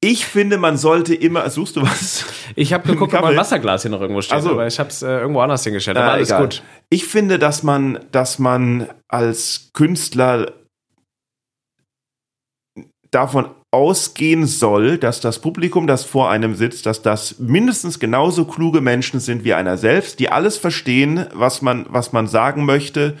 ich 0.00 0.26
finde, 0.26 0.58
man 0.58 0.76
sollte 0.76 1.14
immer. 1.14 1.48
Suchst 1.50 1.76
du 1.76 1.82
was? 1.82 2.24
Ich 2.54 2.72
habe 2.72 2.86
geguckt, 2.92 3.14
ob 3.14 3.22
mein 3.22 3.36
Wasserglas 3.36 3.82
hier 3.82 3.90
noch 3.90 4.00
irgendwo 4.00 4.22
steht, 4.22 4.34
also, 4.34 4.52
aber 4.52 4.66
ich 4.66 4.78
habe 4.78 4.90
es 4.90 5.02
äh, 5.02 5.08
irgendwo 5.08 5.40
anders 5.40 5.64
hingestellt. 5.64 5.96
Aber 5.96 6.08
äh, 6.08 6.12
alles 6.12 6.28
egal. 6.28 6.42
gut. 6.42 6.62
Ich 6.88 7.06
finde, 7.06 7.38
dass 7.38 7.62
man, 7.64 7.98
dass 8.12 8.38
man 8.38 8.88
als 9.08 9.70
Künstler 9.74 10.52
davon 13.10 13.46
ausgehen 13.70 14.46
soll, 14.46 14.96
dass 14.96 15.20
das 15.20 15.40
Publikum, 15.40 15.86
das 15.86 16.04
vor 16.04 16.30
einem 16.30 16.54
sitzt, 16.54 16.86
dass 16.86 17.02
das 17.02 17.38
mindestens 17.38 17.98
genauso 17.98 18.46
kluge 18.46 18.80
Menschen 18.80 19.20
sind 19.20 19.44
wie 19.44 19.54
einer 19.54 19.76
selbst, 19.76 20.20
die 20.20 20.30
alles 20.30 20.56
verstehen, 20.56 21.26
was 21.34 21.60
man, 21.60 21.86
was 21.90 22.12
man 22.12 22.26
sagen 22.26 22.64
möchte 22.64 23.16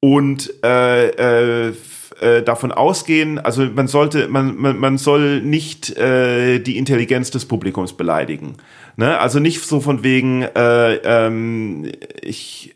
und 0.00 0.52
äh, 0.62 1.68
äh, 1.68 1.72
äh, 2.20 2.42
davon 2.42 2.72
ausgehen, 2.72 3.38
also 3.38 3.64
man 3.64 3.86
sollte, 3.86 4.28
man, 4.28 4.56
man, 4.56 4.78
man 4.78 4.98
soll 4.98 5.40
nicht 5.40 5.96
äh, 5.96 6.58
die 6.58 6.76
Intelligenz 6.76 7.30
des 7.30 7.46
Publikums 7.46 7.92
beleidigen. 7.92 8.56
Ne? 8.96 9.18
Also 9.18 9.38
nicht 9.38 9.62
so 9.62 9.80
von 9.80 10.02
wegen, 10.02 10.42
äh, 10.42 10.94
ähm, 10.96 11.90
ich 12.20 12.74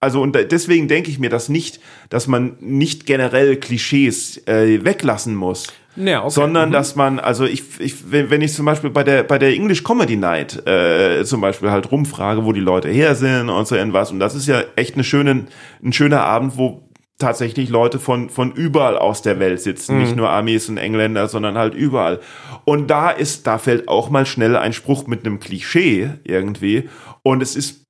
also 0.00 0.20
und 0.20 0.34
deswegen 0.34 0.86
denke 0.86 1.10
ich 1.10 1.18
mir 1.18 1.30
das 1.30 1.48
nicht, 1.48 1.80
dass 2.10 2.26
man 2.26 2.56
nicht 2.60 3.06
generell 3.06 3.56
Klischees 3.56 4.46
äh, 4.46 4.84
weglassen 4.84 5.34
muss. 5.34 5.68
Ja, 5.96 6.22
okay. 6.22 6.30
Sondern 6.30 6.70
mhm. 6.70 6.72
dass 6.72 6.96
man, 6.96 7.20
also 7.20 7.44
ich, 7.44 7.78
ich, 7.78 8.10
wenn 8.10 8.40
ich 8.40 8.52
zum 8.52 8.66
Beispiel 8.66 8.90
bei 8.90 9.04
der 9.04 9.22
bei 9.22 9.38
der 9.38 9.50
English 9.50 9.84
Comedy 9.84 10.16
Night 10.16 10.66
äh, 10.66 11.24
zum 11.24 11.40
Beispiel 11.40 11.70
halt 11.70 11.90
rumfrage, 11.90 12.44
wo 12.44 12.52
die 12.52 12.60
Leute 12.60 12.88
her 12.88 13.14
sind 13.14 13.48
und 13.48 13.68
so 13.68 13.76
irgendwas, 13.76 14.10
und 14.10 14.18
das 14.18 14.34
ist 14.34 14.46
ja 14.46 14.62
echt 14.76 14.94
eine 14.94 15.04
schöne, 15.04 15.46
ein 15.82 15.92
schöner 15.92 16.24
Abend, 16.24 16.58
wo 16.58 16.88
tatsächlich 17.18 17.68
Leute 17.68 18.00
von 18.00 18.28
von 18.28 18.52
überall 18.52 18.98
aus 18.98 19.22
der 19.22 19.38
Welt 19.38 19.60
sitzen, 19.60 19.94
mhm. 19.94 20.02
nicht 20.02 20.16
nur 20.16 20.30
Amis 20.30 20.68
und 20.68 20.78
Engländer, 20.78 21.28
sondern 21.28 21.56
halt 21.56 21.74
überall. 21.74 22.20
Und 22.64 22.88
da 22.88 23.10
ist, 23.10 23.46
da 23.46 23.58
fällt 23.58 23.88
auch 23.88 24.10
mal 24.10 24.26
schnell 24.26 24.56
ein 24.56 24.72
Spruch 24.72 25.06
mit 25.06 25.24
einem 25.24 25.38
Klischee 25.38 26.10
irgendwie, 26.24 26.88
und 27.22 27.40
es 27.40 27.54
ist 27.54 27.84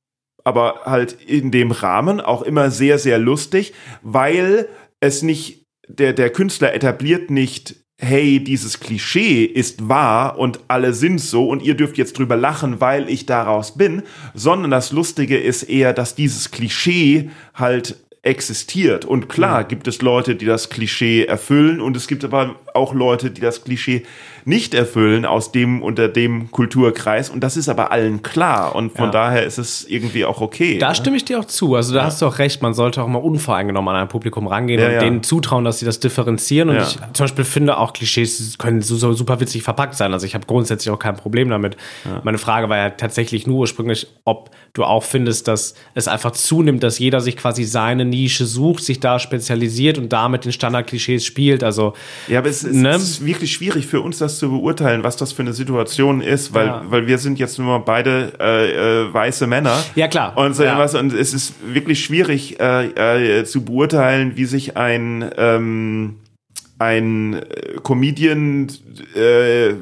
aber 0.45 0.83
halt 0.85 1.13
in 1.27 1.51
dem 1.51 1.71
Rahmen 1.71 2.21
auch 2.21 2.43
immer 2.43 2.71
sehr 2.71 2.99
sehr 2.99 3.19
lustig, 3.19 3.73
weil 4.03 4.69
es 5.01 5.23
nicht 5.23 5.65
der 5.89 6.13
der 6.13 6.29
Künstler 6.29 6.75
etabliert 6.75 7.31
nicht 7.31 7.84
hey, 8.05 8.43
dieses 8.43 8.81
Klischee 8.81 9.45
ist 9.45 9.89
wahr 9.89 10.39
und 10.39 10.61
alle 10.69 10.93
sind 10.93 11.21
so 11.21 11.49
und 11.49 11.63
ihr 11.63 11.75
dürft 11.75 11.99
jetzt 11.99 12.19
drüber 12.19 12.37
lachen, 12.37 12.81
weil 12.81 13.09
ich 13.09 13.27
daraus 13.27 13.77
bin, 13.77 14.03
sondern 14.35 14.71
das 14.71 14.93
Lustige 14.93 15.39
ist 15.39 15.65
eher, 15.65 15.93
dass 15.93 16.15
dieses 16.15 16.51
Klischee 16.51 17.31
halt 17.55 17.97
existiert. 18.25 19.05
Und 19.05 19.29
klar 19.29 19.63
mhm. 19.63 19.69
gibt 19.69 19.89
es 19.89 20.03
Leute, 20.03 20.35
die 20.35 20.47
das 20.47 20.71
Klischee 20.71 21.25
erfüllen 21.25 21.81
und 21.81 21.97
es 21.97 22.09
gibt 22.09 22.25
aber 22.25 22.57
auch 22.73 22.95
Leute, 22.95 23.31
die 23.31 23.41
das 23.41 23.65
Klischee 23.65 24.05
nicht 24.45 24.75
erfüllen 24.75 25.25
aus 25.25 25.53
dem 25.53 25.83
unter 25.83 26.09
dem 26.09 26.51
Kulturkreis 26.51 27.31
und 27.31 27.41
das 27.41 27.57
ist 27.57 27.69
aber 27.69 27.91
allen 27.91 28.23
klar 28.23 28.75
und 28.75 28.93
von 28.93 29.07
ja. 29.07 29.11
daher 29.11 29.45
ist 29.45 29.59
es 29.59 29.85
irgendwie 29.85 30.25
auch 30.25 30.41
okay. 30.41 30.79
Da 30.79 30.89
ne? 30.89 30.95
stimme 30.95 31.17
ich 31.17 31.25
dir 31.25 31.41
auch 31.41 31.45
zu. 31.47 31.75
Also 31.75 31.95
da 31.95 32.01
ja. 32.01 32.07
hast 32.07 32.21
du 32.21 32.27
auch 32.27 32.39
recht, 32.39 32.63
man 32.63 32.75
sollte 32.75 33.03
auch 33.03 33.09
mal 33.09 33.19
unvoreingenommen 33.19 33.95
an 33.95 34.03
ein 34.03 34.09
Publikum 34.09 34.47
rangehen 34.47 34.81
ja, 34.81 34.89
und 34.89 35.01
denen 35.01 35.23
zutrauen, 35.23 35.65
dass 35.65 35.79
sie 35.79 35.87
das 35.87 36.01
differenzieren 36.01 36.69
und 36.69 36.77
ich 36.77 36.99
zum 37.13 37.25
Beispiel 37.25 37.45
finde 37.45 37.79
auch 37.79 37.93
Klischees 37.93 38.59
können 38.59 38.83
so, 38.83 39.13
super 39.13 39.41
witzig 39.41 39.63
verpackt 39.63 39.95
sein. 39.95 40.13
Also 40.13 40.27
ich 40.27 40.35
habe 40.35 40.47
grundsätzlich 40.47 40.93
auch 40.93 40.99
kein 40.99 41.17
Problem 41.17 41.49
damit. 41.49 41.77
Meine 42.23 42.39
Frage 42.39 42.69
war 42.69 42.77
ja 42.77 42.91
tatsächlich 42.91 43.47
nur 43.47 43.61
ursprünglich, 43.61 44.07
ob 44.25 44.51
du 44.75 44.85
auch 44.85 45.05
findest, 45.05 45.49
dass 45.49 45.75
es 45.95 46.09
einfach 46.09 46.33
zunimmt, 46.33 46.83
dass 46.83 46.99
jeder 46.99 47.21
sich 47.21 47.37
quasi 47.37 47.65
seine 47.65 48.05
Nische 48.05 48.45
sucht, 48.45 48.85
sich 48.85 49.01
da 49.01 49.19
spezialisiert 49.19 49.99
und 49.99 50.13
damit 50.13 50.45
den 50.45 50.53
Standardklischees 50.53 51.25
spielt. 51.25 51.63
Also 51.63 51.95
ja, 52.29 52.41
aber 52.41 52.49
es, 52.49 52.65
es, 52.65 52.75
ne? 52.75 52.91
es 52.91 53.03
ist 53.03 53.27
wirklich 53.27 53.53
schwierig 53.53 53.87
für 53.87 54.01
uns, 54.01 54.19
das 54.19 54.34
zu 54.39 54.51
beurteilen, 54.51 55.05
was 55.05 55.17
das 55.17 55.33
für 55.33 55.43
eine 55.43 55.53
Situation 55.53 56.21
ist, 56.21 56.55
weil, 56.55 56.67
ja. 56.67 56.83
weil 56.87 57.07
wir 57.07 57.19
sind 57.19 57.39
jetzt 57.39 57.59
nur 57.59 57.85
beide 57.85 58.33
äh, 58.41 59.03
äh, 59.03 59.13
weiße 59.13 59.47
Männer. 59.47 59.77
Ja, 59.95 60.09
klar. 60.09 60.37
Und 60.37 60.55
so 60.55 60.63
ja. 60.63 60.71
irgendwas. 60.71 60.95
Und 60.95 61.13
es 61.13 61.35
ist 61.35 61.55
wirklich 61.67 62.05
schwierig 62.05 62.61
äh, 62.61 63.41
äh, 63.41 63.45
zu 63.45 63.65
beurteilen, 63.65 64.37
wie 64.37 64.45
sich 64.45 64.77
ein 64.77 65.31
ähm, 65.37 66.17
ein 66.79 67.35
äh, 67.35 67.79
Comedian 67.83 68.69
äh, 69.15 69.75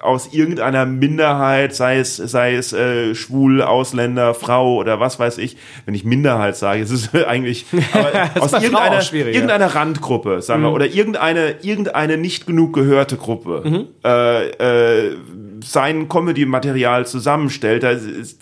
aus 0.00 0.32
irgendeiner 0.32 0.86
Minderheit, 0.86 1.74
sei 1.74 1.98
es, 1.98 2.16
sei 2.16 2.54
es 2.54 2.72
äh, 2.72 3.14
schwul, 3.14 3.62
Ausländer, 3.62 4.34
Frau 4.34 4.76
oder 4.76 5.00
was 5.00 5.18
weiß 5.18 5.38
ich, 5.38 5.56
wenn 5.84 5.94
ich 5.94 6.04
Minderheit 6.04 6.56
sage, 6.56 6.82
es 6.82 6.90
ist 6.90 7.14
eigentlich 7.26 7.66
aus 8.38 8.52
irgendeiner, 8.52 9.02
irgendeiner 9.12 9.74
Randgruppe, 9.74 10.42
sagen 10.42 10.62
wir, 10.62 10.68
mhm. 10.68 10.74
oder 10.74 10.86
irgendeine, 10.86 11.56
irgendeine 11.62 12.16
nicht 12.16 12.46
genug 12.46 12.74
gehörte 12.74 13.16
Gruppe 13.16 13.62
mhm. 13.64 13.86
äh, 14.04 15.08
äh, 15.08 15.16
sein 15.64 16.08
Comedy-Material 16.08 17.06
zusammenstellt, 17.06 17.82
da 17.82 17.96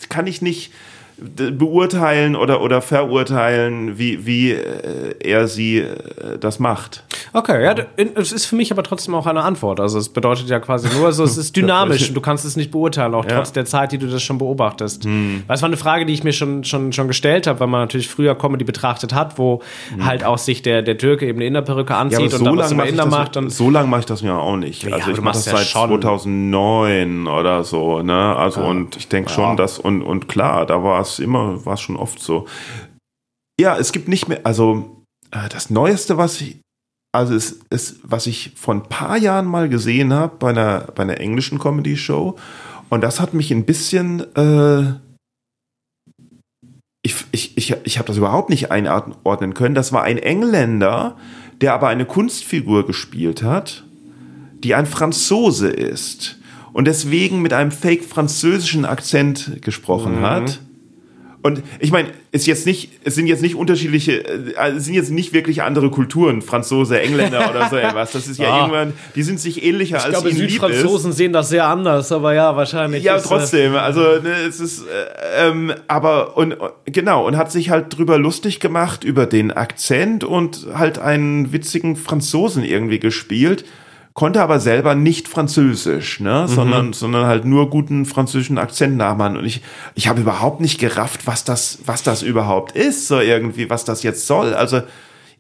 kann 0.08 0.26
ich 0.26 0.42
nicht 0.42 0.72
beurteilen 1.16 2.34
oder, 2.36 2.60
oder 2.60 2.82
verurteilen, 2.82 3.98
wie, 3.98 4.26
wie 4.26 4.52
äh, 4.52 5.14
er 5.20 5.46
sie 5.46 5.78
äh, 5.78 6.38
das 6.38 6.58
macht. 6.58 7.04
Okay, 7.32 7.62
ja, 7.62 7.74
es 8.16 8.32
ist 8.32 8.46
für 8.46 8.56
mich 8.56 8.70
aber 8.72 8.82
trotzdem 8.82 9.14
auch 9.14 9.26
eine 9.26 9.42
Antwort. 9.42 9.80
Also 9.80 9.98
es 9.98 10.08
bedeutet 10.08 10.48
ja 10.48 10.60
quasi 10.60 10.88
nur, 10.96 11.06
also 11.06 11.24
es 11.24 11.36
ist 11.36 11.56
dynamisch 11.56 12.08
und 12.08 12.14
du 12.14 12.20
kannst 12.20 12.44
es 12.44 12.56
nicht 12.56 12.70
beurteilen, 12.70 13.14
auch 13.14 13.24
ja. 13.24 13.36
trotz 13.36 13.52
der 13.52 13.64
Zeit, 13.64 13.92
die 13.92 13.98
du 13.98 14.06
das 14.06 14.22
schon 14.22 14.38
beobachtest. 14.38 15.04
Hm. 15.04 15.44
Weil 15.46 15.56
es 15.56 15.62
war 15.62 15.68
eine 15.68 15.76
Frage, 15.76 16.06
die 16.06 16.12
ich 16.12 16.24
mir 16.24 16.32
schon, 16.32 16.64
schon, 16.64 16.92
schon 16.92 17.08
gestellt 17.08 17.46
habe, 17.46 17.60
weil 17.60 17.66
man 17.66 17.80
natürlich 17.80 18.08
früher 18.08 18.34
Comedy 18.34 18.64
betrachtet 18.64 19.14
hat, 19.14 19.38
wo 19.38 19.62
hm. 19.90 20.04
halt 20.04 20.24
auch 20.24 20.38
sich 20.38 20.62
der, 20.62 20.82
der 20.82 20.98
Türke 20.98 21.26
eben 21.26 21.38
eine 21.38 21.46
Innerperücke 21.46 21.94
anzieht 21.94 22.18
ja, 22.18 22.24
und 22.24 22.30
so 22.30 22.44
dann 22.44 22.58
was 22.58 22.72
Inner 22.72 23.06
macht. 23.06 23.36
Und 23.36 23.50
so 23.50 23.70
lange 23.70 23.88
mache 23.88 24.00
ich 24.00 24.06
das 24.06 24.22
mir 24.22 24.34
auch 24.34 24.56
nicht. 24.56 24.82
Ja, 24.82 24.96
also 24.96 25.10
ich 25.10 25.20
mache 25.20 25.34
das 25.34 25.44
seit 25.44 25.66
2009 25.66 27.26
oder 27.26 27.64
so. 27.64 28.02
Ne? 28.02 28.36
Also 28.36 28.60
und 28.60 28.96
ich 28.96 29.08
denke 29.08 29.30
schon, 29.30 29.56
dass, 29.56 29.78
und, 29.78 30.02
und 30.02 30.28
klar, 30.28 30.66
da 30.66 30.82
war 30.82 31.00
es 31.00 31.18
immer, 31.18 31.64
war 31.64 31.74
es 31.74 31.80
schon 31.80 31.96
oft 31.96 32.20
so. 32.20 32.46
Ja, 33.60 33.76
es 33.76 33.92
gibt 33.92 34.08
nicht 34.08 34.28
mehr, 34.28 34.40
also 34.44 35.04
äh, 35.30 35.48
das 35.48 35.70
Neueste, 35.70 36.16
was 36.16 36.40
ich, 36.40 36.60
also 37.14 37.34
es 37.34 37.60
ist, 37.70 38.00
was 38.02 38.26
ich 38.26 38.52
vor 38.56 38.74
ein 38.74 38.82
paar 38.82 39.16
Jahren 39.16 39.46
mal 39.46 39.68
gesehen 39.68 40.12
habe 40.12 40.36
bei 40.36 40.50
einer, 40.50 40.88
bei 40.96 41.04
einer 41.04 41.20
englischen 41.20 41.60
Comedy-Show. 41.60 42.34
Und 42.90 43.00
das 43.02 43.20
hat 43.20 43.34
mich 43.34 43.52
ein 43.52 43.64
bisschen, 43.64 44.24
äh, 44.34 44.94
ich, 47.02 47.14
ich, 47.30 47.56
ich, 47.56 47.76
ich 47.84 47.98
habe 47.98 48.08
das 48.08 48.16
überhaupt 48.16 48.50
nicht 48.50 48.72
einordnen 48.72 49.54
können. 49.54 49.76
Das 49.76 49.92
war 49.92 50.02
ein 50.02 50.18
Engländer, 50.18 51.16
der 51.60 51.74
aber 51.74 51.86
eine 51.86 52.04
Kunstfigur 52.04 52.84
gespielt 52.84 53.44
hat, 53.44 53.84
die 54.64 54.74
ein 54.74 54.86
Franzose 54.86 55.68
ist 55.68 56.40
und 56.72 56.86
deswegen 56.86 57.42
mit 57.42 57.52
einem 57.52 57.70
fake 57.70 58.04
französischen 58.04 58.84
Akzent 58.84 59.62
gesprochen 59.62 60.18
mhm. 60.18 60.22
hat. 60.22 60.60
Und 61.44 61.62
ich 61.78 61.92
meine, 61.92 62.08
ist 62.32 62.46
jetzt 62.46 62.64
nicht, 62.64 62.88
es 63.04 63.16
sind 63.16 63.26
jetzt 63.26 63.42
nicht 63.42 63.54
unterschiedliche, 63.54 64.24
äh, 64.24 64.70
es 64.76 64.86
sind 64.86 64.94
jetzt 64.94 65.10
nicht 65.10 65.34
wirklich 65.34 65.60
andere 65.62 65.90
Kulturen, 65.90 66.40
Franzose, 66.40 66.98
Engländer 66.98 67.50
oder 67.50 67.68
so 67.68 67.76
etwas. 67.76 68.12
Das 68.12 68.26
ist 68.28 68.38
ja 68.38 68.48
ah. 68.50 68.60
irgendwann, 68.60 68.92
die 69.14 69.22
sind 69.22 69.38
sich 69.38 69.62
ähnlicher 69.62 69.98
ich 69.98 70.04
als 70.04 70.12
glaube, 70.14 70.30
ihnen. 70.30 70.38
Südfranzosen 70.38 71.12
sehen 71.12 71.34
das 71.34 71.50
sehr 71.50 71.66
anders, 71.66 72.10
aber 72.12 72.32
ja, 72.32 72.56
wahrscheinlich. 72.56 73.04
Ja, 73.04 73.16
ist, 73.16 73.26
äh, 73.26 73.28
trotzdem. 73.28 73.76
Also 73.76 74.00
ne, 74.00 74.36
es 74.48 74.58
ist, 74.58 74.86
äh, 74.86 75.48
ähm, 75.48 75.74
aber 75.86 76.38
und 76.38 76.56
genau 76.86 77.26
und 77.26 77.36
hat 77.36 77.52
sich 77.52 77.68
halt 77.68 77.94
drüber 77.94 78.16
lustig 78.16 78.58
gemacht 78.58 79.04
über 79.04 79.26
den 79.26 79.52
Akzent 79.52 80.24
und 80.24 80.68
halt 80.72 80.98
einen 80.98 81.52
witzigen 81.52 81.96
Franzosen 81.96 82.64
irgendwie 82.64 83.00
gespielt 83.00 83.66
konnte 84.14 84.40
aber 84.40 84.60
selber 84.60 84.94
nicht 84.94 85.28
Französisch, 85.28 86.20
ne, 86.20 86.46
mhm. 86.48 86.52
sondern, 86.52 86.92
sondern 86.92 87.26
halt 87.26 87.44
nur 87.44 87.68
guten 87.68 88.06
französischen 88.06 88.58
Akzent 88.58 88.96
nachmachen. 88.96 89.36
Und 89.36 89.44
ich, 89.44 89.60
ich 89.94 90.08
habe 90.08 90.20
überhaupt 90.20 90.60
nicht 90.60 90.78
gerafft, 90.78 91.26
was 91.26 91.44
das, 91.44 91.80
was 91.84 92.02
das 92.02 92.22
überhaupt 92.22 92.72
ist, 92.72 93.08
so 93.08 93.20
irgendwie, 93.20 93.68
was 93.68 93.84
das 93.84 94.02
jetzt 94.04 94.26
soll. 94.26 94.54
Also, 94.54 94.82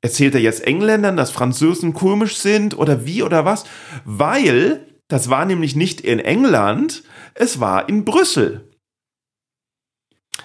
erzählt 0.00 0.34
er 0.34 0.40
jetzt 0.40 0.66
Engländern, 0.66 1.16
dass 1.16 1.30
Franzosen 1.30 1.94
komisch 1.94 2.36
sind 2.36 2.76
oder 2.76 3.06
wie 3.06 3.22
oder 3.22 3.44
was? 3.44 3.64
Weil, 4.04 4.86
das 5.08 5.30
war 5.30 5.46
nämlich 5.46 5.76
nicht 5.76 6.00
in 6.00 6.18
England, 6.18 7.04
es 7.34 7.60
war 7.60 7.88
in 7.88 8.04
Brüssel. 8.04 8.68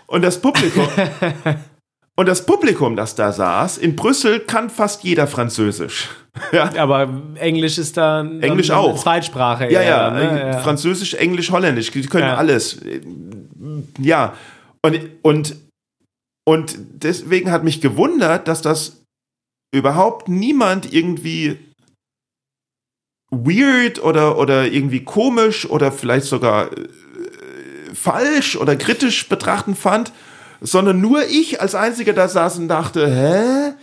Und 0.05 0.21
das 0.21 0.39
Publikum, 0.39 0.88
Und 2.19 2.27
das 2.27 2.45
Publikum, 2.45 2.97
das 2.97 3.15
da 3.15 3.32
saß, 3.32 3.77
in 3.77 3.95
Brüssel 3.95 4.41
kann 4.41 4.69
fast 4.69 5.05
jeder 5.05 5.25
Französisch. 5.25 6.09
Ja. 6.51 6.71
Aber 6.77 7.09
Englisch 7.35 7.77
ist 7.77 7.97
dann, 7.97 8.41
Englisch 8.41 8.67
dann 8.67 8.77
auch. 8.77 9.01
Zweitsprache. 9.01 9.71
Ja, 9.71 9.81
ja, 9.81 10.11
ne? 10.11 10.51
ja, 10.51 10.59
Französisch, 10.59 11.13
Englisch, 11.13 11.51
Holländisch. 11.51 11.91
Die 11.91 12.01
können 12.03 12.27
ja. 12.27 12.35
alles. 12.35 12.79
Ja. 13.99 14.33
Und, 14.81 14.99
und, 15.21 15.55
und 16.45 16.75
deswegen 16.93 17.51
hat 17.51 17.63
mich 17.63 17.81
gewundert, 17.81 18.47
dass 18.47 18.61
das 18.61 19.01
überhaupt 19.75 20.27
niemand 20.27 20.93
irgendwie 20.93 21.59
weird 23.31 24.03
oder, 24.03 24.37
oder 24.37 24.65
irgendwie 24.65 25.03
komisch 25.03 25.69
oder 25.69 25.91
vielleicht 25.91 26.25
sogar 26.25 26.71
äh, 26.71 26.87
falsch 27.93 28.55
oder 28.55 28.75
kritisch 28.75 29.29
betrachten 29.29 29.75
fand 29.75 30.11
sondern 30.61 30.99
nur 30.99 31.25
ich 31.25 31.61
als 31.61 31.75
Einziger 31.75 32.13
da 32.13 32.27
saß 32.27 32.59
und 32.59 32.67
dachte, 32.67 33.07
hä? 33.07 33.73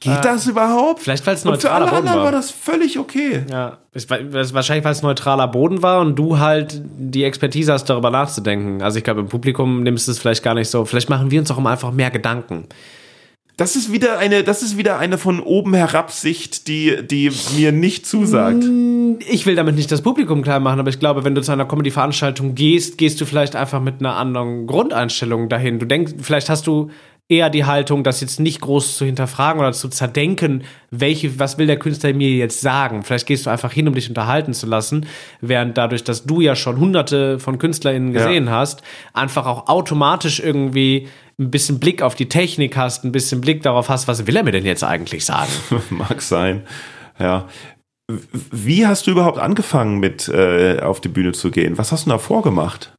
Geht 0.00 0.18
äh, 0.18 0.20
das 0.22 0.46
überhaupt? 0.46 1.00
Vielleicht, 1.00 1.26
weil 1.26 1.34
es 1.34 1.44
neutraler 1.44 1.86
Boden 1.86 1.92
war. 1.92 2.02
Für 2.02 2.08
alle 2.08 2.10
anderen 2.10 2.24
war 2.24 2.32
das 2.32 2.50
völlig 2.50 2.98
okay. 2.98 3.44
Ja, 3.50 3.78
wahrscheinlich, 3.92 4.84
weil 4.84 4.92
es 4.92 5.02
neutraler 5.02 5.48
Boden 5.48 5.82
war 5.82 6.00
und 6.00 6.16
du 6.16 6.38
halt 6.38 6.80
die 6.98 7.24
Expertise 7.24 7.72
hast, 7.72 7.86
darüber 7.86 8.10
nachzudenken. 8.10 8.82
Also 8.82 8.98
ich 8.98 9.04
glaube, 9.04 9.20
im 9.20 9.28
Publikum 9.28 9.82
nimmst 9.82 10.06
du 10.06 10.12
es 10.12 10.18
vielleicht 10.18 10.42
gar 10.42 10.54
nicht 10.54 10.68
so. 10.68 10.84
Vielleicht 10.84 11.08
machen 11.08 11.30
wir 11.30 11.40
uns 11.40 11.50
auch 11.50 11.64
einfach 11.64 11.92
mehr 11.92 12.10
Gedanken. 12.10 12.66
Das 13.56 13.74
ist 13.74 13.90
wieder 13.90 14.18
eine, 14.18 14.44
das 14.44 14.62
ist 14.62 14.78
wieder 14.78 15.00
eine 15.00 15.18
von 15.18 15.40
oben 15.40 15.74
herab 15.74 16.12
Sicht, 16.12 16.68
die, 16.68 17.04
die 17.04 17.32
mir 17.56 17.72
nicht 17.72 18.06
zusagt. 18.06 18.62
Mm, 18.62 19.16
ich 19.28 19.46
will 19.46 19.56
damit 19.56 19.74
nicht 19.74 19.90
das 19.90 20.02
Publikum 20.02 20.42
klar 20.42 20.60
machen, 20.60 20.78
aber 20.78 20.90
ich 20.90 21.00
glaube, 21.00 21.24
wenn 21.24 21.34
du 21.34 21.42
zu 21.42 21.50
einer 21.50 21.66
Comedy-Veranstaltung 21.66 22.54
gehst, 22.54 22.98
gehst 22.98 23.20
du 23.20 23.24
vielleicht 23.24 23.56
einfach 23.56 23.80
mit 23.82 23.96
einer 23.98 24.14
anderen 24.14 24.68
Grundeinstellung 24.68 25.48
dahin. 25.48 25.80
Du 25.80 25.86
denkst, 25.86 26.12
vielleicht 26.20 26.48
hast 26.48 26.68
du 26.68 26.90
eher 27.28 27.50
die 27.50 27.66
Haltung, 27.66 28.04
das 28.04 28.20
jetzt 28.20 28.40
nicht 28.40 28.60
groß 28.60 28.96
zu 28.96 29.04
hinterfragen 29.04 29.60
oder 29.60 29.72
zu 29.72 29.88
zerdenken, 29.88 30.64
welche, 30.90 31.38
was 31.38 31.58
will 31.58 31.66
der 31.66 31.78
Künstler 31.78 32.14
mir 32.14 32.30
jetzt 32.30 32.62
sagen? 32.62 33.02
Vielleicht 33.02 33.26
gehst 33.26 33.44
du 33.46 33.50
einfach 33.50 33.72
hin, 33.72 33.86
um 33.86 33.94
dich 33.94 34.08
unterhalten 34.08 34.54
zu 34.54 34.66
lassen, 34.66 35.06
während 35.42 35.76
dadurch, 35.76 36.04
dass 36.04 36.24
du 36.24 36.40
ja 36.40 36.56
schon 36.56 36.78
hunderte 36.78 37.38
von 37.38 37.58
KünstlerInnen 37.58 38.14
gesehen 38.14 38.46
ja. 38.46 38.52
hast, 38.52 38.82
einfach 39.12 39.46
auch 39.46 39.68
automatisch 39.68 40.40
irgendwie 40.40 41.08
ein 41.38 41.50
bisschen 41.50 41.78
Blick 41.78 42.02
auf 42.02 42.14
die 42.14 42.28
Technik 42.28 42.76
hast, 42.76 43.04
ein 43.04 43.12
bisschen 43.12 43.40
Blick 43.40 43.62
darauf 43.62 43.90
hast, 43.90 44.08
was 44.08 44.26
will 44.26 44.36
er 44.36 44.42
mir 44.42 44.52
denn 44.52 44.66
jetzt 44.66 44.82
eigentlich 44.82 45.24
sagen? 45.24 45.52
Mag 45.90 46.22
sein. 46.22 46.62
Ja. 47.18 47.46
Wie 48.50 48.86
hast 48.86 49.06
du 49.06 49.10
überhaupt 49.10 49.38
angefangen, 49.38 49.98
mit 49.98 50.28
äh, 50.28 50.80
auf 50.80 51.02
die 51.02 51.08
Bühne 51.08 51.32
zu 51.32 51.50
gehen? 51.50 51.76
Was 51.76 51.92
hast 51.92 52.06
du 52.06 52.10
da 52.10 52.18
vorgemacht? 52.18 52.94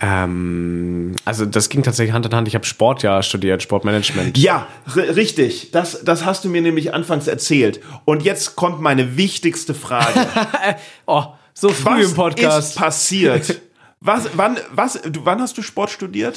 Ähm, 0.00 1.14
also 1.24 1.44
das 1.44 1.68
ging 1.68 1.82
tatsächlich 1.82 2.14
Hand 2.14 2.26
in 2.26 2.34
Hand. 2.34 2.48
Ich 2.48 2.54
habe 2.54 2.64
Sport 2.64 3.02
ja 3.02 3.22
studiert, 3.22 3.62
Sportmanagement. 3.62 4.38
Ja, 4.38 4.66
richtig. 4.96 5.70
Das, 5.70 6.02
das 6.04 6.24
hast 6.24 6.44
du 6.44 6.48
mir 6.48 6.62
nämlich 6.62 6.94
anfangs 6.94 7.26
erzählt. 7.26 7.80
Und 8.04 8.22
jetzt 8.22 8.56
kommt 8.56 8.80
meine 8.80 9.16
wichtigste 9.16 9.74
Frage. 9.74 10.26
oh, 11.06 11.24
so 11.52 11.68
früh 11.68 12.00
Was 12.00 12.10
im 12.10 12.14
Podcast. 12.14 12.56
Was 12.56 12.68
ist 12.68 12.78
passiert? 12.78 13.62
Was, 14.04 14.30
wann, 14.34 14.56
was, 14.72 15.00
du, 15.00 15.24
wann 15.24 15.40
hast 15.40 15.56
du 15.56 15.62
Sport 15.62 15.90
studiert? 15.90 16.36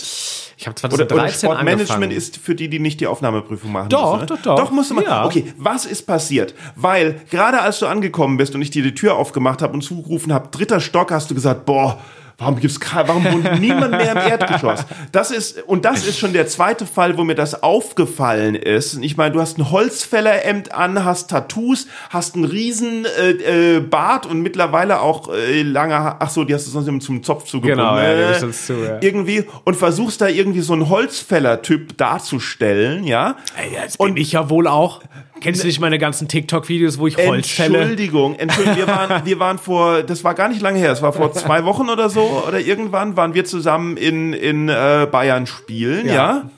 Ich 0.56 0.68
habe 0.68 0.76
2013 0.76 0.94
oder, 0.94 1.16
oder 1.16 1.34
Sportmanagement 1.34 1.90
angefangen. 1.90 2.12
ist 2.12 2.38
für 2.38 2.54
die, 2.54 2.70
die 2.70 2.78
nicht 2.78 3.00
die 3.00 3.08
Aufnahmeprüfung 3.08 3.72
machen 3.72 3.90
doch, 3.90 4.20
müssen. 4.20 4.20
Ne? 4.20 4.26
Doch, 4.28 4.42
doch, 4.42 4.56
doch. 4.66 4.72
musst 4.72 4.92
du 4.92 4.94
mal. 4.94 5.04
Ja. 5.04 5.26
Okay, 5.26 5.52
was 5.58 5.86
ist 5.86 6.04
passiert? 6.04 6.54
Weil 6.76 7.22
gerade 7.32 7.62
als 7.62 7.80
du 7.80 7.88
angekommen 7.88 8.38
bist 8.38 8.54
und 8.54 8.62
ich 8.62 8.70
dir 8.70 8.84
die 8.84 8.94
Tür 8.94 9.16
aufgemacht 9.16 9.64
habe 9.64 9.74
und 9.74 9.82
zugerufen 9.82 10.32
habe, 10.32 10.50
dritter 10.50 10.80
Stock, 10.80 11.12
hast 11.12 11.32
du 11.32 11.34
gesagt, 11.34 11.66
boah, 11.66 12.00
Warum 12.38 12.60
gibt's 12.60 12.80
warum 12.94 13.24
wohnt 13.24 13.60
niemand 13.62 13.92
mehr 13.92 14.12
im 14.12 14.18
Erdgeschoss? 14.18 14.86
Das 15.12 15.32
ist 15.32 15.64
und 15.64 15.86
das 15.86 16.06
ist 16.06 16.20
schon 16.20 16.34
der 16.34 16.48
zweite 16.48 16.86
Fall, 16.86 17.18
wo 17.18 17.24
mir 17.24 17.36
das 17.36 17.64
aufgefallen 17.64 18.56
ist. 18.56 18.98
Ich 19.02 19.16
meine, 19.16 19.34
du 19.34 19.40
hast 19.40 19.58
ein 19.58 19.72
Holzfällerhemd 19.72 20.74
an, 20.74 21.06
hast 21.06 21.30
Tattoos, 21.30 21.88
hast 22.10 22.36
einen 22.36 22.44
riesen 22.44 23.06
äh, 23.06 23.78
äh, 23.78 23.80
Bart 23.80 24.26
und 24.26 24.42
mittlerweile 24.42 25.00
auch 25.00 25.34
äh, 25.34 25.62
lange 25.62 25.96
ach 26.20 26.30
so, 26.30 26.44
die 26.44 26.54
hast 26.54 26.68
du 26.68 26.72
sonst 26.72 27.06
zum 27.06 27.24
Zopf 27.24 27.46
zugebunden. 27.46 27.78
Genau, 27.78 27.98
ja, 27.98 28.40
die 28.40 28.52
zu, 28.52 28.74
ja. 28.74 28.98
irgendwie 29.02 29.46
und 29.64 29.76
versuchst 29.76 30.22
da 30.22 30.28
irgendwie 30.28 30.62
so 30.62 30.74
einen 30.74 30.90
Holzfäller-Typ 30.90 31.98
darzustellen, 31.98 33.06
ja? 33.06 33.38
Ey, 33.58 33.74
jetzt 33.74 33.98
bin 33.98 34.10
und 34.10 34.20
ich 34.20 34.34
ja 34.34 34.50
wohl 34.50 34.68
auch. 34.68 35.02
Kennst 35.46 35.62
du 35.62 35.68
nicht 35.68 35.80
meine 35.80 36.00
ganzen 36.00 36.28
TikTok-Videos, 36.28 36.98
wo 36.98 37.06
ich 37.06 37.18
Holz 37.18 37.50
fälle? 37.52 37.78
Entschuldigung, 37.78 38.36
Entschuldigung, 38.36 38.78
wir 38.78 38.88
waren, 38.88 39.26
wir 39.26 39.40
waren 39.40 39.60
vor, 39.60 40.02
das 40.02 40.24
war 40.24 40.34
gar 40.34 40.50
nicht 40.50 40.60
lange 40.60 40.80
her, 40.80 40.92
es 40.92 41.04
war 41.04 41.14
vor 41.14 41.34
zwei 41.34 41.66
Wochen 41.66 41.88
oder 41.90 42.10
so, 42.10 42.44
oder 42.48 42.60
irgendwann 42.60 43.16
waren 43.16 43.36
wir 43.36 43.46
zusammen 43.46 43.96
in, 43.96 44.34
in 44.34 44.70
äh, 44.70 45.08
Bayern 45.12 45.46
spielen, 45.46 46.08
ja. 46.08 46.14
ja? 46.14 46.50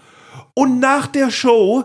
Und 0.54 0.80
nach 0.80 1.08
der 1.08 1.32
Show 1.32 1.84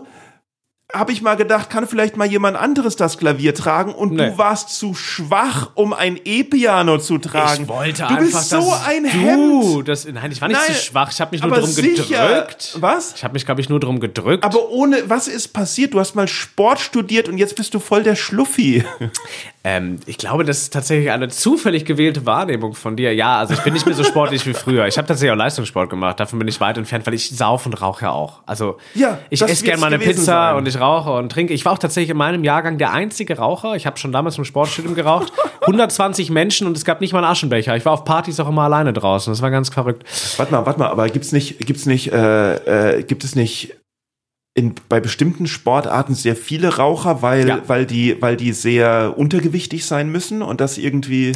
habe 0.93 1.11
ich 1.11 1.21
mal 1.23 1.35
gedacht, 1.35 1.69
kann 1.71 1.87
vielleicht 1.87 2.17
mal 2.17 2.27
jemand 2.27 2.55
anderes 2.55 2.95
das 2.95 3.17
Klavier 3.17 3.55
tragen 3.55 3.93
und 3.93 4.13
nee. 4.13 4.29
du 4.29 4.37
warst 4.37 4.69
zu 4.69 4.93
schwach, 4.93 5.71
um 5.73 5.91
ein 5.91 6.19
E-Piano 6.23 6.99
zu 6.99 7.17
tragen. 7.17 7.63
Ich 7.63 7.67
wollte 7.67 8.03
du 8.03 8.07
einfach, 8.09 8.39
bist 8.39 8.49
so 8.49 8.73
ein 8.85 9.05
Hemd. 9.05 9.87
Das, 9.87 10.05
nein, 10.05 10.31
ich 10.31 10.39
war 10.39 10.47
nicht 10.47 10.59
nein, 10.59 10.75
zu 10.75 10.81
schwach. 10.81 11.11
Ich 11.11 11.19
habe 11.19 11.31
mich 11.31 11.41
nur 11.41 11.51
drum 11.51 11.65
sicher. 11.65 12.27
gedrückt. 12.27 12.77
Was? 12.79 13.15
Ich 13.15 13.23
habe 13.23 13.33
mich, 13.33 13.45
glaube 13.45 13.61
ich, 13.61 13.69
nur 13.69 13.79
drum 13.79 13.99
gedrückt. 13.99 14.43
Aber 14.43 14.69
ohne, 14.69 15.09
was 15.09 15.27
ist 15.27 15.49
passiert? 15.49 15.95
Du 15.95 15.99
hast 15.99 16.15
mal 16.15 16.27
Sport 16.27 16.79
studiert 16.79 17.27
und 17.27 17.39
jetzt 17.39 17.55
bist 17.55 17.73
du 17.73 17.79
voll 17.79 18.03
der 18.03 18.15
Schluffi. 18.15 18.85
Ähm, 19.65 19.99
ich 20.05 20.17
glaube, 20.17 20.43
das 20.43 20.63
ist 20.63 20.73
tatsächlich 20.73 21.09
eine 21.09 21.29
zufällig 21.29 21.85
gewählte 21.85 22.25
Wahrnehmung 22.25 22.73
von 22.73 22.97
dir. 22.97 23.13
Ja, 23.13 23.39
also 23.39 23.53
ich 23.53 23.61
bin 23.61 23.73
nicht 23.73 23.85
mehr 23.85 23.95
so 23.95 24.03
sportlich 24.03 24.45
wie 24.45 24.53
früher. 24.53 24.87
Ich 24.87 24.97
habe 24.97 25.07
tatsächlich 25.07 25.31
auch 25.31 25.37
Leistungssport 25.37 25.89
gemacht. 25.89 26.19
Davon 26.19 26.37
bin 26.37 26.49
ich 26.49 26.59
weit 26.59 26.77
entfernt, 26.77 27.07
weil 27.07 27.13
ich 27.13 27.29
sauf 27.29 27.65
und 27.65 27.81
rauche 27.81 28.03
ja 28.05 28.11
auch. 28.11 28.41
Also 28.45 28.77
ja, 28.93 29.19
ich 29.29 29.41
esse 29.41 29.63
gerne 29.63 29.79
mal 29.79 29.87
eine 29.87 29.99
Pizza 29.99 30.23
sein. 30.23 30.55
und 30.55 30.67
ich 30.67 30.77
rauche 30.79 31.13
und 31.13 31.31
trinke. 31.31 31.53
Ich 31.53 31.63
war 31.63 31.71
auch 31.71 31.77
tatsächlich 31.77 32.09
in 32.09 32.17
meinem 32.17 32.43
Jahrgang 32.43 32.77
der 32.77 32.91
einzige 32.91 33.37
Raucher. 33.37 33.75
Ich 33.75 33.85
habe 33.85 33.97
schon 33.97 34.11
damals 34.11 34.37
im 34.37 34.43
Sportstudium 34.43 34.95
geraucht. 34.95 35.31
120 35.61 36.29
Menschen 36.29 36.67
und 36.67 36.75
es 36.75 36.83
gab 36.83 36.99
nicht 36.99 37.13
mal 37.13 37.19
einen 37.19 37.31
Aschenbecher. 37.31 37.77
Ich 37.77 37.85
war 37.85 37.93
auf 37.93 38.03
Partys 38.03 38.41
auch 38.41 38.49
immer 38.49 38.63
alleine 38.63 38.91
draußen. 38.91 39.31
Das 39.31 39.41
war 39.41 39.49
ganz 39.49 39.69
verrückt. 39.69 40.03
Warte 40.35 40.51
mal, 40.51 40.65
warte 40.65 40.79
mal, 40.79 40.89
aber 40.89 41.07
gibt's 41.07 41.31
nicht, 41.31 41.59
gibt's 41.59 41.85
nicht, 41.85 42.11
äh, 42.11 42.97
äh, 42.97 43.03
gibt 43.03 43.23
es 43.23 43.35
nicht 43.35 43.77
in, 44.55 44.75
bei 44.87 44.99
bestimmten 44.99 45.47
Sportarten 45.47 46.13
sehr 46.13 46.35
viele 46.35 46.77
Raucher, 46.77 47.21
weil, 47.21 47.47
ja. 47.47 47.61
weil, 47.67 47.85
die, 47.85 48.21
weil 48.21 48.37
die 48.37 48.53
sehr 48.53 49.15
untergewichtig 49.17 49.85
sein 49.85 50.11
müssen 50.11 50.41
und 50.41 50.61
das 50.61 50.77
irgendwie. 50.77 51.33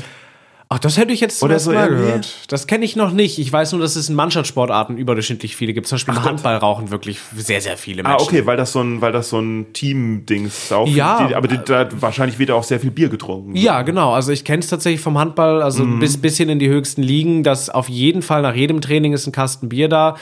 Ach, 0.69 0.79
das 0.79 0.97
hätte 0.97 1.13
ich 1.13 1.21
jetzt 1.21 1.41
ersten 1.41 1.71
so 1.71 1.71
Mal 1.71 1.87
gehört. 1.87 2.51
Das 2.51 2.67
kenne 2.67 2.83
ich 2.83 2.97
noch 2.97 3.13
nicht. 3.13 3.39
Ich 3.39 3.51
weiß 3.51 3.71
nur, 3.71 3.79
dass 3.79 3.95
es 3.95 4.09
in 4.09 4.15
Mannschaftssportarten 4.15 4.97
überdurchschnittlich 4.97 5.55
viele 5.55 5.73
gibt. 5.73 5.87
Zum 5.87 5.95
Beispiel 5.95 6.13
im 6.13 6.23
Handball 6.23 6.57
rauchen 6.57 6.91
wirklich 6.91 7.19
sehr, 7.33 7.61
sehr 7.61 7.77
viele 7.77 8.03
ah, 8.03 8.09
Menschen. 8.09 8.25
Ah, 8.25 8.29
okay, 8.29 8.45
weil 8.45 8.57
das 8.57 8.73
so 8.73 8.81
ein, 8.81 8.99
weil 8.99 9.13
das 9.13 9.29
so 9.29 9.39
ein 9.39 9.71
Team-Dings 9.71 10.73
auch. 10.73 10.85
Ja. 10.89 11.25
Die, 11.25 11.35
aber 11.35 11.47
die, 11.47 11.57
da, 11.63 11.87
wahrscheinlich 12.01 12.37
wird 12.37 12.51
auch 12.51 12.65
sehr 12.65 12.81
viel 12.81 12.91
Bier 12.91 13.07
getrunken. 13.07 13.55
Ja, 13.55 13.81
genau. 13.83 14.11
Also 14.11 14.33
ich 14.33 14.43
kenne 14.43 14.59
es 14.59 14.67
tatsächlich 14.67 14.99
vom 14.99 15.17
Handball, 15.17 15.61
also 15.61 15.85
mhm. 15.85 15.99
bis 15.99 16.17
bisschen 16.17 16.49
in 16.49 16.59
die 16.59 16.67
höchsten 16.67 17.01
Ligen, 17.01 17.43
dass 17.43 17.69
auf 17.69 17.87
jeden 17.87 18.21
Fall 18.21 18.41
nach 18.41 18.53
jedem 18.53 18.81
Training 18.81 19.13
ist 19.13 19.25
ein 19.25 19.31
Kasten 19.31 19.69
Bier 19.69 19.87
da. 19.87 20.17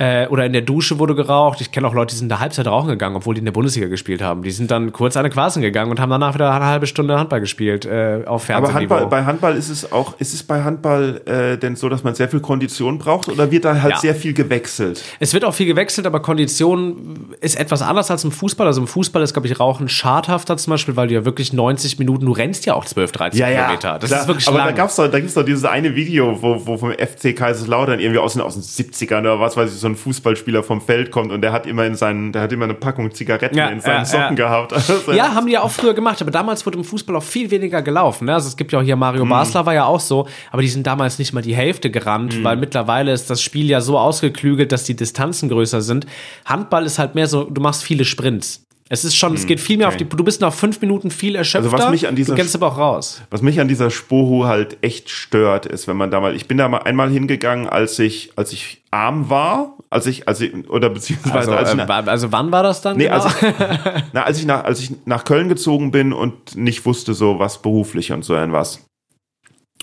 Äh, 0.00 0.28
oder 0.28 0.46
in 0.46 0.52
der 0.52 0.62
Dusche 0.62 1.00
wurde 1.00 1.16
geraucht. 1.16 1.60
Ich 1.60 1.72
kenne 1.72 1.88
auch 1.88 1.92
Leute, 1.92 2.12
die 2.12 2.18
sind 2.18 2.26
in 2.26 2.28
der 2.28 2.38
Halbzeit 2.38 2.68
rauchen 2.68 2.86
gegangen, 2.86 3.16
obwohl 3.16 3.34
die 3.34 3.40
in 3.40 3.44
der 3.44 3.52
Bundesliga 3.52 3.88
gespielt 3.88 4.22
haben. 4.22 4.42
Die 4.42 4.52
sind 4.52 4.70
dann 4.70 4.92
kurz 4.92 5.16
eine 5.16 5.28
Quasen 5.28 5.60
gegangen 5.60 5.90
und 5.90 5.98
haben 5.98 6.10
danach 6.10 6.34
wieder 6.34 6.52
eine 6.52 6.66
halbe 6.66 6.86
Stunde 6.86 7.18
Handball 7.18 7.40
gespielt 7.40 7.84
äh, 7.84 8.22
auf 8.24 8.44
Fernsehen. 8.44 8.70
Aber 8.70 8.74
Handball, 8.74 9.06
bei 9.06 9.24
Handball 9.24 9.56
ist 9.56 9.70
es 9.70 9.90
auch, 9.90 10.14
ist 10.20 10.34
es 10.34 10.44
bei 10.44 10.62
Handball 10.62 11.20
äh, 11.26 11.58
denn 11.58 11.74
so, 11.74 11.88
dass 11.88 12.04
man 12.04 12.14
sehr 12.14 12.28
viel 12.28 12.38
Kondition 12.38 12.98
braucht 12.98 13.28
oder 13.28 13.50
wird 13.50 13.64
da 13.64 13.82
halt 13.82 13.94
ja. 13.94 13.98
sehr 13.98 14.14
viel 14.14 14.34
gewechselt? 14.34 15.02
Es 15.18 15.34
wird 15.34 15.44
auch 15.44 15.52
viel 15.52 15.66
gewechselt, 15.66 16.06
aber 16.06 16.20
Kondition 16.20 17.34
ist 17.40 17.58
etwas 17.58 17.82
anders 17.82 18.08
als 18.12 18.22
im 18.22 18.30
Fußball. 18.30 18.68
Also 18.68 18.80
im 18.80 18.86
Fußball 18.86 19.20
ist, 19.22 19.32
glaube 19.32 19.48
ich, 19.48 19.58
Rauchen 19.58 19.88
schadhafter 19.88 20.56
zum 20.58 20.70
Beispiel, 20.70 20.94
weil 20.94 21.08
du 21.08 21.14
ja 21.14 21.24
wirklich 21.24 21.52
90 21.52 21.98
Minuten, 21.98 22.24
du 22.24 22.30
rennst 22.30 22.66
ja 22.66 22.74
auch 22.74 22.84
12, 22.84 23.10
13 23.10 23.40
ja, 23.40 23.48
Kilometer. 23.48 23.98
Das 23.98 24.10
klar. 24.10 24.20
ist 24.20 24.28
wirklich 24.28 24.46
Aber 24.46 24.58
lang. 24.58 24.68
da 24.68 24.72
gab's 24.74 24.94
doch, 24.94 25.10
da 25.10 25.18
gibt's 25.18 25.34
doch 25.34 25.44
dieses 25.44 25.64
eine 25.64 25.96
Video, 25.96 26.40
wo, 26.40 26.64
wo 26.64 26.76
vom 26.76 26.92
FC 26.92 27.34
Kaiserslautern 27.34 27.98
irgendwie 27.98 28.20
aus, 28.20 28.38
aus 28.38 28.54
den 28.54 28.62
70ern 28.62 29.22
oder 29.22 29.40
was 29.40 29.56
weiß 29.56 29.74
ich, 29.74 29.80
so 29.80 29.87
ein 29.88 29.96
Fußballspieler 29.96 30.62
vom 30.62 30.80
Feld 30.80 31.10
kommt 31.10 31.32
und 31.32 31.40
der 31.40 31.52
hat 31.52 31.66
immer 31.66 31.84
in 31.86 31.94
seinen, 31.94 32.32
der 32.32 32.42
hat 32.42 32.52
immer 32.52 32.64
eine 32.64 32.74
Packung 32.74 33.12
Zigaretten 33.12 33.56
ja, 33.56 33.68
in 33.68 33.80
seinen 33.80 33.98
ja, 34.00 34.04
Socken 34.04 34.36
ja. 34.36 34.46
gehabt. 34.46 34.72
Also 34.88 35.12
ja, 35.12 35.34
haben 35.34 35.46
die 35.46 35.52
ja 35.52 35.62
auch 35.62 35.70
früher 35.70 35.94
gemacht, 35.94 36.20
aber 36.22 36.30
damals 36.30 36.64
wurde 36.64 36.78
im 36.78 36.84
Fußball 36.84 37.14
auch 37.16 37.22
viel 37.22 37.50
weniger 37.50 37.82
gelaufen. 37.82 38.24
Ne? 38.24 38.34
Also 38.34 38.48
es 38.48 38.56
gibt 38.56 38.72
ja 38.72 38.78
auch 38.78 38.82
hier 38.82 38.96
Mario 38.96 39.24
mhm. 39.24 39.30
Basler 39.30 39.66
war 39.66 39.74
ja 39.74 39.84
auch 39.84 40.00
so, 40.00 40.26
aber 40.50 40.62
die 40.62 40.68
sind 40.68 40.86
damals 40.86 41.18
nicht 41.18 41.32
mal 41.32 41.42
die 41.42 41.54
Hälfte 41.54 41.90
gerannt, 41.90 42.38
mhm. 42.38 42.44
weil 42.44 42.56
mittlerweile 42.56 43.12
ist 43.12 43.28
das 43.30 43.42
Spiel 43.42 43.68
ja 43.68 43.80
so 43.80 43.98
ausgeklügelt, 43.98 44.72
dass 44.72 44.84
die 44.84 44.96
Distanzen 44.96 45.48
größer 45.48 45.82
sind. 45.82 46.06
Handball 46.44 46.86
ist 46.86 46.98
halt 46.98 47.14
mehr 47.14 47.26
so, 47.26 47.44
du 47.44 47.60
machst 47.60 47.84
viele 47.84 48.04
Sprints. 48.04 48.67
Es 48.90 49.04
ist 49.04 49.16
schon, 49.16 49.30
hm, 49.30 49.36
es 49.36 49.46
geht 49.46 49.60
viel 49.60 49.76
mehr 49.76 49.88
okay. 49.88 49.94
auf 49.94 49.98
die, 49.98 50.16
du 50.16 50.24
bist 50.24 50.40
nach 50.40 50.52
fünf 50.52 50.80
Minuten 50.80 51.10
viel 51.10 51.36
erschöpfter, 51.36 51.72
also 51.72 51.84
was 51.84 51.90
mich 51.90 52.08
an 52.08 52.16
dieser, 52.16 52.34
du 52.34 52.40
kennst 52.40 52.54
aber 52.56 52.68
auch 52.68 52.78
raus. 52.78 53.20
Was 53.30 53.42
mich 53.42 53.60
an 53.60 53.68
dieser 53.68 53.90
Spohu 53.90 54.46
halt 54.46 54.78
echt 54.82 55.10
stört, 55.10 55.66
ist, 55.66 55.88
wenn 55.88 55.96
man 55.96 56.10
da 56.10 56.20
mal, 56.20 56.34
ich 56.34 56.48
bin 56.48 56.56
da 56.56 56.68
mal 56.68 56.78
einmal 56.78 57.10
hingegangen, 57.10 57.68
als 57.68 57.98
ich, 57.98 58.32
als 58.36 58.52
ich 58.52 58.82
arm 58.90 59.28
war, 59.28 59.76
als 59.90 60.06
ich, 60.06 60.26
als 60.26 60.40
ich, 60.40 60.68
oder 60.70 60.88
beziehungsweise, 60.88 61.50
also, 61.50 61.52
als 61.52 61.74
ich, 61.74 61.80
äh, 61.80 62.10
also 62.10 62.32
wann 62.32 62.50
war 62.50 62.62
das 62.62 62.80
dann? 62.80 62.96
Nee, 62.96 63.04
genau? 63.04 63.16
als, 63.16 63.26
ich, 63.26 63.54
na, 64.12 64.22
als 64.22 64.38
ich 64.38 64.46
nach, 64.46 64.64
als 64.64 64.80
ich 64.80 64.92
nach 65.04 65.24
Köln 65.24 65.48
gezogen 65.50 65.90
bin 65.90 66.14
und 66.14 66.56
nicht 66.56 66.86
wusste 66.86 67.12
so 67.12 67.38
was 67.38 67.60
beruflich 67.60 68.12
und 68.12 68.24
so 68.24 68.34
irgendwas. 68.34 68.84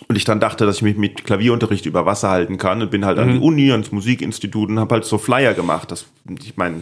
Und 0.08 0.16
ich 0.16 0.26
dann 0.26 0.40
dachte, 0.40 0.66
dass 0.66 0.78
ich 0.78 0.82
mich 0.82 0.98
mit 0.98 1.24
Klavierunterricht 1.24 1.86
über 1.86 2.06
Wasser 2.06 2.30
halten 2.30 2.58
kann 2.58 2.82
und 2.82 2.92
bin 2.92 3.06
halt 3.06 3.18
mhm. 3.18 3.24
an 3.24 3.34
die 3.34 3.40
Uni, 3.40 3.72
ans 3.72 3.92
Musikinstitut 3.92 4.70
und 4.70 4.80
habe 4.80 4.96
halt 4.96 5.06
so 5.06 5.18
Flyer 5.18 5.54
gemacht. 5.54 5.92
Das, 5.92 6.06
ich 6.44 6.58
meine, 6.58 6.82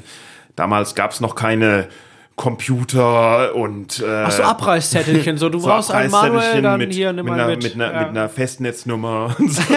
damals 0.55 0.95
gab 0.95 1.11
es 1.11 1.21
noch 1.21 1.35
keine 1.35 1.89
Computer 2.35 3.55
und 3.55 3.99
äh, 3.99 4.23
Ach 4.25 4.31
so, 4.31 4.43
Abreißzettelchen, 4.43 5.37
so 5.37 5.49
du 5.49 5.59
so 5.59 5.67
brauchst 5.67 5.91
ein 5.91 6.09
Manuel, 6.09 6.61
dann 6.61 6.79
mit, 6.79 6.93
hier, 6.93 7.13
nimm 7.13 7.25
mit, 7.25 7.33
mal 7.33 7.39
einer, 7.41 7.49
mit. 7.49 7.63
Mit, 7.63 7.75
einer, 7.75 7.93
ja. 7.93 7.99
mit 7.99 8.09
einer 8.09 8.29
Festnetznummer 8.29 9.35
und 9.39 9.51
so. 9.51 9.61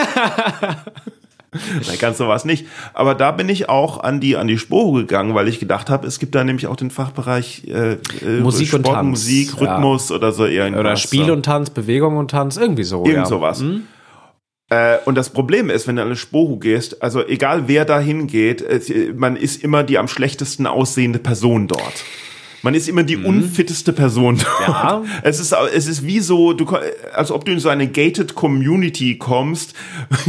Nein, 1.52 1.98
ganz 1.98 2.18
sowas 2.18 2.44
nicht. 2.44 2.66
Aber 2.92 3.14
da 3.14 3.30
bin 3.30 3.48
ich 3.48 3.68
auch 3.68 4.02
an 4.02 4.20
die 4.20 4.36
an 4.36 4.46
die 4.46 4.58
Sporo 4.58 4.92
gegangen, 4.92 5.34
weil 5.34 5.48
ich 5.48 5.58
gedacht 5.58 5.88
habe, 5.88 6.06
es 6.06 6.18
gibt 6.18 6.34
da 6.34 6.44
nämlich 6.44 6.66
auch 6.66 6.76
den 6.76 6.90
Fachbereich 6.90 7.64
äh, 7.66 7.92
äh 7.92 8.40
Musik 8.40 8.68
Sport, 8.68 8.86
und 8.86 8.92
Tanz, 8.92 9.08
Musik, 9.08 9.60
Rhythmus 9.60 10.10
ja. 10.10 10.16
oder 10.16 10.32
so 10.32 10.44
irgendwas. 10.44 10.80
Oder 10.80 10.96
Spiel 10.96 11.30
und 11.30 11.44
Tanz, 11.44 11.70
Bewegung 11.70 12.18
und 12.18 12.30
Tanz, 12.30 12.56
irgendwie 12.56 12.84
so. 12.84 13.04
Irgend 13.04 13.16
ja. 13.16 13.26
sowas. 13.26 13.60
Mhm. 13.60 13.84
Äh, 14.68 14.96
und 15.04 15.14
das 15.14 15.30
Problem 15.30 15.70
ist, 15.70 15.86
wenn 15.86 15.96
du 15.96 16.02
an 16.02 16.08
eine 16.08 16.16
Spohu 16.16 16.58
gehst, 16.58 17.02
also 17.02 17.26
egal 17.26 17.68
wer 17.68 17.84
da 17.84 18.00
hingeht, 18.00 18.64
man 19.14 19.36
ist 19.36 19.62
immer 19.62 19.82
die 19.84 19.98
am 19.98 20.08
schlechtesten 20.08 20.66
aussehende 20.66 21.20
Person 21.20 21.68
dort. 21.68 22.04
Man 22.66 22.74
ist 22.74 22.88
immer 22.88 23.04
die 23.04 23.16
mhm. 23.16 23.26
unfitteste 23.26 23.92
Person. 23.92 24.42
Ja. 24.66 25.04
Es 25.22 25.38
ist, 25.38 25.54
es 25.72 25.86
ist 25.86 26.04
wie 26.04 26.18
so, 26.18 26.52
du, 26.52 26.66
als 27.14 27.30
ob 27.30 27.44
du 27.44 27.52
in 27.52 27.60
so 27.60 27.68
eine 27.68 27.86
gated 27.86 28.34
Community 28.34 29.18
kommst, 29.18 29.72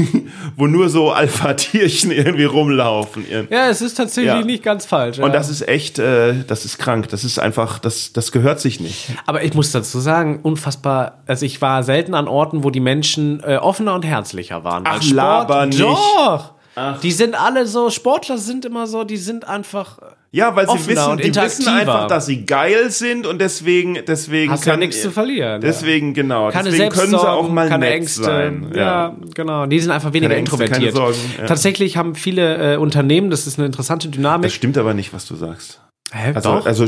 wo 0.56 0.68
nur 0.68 0.90
so 0.90 1.10
Alpha-Tierchen 1.10 2.12
irgendwie 2.12 2.44
rumlaufen. 2.44 3.26
Ja, 3.50 3.70
es 3.70 3.82
ist 3.82 3.96
tatsächlich 3.96 4.32
ja. 4.32 4.44
nicht 4.44 4.62
ganz 4.62 4.86
falsch. 4.86 5.18
Ja. 5.18 5.26
Und 5.26 5.34
das 5.34 5.50
ist 5.50 5.68
echt, 5.68 5.98
äh, 5.98 6.44
das 6.46 6.64
ist 6.64 6.78
krank. 6.78 7.10
Das 7.10 7.24
ist 7.24 7.40
einfach, 7.40 7.80
das, 7.80 8.14
das 8.14 8.32
gehört 8.32 8.60
sich 8.60 8.80
nicht. 8.80 9.08
Aber 9.26 9.44
ich 9.44 9.56
muss 9.56 9.72
dazu 9.72 10.00
sagen, 10.00 10.40
unfassbar, 10.44 11.24
also 11.26 11.44
ich 11.44 11.60
war 11.64 11.82
selten 11.82 12.14
an 12.14 12.28
Orten, 12.28 12.64
wo 12.64 12.70
die 12.70 12.82
Menschen 12.82 13.42
äh, 13.44 13.56
offener 13.56 13.96
und 13.96 14.06
herzlicher 14.06 14.64
waren. 14.64 14.84
Ach, 14.86 15.04
laber 15.10 15.66
nicht. 15.66 15.82
Doch! 15.82 16.54
Ach. 16.80 17.00
Die 17.00 17.12
sind 17.12 17.34
alle 17.34 17.66
so, 17.66 17.90
Sportler 17.90 18.38
sind 18.38 18.64
immer 18.64 18.86
so, 18.86 19.04
die 19.04 19.18
sind 19.18 19.48
einfach 19.48 19.98
ja, 20.32 20.56
weil 20.56 20.68
sie 20.68 20.88
wissen, 20.88 21.18
die 21.18 21.34
wissen 21.34 21.68
einfach, 21.68 22.08
dass 22.08 22.28
sie 22.28 22.46
geil 22.46 22.92
sind 22.92 23.26
und 23.26 23.40
deswegen, 23.40 23.98
deswegen 24.06 24.52
Hast 24.52 24.66
kann, 24.66 24.74
ja 24.74 24.78
nichts 24.78 25.02
zu 25.02 25.10
verlieren. 25.10 25.60
Deswegen, 25.62 26.14
genau. 26.14 26.52
Keine 26.52 26.70
deswegen 26.70 26.92
können 26.92 27.10
sie 27.10 27.30
auch 27.30 27.50
mal 27.50 27.68
keine 27.70 27.90
Ängste. 27.90 28.24
Sein. 28.24 28.72
Ja. 28.76 28.80
ja. 28.80 29.16
genau. 29.34 29.66
Die 29.66 29.80
sind 29.80 29.90
einfach 29.90 30.14
weniger 30.14 30.36
Ängste, 30.36 30.64
introvertiert. 30.64 30.96
Ja. 31.40 31.46
Tatsächlich 31.48 31.98
haben 31.98 32.14
viele 32.14 32.76
äh, 32.76 32.78
Unternehmen, 32.78 33.32
das 33.32 33.48
ist 33.48 33.58
eine 33.58 33.66
interessante 33.66 34.10
Dynamik. 34.10 34.44
Das 34.44 34.54
stimmt 34.54 34.78
aber 34.78 34.94
nicht, 34.94 35.14
was 35.14 35.26
du 35.26 35.36
sagst. 35.36 35.82
Hä, 36.14 36.32
also, 36.34 36.54
doch? 36.54 36.66
also 36.66 36.86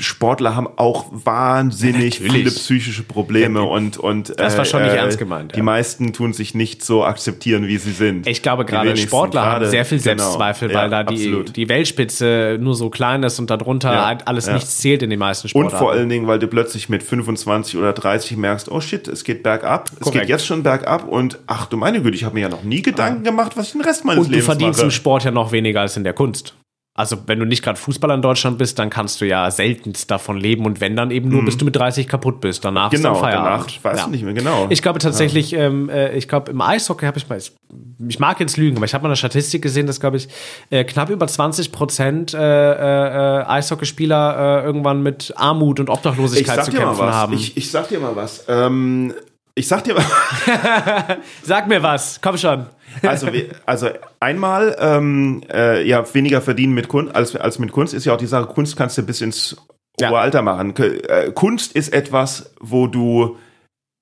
Sportler 0.00 0.56
haben 0.56 0.66
auch 0.76 1.06
wahnsinnig 1.12 2.18
ja, 2.18 2.32
viele 2.32 2.50
psychische 2.50 3.04
Probleme 3.04 3.60
ja, 3.60 3.66
und 3.66 3.98
und 3.98 4.36
das 4.36 4.58
war 4.58 4.64
schon 4.64 4.82
nicht 4.82 4.94
äh, 4.94 4.96
ernst 4.96 5.18
gemeint. 5.18 5.54
Die 5.54 5.58
ja. 5.58 5.62
meisten 5.62 6.12
tun 6.12 6.32
sich 6.32 6.52
nicht 6.52 6.84
so 6.84 7.04
akzeptieren, 7.04 7.68
wie 7.68 7.76
sie 7.76 7.92
sind. 7.92 8.26
Ich 8.26 8.42
glaube 8.42 8.64
gerade 8.64 8.96
Sportler 8.96 9.42
gerade, 9.42 9.64
haben 9.66 9.70
sehr 9.70 9.84
viel 9.84 10.00
genau. 10.00 10.24
Selbstzweifel, 10.24 10.68
genau, 10.68 10.80
weil 10.80 10.90
da 10.90 11.04
die 11.04 11.44
die 11.44 11.68
Weltspitze 11.68 12.58
nur 12.60 12.74
so 12.74 12.90
klein 12.90 13.22
ist 13.22 13.38
und 13.38 13.48
darunter 13.48 14.18
alles 14.24 14.48
nichts 14.48 14.78
zählt 14.78 15.04
in 15.04 15.10
den 15.10 15.20
meisten 15.20 15.48
Sportarten. 15.48 15.76
Und 15.76 15.78
vor 15.78 15.92
allen 15.92 16.08
Dingen, 16.08 16.26
weil 16.26 16.40
du 16.40 16.48
plötzlich 16.48 16.88
mit 16.88 17.04
25 17.04 17.76
oder 17.76 17.92
30 17.92 18.36
merkst, 18.36 18.72
oh 18.72 18.80
shit, 18.80 19.06
es 19.06 19.22
geht 19.22 19.44
bergab, 19.44 19.88
Korrekt. 19.90 20.06
es 20.06 20.12
geht 20.12 20.28
jetzt 20.28 20.46
schon 20.46 20.64
bergab 20.64 21.06
und 21.06 21.38
ach 21.46 21.66
du 21.66 21.76
meine 21.76 22.02
Güte, 22.02 22.16
ich 22.16 22.24
habe 22.24 22.34
mir 22.34 22.40
ja 22.40 22.48
noch 22.48 22.64
nie 22.64 22.82
Gedanken 22.82 23.22
gemacht, 23.22 23.56
was 23.56 23.66
ich 23.66 23.72
den 23.72 23.82
Rest 23.82 24.04
meines 24.04 24.24
und 24.24 24.32
Lebens 24.32 24.48
mache. 24.48 24.54
Und 24.54 24.60
du 24.60 24.64
verdienst 24.64 24.78
mache. 24.78 24.86
im 24.86 24.90
Sport 24.90 25.24
ja 25.24 25.30
noch 25.30 25.52
weniger 25.52 25.82
als 25.82 25.96
in 25.96 26.02
der 26.02 26.12
Kunst. 26.12 26.56
Also 26.96 27.18
wenn 27.26 27.38
du 27.38 27.44
nicht 27.44 27.62
gerade 27.62 27.78
Fußballer 27.78 28.14
in 28.14 28.22
Deutschland 28.22 28.56
bist, 28.56 28.78
dann 28.78 28.88
kannst 28.88 29.20
du 29.20 29.26
ja 29.26 29.50
seltenst 29.50 30.10
davon 30.10 30.38
leben 30.38 30.64
und 30.64 30.80
wenn 30.80 30.96
dann 30.96 31.10
eben 31.10 31.28
nur, 31.28 31.42
mhm. 31.42 31.46
bis 31.46 31.58
du 31.58 31.66
mit 31.66 31.76
30 31.76 32.08
kaputt 32.08 32.40
bist. 32.40 32.64
Danach 32.64 32.90
genau, 32.90 33.12
ist 33.12 33.20
dann 33.20 33.30
Feierabend. 33.30 33.80
Danach 33.82 33.84
weiß 33.84 34.00
ja. 34.00 34.06
nicht 34.08 34.24
mehr 34.24 34.32
genau. 34.32 34.66
Ich 34.70 34.80
glaube 34.80 34.98
tatsächlich, 34.98 35.50
ja. 35.50 35.64
ähm, 35.64 35.90
äh, 35.90 36.16
ich 36.16 36.26
glaube 36.26 36.50
im 36.50 36.60
Eishockey 36.62 37.04
habe 37.04 37.18
ich 37.18 37.28
mal, 37.28 37.38
ich 38.08 38.18
mag 38.18 38.40
jetzt 38.40 38.56
lügen, 38.56 38.78
aber 38.78 38.86
ich 38.86 38.94
habe 38.94 39.02
mal 39.02 39.10
eine 39.10 39.16
Statistik 39.16 39.60
gesehen, 39.60 39.86
dass 39.86 40.00
glaube 40.00 40.16
ich 40.16 40.28
äh, 40.70 40.84
knapp 40.84 41.10
über 41.10 41.28
20 41.28 41.70
Prozent 41.70 42.32
äh, 42.32 42.38
äh, 42.38 43.44
Eishockeyspieler 43.44 44.62
äh, 44.62 44.64
irgendwann 44.64 45.02
mit 45.02 45.34
Armut 45.36 45.80
und 45.80 45.90
Obdachlosigkeit 45.90 46.64
zu 46.64 46.72
kämpfen 46.72 47.04
haben. 47.04 47.34
Ich, 47.34 47.58
ich 47.58 47.70
sag 47.70 47.88
dir 47.88 48.00
mal 48.00 48.16
was. 48.16 48.46
Ähm, 48.48 49.12
ich 49.54 49.68
sag 49.68 49.84
dir 49.84 49.94
mal. 49.94 50.04
sag 51.42 51.68
mir 51.68 51.82
was, 51.82 52.20
komm 52.22 52.38
schon. 52.38 52.66
Also, 53.02 53.28
also 53.66 53.90
einmal, 54.20 54.76
ähm, 54.78 55.42
äh, 55.52 55.86
ja, 55.86 56.02
weniger 56.14 56.40
verdienen 56.40 56.74
mit 56.74 56.88
Kunst 56.88 57.14
als, 57.14 57.36
als 57.36 57.58
mit 57.58 57.72
Kunst 57.72 57.94
ist 57.94 58.04
ja 58.04 58.14
auch 58.14 58.18
die 58.18 58.26
Sache, 58.26 58.46
Kunst 58.46 58.76
kannst 58.76 58.98
du 58.98 59.02
bis 59.02 59.20
ins 59.20 59.56
hohe 60.00 60.10
ja. 60.10 60.12
Alter 60.12 60.42
machen. 60.42 60.74
Äh, 60.76 61.32
Kunst 61.32 61.72
ist 61.72 61.92
etwas, 61.92 62.54
wo 62.60 62.86
du 62.86 63.36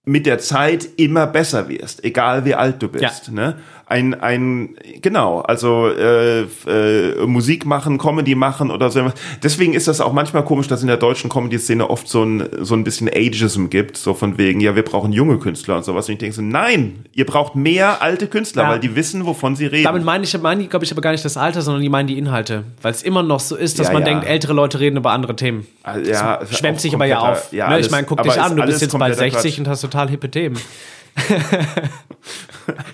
mit 0.07 0.27
der 0.27 0.39
Zeit 0.39 0.89
immer 0.97 1.27
besser 1.27 1.69
wirst, 1.69 2.05
egal 2.05 2.45
wie 2.45 2.55
alt 2.55 2.83
du 2.83 2.89
bist. 2.89 3.29
Ja. 3.29 3.33
Ne? 3.33 3.57
Ein, 3.87 4.15
ein 4.15 4.77
genau, 5.03 5.41
also 5.41 5.89
äh, 5.89 6.43
äh, 6.43 7.27
Musik 7.27 7.67
machen, 7.67 7.99
Comedy 7.99 8.35
machen 8.35 8.71
oder 8.71 8.91
so. 8.91 9.13
Deswegen 9.43 9.75
ist 9.75 9.89
das 9.89 10.01
auch 10.01 10.13
manchmal 10.13 10.45
komisch, 10.45 10.69
dass 10.69 10.81
in 10.81 10.89
der 10.89 10.97
deutschen 10.97 11.29
Comedy-Szene 11.29 11.89
oft 11.91 12.09
so 12.09 12.25
ein, 12.25 12.49
so 12.61 12.75
ein 12.75 12.83
bisschen 12.83 13.09
Ageism 13.09 13.67
gibt, 13.69 13.97
so 13.97 14.15
von 14.15 14.39
wegen, 14.39 14.61
ja, 14.61 14.75
wir 14.75 14.85
brauchen 14.85 15.13
junge 15.13 15.39
Künstler 15.39 15.77
und 15.77 15.85
sowas. 15.85 16.09
Und 16.09 16.15
ich 16.15 16.19
denke 16.19 16.35
so, 16.35 16.43
nein, 16.43 17.05
ihr 17.13 17.27
braucht 17.27 17.57
mehr 17.57 18.01
alte 18.01 18.27
Künstler, 18.27 18.63
ja. 18.63 18.71
weil 18.71 18.81
die 18.81 18.97
wissen, 18.97 19.27
wovon 19.27 19.55
sie 19.55 19.67
reden. 19.67 19.85
Damit 19.85 20.05
meine 20.05 20.25
ich, 20.25 20.39
meine, 20.41 20.67
glaube 20.67 20.85
ich, 20.85 20.93
aber 20.93 21.03
gar 21.03 21.13
nicht 21.13 21.25
das 21.25 21.37
Alter, 21.37 21.61
sondern 21.61 21.83
die 21.83 21.91
meinen 21.91 22.07
die 22.07 22.17
Inhalte. 22.17 22.65
Weil 22.81 22.93
es 22.93 23.03
immer 23.03 23.23
noch 23.23 23.41
so 23.41 23.55
ist, 23.55 23.79
dass 23.79 23.89
ja, 23.89 23.93
man 23.93 24.03
ja. 24.03 24.09
denkt, 24.09 24.27
ältere 24.27 24.55
Leute 24.55 24.81
reden 24.81 24.97
über 24.97 25.13
andere 25.13 25.37
Themen. 25.37 25.67
Ah, 25.83 25.99
ja, 25.99 26.39
das 26.39 26.59
schwemmt 26.59 26.81
sich 26.81 26.95
aber 26.95 27.05
ja 27.05 27.19
auf. 27.19 27.53
Ja, 27.53 27.69
ne? 27.69 27.81
Ich 27.81 27.91
meine, 27.91 28.07
guck 28.07 28.23
dich 28.23 28.41
an, 28.41 28.57
du 28.57 28.65
bist 28.65 28.81
jetzt 28.81 28.99
bald 28.99 29.15
60 29.15 29.41
Quatsch. 29.43 29.59
und 29.59 29.69
hast 29.69 29.83
total 29.83 30.09
hippe 30.09 30.31
Themen. 30.31 30.59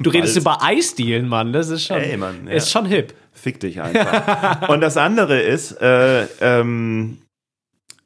Du 0.01 0.11
redest 0.11 0.37
über 0.37 0.63
Eisdielen, 0.63 1.29
Mann. 1.29 1.53
Das 1.53 1.69
ist 1.69 1.85
schon, 1.85 1.99
Ey, 1.99 2.17
Mann, 2.17 2.47
ja. 2.47 2.53
ist 2.53 2.71
schon 2.71 2.87
hip. 2.87 3.15
Fick 3.33 3.61
dich 3.61 3.81
einfach. 3.81 4.69
Und 4.69 4.81
das 4.81 4.97
andere 4.97 5.41
ist, 5.41 5.73
äh, 5.81 6.27
ähm, 6.41 7.19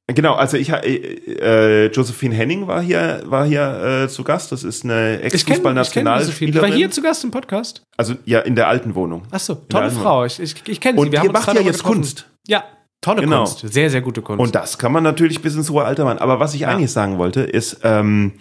Genau, 0.07 0.35
also 0.35 0.59
ich 0.59 0.69
äh, 0.69 1.87
Josephine 1.87 2.35
Henning 2.35 2.67
war 2.67 2.83
hier 2.83 3.23
war 3.25 3.47
hier 3.47 4.03
äh, 4.05 4.09
zu 4.09 4.23
Gast. 4.23 4.53
Das 4.53 4.62
ist 4.62 4.85
eine 4.85 5.23
Ex-Fußball-Nationalspielerin. 5.23 6.53
Die 6.53 6.61
war 6.61 6.77
hier 6.77 6.91
zu 6.91 7.01
Gast 7.01 7.25
im 7.25 7.31
Podcast. 7.31 7.83
Also 7.97 8.15
ja, 8.27 8.41
in 8.41 8.55
der 8.55 8.69
alten 8.69 8.95
Wohnung. 8.95 9.23
Ach 9.31 9.41
so, 9.41 9.55
tolle 9.55 9.91
Frau. 9.91 10.27
Ich, 10.27 10.39
ich, 10.41 10.57
ich 10.67 10.79
kenne 10.79 10.99
sie. 10.99 11.07
Und 11.07 11.12
Wir 11.12 11.25
ihr 11.25 11.33
macht 11.33 11.47
ja 11.49 11.55
jetzt 11.55 11.79
getroffen. 11.79 12.03
Kunst. 12.03 12.29
Ja, 12.47 12.65
tolle 13.01 13.23
genau. 13.23 13.45
Kunst. 13.45 13.61
Sehr, 13.61 13.89
sehr 13.89 14.03
gute 14.03 14.21
Kunst. 14.21 14.43
Und 14.43 14.55
das 14.55 14.77
kann 14.77 14.93
man 14.93 15.05
natürlich 15.05 15.41
bis 15.41 15.55
ins 15.55 15.71
hohe 15.71 15.85
Alter 15.85 16.05
machen. 16.05 16.19
Aber 16.19 16.39
was 16.39 16.53
ich 16.53 16.61
ja. 16.61 16.69
eigentlich 16.69 16.93
sagen 16.93 17.17
wollte, 17.17 17.41
ist, 17.41 17.79
ähm, 17.83 18.33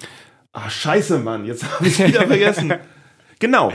Ah, 0.53 0.69
scheiße, 0.69 1.19
Mann, 1.19 1.45
jetzt 1.45 1.65
habe 1.65 1.87
ich 1.87 1.99
wieder 2.07 2.27
vergessen. 2.27 2.73
genau. 3.39 3.73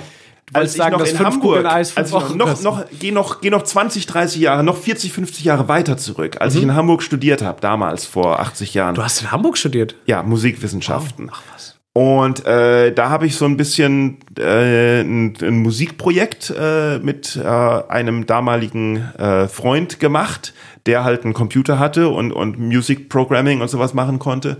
Als 0.52 0.72
ich 0.72 0.78
sagen, 0.78 0.96
noch 0.96 1.04
in 1.04 1.18
Hamburg, 1.18 1.66
als 1.66 1.90
ich 1.90 2.10
noch, 2.10 2.34
noch, 2.34 2.62
noch, 2.62 2.84
geh 2.98 3.10
noch, 3.10 3.42
geh 3.42 3.50
noch 3.50 3.64
20, 3.64 4.06
30 4.06 4.40
Jahre, 4.40 4.64
noch 4.64 4.78
40, 4.78 5.12
50 5.12 5.44
Jahre 5.44 5.68
weiter 5.68 5.98
zurück, 5.98 6.38
als 6.40 6.54
mhm. 6.54 6.58
ich 6.58 6.64
in 6.64 6.74
Hamburg 6.74 7.02
studiert 7.02 7.42
habe, 7.42 7.60
damals 7.60 8.06
vor 8.06 8.40
80 8.40 8.72
Jahren. 8.72 8.94
Du 8.94 9.02
hast 9.02 9.20
in 9.20 9.30
Hamburg 9.30 9.58
studiert? 9.58 9.96
Ja, 10.06 10.22
Musikwissenschaften. 10.22 11.28
Oh, 11.28 11.32
ach 11.34 11.42
was. 11.52 11.78
Und 11.92 12.46
äh, 12.46 12.92
da 12.92 13.10
habe 13.10 13.26
ich 13.26 13.34
so 13.34 13.44
ein 13.44 13.56
bisschen 13.56 14.18
äh, 14.38 15.00
ein, 15.00 15.34
ein 15.42 15.58
Musikprojekt 15.62 16.54
äh, 16.56 17.00
mit 17.00 17.34
äh, 17.34 17.42
einem 17.44 18.24
damaligen 18.24 18.98
äh, 19.18 19.48
Freund 19.48 19.98
gemacht, 19.98 20.54
der 20.86 21.02
halt 21.02 21.24
einen 21.24 21.34
Computer 21.34 21.80
hatte 21.80 22.08
und, 22.08 22.30
und 22.32 22.58
Music 22.58 23.08
Programming 23.08 23.60
und 23.62 23.68
sowas 23.68 23.94
machen 23.94 24.20
konnte. 24.20 24.58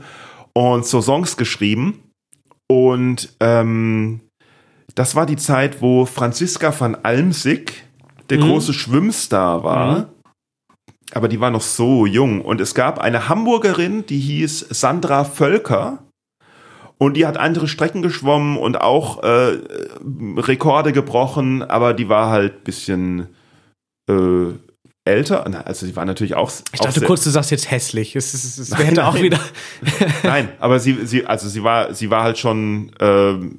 Und 0.53 0.85
so 0.85 1.01
Songs 1.01 1.37
geschrieben. 1.37 2.03
Und 2.71 3.35
ähm, 3.41 4.21
das 4.95 5.15
war 5.15 5.27
die 5.27 5.37
Zeit, 5.37 5.81
wo 5.81 6.05
Franziska 6.05 6.79
van 6.79 6.97
Almsick 6.97 7.85
der 8.31 8.39
mhm. 8.39 8.43
große 8.43 8.75
Schwimmstar 8.75 9.65
war. 9.65 9.99
Mhm. 9.99 10.05
Aber 11.13 11.29
die 11.29 11.41
war 11.41 11.51
noch 11.51 11.63
so 11.63 12.05
jung. 12.05 12.43
Und 12.43 12.61
es 12.61 12.75
gab 12.75 12.99
eine 12.99 13.29
Hamburgerin, 13.29 14.05
die 14.05 14.19
hieß 14.19 14.67
Sandra 14.71 15.25
Völker. 15.25 16.05
Und 16.99 17.17
die 17.17 17.27
hat 17.27 17.37
andere 17.37 17.69
Strecken 17.69 18.03
geschwommen 18.03 18.57
und 18.59 18.81
auch 18.81 19.23
äh, 19.23 19.59
Rekorde 20.37 20.93
gebrochen, 20.93 21.63
aber 21.63 21.95
die 21.95 22.09
war 22.09 22.31
halt 22.31 22.65
bisschen 22.65 23.29
äh, 24.11 24.53
älter. 25.09 25.45
Also 25.67 25.87
sie 25.87 25.97
war 25.97 26.05
natürlich 26.05 26.35
auch. 26.35 26.51
Ich 26.73 26.81
dachte 26.81 27.01
auch 27.01 27.07
kurz, 27.07 27.25
du 27.25 27.31
sagst 27.31 27.51
jetzt 27.51 27.71
hässlich. 27.71 28.15
Es, 28.15 28.35
es, 28.35 28.59
es 28.59 28.77
hätte 28.79 29.07
auch 29.07 29.21
wieder. 29.21 29.41
nein, 30.23 30.51
aber 30.61 30.79
sie, 30.79 31.07
sie, 31.07 31.27
also 31.27 31.49
sie 31.49 31.65
war, 31.65 31.95
sie 31.95 32.11
war 32.11 32.23
halt 32.23 32.39
schon. 32.39 32.93
Ähm, 33.01 33.59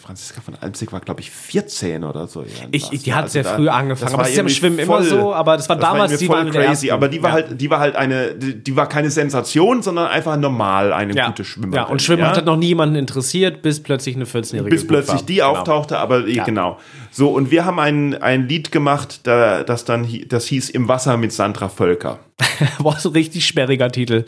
Franziska 0.00 0.40
von 0.40 0.54
Almsig 0.54 0.92
war, 0.92 1.00
glaube 1.00 1.20
ich, 1.20 1.30
14 1.30 2.04
oder 2.04 2.26
so. 2.28 2.44
Ich, 2.70 2.88
die 2.88 3.12
hat 3.12 3.24
also 3.24 3.32
sehr 3.32 3.42
da, 3.42 3.56
früh 3.56 3.68
angefangen. 3.68 4.14
Aber 4.14 4.22
das 4.22 4.30
ist 4.30 4.36
ja 4.36 4.42
im 4.42 4.48
Schwimmen 4.48 4.86
voll, 4.86 5.00
immer 5.00 5.08
so. 5.08 5.34
Aber 5.34 5.56
das 5.56 5.68
war 5.68 5.76
das 5.76 5.84
damals 5.84 6.12
war 6.12 6.18
die 6.18 6.26
voll 6.26 6.50
crazy. 6.50 6.90
Aber 6.90 7.08
die 7.08 7.22
war 7.22 7.30
ja. 7.30 7.34
halt, 7.34 7.60
die 7.60 7.70
war 7.70 7.80
halt 7.80 7.96
eine, 7.96 8.34
die, 8.34 8.54
die, 8.54 8.76
war 8.76 8.88
keine 8.88 9.10
Sensation, 9.10 9.82
sondern 9.82 10.06
einfach 10.06 10.36
normal 10.36 10.92
eine 10.92 11.14
ja. 11.14 11.26
gute 11.26 11.44
Schwimmerin. 11.44 11.74
Ja, 11.74 11.84
und 11.84 12.00
Schwimmen 12.00 12.22
ja? 12.22 12.36
hat 12.36 12.44
noch 12.44 12.56
nie 12.56 12.68
jemanden 12.68 12.96
interessiert, 12.96 13.62
bis 13.62 13.82
plötzlich 13.82 14.16
eine 14.16 14.24
14-jährige. 14.24 14.70
Bis 14.70 14.86
plötzlich 14.86 15.22
die 15.22 15.36
genau. 15.36 15.50
auftauchte, 15.50 15.98
aber 15.98 16.22
genau. 16.22 16.78
So 17.10 17.30
und 17.30 17.50
wir 17.50 17.64
haben 17.64 17.78
ein 17.78 18.14
ein 18.14 18.48
Lied 18.48 18.72
gemacht, 18.72 19.20
da, 19.24 19.64
das 19.64 19.84
dann, 19.84 20.06
das 20.28 20.46
hieß 20.46 20.70
im 20.70 20.88
Wasser 20.88 21.16
mit 21.16 21.32
Sandra 21.32 21.68
Völker. 21.68 22.20
War 22.78 22.98
so 22.98 23.10
richtig 23.10 23.46
sperriger 23.46 23.90
Titel. 23.90 24.24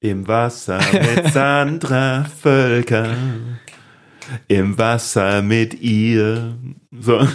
Im 0.00 0.28
Wasser 0.28 0.80
mit 0.92 1.28
Sandra 1.32 2.24
Völker. 2.24 3.16
Im 4.46 4.78
Wasser 4.78 5.42
mit 5.42 5.80
ihr. 5.80 6.56
So. 6.92 7.26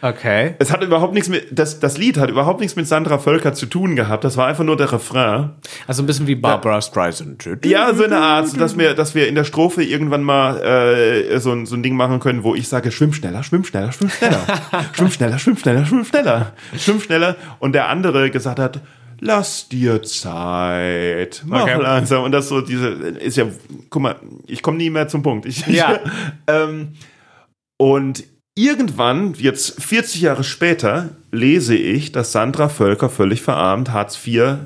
Okay. 0.00 0.54
Es 0.58 0.70
hat 0.70 0.82
überhaupt 0.82 1.12
nichts 1.12 1.28
mit, 1.28 1.46
das, 1.50 1.80
das 1.80 1.98
Lied 1.98 2.18
hat 2.18 2.30
überhaupt 2.30 2.60
nichts 2.60 2.76
mit 2.76 2.86
Sandra 2.86 3.18
Völker 3.18 3.52
zu 3.52 3.66
tun 3.66 3.96
gehabt. 3.96 4.22
Das 4.22 4.36
war 4.36 4.46
einfach 4.46 4.64
nur 4.64 4.76
der 4.76 4.92
Refrain. 4.92 5.50
Also 5.86 6.02
ein 6.02 6.06
bisschen 6.06 6.26
wie 6.28 6.36
Barbara 6.36 6.80
Streisand. 6.80 7.48
Ja, 7.64 7.92
so 7.92 8.04
eine 8.04 8.18
Art, 8.18 8.60
dass 8.60 8.78
wir, 8.78 8.94
dass 8.94 9.14
wir 9.14 9.28
in 9.28 9.34
der 9.34 9.44
Strophe 9.44 9.82
irgendwann 9.82 10.22
mal 10.22 10.60
äh, 10.62 11.40
so, 11.40 11.52
ein, 11.52 11.66
so 11.66 11.74
ein 11.74 11.82
Ding 11.82 11.96
machen 11.96 12.20
können, 12.20 12.44
wo 12.44 12.54
ich 12.54 12.68
sage, 12.68 12.92
schwimm 12.92 13.12
schneller, 13.12 13.42
schwimm 13.42 13.64
schneller, 13.64 13.90
schwimm 13.90 14.10
schneller. 14.10 14.40
schwimm 14.92 15.10
schneller, 15.10 15.38
schwimm 15.38 15.56
schneller, 15.56 15.84
schwimm 15.84 16.04
schneller. 16.04 16.52
Schwimm 16.78 17.00
schneller. 17.00 17.36
Und 17.58 17.72
der 17.72 17.88
andere 17.88 18.30
gesagt 18.30 18.60
hat, 18.60 18.80
lass 19.20 19.68
dir 19.68 20.02
Zeit, 20.04 21.42
mach 21.44 21.62
okay. 21.62 21.80
langsam. 21.80 22.22
Und 22.22 22.32
das 22.32 22.48
so 22.48 22.60
diese, 22.60 22.88
ist 22.88 23.36
ja, 23.36 23.46
guck 23.90 24.02
mal, 24.02 24.16
ich 24.46 24.62
komme 24.62 24.78
nie 24.78 24.90
mehr 24.90 25.08
zum 25.08 25.22
Punkt. 25.22 25.46
Ich, 25.46 25.66
ja. 25.66 25.98
ähm, 26.46 26.92
und 27.76 28.24
Irgendwann, 28.58 29.34
jetzt 29.34 29.80
40 29.80 30.20
Jahre 30.20 30.42
später, 30.42 31.10
lese 31.30 31.76
ich, 31.76 32.10
dass 32.10 32.32
Sandra 32.32 32.68
Völker 32.68 33.08
völlig 33.08 33.40
verarmt 33.40 33.92
Hartz 33.92 34.18
IV 34.26 34.56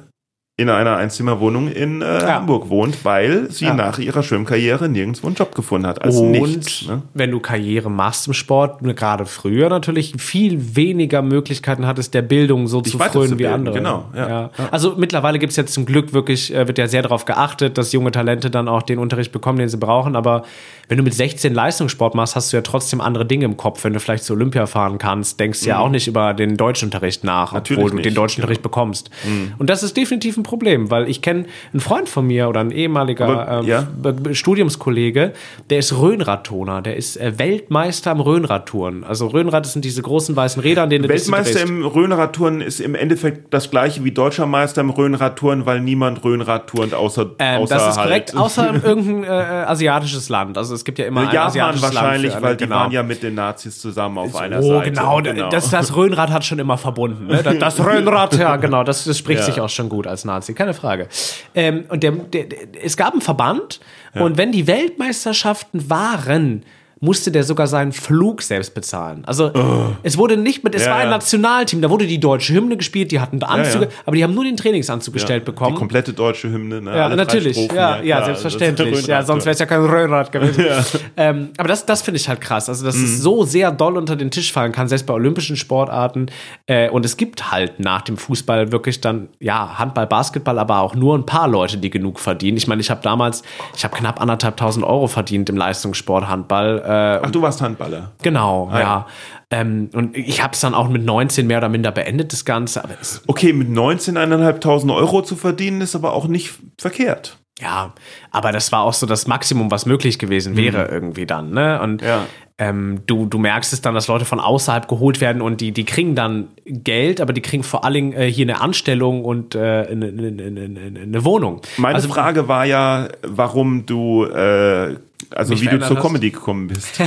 in 0.58 0.68
einer 0.68 0.96
Einzimmerwohnung 0.96 1.68
in 1.68 2.02
äh, 2.02 2.20
ja. 2.20 2.34
Hamburg 2.34 2.68
wohnt, 2.68 3.06
weil 3.06 3.50
sie 3.50 3.64
ja. 3.64 3.74
nach 3.74 3.98
ihrer 3.98 4.22
Schwimmkarriere 4.22 4.86
nirgendwo 4.86 5.26
einen 5.26 5.34
Job 5.34 5.54
gefunden 5.54 5.86
hat. 5.86 6.02
Also 6.02 6.24
Und 6.24 6.32
nichts, 6.32 6.86
ne? 6.86 7.00
wenn 7.14 7.30
du 7.30 7.40
Karriere 7.40 7.90
machst 7.90 8.26
im 8.26 8.34
Sport, 8.34 8.82
ne, 8.82 8.94
gerade 8.94 9.24
früher 9.24 9.70
natürlich 9.70 10.12
viel 10.18 10.76
weniger 10.76 11.22
Möglichkeiten 11.22 11.86
hattest, 11.86 12.12
der 12.12 12.20
Bildung 12.20 12.66
so 12.68 12.82
ich 12.84 12.92
zu 12.92 12.98
frönen 12.98 13.38
wie 13.38 13.46
andere. 13.46 13.74
Genau, 13.76 14.04
ja. 14.14 14.50
Also 14.70 14.94
mittlerweile 14.98 15.38
gibt 15.38 15.52
es 15.52 15.56
jetzt 15.56 15.72
zum 15.72 15.86
Glück 15.86 16.12
wirklich, 16.12 16.54
äh, 16.54 16.66
wird 16.68 16.76
ja 16.76 16.86
sehr 16.86 17.00
darauf 17.00 17.24
geachtet, 17.24 17.78
dass 17.78 17.92
junge 17.92 18.10
Talente 18.10 18.50
dann 18.50 18.68
auch 18.68 18.82
den 18.82 18.98
Unterricht 18.98 19.32
bekommen, 19.32 19.58
den 19.58 19.70
sie 19.70 19.78
brauchen. 19.78 20.14
Aber 20.16 20.44
wenn 20.88 20.98
du 20.98 21.02
mit 21.02 21.14
16 21.14 21.54
Leistungssport 21.54 22.14
machst, 22.14 22.36
hast 22.36 22.52
du 22.52 22.58
ja 22.58 22.62
trotzdem 22.62 23.00
andere 23.00 23.24
Dinge 23.24 23.46
im 23.46 23.56
Kopf. 23.56 23.82
Wenn 23.84 23.94
du 23.94 24.00
vielleicht 24.00 24.24
zu 24.24 24.34
Olympia 24.34 24.66
fahren 24.66 24.98
kannst, 24.98 25.40
denkst 25.40 25.60
du 25.60 25.64
mhm. 25.64 25.70
ja 25.70 25.78
auch 25.78 25.88
nicht 25.88 26.08
über 26.08 26.34
den 26.34 26.58
Deutschunterricht 26.58 27.24
nach, 27.24 27.54
Natürlich 27.54 27.78
obwohl 27.78 27.90
du 27.90 27.96
nicht. 27.96 28.06
den 28.06 28.14
Deutschunterricht 28.14 28.62
genau. 28.62 28.70
bekommst. 28.70 29.08
Mhm. 29.24 29.54
Und 29.56 29.70
das 29.70 29.82
ist 29.82 29.96
definitiv 29.96 30.36
ein 30.36 30.41
Problem, 30.42 30.90
weil 30.90 31.08
ich 31.08 31.22
kenne 31.22 31.46
einen 31.72 31.80
Freund 31.80 32.08
von 32.08 32.26
mir 32.26 32.48
oder 32.48 32.60
ein 32.60 32.70
ehemaliger 32.70 33.26
Aber, 33.28 33.66
ja. 33.66 33.86
äh, 34.04 34.34
Studiumskollege, 34.34 35.32
der 35.70 35.78
ist 35.78 35.96
Röhnradtoner, 35.96 36.82
der 36.82 36.96
ist 36.96 37.16
äh, 37.16 37.38
Weltmeister 37.38 38.10
am 38.10 38.20
Röhnradtouren. 38.20 39.04
Also 39.04 39.28
Röhnrad 39.28 39.66
sind 39.66 39.84
diese 39.84 40.02
großen 40.02 40.36
weißen 40.36 40.62
Räder, 40.62 40.82
an 40.84 40.90
denen 40.90 41.08
Weltmeister 41.08 41.60
im 41.62 41.84
Röhnradtouren 41.84 42.60
ist 42.60 42.80
im 42.80 42.94
Endeffekt 42.94 43.52
das 43.52 43.70
gleiche 43.70 44.04
wie 44.04 44.12
deutscher 44.12 44.46
Meister 44.46 44.80
im 44.80 44.90
Röhnradtouren, 44.90 45.66
weil 45.66 45.80
niemand 45.80 46.24
Röhnrad 46.24 46.66
turnt 46.66 46.94
außer, 46.94 47.30
ähm, 47.38 47.62
außer 47.62 47.74
Das 47.74 47.88
ist 47.88 48.02
korrekt, 48.02 48.32
halt. 48.32 48.42
außer 48.42 48.74
irgendein 48.84 49.24
äh, 49.24 49.64
asiatisches 49.66 50.28
Land. 50.28 50.58
Also 50.58 50.74
es 50.74 50.84
gibt 50.84 50.98
ja 50.98 51.06
immer 51.06 51.32
Japan 51.32 51.80
wahrscheinlich, 51.80 52.32
Land 52.32 52.42
weil 52.42 52.56
die 52.56 52.64
genau. 52.64 52.76
waren 52.76 52.92
ja 52.92 53.02
mit 53.02 53.22
den 53.22 53.34
Nazis 53.34 53.80
zusammen 53.80 54.18
auf 54.18 54.36
einer 54.36 54.60
oh, 54.60 54.62
Seite. 54.62 54.90
Genau, 54.90 55.20
genau. 55.22 55.50
Das, 55.50 55.70
das 55.70 55.94
Röhnrad 55.96 56.30
hat 56.30 56.44
schon 56.44 56.58
immer 56.58 56.78
verbunden. 56.78 57.26
Ne? 57.26 57.42
Das, 57.42 57.58
das 57.58 57.86
Röhnrad, 57.86 58.36
ja 58.38 58.56
genau, 58.62 58.84
das, 58.84 59.04
das 59.04 59.18
spricht 59.18 59.40
ja. 59.40 59.46
sich 59.46 59.60
auch 59.60 59.68
schon 59.68 59.88
gut 59.88 60.06
als 60.06 60.24
Nazi, 60.34 60.54
keine 60.54 60.74
Frage. 60.74 61.08
Ähm, 61.54 61.84
und 61.88 62.02
der, 62.02 62.12
der, 62.12 62.44
der, 62.44 62.84
es 62.84 62.96
gab 62.96 63.12
einen 63.12 63.22
Verband 63.22 63.80
ja. 64.14 64.22
und 64.22 64.36
wenn 64.36 64.52
die 64.52 64.66
Weltmeisterschaften 64.66 65.90
waren, 65.90 66.64
musste 67.02 67.32
der 67.32 67.42
sogar 67.42 67.66
seinen 67.66 67.90
Flug 67.90 68.42
selbst 68.42 68.74
bezahlen. 68.74 69.24
Also 69.26 69.50
oh. 69.52 69.86
es 70.04 70.16
wurde 70.16 70.36
nicht 70.36 70.62
mit, 70.62 70.76
es 70.76 70.84
ja, 70.84 70.92
war 70.92 70.98
ein 70.98 71.10
Nationalteam, 71.10 71.82
da 71.82 71.90
wurde 71.90 72.06
die 72.06 72.20
deutsche 72.20 72.54
Hymne 72.54 72.76
gespielt, 72.76 73.10
die 73.10 73.18
hatten 73.18 73.42
Anzüge, 73.42 73.86
ja, 73.86 73.90
ja. 73.90 73.96
aber 74.06 74.16
die 74.16 74.22
haben 74.22 74.34
nur 74.34 74.44
den 74.44 74.56
Trainingsanzug 74.56 75.14
gestellt 75.14 75.44
bekommen. 75.44 75.74
Die 75.74 75.78
komplette 75.78 76.12
deutsche 76.12 76.48
Hymne, 76.48 76.80
ne? 76.80 76.96
Ja, 76.96 77.08
natürlich. 77.08 77.56
Ja, 77.72 78.00
ja, 78.00 78.24
selbstverständlich. 78.24 79.08
Ja, 79.08 79.24
sonst 79.24 79.44
wäre 79.44 79.52
es 79.52 79.58
ja 79.58 79.66
kein 79.66 79.84
Röhrrad 79.84 80.30
gewesen. 80.30 80.64
ähm, 81.16 81.50
aber 81.58 81.68
das, 81.68 81.84
das 81.84 82.02
finde 82.02 82.20
ich 82.20 82.28
halt 82.28 82.40
krass. 82.40 82.68
Also, 82.68 82.84
dass 82.84 82.96
mhm. 82.96 83.04
es 83.04 83.20
so 83.20 83.42
sehr 83.42 83.72
doll 83.72 83.96
unter 83.96 84.14
den 84.14 84.30
Tisch 84.30 84.52
fallen 84.52 84.70
kann, 84.70 84.86
selbst 84.86 85.04
bei 85.06 85.14
olympischen 85.14 85.56
Sportarten. 85.56 86.26
Äh, 86.66 86.88
und 86.90 87.04
es 87.04 87.16
gibt 87.16 87.50
halt 87.50 87.80
nach 87.80 88.02
dem 88.02 88.16
Fußball 88.16 88.70
wirklich 88.70 89.00
dann, 89.00 89.28
ja, 89.40 89.76
Handball, 89.76 90.06
Basketball, 90.06 90.60
aber 90.60 90.78
auch 90.78 90.94
nur 90.94 91.18
ein 91.18 91.26
paar 91.26 91.48
Leute, 91.48 91.78
die 91.78 91.90
genug 91.90 92.20
verdienen. 92.20 92.58
Ich 92.58 92.68
meine, 92.68 92.80
ich 92.80 92.90
habe 92.90 93.02
damals, 93.02 93.42
ich 93.76 93.82
habe 93.82 93.96
knapp 93.96 94.20
anderthalbtausend 94.20 94.84
Euro 94.86 95.08
verdient 95.08 95.50
im 95.50 95.56
Leistungssport 95.56 96.28
Handball. 96.28 96.80
Äh, 96.92 97.20
Ach, 97.24 97.30
du 97.30 97.42
warst 97.42 97.60
Handballer? 97.60 98.12
Genau, 98.22 98.68
ah, 98.70 98.80
ja. 98.80 99.06
Ähm, 99.50 99.90
und 99.94 100.16
ich 100.16 100.42
habe 100.42 100.54
es 100.54 100.60
dann 100.60 100.74
auch 100.74 100.88
mit 100.88 101.04
19 101.04 101.46
mehr 101.46 101.58
oder 101.58 101.68
minder 101.68 101.92
beendet, 101.92 102.32
das 102.32 102.44
Ganze. 102.44 102.82
okay, 103.26 103.52
mit 103.52 103.68
19.500 103.68 104.94
Euro 104.94 105.22
zu 105.22 105.36
verdienen, 105.36 105.80
ist 105.80 105.94
aber 105.94 106.12
auch 106.12 106.26
nicht 106.26 106.54
verkehrt. 106.78 107.38
Ja, 107.60 107.92
aber 108.30 108.50
das 108.50 108.72
war 108.72 108.82
auch 108.82 108.94
so 108.94 109.06
das 109.06 109.26
Maximum, 109.26 109.70
was 109.70 109.86
möglich 109.86 110.18
gewesen 110.18 110.56
wäre 110.56 110.84
mhm. 110.84 110.92
irgendwie 110.92 111.26
dann. 111.26 111.50
Ne? 111.50 111.80
Und 111.80 112.02
ja. 112.02 112.26
ähm, 112.58 113.02
du, 113.06 113.26
du 113.26 113.38
merkst 113.38 113.72
es 113.72 113.82
dann, 113.82 113.94
dass 113.94 114.08
Leute 114.08 114.24
von 114.24 114.40
außerhalb 114.40 114.88
geholt 114.88 115.20
werden 115.20 115.42
und 115.42 115.60
die, 115.60 115.70
die 115.70 115.84
kriegen 115.84 116.14
dann 116.16 116.48
Geld, 116.64 117.20
aber 117.20 117.32
die 117.32 117.42
kriegen 117.42 117.62
vor 117.62 117.84
allen 117.84 117.94
Dingen 117.94 118.12
äh, 118.14 118.32
hier 118.32 118.46
eine 118.46 118.60
Anstellung 118.60 119.24
und 119.24 119.54
äh, 119.54 119.58
eine, 119.60 120.06
eine, 120.08 120.28
eine, 120.28 121.00
eine, 121.00 121.24
Wohnung. 121.24 121.60
Meine 121.76 121.96
also, 121.96 122.08
Frage 122.08 122.48
war 122.48 122.64
ja, 122.64 123.08
warum 123.22 123.86
du 123.86 124.24
äh, 124.24 124.96
also 125.30 125.60
wie 125.60 125.66
du 125.66 125.78
zur 125.80 125.96
hast? 125.96 126.02
Comedy 126.02 126.30
gekommen 126.30 126.68
bist. 126.68 127.00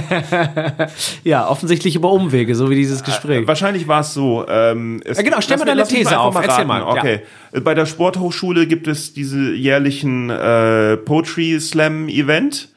ja, 1.24 1.48
offensichtlich 1.48 1.96
über 1.96 2.12
Umwege, 2.12 2.56
so 2.56 2.70
wie 2.70 2.76
dieses 2.76 3.04
Gespräch. 3.04 3.44
Äh, 3.44 3.48
wahrscheinlich 3.48 3.88
war 3.88 4.02
es 4.02 4.14
so. 4.14 4.46
Ähm, 4.48 5.02
es, 5.06 5.18
ja, 5.18 5.24
genau, 5.24 5.42
stell 5.42 5.58
mal 5.58 5.66
deine 5.66 5.84
These 5.88 6.18
auf. 6.18 6.34
Mal 6.34 6.44
Erzähl 6.44 6.66
mal. 6.66 6.84
Okay. 6.84 7.22
Ja. 7.54 7.60
Bei 7.62 7.74
der 7.74 7.86
Sporthochschule 7.86 8.68
gibt 8.68 8.88
es 8.88 9.14
diese 9.14 9.54
jährlichen 9.54 10.30
äh, 10.30 10.98
Poetry 10.98 11.60
Slam 11.60 12.10
Event. 12.10 12.70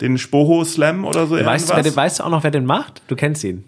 Den 0.00 0.16
Spoho 0.16 0.64
Slam 0.64 1.04
oder 1.04 1.26
so. 1.26 1.36
Weißt 1.36 1.70
du, 1.70 1.76
wer, 1.76 1.96
weißt 1.96 2.20
du 2.20 2.24
auch 2.24 2.30
noch, 2.30 2.42
wer 2.42 2.50
den 2.50 2.64
macht? 2.64 3.02
Du 3.08 3.16
kennst 3.16 3.44
ihn. 3.44 3.64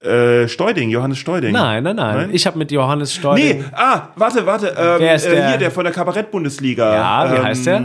Äh, 0.00 0.46
Steuding, 0.46 0.90
Johannes 0.90 1.18
Steuding. 1.18 1.52
Nein, 1.52 1.82
nein, 1.82 1.96
nein. 1.96 2.16
nein? 2.16 2.30
Ich 2.32 2.46
habe 2.46 2.58
mit 2.58 2.70
Johannes 2.70 3.14
Steuding. 3.14 3.58
Nee, 3.58 3.64
ah, 3.72 4.08
warte, 4.14 4.46
warte. 4.46 4.68
Ähm, 4.68 5.00
Wer 5.00 5.14
ist 5.14 5.26
der? 5.26 5.32
Äh, 5.32 5.48
hier, 5.48 5.58
der 5.58 5.70
von 5.70 5.84
der 5.84 5.92
Kabarett-Bundesliga. 5.92 6.94
Ja, 6.94 7.32
wie 7.32 7.36
ähm, 7.36 7.44
heißt 7.44 7.66
der? 7.66 7.80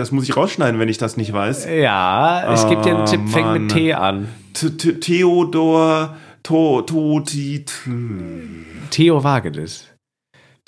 Das 0.00 0.12
muss 0.12 0.24
ich 0.24 0.34
rausschneiden, 0.34 0.80
wenn 0.80 0.88
ich 0.88 0.96
das 0.96 1.18
nicht 1.18 1.30
weiß. 1.30 1.66
Ja, 1.66 2.54
ich 2.54 2.66
gebe 2.68 2.80
dir 2.80 2.96
einen 2.96 3.04
Tipp, 3.04 3.28
fängt 3.28 3.52
mit 3.52 3.70
T 3.70 3.92
an. 3.92 4.28
Theodor 4.54 6.16
to, 6.42 6.80
to, 6.82 7.22
Theo 8.90 9.22
Wagedes. 9.22 9.84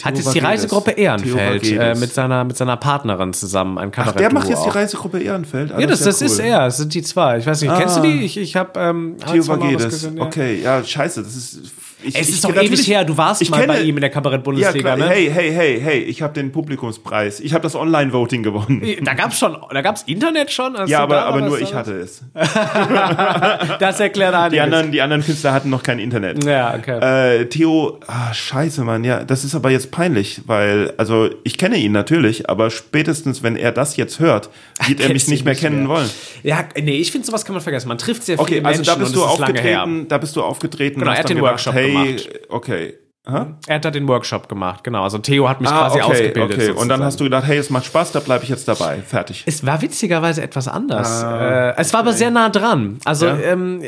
Hat 0.02 0.16
jetzt 0.16 0.34
die 0.34 0.40
Reisegruppe 0.40 0.90
Ehrenfeld 0.90 1.70
äh, 1.70 1.94
mit, 1.94 2.12
seiner, 2.12 2.44
mit 2.44 2.56
seiner 2.56 2.76
Partnerin 2.76 3.32
zusammen 3.32 3.78
ein 3.78 3.90
Kabarett 3.90 4.16
Ach, 4.16 4.18
der 4.18 4.32
macht 4.32 4.48
jetzt 4.48 4.64
die 4.66 4.70
Reisegruppe 4.70 5.20
Ehrenfeld? 5.20 5.72
Ah, 5.72 5.80
ja, 5.80 5.86
das, 5.86 6.00
das, 6.00 6.20
ist, 6.20 6.22
cool. 6.22 6.26
ist 6.26 6.38
er, 6.40 6.64
das 6.66 6.76
sind 6.76 6.92
die 6.92 7.02
zwei. 7.02 7.38
Ich 7.38 7.46
weiß 7.46 7.62
nicht, 7.62 7.70
ah, 7.70 7.78
kennst 7.78 7.96
du 7.96 8.00
ah. 8.00 8.02
die? 8.02 8.24
Ich, 8.24 8.36
ich 8.36 8.56
habe 8.56 8.78
ähm, 8.78 9.16
Theo 9.30 9.46
Vagedes. 9.46 10.10
Ja. 10.14 10.22
Okay, 10.22 10.60
ja, 10.60 10.84
scheiße, 10.84 11.22
das 11.22 11.34
ist 11.34 11.72
ich, 12.02 12.18
es 12.18 12.28
ist 12.28 12.44
doch 12.44 12.54
ewig 12.54 12.86
her, 12.86 13.04
du 13.04 13.16
warst 13.16 13.48
mal 13.50 13.60
kenne, 13.60 13.72
bei 13.74 13.82
ihm 13.82 13.96
in 13.96 14.00
der 14.00 14.10
Kabarett-Bundesliga, 14.10 14.90
ja, 14.90 14.96
ne? 14.96 15.08
Hey, 15.08 15.30
hey, 15.32 15.52
hey, 15.52 15.80
hey, 15.80 15.98
ich 16.00 16.22
habe 16.22 16.34
den 16.34 16.52
Publikumspreis. 16.52 17.40
Ich 17.40 17.54
habe 17.54 17.62
das 17.62 17.74
Online-Voting 17.74 18.42
gewonnen. 18.42 18.82
Da 19.02 19.14
gab's 19.14 19.38
schon, 19.38 19.56
da 19.70 19.82
gab's 19.82 20.02
Internet 20.02 20.50
schon? 20.50 20.76
Ja, 20.86 21.00
aber, 21.00 21.24
aber 21.24 21.40
nur 21.40 21.60
ich 21.60 21.74
hatte 21.74 21.92
es. 21.92 22.22
das 22.34 24.00
erklärt 24.00 24.34
einiges. 24.34 24.52
Die 24.52 24.60
anderen, 24.60 24.92
die 24.92 25.00
anderen 25.00 25.24
Künstler 25.24 25.52
hatten 25.52 25.70
noch 25.70 25.82
kein 25.82 25.98
Internet. 25.98 26.44
Ja, 26.44 26.74
okay. 26.74 27.40
Äh, 27.40 27.46
Theo, 27.46 28.00
ah, 28.06 28.32
scheiße, 28.32 28.84
Mann, 28.84 29.04
ja, 29.04 29.24
das 29.24 29.44
ist 29.44 29.54
aber 29.54 29.70
jetzt 29.70 29.90
peinlich, 29.90 30.42
weil, 30.46 30.92
also, 30.96 31.30
ich 31.44 31.58
kenne 31.58 31.76
ihn 31.76 31.92
natürlich, 31.92 32.48
aber 32.48 32.70
spätestens, 32.70 33.42
wenn 33.42 33.56
er 33.56 33.72
das 33.72 33.96
jetzt 33.96 34.20
hört, 34.20 34.50
wird 34.86 35.00
er 35.00 35.12
mich 35.12 35.28
nicht 35.28 35.44
mehr 35.44 35.54
kennen 35.54 35.80
mehr. 35.80 35.88
wollen. 35.88 36.10
Ja, 36.42 36.64
nee, 36.80 36.96
ich 36.96 37.12
finde, 37.12 37.26
sowas 37.26 37.44
kann 37.44 37.54
man 37.54 37.62
vergessen. 37.62 37.88
Man 37.88 37.98
trifft 37.98 38.24
sehr 38.24 38.36
viele 38.36 38.42
okay, 38.42 38.64
also 38.64 38.78
Menschen 38.78 38.84
da 38.84 38.94
bist 38.96 39.14
du 39.14 39.24
aufgetreten, 39.24 40.08
da 40.08 40.18
bist 40.18 40.36
du 40.36 40.42
aufgetreten. 40.42 41.00
Genau, 41.00 41.12
er 41.12 41.18
hat 41.18 41.28
den 41.28 41.40
Workshop 41.40 41.74
hey, 41.74 41.91
gemacht. 41.92 42.30
okay. 42.48 42.94
Aha. 43.24 43.56
Er 43.68 43.76
hat 43.76 43.84
da 43.84 43.92
den 43.92 44.08
Workshop 44.08 44.48
gemacht, 44.48 44.82
genau. 44.82 45.04
Also 45.04 45.16
Theo 45.18 45.48
hat 45.48 45.60
mich 45.60 45.70
ah, 45.70 45.86
quasi 45.86 46.00
okay, 46.00 46.10
ausgebildet. 46.10 46.70
Okay. 46.70 46.70
Und 46.72 46.88
dann 46.88 47.04
hast 47.04 47.20
du 47.20 47.24
gedacht, 47.24 47.46
hey, 47.46 47.56
es 47.56 47.70
macht 47.70 47.84
Spaß, 47.84 48.10
da 48.10 48.18
bleibe 48.18 48.42
ich 48.42 48.50
jetzt 48.50 48.66
dabei. 48.66 48.98
Fertig. 49.00 49.44
Es 49.46 49.64
war 49.64 49.80
witzigerweise 49.80 50.42
etwas 50.42 50.66
anders. 50.66 51.22
Ah, 51.22 51.68
äh, 51.70 51.74
es 51.76 51.92
war 51.92 52.00
aber 52.00 52.14
sehr 52.14 52.32
nah 52.32 52.48
dran. 52.48 52.98
Also 53.04 53.26
ja? 53.26 53.38
ähm, 53.38 53.80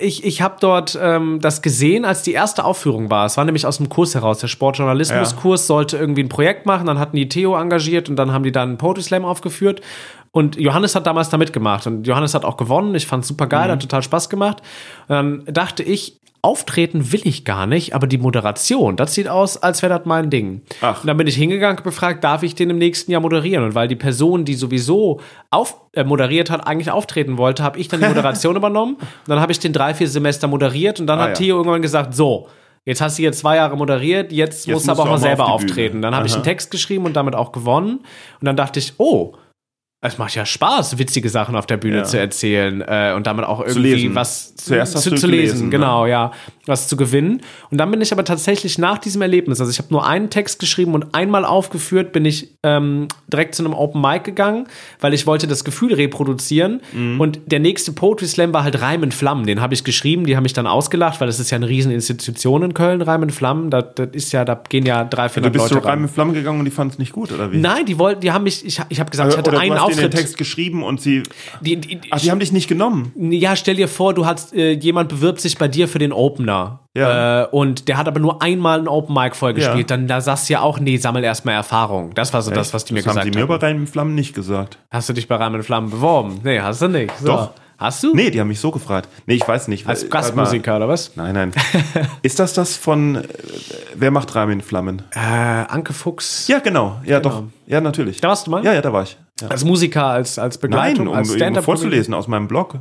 ich, 0.00 0.24
ich 0.24 0.42
habe 0.42 0.56
dort 0.58 0.98
ähm, 1.00 1.38
das 1.40 1.62
gesehen, 1.62 2.04
als 2.04 2.24
die 2.24 2.32
erste 2.32 2.64
Aufführung 2.64 3.10
war. 3.10 3.26
Es 3.26 3.36
war 3.36 3.44
nämlich 3.44 3.64
aus 3.64 3.76
dem 3.76 3.88
Kurs 3.88 4.16
heraus. 4.16 4.38
Der 4.38 4.48
Sportjournalismuskurs 4.48 5.60
ja. 5.62 5.66
sollte 5.66 5.96
irgendwie 5.96 6.24
ein 6.24 6.28
Projekt 6.28 6.66
machen. 6.66 6.88
Dann 6.88 6.98
hatten 6.98 7.14
die 7.14 7.28
Theo 7.28 7.56
engagiert 7.56 8.08
und 8.08 8.16
dann 8.16 8.32
haben 8.32 8.42
die 8.42 8.50
dann 8.50 8.70
einen 8.70 8.78
Poetry 8.78 9.02
Slam 9.04 9.24
aufgeführt. 9.24 9.82
Und 10.32 10.56
Johannes 10.56 10.94
hat 10.94 11.06
damals 11.06 11.28
da 11.28 11.38
mitgemacht 11.38 11.86
und 11.86 12.06
Johannes 12.06 12.34
hat 12.34 12.44
auch 12.44 12.56
gewonnen. 12.56 12.94
Ich 12.94 13.06
fand 13.06 13.22
es 13.22 13.28
super 13.28 13.46
geil, 13.46 13.66
mhm. 13.66 13.72
hat 13.72 13.82
total 13.82 14.02
Spaß 14.02 14.28
gemacht. 14.28 14.62
Und 15.08 15.14
dann 15.14 15.44
dachte 15.46 15.82
ich, 15.82 16.20
Auftreten 16.42 17.12
will 17.12 17.20
ich 17.24 17.44
gar 17.44 17.66
nicht, 17.66 17.94
aber 17.94 18.06
die 18.06 18.16
Moderation, 18.16 18.96
das 18.96 19.14
sieht 19.14 19.28
aus, 19.28 19.58
als 19.58 19.82
wäre 19.82 19.98
das 19.98 20.06
mein 20.06 20.30
Ding. 20.30 20.62
Ach. 20.80 21.02
Und 21.02 21.06
dann 21.06 21.18
bin 21.18 21.26
ich 21.26 21.34
hingegangen 21.36 21.76
und 21.76 21.84
befragt, 21.84 22.24
darf 22.24 22.42
ich 22.42 22.54
den 22.54 22.70
im 22.70 22.78
nächsten 22.78 23.12
Jahr 23.12 23.20
moderieren? 23.20 23.62
Und 23.62 23.74
weil 23.74 23.88
die 23.88 23.96
Person, 23.96 24.46
die 24.46 24.54
sowieso 24.54 25.20
auf, 25.50 25.76
äh, 25.92 26.02
moderiert 26.02 26.48
hat, 26.48 26.66
eigentlich 26.66 26.90
auftreten 26.90 27.36
wollte, 27.36 27.62
habe 27.62 27.78
ich 27.78 27.88
dann 27.88 28.00
die 28.00 28.06
Moderation 28.14 28.56
übernommen. 28.56 28.94
Und 28.94 29.28
dann 29.28 29.38
habe 29.38 29.52
ich 29.52 29.58
den 29.58 29.74
drei, 29.74 29.92
vier 29.92 30.08
Semester 30.08 30.48
moderiert 30.48 30.98
und 30.98 31.06
dann 31.06 31.18
ah, 31.18 31.24
hat 31.24 31.40
ja. 31.40 31.46
Theo 31.46 31.56
irgendwann 31.58 31.82
gesagt, 31.82 32.14
so, 32.14 32.48
Jetzt 32.86 33.02
hast 33.02 33.18
du 33.18 33.22
hier 33.22 33.32
zwei 33.32 33.56
Jahre 33.56 33.76
moderiert, 33.76 34.32
jetzt, 34.32 34.66
jetzt 34.66 34.72
musst 34.72 34.88
du 34.88 34.92
aber 34.92 35.02
auch 35.02 35.08
mal 35.10 35.18
selber 35.18 35.44
auf 35.44 35.62
auftreten. 35.62 36.00
Dann 36.00 36.14
habe 36.14 36.26
ich 36.26 36.32
einen 36.32 36.44
Text 36.44 36.70
geschrieben 36.70 37.04
und 37.04 37.14
damit 37.14 37.34
auch 37.34 37.52
gewonnen. 37.52 37.98
Und 37.98 38.44
dann 38.44 38.56
dachte 38.56 38.78
ich, 38.78 38.94
oh, 38.96 39.34
es 40.02 40.16
macht 40.16 40.34
ja 40.34 40.46
Spaß, 40.46 40.98
witzige 40.98 41.28
Sachen 41.28 41.54
auf 41.56 41.66
der 41.66 41.76
Bühne 41.76 41.98
ja. 41.98 42.04
zu 42.04 42.18
erzählen 42.18 42.82
äh, 42.86 43.12
und 43.14 43.26
damit 43.26 43.44
auch 43.44 43.60
irgendwie 43.60 44.14
was 44.14 44.54
Zuerst 44.54 44.98
zu, 44.98 45.14
zu 45.14 45.26
lesen, 45.26 45.30
gelesen, 45.30 45.64
ne? 45.64 45.70
genau, 45.70 46.06
ja, 46.06 46.32
was 46.66 46.88
zu 46.88 46.96
gewinnen. 46.96 47.40
Und 47.70 47.78
dann 47.78 47.90
bin 47.90 48.00
ich 48.00 48.12
aber 48.12 48.24
tatsächlich 48.24 48.78
nach 48.78 48.98
diesem 48.98 49.22
Erlebnis, 49.22 49.60
also 49.60 49.70
ich 49.70 49.78
habe 49.78 49.88
nur 49.90 50.06
einen 50.06 50.30
Text 50.30 50.58
geschrieben 50.58 50.94
und 50.94 51.14
einmal 51.14 51.44
aufgeführt, 51.44 52.12
bin 52.12 52.24
ich 52.24 52.56
ähm, 52.62 53.08
direkt 53.28 53.54
zu 53.54 53.64
einem 53.64 53.74
Open 53.74 54.00
Mic 54.00 54.24
gegangen, 54.24 54.66
weil 55.00 55.14
ich 55.14 55.26
wollte 55.26 55.46
das 55.46 55.64
Gefühl 55.64 55.94
reproduzieren. 55.94 56.80
Mhm. 56.92 57.20
Und 57.20 57.40
der 57.46 57.60
nächste 57.60 57.92
Poetry 57.92 58.26
Slam 58.26 58.52
war 58.52 58.64
halt 58.64 58.80
Reim 58.80 59.02
in 59.02 59.12
Flammen. 59.12 59.46
Den 59.46 59.60
habe 59.60 59.74
ich 59.74 59.84
geschrieben, 59.84 60.24
die 60.24 60.36
haben 60.36 60.42
mich 60.42 60.52
dann 60.52 60.66
ausgelacht, 60.66 61.20
weil 61.20 61.26
das 61.26 61.40
ist 61.40 61.50
ja 61.50 61.56
eine 61.56 61.68
riesen 61.68 61.92
Institution 61.92 62.62
in 62.62 62.74
Köln, 62.74 63.02
Reim 63.02 63.22
in 63.22 63.30
Flammen. 63.30 63.70
Da, 63.70 63.82
das 63.82 64.08
ist 64.12 64.32
ja, 64.32 64.44
da 64.44 64.60
gehen 64.68 64.86
ja 64.86 65.04
drei, 65.04 65.28
vier 65.28 65.42
Leute. 65.42 65.52
Du 65.52 65.58
bist 65.58 65.72
Leute 65.72 65.82
zu 65.82 65.88
Reim 65.88 66.02
in 66.02 66.08
Flammen 66.08 66.34
gegangen 66.34 66.58
und 66.58 66.64
die 66.64 66.70
fanden 66.70 66.92
es 66.92 66.98
nicht 66.98 67.12
gut, 67.12 67.32
oder 67.32 67.52
wie? 67.52 67.58
Nein, 67.58 67.86
die 67.86 67.98
wollten, 67.98 68.20
die 68.20 68.32
haben 68.32 68.44
mich, 68.44 68.64
ich, 68.64 68.80
ich 68.88 69.00
habe 69.00 69.10
gesagt, 69.10 69.32
ich 69.32 69.38
hatte 69.38 69.58
einen 69.58 69.72
Auftritt. 69.72 69.89
Den 69.96 70.10
Text 70.10 70.36
geschrieben 70.36 70.82
und 70.82 71.00
sie. 71.00 71.22
Die, 71.60 71.76
die, 71.76 72.00
Ach, 72.10 72.20
die 72.20 72.30
haben 72.30 72.40
dich 72.40 72.52
nicht 72.52 72.68
genommen. 72.68 73.12
Ja, 73.16 73.56
stell 73.56 73.76
dir 73.76 73.88
vor, 73.88 74.14
du 74.14 74.26
hast 74.26 74.54
äh, 74.54 74.72
jemand 74.72 75.08
bewirbt 75.08 75.40
sich 75.40 75.58
bei 75.58 75.68
dir 75.68 75.88
für 75.88 75.98
den 75.98 76.12
Opener. 76.12 76.80
Ja. 76.96 77.44
Äh, 77.44 77.46
und 77.46 77.88
der 77.88 77.96
hat 77.96 78.08
aber 78.08 78.20
nur 78.20 78.42
einmal 78.42 78.80
ein 78.80 78.88
Open 78.88 79.14
Mic 79.14 79.36
vollgespielt. 79.36 79.90
Ja. 79.90 79.96
Dann 79.96 80.08
da 80.08 80.20
sagst 80.20 80.48
du 80.48 80.54
ja 80.54 80.60
auch, 80.62 80.80
nee, 80.80 80.96
sammel 80.96 81.22
erstmal 81.22 81.54
Erfahrung. 81.54 82.12
Das 82.14 82.32
war 82.32 82.42
so 82.42 82.50
Echt? 82.50 82.58
das, 82.58 82.74
was 82.74 82.84
die 82.84 82.94
mir 82.94 82.98
das 82.98 83.04
gesagt 83.04 83.18
haben. 83.20 83.28
haben 83.28 83.32
sie 83.32 83.38
mir 83.40 83.46
bei 83.46 83.66
Reim 83.66 83.86
Flammen 83.86 84.14
nicht 84.14 84.34
gesagt. 84.34 84.78
Hast 84.90 85.08
du 85.08 85.12
dich 85.12 85.28
bei 85.28 85.36
Reim 85.36 85.62
Flammen 85.62 85.90
beworben? 85.90 86.40
Nee, 86.42 86.60
hast 86.60 86.82
du 86.82 86.88
nicht. 86.88 87.16
So. 87.18 87.26
Doch. 87.26 87.50
Hast 87.80 88.02
du? 88.02 88.14
Nee, 88.14 88.30
die 88.30 88.38
haben 88.38 88.48
mich 88.48 88.60
so 88.60 88.70
gefragt. 88.70 89.08
Nee, 89.24 89.36
ich 89.36 89.48
weiß 89.48 89.68
nicht. 89.68 89.86
Als 89.86 90.10
Gastmusiker 90.10 90.76
oder 90.76 90.86
was? 90.86 91.16
Nein, 91.16 91.32
nein. 91.32 91.52
ist 92.22 92.38
das 92.38 92.52
das 92.52 92.76
von 92.76 93.16
äh, 93.16 93.22
Wer 93.94 94.10
macht 94.10 94.34
Reim 94.34 94.50
in 94.50 94.60
Flammen? 94.60 95.02
Äh, 95.12 95.18
Anke 95.18 95.94
Fuchs. 95.94 96.46
Ja, 96.46 96.58
genau. 96.58 97.00
Ja, 97.04 97.20
genau. 97.20 97.40
doch. 97.40 97.44
Ja, 97.66 97.80
natürlich. 97.80 98.20
Da 98.20 98.28
warst 98.28 98.46
du 98.46 98.50
mal? 98.50 98.62
Ja, 98.62 98.74
ja, 98.74 98.82
da 98.82 98.92
war 98.92 99.04
ich. 99.04 99.16
Ja. 99.40 99.48
Als 99.48 99.64
Musiker, 99.64 100.04
als, 100.04 100.38
als 100.38 100.58
Begleitung, 100.58 101.06
Nein, 101.06 101.14
um, 101.14 101.18
als 101.18 101.32
Stand-up 101.32 101.62
um 101.62 101.64
vorzulesen 101.64 102.12
aus 102.12 102.28
meinem 102.28 102.48
Blog. 102.48 102.80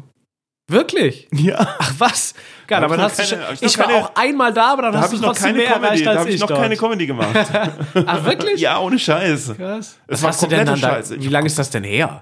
Wirklich? 0.67 1.29
Ja. 1.31 1.75
Ach 1.79 1.93
was? 1.97 2.33
Geil, 2.67 2.83
aber 2.83 2.97
hast 2.97 3.17
keine, 3.17 3.29
du 3.29 3.57
schon, 3.57 3.67
ich, 3.67 3.77
war 3.79 3.87
keine, 3.87 3.97
auch 3.99 4.11
einmal 4.15 4.53
da, 4.53 4.73
aber 4.73 4.81
dann 4.81 4.91
da 4.91 4.99
hast 4.99 5.13
du 5.13 5.17
noch 5.17 5.27
trotzdem 5.27 5.45
keine 5.45 5.57
mehr 5.59 5.67
Comedy, 5.67 5.85
erreicht 5.85 6.07
als 6.07 6.15
da 6.15 6.19
habe 6.19 6.29
ich 6.29 6.41
noch 6.41 6.47
dort. 6.47 6.59
keine 6.59 6.75
Comedy 6.75 7.07
gemacht. 7.07 7.29
Ach 8.05 8.25
wirklich? 8.25 8.59
Ja, 8.59 8.79
ohne 8.79 8.99
Scheiß. 8.99 9.53
Krass. 9.55 9.97
Es 10.07 10.21
war 10.21 10.33
komplette 10.33 10.75
Scheiße. 10.75 11.21
Wie 11.21 11.27
lange 11.27 11.47
ist 11.47 11.57
das 11.57 11.69
denn 11.69 11.85
her? 11.85 12.21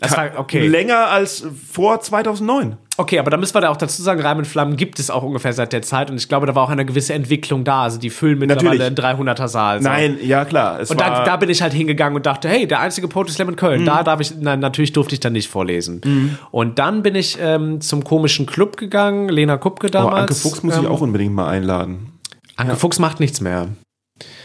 Das 0.00 0.16
war 0.16 0.30
okay. 0.36 0.66
Länger 0.66 1.08
als 1.08 1.44
vor 1.70 2.00
2009. 2.00 2.76
Okay, 2.96 3.18
aber 3.18 3.30
da 3.30 3.36
müssen 3.36 3.54
wir 3.54 3.60
da 3.60 3.70
auch 3.70 3.76
dazu 3.76 4.02
sagen, 4.02 4.20
Reim 4.20 4.38
und 4.38 4.46
Flammen 4.46 4.76
gibt 4.76 4.98
es 4.98 5.08
auch 5.08 5.22
ungefähr 5.22 5.52
seit 5.52 5.72
der 5.72 5.82
Zeit 5.82 6.10
und 6.10 6.16
ich 6.16 6.28
glaube, 6.28 6.46
da 6.46 6.54
war 6.54 6.64
auch 6.64 6.70
eine 6.70 6.84
gewisse 6.84 7.14
Entwicklung 7.14 7.64
da. 7.64 7.82
Also 7.82 7.98
die 7.98 8.10
füllen 8.10 8.38
mittlerweile 8.38 8.84
einen 8.84 8.96
300er 8.96 9.46
Saal. 9.48 9.82
So. 9.82 9.88
Nein, 9.88 10.18
ja 10.22 10.44
klar. 10.44 10.80
und 10.80 11.00
da, 11.00 11.24
da, 11.24 11.36
bin 11.36 11.48
ich 11.48 11.62
halt 11.62 11.72
hingegangen 11.72 12.16
und 12.16 12.26
dachte, 12.26 12.48
hey, 12.48 12.66
der 12.66 12.80
einzige 12.80 13.06
Poetry 13.06 13.32
Slam 13.32 13.50
in 13.50 13.56
Köln, 13.56 13.82
mhm. 13.82 13.86
da 13.86 14.02
darf 14.02 14.20
ich, 14.20 14.32
na, 14.38 14.56
natürlich 14.56 14.92
durfte 14.92 15.14
ich 15.14 15.20
dann 15.20 15.32
nicht 15.32 15.48
vorlesen. 15.48 16.00
Mhm. 16.04 16.38
Und 16.50 16.78
dann 16.78 17.02
bin 17.02 17.14
ich 17.14 17.38
ähm, 17.40 17.80
zum 17.80 18.02
komischen 18.02 18.46
Club 18.46 18.76
gegangen, 18.76 19.28
Lena 19.28 19.56
Kupke 19.58 19.90
damals. 19.90 20.12
Oh, 20.12 20.16
Anke 20.16 20.34
Fuchs 20.34 20.62
muss 20.62 20.76
ähm, 20.76 20.82
ich 20.82 20.88
auch 20.88 21.00
unbedingt 21.00 21.34
mal 21.34 21.48
einladen. 21.48 22.12
Anke 22.56 22.72
ja. 22.72 22.78
Fuchs 22.78 22.98
macht 22.98 23.20
nichts 23.20 23.40
mehr. 23.40 23.68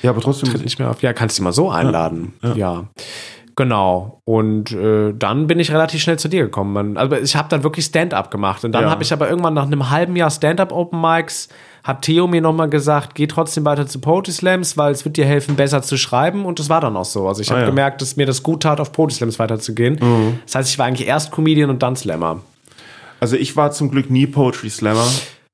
Ja, 0.04 0.12
aber 0.12 0.22
trotzdem. 0.22 0.50
Tritt 0.50 0.64
nicht 0.64 0.78
mehr 0.78 0.92
auf. 0.92 1.02
Ja, 1.02 1.14
kannst 1.14 1.40
du 1.40 1.44
mal 1.44 1.54
so 1.54 1.72
einladen. 1.72 2.34
ja. 2.44 2.54
ja. 2.54 2.88
Genau. 3.56 4.22
Und 4.26 4.72
äh, 4.72 5.14
dann 5.14 5.48
bin 5.48 5.60
ich 5.60 5.72
relativ 5.72 6.02
schnell 6.02 6.18
zu 6.18 6.28
dir 6.28 6.44
gekommen. 6.44 6.74
Man, 6.74 6.98
also 6.98 7.16
ich 7.16 7.36
habe 7.36 7.50
dann 7.50 7.64
wirklich 7.64 7.86
Stand-up 7.86 8.32
gemacht. 8.32 8.64
Und 8.64 8.72
dann 8.72 8.86
ja. 8.86 8.90
habe 8.90 9.04
ich 9.04 9.14
aber 9.14 9.30
irgendwann 9.30 9.54
nach 9.54 9.66
einem 9.66 9.90
halben 9.90 10.16
Jahr 10.16 10.32
Stand-up 10.32 10.72
Open 10.72 11.00
Mics 11.00 11.50
hat 11.84 12.04
Theo 12.04 12.28
mir 12.28 12.42
nochmal 12.42 12.70
gesagt, 12.70 13.14
geh 13.14 13.28
trotzdem 13.28 13.66
weiter 13.66 13.86
zu 13.86 14.00
Poetry 14.00 14.32
Slams, 14.32 14.78
weil 14.78 14.94
es 14.94 15.04
wird 15.04 15.18
dir 15.18 15.26
helfen, 15.26 15.56
besser 15.56 15.82
zu 15.82 15.98
schreiben. 15.98 16.46
Und 16.46 16.60
das 16.60 16.70
war 16.70 16.80
dann 16.80 16.96
auch 16.96 17.06
so. 17.06 17.28
Also 17.28 17.42
ich 17.42 17.50
habe 17.50 17.60
ah, 17.60 17.64
ja. 17.64 17.70
gemerkt, 17.70 18.02
dass 18.02 18.16
mir 18.16 18.26
das 18.26 18.42
gut 18.42 18.64
tat, 18.64 18.80
auf 18.80 18.92
Poetry 18.94 19.16
Slams 19.16 19.38
weiterzugehen. 19.38 20.00
Mhm. 20.02 20.40
Das 20.46 20.56
heißt, 20.56 20.70
ich 20.70 20.80
war 20.80 20.86
eigentlich 20.86 21.08
erst 21.08 21.32
Comedian 21.32 21.70
und 21.70 21.84
dann 21.84 21.96
Slammer. 21.96 22.40
Also 23.20 23.36
ich 23.36 23.56
war 23.56 23.72
zum 23.72 23.92
Glück 23.92 24.10
nie 24.10 24.28
Poetry 24.28 24.70
Slammer. 24.70 25.06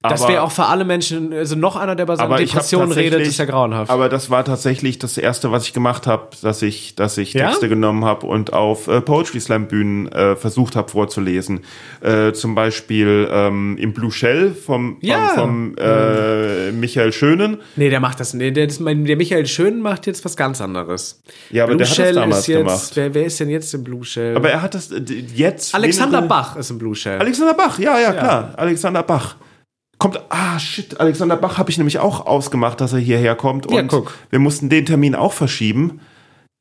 Das 0.02 0.26
wäre 0.30 0.44
auch 0.44 0.52
für 0.52 0.64
alle 0.64 0.86
Menschen, 0.86 1.34
also 1.34 1.58
noch 1.58 1.76
einer, 1.76 1.94
der 1.94 2.06
bei 2.06 2.16
seinen 2.16 2.38
Depressionen 2.38 2.94
redet, 2.94 3.20
ist 3.20 3.38
ja 3.38 3.44
grauenhaft. 3.44 3.92
Aber 3.92 4.08
das 4.08 4.30
war 4.30 4.46
tatsächlich 4.46 4.98
das 4.98 5.18
erste, 5.18 5.52
was 5.52 5.66
ich 5.66 5.74
gemacht 5.74 6.08
habe, 6.08 6.30
dass 6.42 6.62
ich, 6.62 6.96
dass 6.96 7.18
ich 7.18 7.34
ja? 7.34 7.48
Texte 7.50 7.68
genommen 7.68 8.06
habe 8.06 8.26
und 8.26 8.54
auf 8.54 8.88
äh, 8.88 9.02
Poetry 9.02 9.42
Slam 9.42 9.68
Bühnen 9.68 10.10
äh, 10.10 10.38
versucht 10.38 10.78
habe 10.78 10.88
vorzulesen. 10.88 11.66
Äh, 12.00 12.32
zum 12.32 12.56
Beispiel 12.56 13.28
ähm, 13.30 13.76
im 13.78 13.92
Blue 13.92 14.10
Shell 14.10 14.54
vom, 14.54 15.00
ja. 15.02 15.34
vom, 15.36 15.76
vom 15.76 15.78
äh, 15.78 16.72
Michael 16.72 17.12
Schönen. 17.12 17.58
Nee, 17.76 17.90
der 17.90 18.00
macht 18.00 18.22
das. 18.22 18.34
Nee, 18.34 18.52
der, 18.52 18.68
das, 18.68 18.78
der 18.78 19.18
Michael 19.18 19.48
Schönen 19.48 19.82
macht 19.82 20.08
jetzt 20.08 20.24
was 20.24 20.38
ganz 20.38 20.62
anderes. 20.62 21.22
Ja, 21.50 21.64
aber 21.66 21.72
Blue 21.72 21.80
der 21.80 21.86
Shell 21.86 22.06
hat 22.06 22.16
das 22.16 22.24
damals 22.24 22.48
jetzt, 22.48 22.58
gemacht. 22.58 22.92
Wer, 22.94 23.14
wer, 23.16 23.26
ist 23.26 23.38
denn 23.42 23.50
jetzt 23.50 23.74
im 23.74 23.84
Blue 23.84 24.06
Shell? 24.06 24.38
Aber 24.38 24.50
er 24.50 24.62
hat 24.62 24.76
das 24.76 24.94
äh, 24.94 25.02
jetzt. 25.36 25.76
Alexander 25.76 26.22
Bach 26.22 26.56
ist 26.56 26.70
im 26.70 26.78
Blue 26.78 26.96
Shell. 26.96 27.20
Alexander 27.20 27.54
Bach, 27.54 27.78
ja, 27.80 28.00
ja, 28.00 28.14
klar. 28.14 28.54
Alexander 28.56 29.04
Bach 29.04 29.36
kommt, 30.00 30.20
ah 30.30 30.58
shit, 30.58 31.00
Alexander 31.00 31.38
Bach 31.38 31.58
habe 31.58 31.70
ich 31.70 31.78
nämlich 31.78 32.00
auch 32.00 32.26
ausgemacht, 32.26 32.82
dass 32.82 32.94
er 32.94 33.00
hierher 33.00 33.36
kommt. 33.36 33.68
Und 33.68 33.76
ja, 33.76 33.84
guck. 33.84 34.18
wir 34.32 34.40
mussten 34.40 34.70
den 34.70 34.86
Termin 34.86 35.14
auch 35.14 35.34
verschieben. 35.34 36.00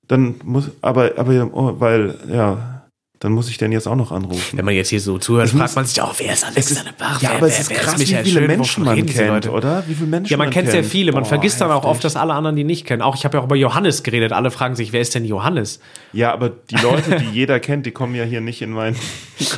Dann 0.09 0.37
muss, 0.45 0.71
aber, 0.83 1.13
aber, 1.17 1.49
oh, 1.53 1.81
weil, 1.81 2.19
ja, 2.31 2.78
dann 3.21 3.33
muss 3.33 3.49
ich 3.49 3.59
den 3.59 3.73
jetzt 3.73 3.89
auch 3.89 3.97
noch 3.97 4.13
anrufen. 4.13 4.57
Wenn 4.57 4.65
man 4.65 4.75
jetzt 4.75 4.91
hier 4.91 5.01
so 5.01 5.19
zuhört, 5.19 5.51
fragt 5.51 5.75
man 5.75 5.85
sich 5.85 6.01
auch, 6.01 6.15
wer 6.19 6.33
ist 6.33 6.45
Alexander 6.45 6.93
Bach? 6.97 7.21
Ja, 7.21 7.31
wer, 7.31 7.37
aber 7.39 7.47
es 7.49 7.61
ist 7.61 7.71
krass, 7.71 7.99
wie 7.99 8.07
viele 8.07 8.47
Menschen 8.47 8.85
man 8.85 9.05
kennt, 9.07 9.49
oder? 9.49 9.83
Wie 9.89 9.95
viele 9.95 10.07
Menschen 10.07 10.31
Ja, 10.31 10.37
man, 10.37 10.47
man 10.47 10.55
kennt 10.55 10.71
sehr 10.71 10.85
viele. 10.85 11.13
Man 11.13 11.25
Boah, 11.25 11.29
vergisst 11.31 11.61
dann 11.61 11.71
auch 11.71 11.85
oft, 11.85 12.05
dass 12.05 12.15
alle 12.15 12.35
anderen 12.35 12.55
die 12.55 12.65
nicht 12.65 12.87
kennen. 12.87 13.03
Auch 13.03 13.17
ich 13.17 13.25
habe 13.25 13.37
ja 13.37 13.41
auch 13.41 13.47
über 13.47 13.57
Johannes 13.57 14.05
geredet. 14.05 14.33
Alle 14.33 14.51
fragen 14.51 14.77
sich, 14.77 14.93
wer 14.93 15.01
ist 15.01 15.15
denn 15.15 15.25
Johannes? 15.25 15.81
Ja, 16.13 16.33
aber 16.33 16.51
die 16.51 16.77
Leute, 16.77 17.17
die 17.17 17.31
jeder 17.33 17.59
kennt, 17.59 17.87
die 17.87 17.91
kommen 17.91 18.15
ja 18.15 18.25
hier 18.25 18.41
nicht 18.41 18.63
in 18.63 18.71
meinen. 18.71 18.97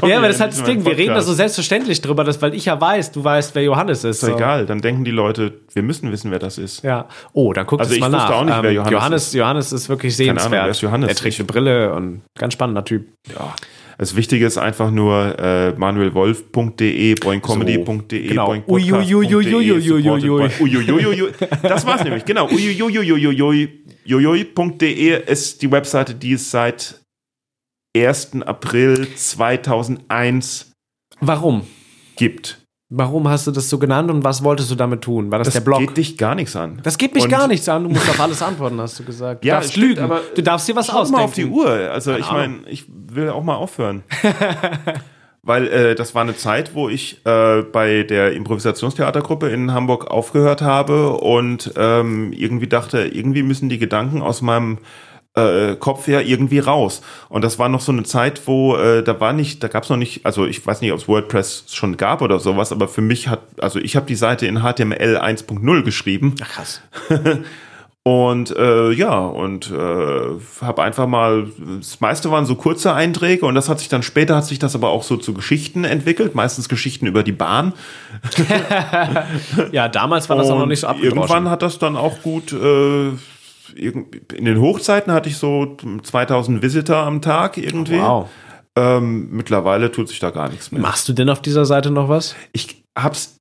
Ja, 0.07 0.19
aber 0.19 0.27
das 0.27 0.37
ist 0.37 0.41
halt 0.43 0.53
das 0.53 0.65
Ding. 0.65 0.85
Wir 0.85 0.97
reden 0.97 1.15
da 1.15 1.23
so 1.23 1.33
selbstverständlich 1.33 2.03
drüber, 2.03 2.23
dass, 2.23 2.43
weil 2.43 2.55
ich 2.55 2.67
ja 2.67 2.79
weiß, 2.79 3.13
du 3.13 3.25
weißt, 3.25 3.55
wer 3.55 3.63
Johannes 3.63 4.05
ist. 4.05 4.23
Ist 4.23 4.29
so. 4.29 4.35
egal. 4.35 4.67
Dann 4.67 4.81
denken 4.81 5.05
die 5.05 5.11
Leute, 5.11 5.61
wir 5.73 5.83
müssen 5.83 6.13
wissen, 6.13 6.31
wer 6.31 6.39
das 6.39 6.59
ist. 6.59 6.83
Ja. 6.85 7.09
Oh, 7.33 7.53
dann 7.53 7.67
guckt 7.67 7.81
also 7.81 7.95
es 7.95 8.01
mal 8.01 8.11
nach. 8.11 8.31
auch 8.31 8.45
nicht, 8.45 8.63
wer 8.63 8.71
ähm, 8.71 8.77
Johannes, 8.77 8.93
Johannes 8.93 9.27
ist. 9.27 9.35
Johannes 9.35 9.73
ist 9.73 9.89
wirklich 9.89 10.17
sehenswert. 10.17 10.69
Ist? 10.69 10.83
Er 10.83 11.15
trägt 11.15 11.39
eine 11.39 11.47
Brille 11.47 11.95
und 11.95 12.23
ganz 12.39 12.53
spannender 12.53 12.85
Typ. 12.85 13.07
Ja. 13.29 13.50
Das 13.99 14.17
Wichtige 14.17 14.47
ist 14.47 14.57
einfach 14.57 14.91
nur 14.91 15.39
äh, 15.39 15.73
manuelwolf.de, 15.73 17.17
boingcomedy.de, 17.17 18.29
genau. 18.29 18.55
Das 21.63 21.85
war's 21.85 22.03
nämlich, 22.03 22.25
genau. 22.25 22.49
Uiuiuiuiuiui.de 22.49 25.31
ist 25.31 25.61
die 25.61 25.71
Webseite, 25.71 26.15
die 26.15 26.33
es 26.33 26.51
seit 26.51 27.03
1. 27.95 28.41
April 28.47 29.07
2001 29.15 30.73
Warum? 31.21 31.67
gibt. 32.17 32.60
Warum 32.93 33.29
hast 33.29 33.47
du 33.47 33.53
das 33.53 33.71
so 33.71 33.79
genannt 33.79 34.11
und 34.11 34.25
was 34.25 34.43
wolltest 34.43 34.69
du 34.69 34.75
damit 34.75 35.03
tun? 35.03 35.31
War 35.31 35.39
das, 35.39 35.47
das 35.47 35.55
der 35.55 35.61
Blog? 35.61 35.79
Das 35.79 35.87
geht 35.87 35.97
dich 35.97 36.19
gar 36.19 36.35
nichts 36.35 36.57
an. 36.57 36.81
Das 36.83 36.99
geht 36.99 37.15
mich 37.15 37.23
und 37.23 37.31
gar 37.31 37.47
nichts 37.47 37.69
an. 37.69 37.85
Du 37.85 37.91
musst 37.91 38.11
auf 38.11 38.19
alles 38.19 38.43
antworten, 38.43 38.81
hast 38.81 38.99
du 38.99 39.05
gesagt. 39.05 39.45
Du 39.45 39.49
ja, 39.49 39.55
darfst 39.55 39.71
stimmt, 39.71 39.87
lügen, 39.87 40.03
aber 40.03 40.21
du 40.35 40.43
darfst 40.43 40.67
dir 40.67 40.75
was 40.75 40.89
schau 40.89 40.99
ausdenken. 40.99 41.21
mal 41.21 41.25
auf 41.25 41.35
die 41.35 41.47
Uhr. 41.47 41.71
Also 41.93 42.11
Keine 42.11 42.23
ich 42.23 42.33
meine, 42.33 42.57
ich 42.67 42.87
will 42.89 43.31
auch 43.31 43.45
mal 43.45 43.55
aufhören. 43.55 44.03
Weil 45.43 45.69
äh, 45.69 45.95
das 45.95 46.17
war 46.17 46.23
eine 46.23 46.37
Zeit, 46.37 46.75
wo 46.75 46.89
ich 46.89 47.25
äh, 47.25 47.63
bei 47.63 48.03
der 48.03 48.33
Improvisationstheatergruppe 48.33 49.49
in 49.49 49.73
Hamburg 49.73 50.11
aufgehört 50.11 50.61
habe 50.61 51.13
und 51.13 51.73
ähm, 51.77 52.33
irgendwie 52.33 52.67
dachte, 52.67 53.03
irgendwie 53.03 53.45
müssen 53.45 53.69
die 53.69 53.79
Gedanken 53.79 54.21
aus 54.21 54.43
meinem 54.43 54.79
äh, 55.35 55.77
Kopf 55.77 56.07
her 56.07 56.27
irgendwie 56.27 56.59
raus. 56.59 57.03
Und 57.29 57.43
das 57.43 57.59
war 57.59 57.69
noch 57.69 57.81
so 57.81 57.93
eine 57.93 58.03
Zeit, 58.03 58.47
wo 58.47 58.77
äh, 58.77 59.03
da 59.03 59.21
war 59.21 59.33
nicht, 59.33 59.63
da 59.63 59.69
gab 59.69 59.85
es 59.85 59.91
noch 59.91 59.97
nicht, 59.97 60.27
also 60.27 60.47
ich 60.47 60.67
weiß 60.67 60.81
nicht, 60.81 60.93
ob 60.93 60.99
es 60.99 61.09
WordPress 61.09 61.65
schon 61.69 61.97
gab 61.97 62.23
oder 62.23 62.41
sowas, 62.41 62.73
aber 62.73 62.89
für 62.89 63.03
mich 63.03 63.29
hat, 63.29 63.41
also 63.61 63.79
ich 63.79 63.97
habe 63.97 64.07
die 64.07 64.17
Seite 64.17 64.47
in 64.47 64.61
HTML 64.61 65.19
1.0 65.19 65.83
geschrieben. 65.83 66.35
Ach 66.43 66.49
krass. 66.49 66.83
Und 68.03 68.57
äh, 68.57 68.93
ja, 68.93 69.27
und 69.27 69.71
äh, 69.71 70.63
habe 70.63 70.83
einfach 70.83 71.07
mal, 71.07 71.49
das 71.79 72.01
meiste 72.01 72.31
waren 72.31 72.47
so 72.47 72.55
kurze 72.55 72.95
Einträge 72.95 73.45
und 73.45 73.55
das 73.55 73.69
hat 73.69 73.79
sich 73.79 73.91
dann 73.91 74.03
später, 74.03 74.37
hat 74.37 74.47
sich 74.47 74.59
das 74.59 74.75
aber 74.75 74.89
auch 74.89 75.03
so 75.03 75.19
zu 75.19 75.35
Geschichten 75.35 75.85
entwickelt, 75.85 76.35
meistens 76.35 76.71
Geschichten 76.71 77.07
über 77.07 77.23
die 77.23 77.33
Bahn. 77.33 77.75
ja, 79.73 79.89
damals 79.89 80.31
war 80.31 80.37
das 80.37 80.47
und 80.47 80.55
auch 80.55 80.59
noch 80.61 80.67
nicht 80.67 80.81
so 80.81 80.87
abgedroschen. 80.87 81.19
Irgendwann 81.19 81.51
hat 81.51 81.61
das 81.61 81.79
dann 81.79 81.99
auch 81.99 82.23
gut 82.23 82.55
äh, 82.55 83.11
in 83.77 84.45
den 84.45 84.61
Hochzeiten 84.61 85.13
hatte 85.13 85.29
ich 85.29 85.37
so 85.37 85.77
2000 86.03 86.63
Visitor 86.63 86.99
am 86.99 87.23
Tag 87.23 87.57
irgendwie. 87.57 87.99
Wow. 87.99 88.29
Ähm, 88.77 89.29
mittlerweile 89.31 89.91
tut 89.91 90.09
sich 90.09 90.21
da 90.21 90.31
gar 90.31 90.49
nichts 90.49 90.71
mehr. 90.71 90.81
Machst 90.81 91.09
du 91.09 91.13
denn 91.13 91.29
auf 91.29 91.43
dieser 91.43 91.65
Seite 91.65 91.91
noch 91.91 92.09
was? 92.09 92.37
Ich 92.53 92.85
hab's 92.97 93.37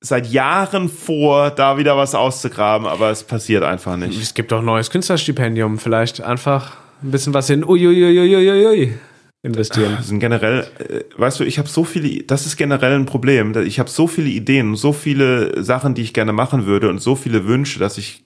seit 0.00 0.28
Jahren 0.28 0.88
vor, 0.88 1.50
da 1.50 1.76
wieder 1.76 1.96
was 1.96 2.14
auszugraben, 2.14 2.86
aber 2.86 3.10
es 3.10 3.24
passiert 3.24 3.64
einfach 3.64 3.96
nicht. 3.96 4.20
Es 4.20 4.34
gibt 4.34 4.52
doch 4.52 4.60
ein 4.60 4.64
neues 4.64 4.90
Künstlerstipendium. 4.90 5.78
Vielleicht 5.78 6.20
einfach 6.20 6.76
ein 7.02 7.10
bisschen 7.10 7.34
was 7.34 7.50
in 7.50 7.64
uiuiuiuiui 7.64 8.94
investieren. 9.42 9.94
Das 9.96 10.08
sind 10.08 10.20
generell, 10.20 10.66
äh, 10.78 11.04
weißt 11.16 11.40
du, 11.40 11.44
ich 11.44 11.58
habe 11.58 11.68
so 11.68 11.84
viele, 11.84 12.22
das 12.24 12.46
ist 12.46 12.56
generell 12.56 12.94
ein 12.94 13.06
Problem. 13.06 13.56
Ich 13.64 13.78
habe 13.78 13.90
so 13.90 14.06
viele 14.06 14.28
Ideen, 14.28 14.76
so 14.76 14.92
viele 14.92 15.62
Sachen, 15.62 15.94
die 15.94 16.02
ich 16.02 16.14
gerne 16.14 16.32
machen 16.32 16.66
würde 16.66 16.88
und 16.88 17.00
so 17.00 17.14
viele 17.14 17.46
Wünsche, 17.46 17.78
dass 17.78 17.98
ich 17.98 18.24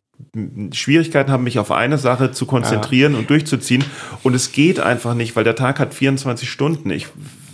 Schwierigkeiten 0.72 1.30
habe, 1.30 1.42
mich 1.42 1.58
auf 1.58 1.70
eine 1.70 1.98
Sache 1.98 2.32
zu 2.32 2.46
konzentrieren 2.46 3.12
ja. 3.12 3.18
und 3.18 3.30
durchzuziehen. 3.30 3.84
Und 4.22 4.34
es 4.34 4.52
geht 4.52 4.80
einfach 4.80 5.14
nicht, 5.14 5.36
weil 5.36 5.44
der 5.44 5.56
Tag 5.56 5.78
hat 5.78 5.94
24 5.94 6.48
Stunden. 6.48 6.90
Ich 6.90 7.08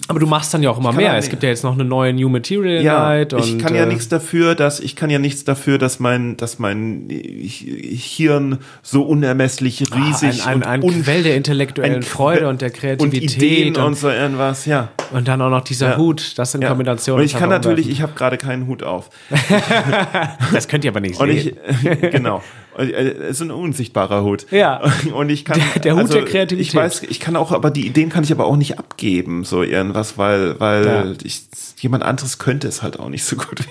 aber 0.09 0.21
du 0.21 0.27
machst 0.27 0.55
dann 0.55 0.63
ja 0.63 0.71
auch 0.71 0.79
immer 0.79 0.93
mehr. 0.93 1.17
Es 1.17 1.29
gibt 1.29 1.43
ja 1.43 1.51
jetzt 1.51 1.63
noch 1.63 1.75
eine 1.75 1.85
neue 1.85 2.15
New 2.15 2.31
Material 2.31 2.83
ja, 2.83 2.99
Night. 3.01 3.35
Und, 3.35 3.45
ich 3.45 3.59
kann 3.59 3.75
ja 3.75 3.83
äh, 3.83 3.87
nichts 3.87 4.09
dafür, 4.09 4.55
dass 4.55 4.81
ich 4.81 4.97
kann 4.97 5.11
ja 5.11 5.19
nichts 5.19 5.45
dafür, 5.45 5.77
dass 5.77 6.01
mein, 6.01 6.39
dass 6.39 6.59
mein 6.59 7.09
Hirn 7.11 8.59
so 8.83 9.03
unermesslich 9.03 9.85
ah, 9.91 9.97
riesig 9.97 10.47
ein, 10.47 10.63
ein, 10.63 10.83
ein 10.83 11.03
Quell 11.03 11.23
der 11.23 11.37
intellektuellen 11.37 12.03
Freude 12.03 12.49
und 12.49 12.63
der 12.63 12.71
Kreativität 12.71 13.23
und 13.23 13.43
Ideen 13.43 13.77
und, 13.77 13.83
und, 13.83 13.95
so 13.97 14.09
irgendwas. 14.09 14.65
Ja. 14.65 14.89
Und 15.13 15.29
dann 15.29 15.43
auch 15.43 15.51
noch 15.51 15.63
dieser 15.63 15.91
ja. 15.91 15.97
Hut. 15.99 16.39
Das 16.39 16.55
in 16.55 16.63
ja. 16.63 16.69
Kombination. 16.69 17.19
Und 17.19 17.27
ich 17.27 17.35
kann 17.35 17.51
natürlich, 17.51 17.89
ich 17.91 18.01
habe 18.01 18.13
gerade 18.15 18.39
keinen 18.39 18.67
Hut 18.67 18.83
auf. 18.83 19.11
das 20.53 20.69
könnt 20.69 20.85
ihr 20.85 20.91
aber 20.91 21.01
nicht 21.01 21.17
sehen. 21.17 21.29
Und 21.29 21.37
ich, 21.37 22.01
genau. 22.11 22.43
Äh, 22.79 22.83
es 22.83 23.37
ist 23.37 23.43
ein 23.43 23.51
unsichtbarer 23.51 24.23
Hut. 24.23 24.47
Ja. 24.51 24.81
Und 25.13 25.31
ich 25.31 25.45
kann 25.45 25.61
der, 25.75 25.83
der 25.83 25.95
Hut 25.95 26.03
also, 26.03 26.15
der 26.15 26.25
Kreativität. 26.25 26.69
Ich 26.69 26.75
weiß, 26.75 27.03
ich 27.03 27.21
kann 27.21 27.37
auch, 27.37 27.53
aber 27.53 27.71
die 27.71 27.87
Ideen 27.87 28.09
kann 28.09 28.25
ich 28.25 28.33
aber 28.33 28.47
auch 28.47 28.57
nicht 28.57 28.79
abgeben, 28.79 29.45
so 29.45 29.63
irgendwas, 29.63 30.17
weil, 30.17 30.59
weil 30.61 30.87
ja. 30.87 31.13
ich, 31.25 31.43
jemand 31.79 32.05
anderes 32.05 32.39
könnte 32.39 32.69
es 32.69 32.83
halt 32.83 32.99
auch 32.99 33.09
nicht 33.09 33.25
so 33.25 33.37
gut. 33.37 33.61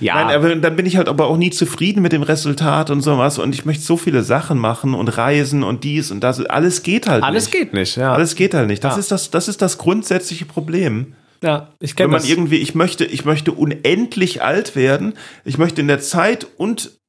ja. 0.00 0.14
Nein, 0.14 0.36
aber 0.36 0.56
dann 0.56 0.76
bin 0.76 0.86
ich 0.86 0.96
halt 0.96 1.08
aber 1.08 1.26
auch 1.26 1.36
nie 1.36 1.50
zufrieden 1.50 2.02
mit 2.02 2.12
dem 2.12 2.22
Resultat 2.22 2.90
und 2.90 3.00
sowas. 3.00 3.38
Und 3.38 3.54
ich 3.54 3.64
möchte 3.64 3.82
so 3.82 3.96
viele 3.96 4.22
Sachen 4.22 4.58
machen 4.58 4.94
und 4.94 5.08
reisen 5.08 5.62
und 5.62 5.84
dies 5.84 6.10
und 6.10 6.20
das. 6.20 6.44
Alles 6.46 6.82
geht 6.82 7.08
halt 7.08 7.24
Alles 7.24 7.46
nicht. 7.46 7.52
geht 7.52 7.74
nicht, 7.74 7.96
ja. 7.96 8.12
Alles 8.12 8.36
geht 8.36 8.54
halt 8.54 8.68
nicht. 8.68 8.84
Das 8.84 8.94
ja. 8.94 9.00
ist 9.00 9.10
das, 9.10 9.30
das 9.30 9.48
ist 9.48 9.60
das 9.60 9.78
grundsätzliche 9.78 10.44
Problem. 10.44 11.14
Ja, 11.42 11.68
ich 11.80 11.96
kenne 11.96 12.06
Wenn 12.06 12.12
man 12.12 12.20
das. 12.20 12.28
irgendwie, 12.28 12.58
ich 12.58 12.74
möchte, 12.74 13.04
ich 13.04 13.24
möchte 13.24 13.52
unendlich 13.52 14.42
alt 14.42 14.76
werden. 14.76 15.14
Ich 15.44 15.56
möchte 15.56 15.80
in 15.80 15.88
der 15.88 16.00
Zeit 16.00 16.46
und 16.56 16.99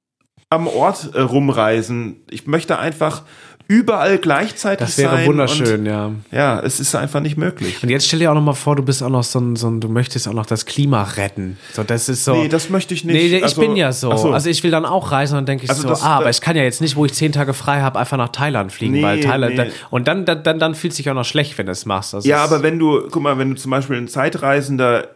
am 0.52 0.68
Ort 0.68 1.16
äh, 1.16 1.22
rumreisen. 1.22 2.18
Ich 2.30 2.46
möchte 2.46 2.78
einfach 2.78 3.24
überall 3.68 4.18
gleichzeitig 4.18 4.90
sein. 4.90 5.06
Das 5.06 5.16
wäre 5.16 5.26
wunderschön, 5.26 5.80
und, 5.82 5.86
ja. 5.86 6.12
Ja, 6.30 6.60
es 6.60 6.82
ist 6.82 6.94
einfach 6.94 7.22
nicht 7.22 7.38
möglich. 7.38 7.82
Und 7.82 7.88
jetzt 7.88 8.06
stell 8.06 8.20
dir 8.20 8.30
auch 8.30 8.36
noch 8.36 8.42
mal 8.42 8.54
vor, 8.54 8.76
du 8.76 8.84
bist 8.84 9.02
auch 9.02 9.10
noch 9.10 9.24
so 9.24 9.40
ein, 9.40 9.56
so 9.56 9.70
ein, 9.70 9.80
du 9.80 9.88
möchtest 9.88 10.28
auch 10.28 10.34
noch 10.34 10.46
das 10.46 10.66
Klima 10.66 11.04
retten. 11.04 11.58
So, 11.72 11.84
das 11.84 12.10
ist 12.10 12.26
so. 12.26 12.34
Nee, 12.34 12.50
das 12.50 12.70
möchte 12.70 12.94
ich 12.94 13.06
nicht. 13.06 13.14
Nee, 13.14 13.38
ich 13.38 13.44
also, 13.44 13.62
bin 13.62 13.78
ja 13.78 13.94
so. 13.94 14.14
so. 14.18 14.32
Also 14.32 14.50
ich 14.50 14.62
will 14.64 14.72
dann 14.72 14.84
auch 14.84 15.14
reisen 15.14 15.38
und 15.38 15.48
denke 15.48 15.64
ich 15.64 15.70
also 15.70 15.84
so, 15.84 15.88
das, 15.88 16.04
ah, 16.04 16.18
aber 16.18 16.30
ich 16.30 16.42
kann 16.42 16.58
ja 16.58 16.64
jetzt 16.64 16.82
nicht, 16.82 16.98
wo 16.98 17.06
ich 17.06 17.14
zehn 17.14 17.32
Tage 17.32 17.54
frei 17.54 17.80
habe, 17.80 17.98
einfach 17.98 18.18
nach 18.18 18.30
Thailand 18.30 18.74
fliegen, 18.74 18.96
nee, 18.96 19.04
weil 19.04 19.22
Thailand. 19.22 19.54
Nee. 19.54 19.58
Dann, 19.58 19.72
und 19.90 20.08
dann, 20.10 20.26
dann, 20.26 20.44
dann, 20.44 20.60
dann 20.60 20.76
fühlt 20.76 20.94
sich 20.94 21.10
auch 21.10 21.16
noch 21.16 21.24
schlecht, 21.24 21.58
wenn 21.58 21.68
du 21.68 21.72
es 21.72 21.86
machst. 21.86 22.14
Das 22.14 22.26
ja, 22.26 22.44
aber 22.44 22.64
wenn 22.64 22.78
du, 22.78 23.08
guck 23.10 23.24
mal, 23.24 23.38
wenn 23.38 23.52
du 23.52 23.56
zum 23.56 23.72
Beispiel 23.72 23.96
ein 23.96 24.10
Zeitreisender 24.10 25.08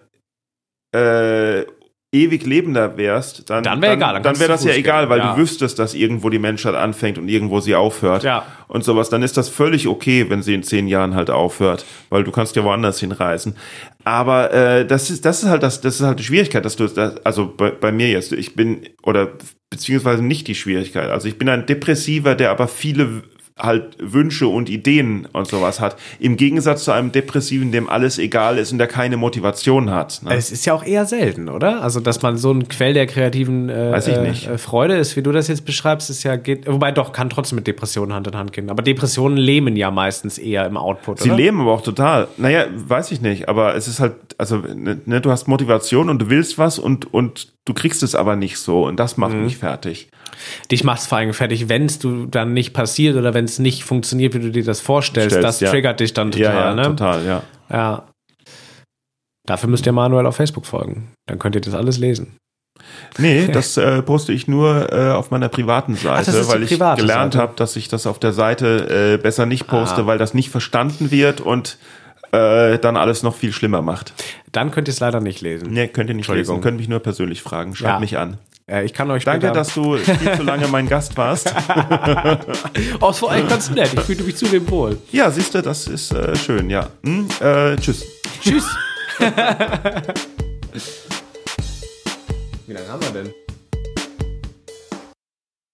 äh, 0.94 1.66
ewig 2.16 2.46
lebender 2.46 2.98
wärst, 2.98 3.50
dann, 3.50 3.64
dann 3.64 3.82
wäre 3.82 3.94
egal. 3.94 4.14
Dann, 4.14 4.24
dann 4.24 4.40
wäre 4.40 4.50
das 4.50 4.64
ja 4.64 4.74
egal, 4.74 5.10
weil 5.10 5.20
ja. 5.20 5.34
du 5.34 5.42
wüsstest, 5.42 5.78
dass 5.78 5.94
irgendwo 5.94 6.30
die 6.30 6.40
Menschheit 6.40 6.76
anfängt 6.76 7.18
und 7.18 7.28
irgendwo 7.28 7.60
sie 7.60 7.76
aufhört. 7.76 8.24
Ja. 8.24 8.46
Und 8.68 8.84
sowas. 8.84 9.10
Dann 9.10 9.22
ist 9.22 9.38
das 9.38 9.50
völlig 9.50 9.88
okay, 9.88 10.26
wenn 10.30 10.42
sie 10.42 10.54
in 10.54 10.64
zehn 10.64 10.88
Jahren 10.88 11.14
halt 11.14 11.30
aufhört, 11.30 11.86
weil 12.10 12.24
du 12.24 12.32
kannst 12.32 12.56
ja 12.56 12.64
woanders 12.64 13.00
hinreisen. 13.00 13.56
Aber 14.04 14.52
äh, 14.54 14.86
das 14.86 15.10
ist 15.10 15.26
das 15.26 15.44
ist 15.44 15.50
halt 15.50 15.64
das 15.64 15.82
das 15.82 15.96
ist 15.96 16.02
halt 16.02 16.20
die 16.20 16.24
Schwierigkeit, 16.24 16.64
dass 16.64 16.76
du 16.76 16.88
das, 16.88 17.24
also 17.26 17.54
bei, 17.56 17.72
bei 17.72 17.92
mir 17.92 18.10
jetzt 18.10 18.32
ich 18.32 18.56
bin 18.56 18.82
oder 19.04 19.30
beziehungsweise 19.70 20.24
nicht 20.24 20.48
die 20.48 20.56
Schwierigkeit. 20.56 21.10
Also 21.10 21.28
ich 21.28 21.38
bin 21.38 21.50
ein 21.50 21.66
Depressiver, 21.66 22.36
der 22.36 22.52
aber 22.52 22.68
viele 22.68 23.24
halt 23.58 23.96
Wünsche 24.00 24.48
und 24.48 24.70
Ideen 24.70 25.30
und 25.32 25.48
sowas 25.48 25.80
hat. 25.80 25.96
Im 26.20 26.36
Gegensatz 26.36 26.84
zu 26.84 26.92
einem 26.92 27.14
Depressiven, 27.14 27.72
dem 27.72 27.90
alles 27.90 28.20
egal 28.20 28.58
ist 28.58 28.74
und 28.74 28.80
der 28.80 28.88
keine 28.88 29.16
Motivation 29.16 29.92
hat. 29.92 30.22
Ne? 30.24 30.36
Es 30.36 30.52
ist 30.52 30.66
ja 30.66 30.74
auch 30.74 30.84
eher 30.84 31.06
selten, 31.06 31.48
oder? 31.48 31.82
Also, 31.82 32.02
dass 32.02 32.22
man 32.22 32.36
so 32.36 32.52
ein 32.52 32.68
Quell 32.68 32.94
der 32.94 33.08
kreativen 33.08 33.70
äh, 33.70 33.94
äh, 33.94 34.58
Freude 34.58 34.98
ist, 34.98 35.16
wie 35.16 35.22
du 35.22 35.32
das 35.32 35.48
jetzt 35.48 35.66
beschreibst, 35.66 36.10
ist 36.10 36.24
ja 36.24 36.36
geht, 36.36 36.68
wobei 36.68 36.92
doch, 36.92 37.14
kann 37.14 37.30
trotzdem 37.30 37.56
mit 37.56 37.68
Depressionen 37.68 38.14
Hand 38.14 38.28
in 38.28 38.36
Hand 38.36 38.52
gehen. 38.52 38.70
Aber 38.70 38.84
Depressionen 38.84 39.38
lähmen 39.38 39.78
ja 39.78 39.90
meistens 39.90 40.38
eher 40.38 40.66
im 40.66 40.76
Output, 40.76 41.20
Sie 41.20 41.30
oder? 41.30 41.38
lähmen 41.38 41.62
aber 41.62 41.72
auch 41.72 41.82
total. 41.82 42.28
Naja, 42.36 42.66
weiß 42.76 43.14
ich 43.14 43.22
nicht, 43.22 43.48
aber 43.48 43.76
es 43.76 43.88
ist 43.88 44.02
halt, 44.02 44.16
also, 44.38 44.58
ne, 44.58 45.00
ne, 45.06 45.22
du 45.22 45.32
hast 45.32 45.48
Motivation 45.48 46.10
und 46.10 46.22
du 46.22 46.30
willst 46.30 46.58
was 46.58 46.78
und, 46.78 47.14
und 47.14 47.54
du 47.64 47.74
kriegst 47.74 48.04
es 48.04 48.16
aber 48.16 48.36
nicht 48.36 48.58
so 48.58 48.86
und 48.86 49.00
das 49.00 49.16
macht 49.16 49.34
mhm. 49.34 49.46
mich 49.46 49.58
fertig. 49.58 50.10
Dich 50.72 50.84
macht 50.84 51.00
es 51.00 51.08
vor 51.08 51.18
allem 51.18 51.34
fertig, 51.34 51.70
wenn 51.70 51.86
es 51.86 52.00
du 52.00 52.26
dann 52.26 52.54
nicht 52.54 52.74
passiert 52.74 53.16
oder 53.16 53.34
wenn 53.34 53.46
es 53.46 53.60
nicht 53.60 53.84
funktioniert, 53.84 54.34
wie 54.34 54.40
du 54.40 54.52
dir 54.52 54.64
das 54.64 54.82
vorstellst. 54.82 55.32
Stellst, 55.32 55.48
das 55.48 55.60
ja. 55.60 55.70
triggert 55.70 56.00
dich 56.00 56.14
dann 56.14 56.32
total, 56.32 56.54
ja, 56.54 56.66
ja, 56.66 56.76
ne? 56.76 56.84
Total, 56.84 57.26
ja. 57.26 57.44
Ja. 57.70 58.04
Dafür 59.46 59.70
müsst 59.70 59.86
ihr 59.86 59.92
Manuel 59.92 60.26
auf 60.26 60.36
Facebook 60.36 60.66
folgen. 60.66 61.12
Dann 61.28 61.40
könnt 61.40 61.56
ihr 61.56 61.62
das 61.62 61.74
alles 61.74 61.98
lesen. 61.98 62.38
Nee, 63.18 63.48
das 63.54 63.78
äh, 63.78 64.02
poste 64.02 64.34
ich 64.34 64.48
nur 64.48 64.92
äh, 64.92 65.12
auf 65.12 65.32
meiner 65.32 65.50
privaten 65.50 65.96
Seite, 65.96 66.32
Ach, 66.44 66.50
weil 66.50 66.64
ich 66.64 66.70
gelernt 66.70 67.36
habe, 67.36 67.54
dass 67.56 67.76
ich 67.76 67.88
das 67.88 68.08
auf 68.08 68.20
der 68.20 68.34
Seite 68.34 69.16
äh, 69.16 69.22
besser 69.22 69.46
nicht 69.46 69.68
poste, 69.68 70.02
ah. 70.02 70.06
weil 70.06 70.18
das 70.18 70.34
nicht 70.34 70.50
verstanden 70.50 71.12
wird 71.12 71.42
und 71.42 71.78
äh, 72.32 72.80
dann 72.80 72.98
alles 72.98 73.24
noch 73.24 73.36
viel 73.36 73.54
schlimmer 73.54 73.82
macht. 73.82 74.14
Dann 74.52 74.72
könnt 74.72 74.88
ihr 74.88 74.92
es 74.92 75.00
leider 75.00 75.22
nicht 75.22 75.42
lesen. 75.42 75.70
Nee, 75.72 75.88
könnt 75.88 76.10
ihr 76.10 76.16
nicht 76.16 76.28
lesen. 76.28 76.62
Könnt 76.62 76.78
mich 76.78 76.90
nur 76.90 77.00
persönlich 77.00 77.42
fragen. 77.42 77.76
Schreibt 77.76 77.94
ja. 77.94 78.00
mich 78.00 78.18
an. 78.18 78.38
Ja, 78.68 78.82
ich 78.82 78.94
kann 78.94 79.12
euch 79.12 79.24
Danke, 79.24 79.52
dass 79.52 79.76
du 79.76 79.96
viel 79.96 80.38
zu 80.38 80.42
lange 80.42 80.68
mein 80.68 80.90
Gast 80.90 81.16
warst. 81.18 81.54
oh, 83.00 83.10
es 83.12 83.22
war 83.22 83.30
eigentlich 83.30 83.50
ganz 83.50 83.70
nett. 83.70 83.94
Ich 83.94 84.00
fühlte 84.00 84.24
mich 84.24 84.38
zudem 84.38 84.68
wohl. 84.72 84.98
Ja, 85.12 85.30
siehst 85.30 85.54
du, 85.54 85.62
das 85.62 85.86
ist 85.88 86.12
äh, 86.12 86.36
schön, 86.36 86.72
ja. 86.72 86.90
Hm, 87.04 87.28
äh, 87.42 87.76
tschüss. 87.76 88.04
Tschüss. 88.42 88.66
Wie 92.66 92.74
lange 92.74 92.88
haben 92.88 93.04
wir 93.04 93.12
denn? 93.12 93.45